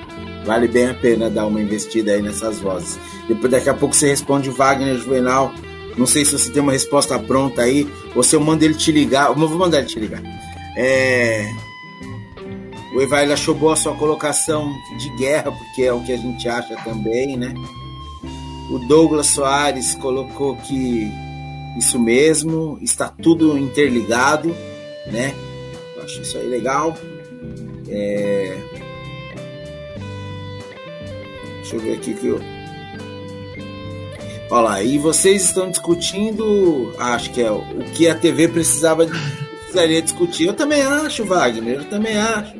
Vale 0.46 0.68
bem 0.68 0.90
a 0.90 0.94
pena 0.94 1.30
dar 1.30 1.48
uma 1.48 1.62
investida 1.62 2.12
aí 2.12 2.22
nessas 2.22 2.60
vozes. 2.60 3.00
Depois, 3.28 3.52
daqui 3.52 3.70
a 3.70 3.74
pouco 3.74 3.96
você 3.96 4.08
responde 4.08 4.50
Wagner 4.50 4.98
Juvenal 4.98 5.54
não 5.98 6.08
sei 6.08 6.26
se 6.26 6.38
você 6.38 6.52
tem 6.52 6.62
uma 6.62 6.72
resposta 6.72 7.18
pronta 7.20 7.62
aí, 7.62 7.88
ou 8.16 8.24
se 8.24 8.36
eu 8.36 8.42
mando 8.42 8.66
ele 8.66 8.74
te 8.74 8.92
ligar. 8.92 9.28
Eu 9.28 9.36
vou 9.36 9.50
mandar 9.50 9.80
ele 9.80 9.88
te 9.88 10.00
ligar. 10.00 10.22
É... 10.76 11.48
O 12.96 13.02
Evair 13.02 13.32
achou 13.32 13.56
boa 13.56 13.74
a 13.74 13.76
sua 13.76 13.96
colocação 13.96 14.72
de 15.00 15.10
guerra, 15.18 15.52
porque 15.52 15.84
é 15.84 15.94
o 15.94 16.04
que 16.04 16.12
a 16.12 16.18
gente 16.18 16.48
acha 16.48 16.76
também, 16.84 17.38
né? 17.38 17.54
O 18.72 18.80
Douglas 18.88 19.28
Soares 19.28 19.96
colocou 19.96 20.56
que 20.58 21.12
isso 21.78 22.00
mesmo, 22.00 22.78
está 22.82 23.08
tudo 23.10 23.58
interligado, 23.58 24.56
né? 25.12 25.34
Eu 26.04 26.06
acho 26.06 26.22
isso 26.22 26.38
aí 26.38 26.48
legal. 26.48 26.98
É... 27.88 28.58
Deixa 31.62 31.76
eu 31.78 31.80
ver 31.80 31.94
aqui 31.94 32.14
que 32.14 32.28
eu 32.28 32.42
Olha 34.50 34.62
lá, 34.62 34.84
e 34.84 35.00
vocês 35.00 35.46
estão 35.46 35.72
discutindo, 35.72 36.94
acho 37.00 37.32
que 37.32 37.42
é 37.42 37.52
o 37.52 37.64
que 37.96 38.08
a 38.08 38.14
TV 38.14 38.48
precisava 38.48 39.08
precisaria 39.08 40.02
discutir. 40.02 40.46
Eu 40.46 40.54
também 40.54 40.82
acho, 40.82 41.26
Wagner, 41.26 41.78
eu 41.80 41.90
também 41.90 42.18
acho. 42.18 42.54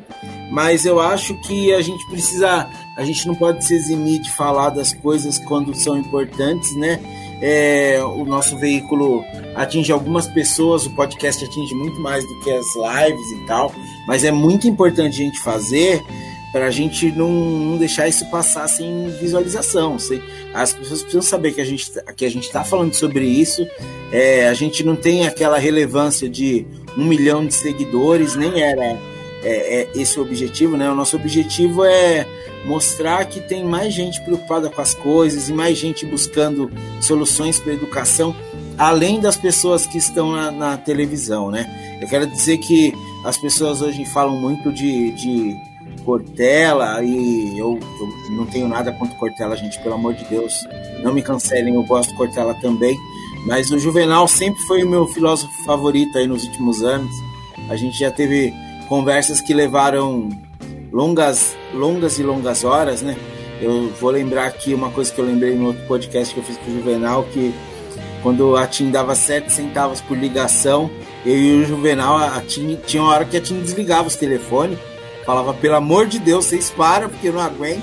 Mas 0.50 0.84
eu 0.84 0.98
acho 0.98 1.38
que 1.42 1.72
a 1.72 1.80
gente 1.80 2.04
precisa, 2.08 2.68
a 2.96 3.04
gente 3.04 3.28
não 3.28 3.34
pode 3.34 3.64
se 3.64 3.74
eximir 3.74 4.20
de 4.20 4.30
falar 4.32 4.70
das 4.70 4.92
coisas 4.92 5.38
quando 5.38 5.72
são 5.74 5.96
importantes, 5.96 6.74
né? 6.76 6.98
É, 7.40 8.00
o 8.02 8.24
nosso 8.24 8.56
veículo 8.56 9.24
atinge 9.54 9.92
algumas 9.92 10.26
pessoas, 10.26 10.86
o 10.86 10.94
podcast 10.94 11.44
atinge 11.44 11.74
muito 11.74 12.00
mais 12.00 12.26
do 12.26 12.40
que 12.40 12.50
as 12.50 12.66
lives 12.74 13.30
e 13.32 13.46
tal, 13.46 13.72
mas 14.06 14.24
é 14.24 14.30
muito 14.30 14.66
importante 14.66 15.20
a 15.20 15.24
gente 15.24 15.38
fazer 15.40 16.02
para 16.54 16.66
a 16.66 16.70
gente 16.70 17.10
não, 17.10 17.28
não, 17.28 17.76
deixar 17.76 18.06
isso 18.06 18.24
passar 18.30 18.68
sem 18.68 19.10
visualização. 19.20 19.96
As 20.54 20.72
pessoas 20.72 21.02
precisam 21.02 21.20
saber 21.20 21.50
que 21.52 21.60
a 21.60 21.64
gente 21.64 21.90
que 22.16 22.24
a 22.24 22.30
gente 22.30 22.44
está 22.44 22.62
falando 22.62 22.94
sobre 22.94 23.24
isso. 23.24 23.66
É, 24.12 24.48
a 24.48 24.54
gente 24.54 24.84
não 24.84 24.94
tem 24.94 25.26
aquela 25.26 25.58
relevância 25.58 26.28
de 26.28 26.64
um 26.96 27.04
milhão 27.04 27.44
de 27.44 27.54
seguidores, 27.54 28.36
nem 28.36 28.62
era 28.62 28.96
é, 29.44 29.82
é 29.82 29.88
esse 29.94 30.18
o 30.18 30.22
objetivo, 30.22 30.76
né? 30.76 30.90
O 30.90 30.94
nosso 30.94 31.16
objetivo 31.16 31.84
é 31.84 32.26
mostrar 32.64 33.24
que 33.26 33.40
tem 33.40 33.62
mais 33.62 33.92
gente 33.92 34.20
preocupada 34.22 34.70
com 34.70 34.80
as 34.80 34.94
coisas 34.94 35.48
e 35.48 35.52
mais 35.52 35.76
gente 35.76 36.06
buscando 36.06 36.70
soluções 37.00 37.58
para 37.58 37.72
a 37.72 37.74
educação, 37.74 38.34
além 38.78 39.20
das 39.20 39.36
pessoas 39.36 39.86
que 39.86 39.98
estão 39.98 40.32
na, 40.32 40.50
na, 40.50 40.76
televisão, 40.76 41.50
né? 41.50 41.98
Eu 42.00 42.08
quero 42.08 42.26
dizer 42.26 42.58
que 42.58 42.92
as 43.24 43.36
pessoas 43.36 43.82
hoje 43.82 44.04
falam 44.06 44.40
muito 44.40 44.72
de, 44.72 45.12
de 45.12 45.56
Cortella, 46.04 47.02
e 47.02 47.58
eu, 47.58 47.78
eu, 48.00 48.36
não 48.36 48.46
tenho 48.46 48.68
nada 48.68 48.92
contra 48.92 49.16
Cortella, 49.16 49.56
gente, 49.56 49.80
pelo 49.80 49.94
amor 49.94 50.14
de 50.14 50.24
Deus, 50.24 50.66
não 51.02 51.12
me 51.12 51.22
cancelem, 51.22 51.74
eu 51.74 51.82
gosto 51.84 52.10
de 52.10 52.16
Cortella 52.16 52.54
também. 52.54 52.96
Mas 53.46 53.70
o 53.70 53.78
Juvenal 53.78 54.26
sempre 54.26 54.60
foi 54.62 54.82
o 54.82 54.88
meu 54.88 55.06
filósofo 55.06 55.52
favorito 55.64 56.16
aí 56.16 56.26
nos 56.26 56.44
últimos 56.44 56.82
anos. 56.82 57.10
A 57.68 57.76
gente 57.76 57.98
já 57.98 58.10
teve 58.10 58.54
conversas 58.94 59.40
que 59.40 59.52
levaram 59.52 60.28
longas, 60.92 61.56
longas 61.72 62.16
e 62.20 62.22
longas 62.22 62.62
horas, 62.62 63.02
né? 63.02 63.16
Eu 63.60 63.90
vou 64.00 64.10
lembrar 64.10 64.46
aqui 64.46 64.72
uma 64.72 64.88
coisa 64.90 65.12
que 65.12 65.20
eu 65.20 65.24
lembrei 65.24 65.56
no 65.56 65.66
outro 65.66 65.84
podcast 65.86 66.32
que 66.32 66.38
eu 66.38 66.44
fiz 66.44 66.56
com 66.58 66.70
o 66.70 66.74
Juvenal, 66.76 67.24
que 67.32 67.52
quando 68.22 68.56
a 68.56 68.68
TIM 68.68 68.92
dava 68.92 69.16
7 69.16 69.50
centavos 69.50 70.00
por 70.00 70.16
ligação, 70.16 70.88
eu 71.26 71.36
e 71.36 71.62
o 71.62 71.64
Juvenal, 71.64 72.18
a 72.18 72.40
TIM, 72.40 72.78
tinha 72.86 73.02
uma 73.02 73.12
hora 73.12 73.24
que 73.24 73.36
a 73.36 73.40
TIM 73.40 73.60
desligava 73.62 74.06
os 74.06 74.14
telefones 74.14 74.78
Falava, 75.24 75.54
pelo 75.54 75.74
amor 75.74 76.06
de 76.06 76.18
Deus, 76.18 76.44
vocês 76.44 76.70
param, 76.70 77.08
porque 77.08 77.28
eu 77.28 77.32
não 77.32 77.40
aguento. 77.40 77.82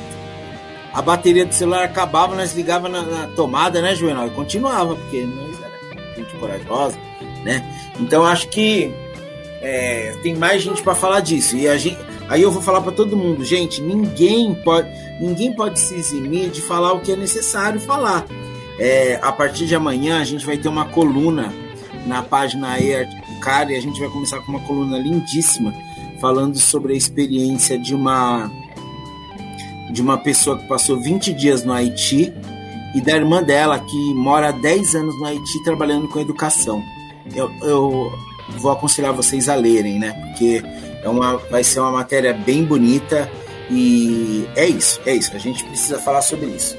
A 0.94 1.02
bateria 1.02 1.46
do 1.46 1.54
celular 1.54 1.84
acabava, 1.84 2.36
nós 2.36 2.54
ligava 2.54 2.88
na, 2.88 3.02
na 3.02 3.28
tomada, 3.36 3.82
né, 3.82 3.96
Juvenal? 3.96 4.28
E 4.28 4.30
continuava, 4.30 4.96
porque 4.96 5.24
nós 5.24 5.58
era 5.60 6.16
gente 6.16 6.36
corajosa, 6.36 6.98
né? 7.44 7.66
Então 8.00 8.24
acho 8.24 8.48
que 8.48 8.94
é, 9.62 10.16
tem 10.24 10.36
mais 10.36 10.62
gente 10.62 10.82
para 10.82 10.96
falar 10.96 11.20
disso. 11.20 11.56
E 11.56 11.78
gente, 11.78 11.98
aí 12.28 12.42
eu 12.42 12.52
vou 12.52 12.62
falar 12.62 12.82
para 12.82 12.92
todo 12.92 13.16
mundo, 13.16 13.46
gente, 13.46 13.82
ninguém 13.82 14.54
pode, 14.56 14.90
ninguém 15.20 15.54
pode 15.54 15.80
se 15.80 15.96
eximir 15.96 16.50
de 16.50 16.62
falar 16.62 16.94
o 16.94 17.00
que 17.00 17.12
é 17.12 17.16
necessário 17.16 17.80
falar. 17.80 18.26
É, 18.80 19.20
a 19.22 19.32
partir 19.32 19.68
de 19.68 19.76
amanhã 19.76 20.20
a 20.20 20.24
gente 20.24 20.46
vai 20.46 20.58
ter 20.58 20.68
uma 20.68 20.86
coluna 20.86 21.54
na 22.06 22.24
página 22.24 22.78
Cara 23.42 23.72
e 23.72 23.76
a 23.76 23.82
gente 23.82 24.00
vai 24.00 24.10
começar 24.10 24.40
com 24.42 24.52
uma 24.52 24.60
coluna 24.62 24.98
lindíssima 24.98 25.74
falando 26.20 26.58
sobre 26.60 26.94
a 26.94 26.96
experiência 26.96 27.78
de 27.78 27.96
uma 27.96 28.50
de 29.92 30.02
uma 30.02 30.18
pessoa 30.18 30.58
que 30.58 30.68
passou 30.68 31.02
20 31.02 31.34
dias 31.34 31.66
no 31.66 31.74
Haiti 31.74 32.32
e 32.96 33.02
da 33.02 33.14
irmã 33.14 33.44
dela 33.44 33.80
que 33.80 34.14
mora 34.14 34.50
há 34.50 34.52
10 34.52 34.96
anos 34.96 35.20
no 35.20 35.26
Haiti 35.26 35.64
trabalhando 35.64 36.08
com 36.08 36.20
educação. 36.20 36.82
Eu, 37.36 37.52
eu 37.62 38.12
vou 38.58 38.72
aconselhar 38.72 39.14
vocês 39.14 39.50
a 39.50 39.56
lerem, 39.56 40.00
né? 40.00 40.12
Porque 40.28 40.64
é 41.04 41.10
uma, 41.10 41.38
vai 41.38 41.64
ser 41.64 41.80
uma 41.80 41.92
matéria 41.92 42.34
bem 42.34 42.64
bonita 42.64 43.30
e 43.70 44.46
é 44.56 44.68
isso, 44.68 45.00
é 45.06 45.16
isso. 45.16 45.36
A 45.36 45.40
gente 45.40 45.64
precisa 45.64 46.00
falar 46.00 46.22
sobre 46.22 46.48
isso. 46.48 46.78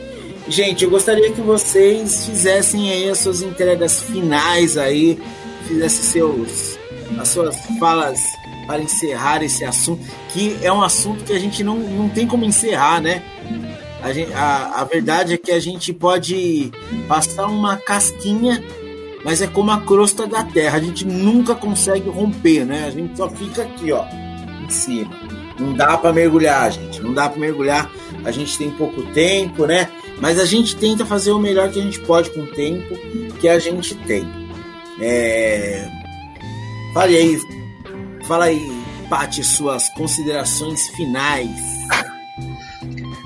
Gente, 0.49 0.85
eu 0.85 0.91
gostaria 0.91 1.33
que 1.33 1.41
vocês 1.41 2.27
fizessem 2.27 2.91
aí 2.91 3.09
as 3.09 3.19
suas 3.19 3.43
entregas 3.43 4.03
finais 4.03 4.77
aí, 4.77 5.19
fizessem 5.67 6.03
seus 6.03 6.79
as 7.19 7.29
suas 7.29 7.57
falas 7.79 8.21
para 8.67 8.81
encerrar 8.83 9.43
esse 9.43 9.65
assunto, 9.65 10.03
que 10.33 10.57
é 10.63 10.73
um 10.73 10.83
assunto 10.83 11.25
que 11.25 11.33
a 11.33 11.39
gente 11.39 11.63
não, 11.63 11.79
não 11.79 12.09
tem 12.09 12.27
como 12.27 12.45
encerrar, 12.45 13.01
né? 13.01 13.23
A, 14.03 14.13
gente, 14.13 14.33
a, 14.33 14.81
a 14.81 14.85
verdade 14.85 15.35
é 15.35 15.39
que 15.39 15.53
a 15.53 15.61
gente 15.61 15.93
pode 15.93 16.73
passar 17.07 17.47
uma 17.47 17.77
casquinha, 17.77 18.63
mas 19.25 19.41
é 19.41 19.47
como 19.47 19.71
a 19.71 19.81
crosta 19.81 20.27
da 20.27 20.43
terra, 20.43 20.79
a 20.79 20.81
gente 20.81 21.07
nunca 21.07 21.55
consegue 21.55 22.09
romper, 22.09 22.65
né? 22.65 22.87
A 22.87 22.91
gente 22.91 23.17
só 23.17 23.29
fica 23.31 23.63
aqui, 23.63 23.93
ó, 23.93 24.05
em 24.65 24.69
cima. 24.69 25.11
Não 25.59 25.73
dá 25.75 25.97
para 25.97 26.13
mergulhar, 26.13 26.73
gente, 26.73 27.01
não 27.01 27.13
dá 27.13 27.29
para 27.29 27.39
mergulhar. 27.39 27.91
A 28.25 28.31
gente 28.31 28.57
tem 28.59 28.71
pouco 28.71 29.03
tempo, 29.13 29.67
né? 29.67 29.89
Mas 30.21 30.39
a 30.39 30.45
gente 30.45 30.77
tenta 30.77 31.05
fazer 31.05 31.33
o 31.33 31.39
melhor 31.39 31.71
que 31.71 31.81
a 31.81 31.83
gente 31.83 32.01
pode 32.01 32.31
com 32.31 32.41
o 32.41 32.47
tempo 32.47 32.97
que 33.41 33.49
a 33.49 33.59
gente 33.59 33.95
tem. 33.95 34.27
É... 35.01 35.89
Aí, 36.97 37.39
Fala 38.27 38.45
aí, 38.47 38.61
Paty, 39.09 39.43
suas 39.43 39.89
considerações 39.91 40.89
finais. 40.91 41.51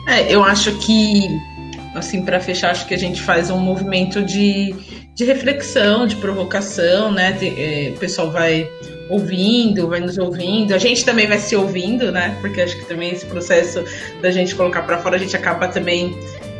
É, 0.08 0.32
eu 0.32 0.42
acho 0.42 0.72
que 0.78 1.28
assim, 1.94 2.22
para 2.22 2.40
fechar, 2.40 2.70
acho 2.70 2.86
que 2.86 2.94
a 2.94 2.98
gente 2.98 3.20
faz 3.22 3.50
um 3.50 3.58
movimento 3.58 4.22
de, 4.22 4.74
de 5.16 5.24
reflexão, 5.24 6.06
de 6.06 6.14
provocação, 6.16 7.10
né? 7.10 7.32
De, 7.32 7.48
é, 7.48 7.90
o 7.90 7.98
pessoal 7.98 8.30
vai 8.30 8.70
ouvindo, 9.08 9.88
vai 9.88 9.98
nos 9.98 10.18
ouvindo. 10.18 10.74
A 10.74 10.78
gente 10.78 11.06
também 11.06 11.26
vai 11.26 11.38
se 11.38 11.56
ouvindo, 11.56 12.12
né? 12.12 12.36
Porque 12.42 12.60
acho 12.60 12.76
que 12.76 12.84
também 12.84 13.10
esse 13.12 13.24
processo 13.24 13.82
da 14.20 14.30
gente 14.30 14.54
colocar 14.54 14.82
para 14.82 14.98
fora, 14.98 15.16
a 15.16 15.18
gente 15.18 15.34
acaba 15.34 15.68
também 15.68 16.14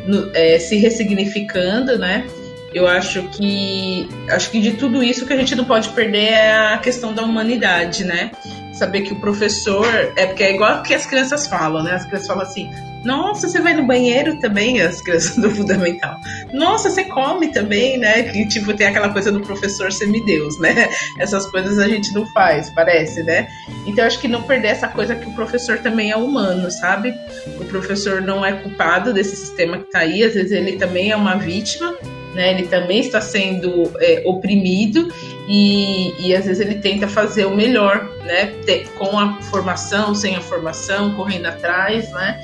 no, 0.07 0.31
é, 0.33 0.57
se 0.57 0.75
ressignificando, 0.77 1.99
né? 1.99 2.25
Eu 2.73 2.87
acho 2.87 3.23
que 3.29 4.09
acho 4.29 4.49
que 4.49 4.59
de 4.59 4.71
tudo 4.71 5.03
isso 5.03 5.25
que 5.27 5.33
a 5.33 5.37
gente 5.37 5.55
não 5.55 5.63
pode 5.63 5.89
perder 5.89 6.29
é 6.29 6.53
a 6.55 6.77
questão 6.79 7.13
da 7.13 7.21
humanidade, 7.21 8.03
né? 8.03 8.31
Saber 8.77 9.01
que 9.01 9.13
o 9.13 9.19
professor 9.19 9.87
é 10.15 10.27
porque 10.27 10.43
é 10.43 10.53
igual 10.53 10.83
que 10.83 10.93
as 10.93 11.05
crianças 11.05 11.47
falam, 11.47 11.83
né? 11.83 11.93
As 11.93 12.05
crianças 12.05 12.27
falam 12.27 12.43
assim: 12.43 12.69
nossa, 13.03 13.47
você 13.47 13.61
vai 13.61 13.73
no 13.73 13.85
banheiro 13.85 14.37
também, 14.39 14.79
as 14.83 15.01
crianças 15.01 15.37
do 15.37 15.49
fundamental. 15.49 16.19
Nossa, 16.53 16.89
você 16.89 17.05
come 17.05 17.47
também, 17.51 17.97
né? 17.97 18.23
Que 18.23 18.45
tipo, 18.47 18.73
tem 18.73 18.87
aquela 18.87 19.09
coisa 19.09 19.31
do 19.31 19.39
professor 19.39 19.91
semideus, 19.91 20.59
né? 20.59 20.89
Essas 21.17 21.47
coisas 21.47 21.79
a 21.79 21.87
gente 21.87 22.13
não 22.13 22.25
faz, 22.27 22.69
parece, 22.69 23.23
né? 23.23 23.47
Então 23.85 24.05
acho 24.05 24.19
que 24.19 24.27
não 24.27 24.43
perder 24.43 24.67
essa 24.67 24.87
coisa 24.87 25.15
que 25.15 25.27
o 25.27 25.33
professor 25.33 25.79
também 25.79 26.11
é 26.11 26.17
humano, 26.17 26.69
sabe? 26.69 27.13
O 27.59 27.65
professor 27.65 28.21
não 28.21 28.45
é 28.45 28.53
culpado 28.53 29.13
desse 29.13 29.35
sistema 29.35 29.77
que 29.77 29.89
tá 29.89 29.99
aí, 29.99 30.23
às 30.23 30.33
vezes 30.33 30.51
ele 30.51 30.73
também 30.73 31.11
é 31.11 31.15
uma 31.15 31.35
vítima. 31.35 31.95
Né, 32.37 32.51
ele 32.51 32.67
também 32.67 32.99
está 32.99 33.19
sendo 33.19 33.91
é, 33.99 34.21
oprimido 34.23 35.11
e, 35.47 36.13
e, 36.19 36.35
às 36.35 36.45
vezes 36.45 36.63
ele 36.63 36.75
tenta 36.75 37.07
fazer 37.07 37.45
o 37.45 37.55
melhor, 37.55 38.07
né, 38.23 38.53
com 38.95 39.17
a 39.17 39.41
formação, 39.41 40.13
sem 40.13 40.35
a 40.35 40.41
formação, 40.41 41.15
correndo 41.15 41.47
atrás, 41.47 42.11
né, 42.11 42.39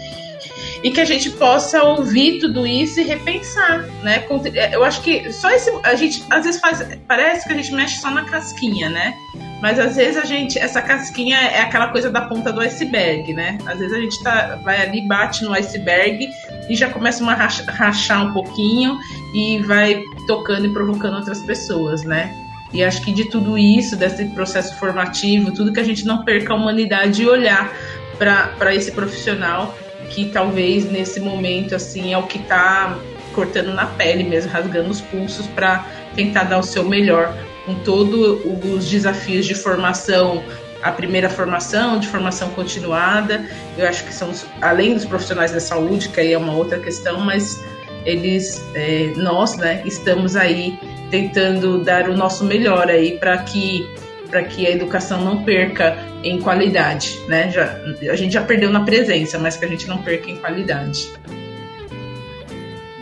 e 0.84 0.92
que 0.92 1.00
a 1.00 1.06
gente 1.06 1.30
possa 1.32 1.82
ouvir 1.82 2.40
tudo 2.40 2.68
isso 2.68 3.00
e 3.00 3.04
repensar, 3.04 3.88
né? 4.04 4.26
É, 4.54 4.76
eu 4.76 4.84
acho 4.84 5.02
que 5.02 5.32
só 5.32 5.50
esse 5.50 5.72
a 5.82 5.96
gente 5.96 6.24
às 6.30 6.44
vezes 6.44 6.60
faz 6.60 6.86
parece 7.08 7.48
que 7.48 7.54
a 7.54 7.56
gente 7.56 7.72
mexe 7.72 8.02
só 8.02 8.12
na 8.12 8.26
casquinha, 8.26 8.90
né? 8.90 9.16
Mas 9.62 9.80
às 9.80 9.96
vezes 9.96 10.18
a 10.18 10.26
gente 10.26 10.60
essa 10.60 10.82
casquinha 10.82 11.38
é 11.38 11.62
aquela 11.62 11.88
coisa 11.88 12.12
da 12.12 12.22
ponta 12.22 12.52
do 12.52 12.60
iceberg, 12.60 13.34
né? 13.34 13.58
Às 13.66 13.80
vezes 13.80 13.98
a 13.98 14.02
gente 14.02 14.22
tá 14.22 14.60
vai 14.62 14.82
ali 14.82 15.08
bate 15.08 15.46
no 15.46 15.54
iceberg 15.54 16.28
e 16.70 16.76
já 16.76 16.90
começa 16.90 17.24
a 17.24 17.34
rachar 17.72 18.28
um 18.28 18.34
pouquinho 18.34 19.00
e 19.34 19.60
vai 19.60 20.04
tocando 20.28 20.66
e 20.66 20.74
provocando 20.74 21.16
outras 21.16 21.42
pessoas, 21.44 22.04
né? 22.04 22.36
E 22.74 22.84
acho 22.84 23.02
que 23.04 23.14
de 23.14 23.30
tudo 23.30 23.58
isso, 23.58 23.96
desse 23.96 24.26
processo 24.26 24.76
formativo, 24.76 25.52
tudo 25.54 25.72
que 25.72 25.80
a 25.80 25.84
gente 25.84 26.06
não 26.06 26.26
perca 26.26 26.54
a 26.54 26.58
humanidade 26.58 27.22
e 27.22 27.28
olhar 27.28 27.72
para 28.18 28.74
esse 28.76 28.92
profissional 28.92 29.74
que 30.14 30.26
talvez 30.26 30.90
nesse 30.90 31.20
momento 31.20 31.76
assim 31.76 32.14
é 32.14 32.18
o 32.18 32.24
que 32.24 32.38
está 32.38 32.98
cortando 33.34 33.74
na 33.74 33.88
pele 33.88 34.24
mesmo, 34.24 34.52
rasgando 34.52 34.92
os 34.92 35.02
pulsos 35.02 35.48
para 35.48 35.86
tentar 36.16 36.44
dar 36.44 36.60
o 36.60 36.64
seu 36.64 36.84
melhor 36.84 37.36
com 37.66 37.74
todos 37.76 38.40
os 38.46 38.90
desafios 38.90 39.46
de 39.46 39.56
formação, 39.56 40.44
a 40.84 40.92
primeira 40.92 41.30
formação, 41.30 42.00
de 42.00 42.08
formação 42.08 42.50
continuada. 42.50 43.44
Eu 43.76 43.88
acho 43.88 44.04
que 44.04 44.14
são 44.14 44.32
além 44.62 44.94
dos 44.94 45.06
profissionais 45.06 45.52
da 45.52 45.60
saúde, 45.60 46.10
que 46.10 46.20
aí 46.20 46.34
é 46.34 46.38
uma 46.38 46.54
outra 46.54 46.78
questão, 46.78 47.20
mas 47.22 47.60
eles, 48.06 48.64
é, 48.76 49.14
nós, 49.16 49.58
né, 49.58 49.82
estamos 49.84 50.36
aí 50.36 50.78
tentando 51.10 51.84
dar 51.84 52.08
o 52.10 52.16
nosso 52.16 52.44
melhor 52.44 52.90
aí 52.90 53.18
para 53.18 53.38
que 53.40 53.90
para 54.34 54.44
que 54.46 54.66
a 54.66 54.72
educação 54.72 55.24
não 55.24 55.44
perca 55.44 55.96
em 56.24 56.42
qualidade, 56.42 57.22
né? 57.28 57.52
Já, 57.52 57.78
a 58.10 58.16
gente 58.16 58.34
já 58.34 58.42
perdeu 58.42 58.72
na 58.72 58.84
presença, 58.84 59.38
mas 59.38 59.56
que 59.56 59.64
a 59.64 59.68
gente 59.68 59.88
não 59.88 60.00
perca 60.00 60.28
em 60.28 60.38
qualidade. 60.38 61.08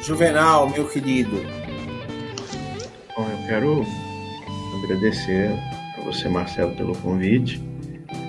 Juvenal, 0.01 0.69
meu 0.69 0.85
querido. 0.89 1.41
Bom, 3.15 3.25
eu 3.29 3.47
quero 3.47 3.85
agradecer 4.83 5.51
a 5.97 6.01
você, 6.01 6.27
Marcelo, 6.27 6.75
pelo 6.75 6.97
convite, 6.97 7.63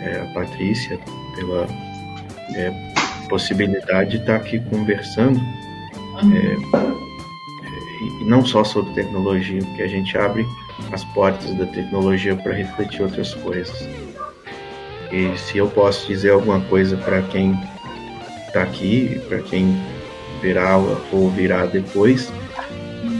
é, 0.00 0.20
a 0.20 0.26
Patrícia 0.32 0.96
pela 1.34 1.66
é, 2.54 2.70
possibilidade 3.28 4.10
de 4.10 4.16
estar 4.18 4.36
aqui 4.36 4.60
conversando, 4.70 5.40
uhum. 5.40 6.36
é, 6.36 6.56
e 8.20 8.24
não 8.26 8.46
só 8.46 8.62
sobre 8.62 8.94
tecnologia, 8.94 9.60
porque 9.60 9.82
a 9.82 9.88
gente 9.88 10.16
abre 10.16 10.46
as 10.90 11.04
portas 11.06 11.54
da 11.54 11.66
tecnologia 11.66 12.34
para 12.36 12.52
refletir 12.52 13.02
outras 13.02 13.34
coisas. 13.34 13.88
E 15.10 15.36
se 15.36 15.58
eu 15.58 15.68
posso 15.68 16.06
dizer 16.06 16.30
alguma 16.30 16.60
coisa 16.62 16.96
para 16.96 17.22
quem 17.22 17.58
está 18.46 18.62
aqui, 18.62 19.20
para 19.28 19.40
quem 19.40 19.78
verá 20.40 20.76
ou 20.76 21.30
virá 21.30 21.66
depois, 21.66 22.32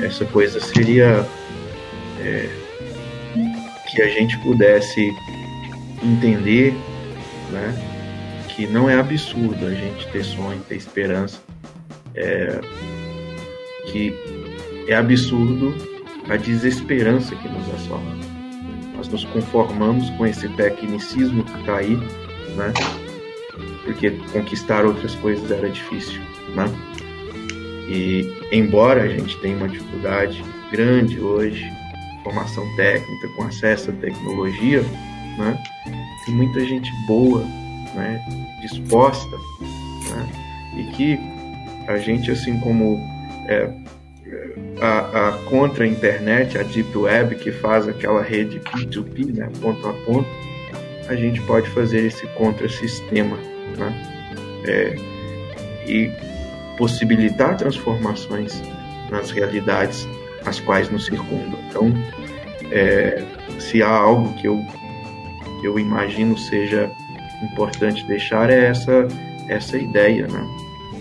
essa 0.02 0.24
coisa 0.24 0.58
seria 0.58 1.26
é, 2.20 2.48
que 3.88 4.02
a 4.02 4.08
gente 4.08 4.38
pudesse 4.38 5.10
entender 6.02 6.74
né, 7.50 7.74
que 8.48 8.66
não 8.66 8.88
é 8.88 8.98
absurdo 8.98 9.66
a 9.66 9.74
gente 9.74 10.06
ter 10.08 10.24
sonho, 10.24 10.60
ter 10.68 10.76
esperança, 10.76 11.40
é, 12.14 12.60
que 13.86 14.14
é 14.88 14.94
absurdo 14.94 15.91
a 16.28 16.36
desesperança 16.36 17.34
que 17.36 17.48
nos 17.48 17.68
assola. 17.74 18.02
Nós 18.96 19.08
nos 19.08 19.24
conformamos 19.26 20.08
com 20.10 20.26
esse 20.26 20.48
tecnicismo 20.50 21.42
que 21.44 21.60
está 21.60 21.76
aí, 21.78 21.96
né? 22.56 22.72
Porque 23.84 24.10
conquistar 24.32 24.84
outras 24.84 25.14
coisas 25.16 25.50
era 25.50 25.68
difícil, 25.68 26.20
né? 26.54 26.66
E 27.88 28.32
embora 28.52 29.02
a 29.02 29.08
gente 29.08 29.36
tenha 29.40 29.56
uma 29.56 29.68
dificuldade 29.68 30.42
grande 30.70 31.18
hoje, 31.20 31.70
formação 32.22 32.64
técnica, 32.76 33.28
com 33.36 33.44
acesso 33.44 33.90
à 33.90 33.94
tecnologia, 33.94 34.82
né? 35.36 35.58
Tem 36.24 36.34
muita 36.34 36.60
gente 36.64 36.90
boa, 37.06 37.40
né? 37.94 38.24
Disposta, 38.60 39.36
né? 40.10 40.28
E 40.76 40.84
que 40.92 41.18
a 41.88 41.98
gente, 41.98 42.30
assim 42.30 42.58
como 42.60 42.96
é, 43.48 43.68
a, 44.80 45.28
a 45.28 45.32
contra 45.48 45.84
a 45.84 45.86
internet, 45.86 46.58
a 46.58 46.62
deep 46.62 46.96
web 46.96 47.34
que 47.36 47.52
faz 47.52 47.88
aquela 47.88 48.22
rede 48.22 48.60
P2P, 48.60 49.36
né, 49.36 49.50
ponto 49.60 49.86
a 49.88 49.92
ponto, 50.04 50.28
a 51.08 51.14
gente 51.14 51.40
pode 51.42 51.68
fazer 51.70 52.06
esse 52.06 52.26
contra-sistema, 52.28 53.36
né, 53.76 54.62
é, 54.66 54.96
e 55.86 56.10
possibilitar 56.76 57.56
transformações 57.56 58.62
nas 59.10 59.30
realidades 59.30 60.08
as 60.46 60.58
quais 60.60 60.90
nos 60.90 61.06
circundam. 61.06 61.58
Então, 61.68 61.92
é, 62.70 63.22
se 63.58 63.82
há 63.82 63.90
algo 63.90 64.32
que 64.34 64.48
eu, 64.48 64.58
que 65.60 65.66
eu 65.66 65.78
imagino 65.78 66.36
seja 66.36 66.90
importante 67.42 68.04
deixar 68.06 68.50
é 68.50 68.66
essa, 68.66 69.06
essa 69.48 69.76
ideia, 69.76 70.26
né? 70.26 70.46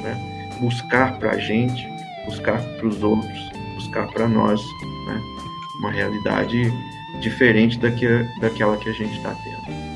né? 0.03 0.57
Buscar 0.59 1.17
para 1.17 1.31
a 1.31 1.37
gente, 1.37 1.87
buscar 2.31 2.61
para 2.77 2.87
os 2.87 3.03
outros, 3.03 3.39
buscar 3.75 4.07
para 4.07 4.27
nós 4.27 4.59
né, 5.05 5.21
uma 5.79 5.91
realidade 5.91 6.73
diferente 7.19 7.77
daqui, 7.77 8.07
daquela 8.39 8.77
que 8.77 8.89
a 8.89 8.93
gente 8.93 9.15
está 9.17 9.35
tendo. 9.43 9.91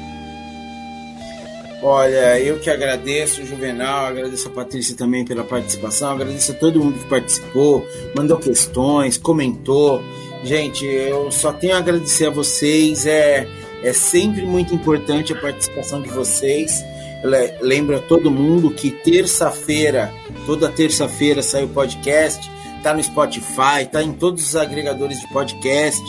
Olha, 1.82 2.40
eu 2.40 2.60
que 2.60 2.70
agradeço, 2.70 3.46
Juvenal, 3.46 4.08
agradeço 4.08 4.48
a 4.48 4.52
Patrícia 4.52 4.96
também 4.96 5.24
pela 5.24 5.44
participação, 5.44 6.14
agradeço 6.14 6.52
a 6.52 6.56
todo 6.56 6.84
mundo 6.84 6.98
que 6.98 7.06
participou, 7.06 7.86
mandou 8.16 8.38
questões, 8.38 9.18
comentou. 9.18 10.02
Gente, 10.44 10.84
eu 10.84 11.32
só 11.32 11.54
tenho 11.54 11.76
a 11.76 11.78
agradecer 11.78 12.26
a 12.26 12.30
vocês, 12.32 13.06
é, 13.06 13.48
é 13.84 13.94
sempre 13.94 14.46
muito 14.46 14.74
importante 14.74 15.32
a 15.34 15.36
participação 15.40 16.02
de 16.02 16.10
vocês. 16.10 16.84
Lembra 17.62 18.00
todo 18.00 18.32
mundo 18.32 18.72
que 18.72 18.90
terça-feira, 18.90 20.12
toda 20.46 20.70
terça-feira 20.70 21.42
sai 21.42 21.64
o 21.64 21.70
podcast 21.70 22.50
tá 22.86 22.94
no 22.94 23.04
Spotify, 23.04 23.84
tá 23.92 24.04
em 24.04 24.12
todos 24.12 24.48
os 24.50 24.56
agregadores 24.56 25.20
de 25.20 25.28
podcast 25.30 26.04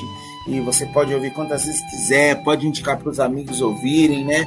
e 0.46 0.60
você 0.60 0.84
pode 0.84 1.14
ouvir 1.14 1.32
quantas 1.32 1.64
vezes 1.64 1.80
quiser, 1.90 2.42
pode 2.44 2.66
indicar 2.66 2.98
para 2.98 3.08
os 3.08 3.18
amigos 3.18 3.62
ouvirem, 3.62 4.26
né? 4.26 4.46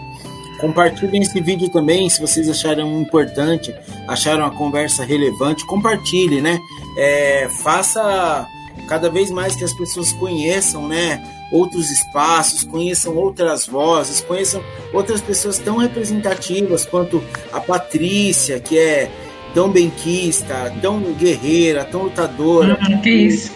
Compartilhem 0.61 1.23
esse 1.23 1.41
vídeo 1.41 1.69
também, 1.69 2.07
se 2.07 2.21
vocês 2.21 2.47
acharam 2.47 3.01
importante, 3.01 3.73
acharam 4.07 4.45
a 4.45 4.51
conversa 4.51 5.03
relevante, 5.03 5.65
compartilhe, 5.65 6.39
né? 6.39 6.59
É, 6.95 7.49
faça 7.63 8.47
cada 8.87 9.09
vez 9.09 9.31
mais 9.31 9.55
que 9.55 9.63
as 9.63 9.73
pessoas 9.73 10.13
conheçam, 10.13 10.87
né? 10.87 11.23
Outros 11.51 11.89
espaços, 11.89 12.63
conheçam 12.63 13.15
outras 13.17 13.65
vozes, 13.65 14.21
conheçam 14.21 14.63
outras 14.93 15.19
pessoas 15.19 15.57
tão 15.57 15.77
representativas 15.77 16.85
quanto 16.85 17.23
a 17.51 17.59
Patrícia, 17.59 18.59
que 18.59 18.77
é 18.77 19.09
tão 19.53 19.69
benquista, 19.69 20.73
tão 20.81 20.99
guerreira, 21.13 21.83
tão 21.85 22.03
lutadora. 22.03 22.77
Hum, 22.89 23.01
que 23.01 23.09
isso. 23.09 23.51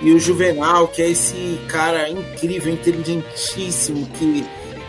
E 0.00 0.12
o 0.12 0.18
Juvenal, 0.18 0.88
que 0.88 1.02
é 1.02 1.10
esse 1.10 1.58
cara 1.68 2.08
incrível, 2.08 2.72
inteligentíssimo, 2.72 4.06
que 4.14 4.44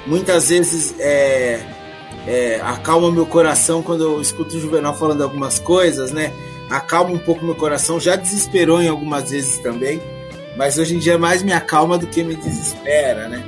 muitas 0.05 0.49
vezes 0.49 0.95
é, 0.99 1.59
é, 2.27 2.61
acalma 2.63 3.11
meu 3.11 3.25
coração 3.25 3.81
quando 3.81 4.03
eu 4.03 4.21
escuto 4.21 4.55
o 4.55 4.59
Juvenal 4.59 4.95
falando 4.95 5.23
algumas 5.23 5.57
coisas, 5.57 6.11
né? 6.11 6.31
acalma 6.69 7.11
um 7.11 7.17
pouco 7.17 7.43
meu 7.43 7.55
coração. 7.55 7.99
Já 7.99 8.15
desesperou 8.15 8.81
em 8.81 8.87
algumas 8.87 9.31
vezes 9.31 9.57
também, 9.59 10.01
mas 10.55 10.77
hoje 10.77 10.95
em 10.95 10.99
dia 10.99 11.17
mais 11.17 11.41
me 11.41 11.51
acalma 11.51 11.97
do 11.97 12.07
que 12.07 12.23
me 12.23 12.35
desespera, 12.35 13.27
né? 13.27 13.43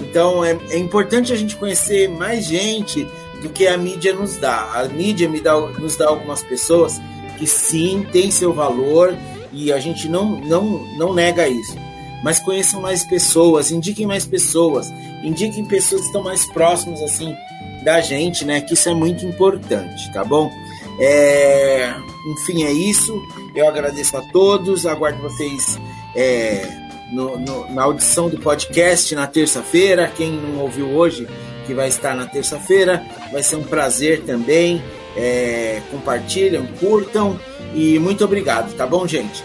Então 0.00 0.44
é, 0.44 0.58
é 0.70 0.78
importante 0.78 1.32
a 1.32 1.36
gente 1.36 1.56
conhecer 1.56 2.08
mais 2.08 2.44
gente 2.44 3.06
do 3.42 3.48
que 3.50 3.66
a 3.66 3.76
mídia 3.76 4.14
nos 4.14 4.36
dá. 4.36 4.70
A 4.74 4.84
mídia 4.88 5.28
dá, 5.42 5.58
nos 5.60 5.96
dá 5.96 6.08
algumas 6.08 6.42
pessoas 6.42 7.00
que 7.38 7.46
sim 7.46 8.06
tem 8.12 8.30
seu 8.30 8.52
valor 8.52 9.16
e 9.52 9.72
a 9.72 9.78
gente 9.78 10.08
não, 10.08 10.40
não, 10.40 10.86
não 10.96 11.12
nega 11.12 11.48
isso. 11.48 11.76
Mas 12.22 12.38
conheçam 12.38 12.80
mais 12.80 13.04
pessoas, 13.04 13.70
indiquem 13.72 14.06
mais 14.06 14.24
pessoas, 14.24 14.88
indiquem 15.24 15.64
pessoas 15.64 16.02
que 16.02 16.06
estão 16.06 16.22
mais 16.22 16.46
próximas 16.46 17.02
assim 17.02 17.36
da 17.82 18.00
gente, 18.00 18.44
né? 18.44 18.60
Que 18.60 18.74
isso 18.74 18.88
é 18.88 18.94
muito 18.94 19.26
importante, 19.26 20.12
tá 20.12 20.24
bom? 20.24 20.50
É, 21.00 21.92
enfim, 22.26 22.62
é 22.62 22.72
isso. 22.72 23.20
Eu 23.54 23.66
agradeço 23.68 24.16
a 24.16 24.20
todos, 24.32 24.86
aguardo 24.86 25.20
vocês 25.20 25.78
é, 26.14 26.64
no, 27.10 27.36
no, 27.38 27.72
na 27.72 27.82
audição 27.82 28.28
do 28.28 28.38
podcast 28.38 29.14
na 29.14 29.26
terça-feira. 29.26 30.10
Quem 30.16 30.30
não 30.30 30.60
ouviu 30.60 30.88
hoje, 30.90 31.26
que 31.72 31.74
vai 31.74 31.88
estar 31.88 32.14
na 32.14 32.26
terça-feira, 32.26 33.02
vai 33.32 33.42
ser 33.42 33.56
um 33.56 33.64
prazer 33.64 34.20
também. 34.20 34.82
É, 35.14 35.82
compartilham, 35.90 36.66
curtam 36.80 37.38
e 37.74 37.98
muito 37.98 38.24
obrigado, 38.24 38.74
tá 38.74 38.86
bom, 38.86 39.06
gente? 39.06 39.44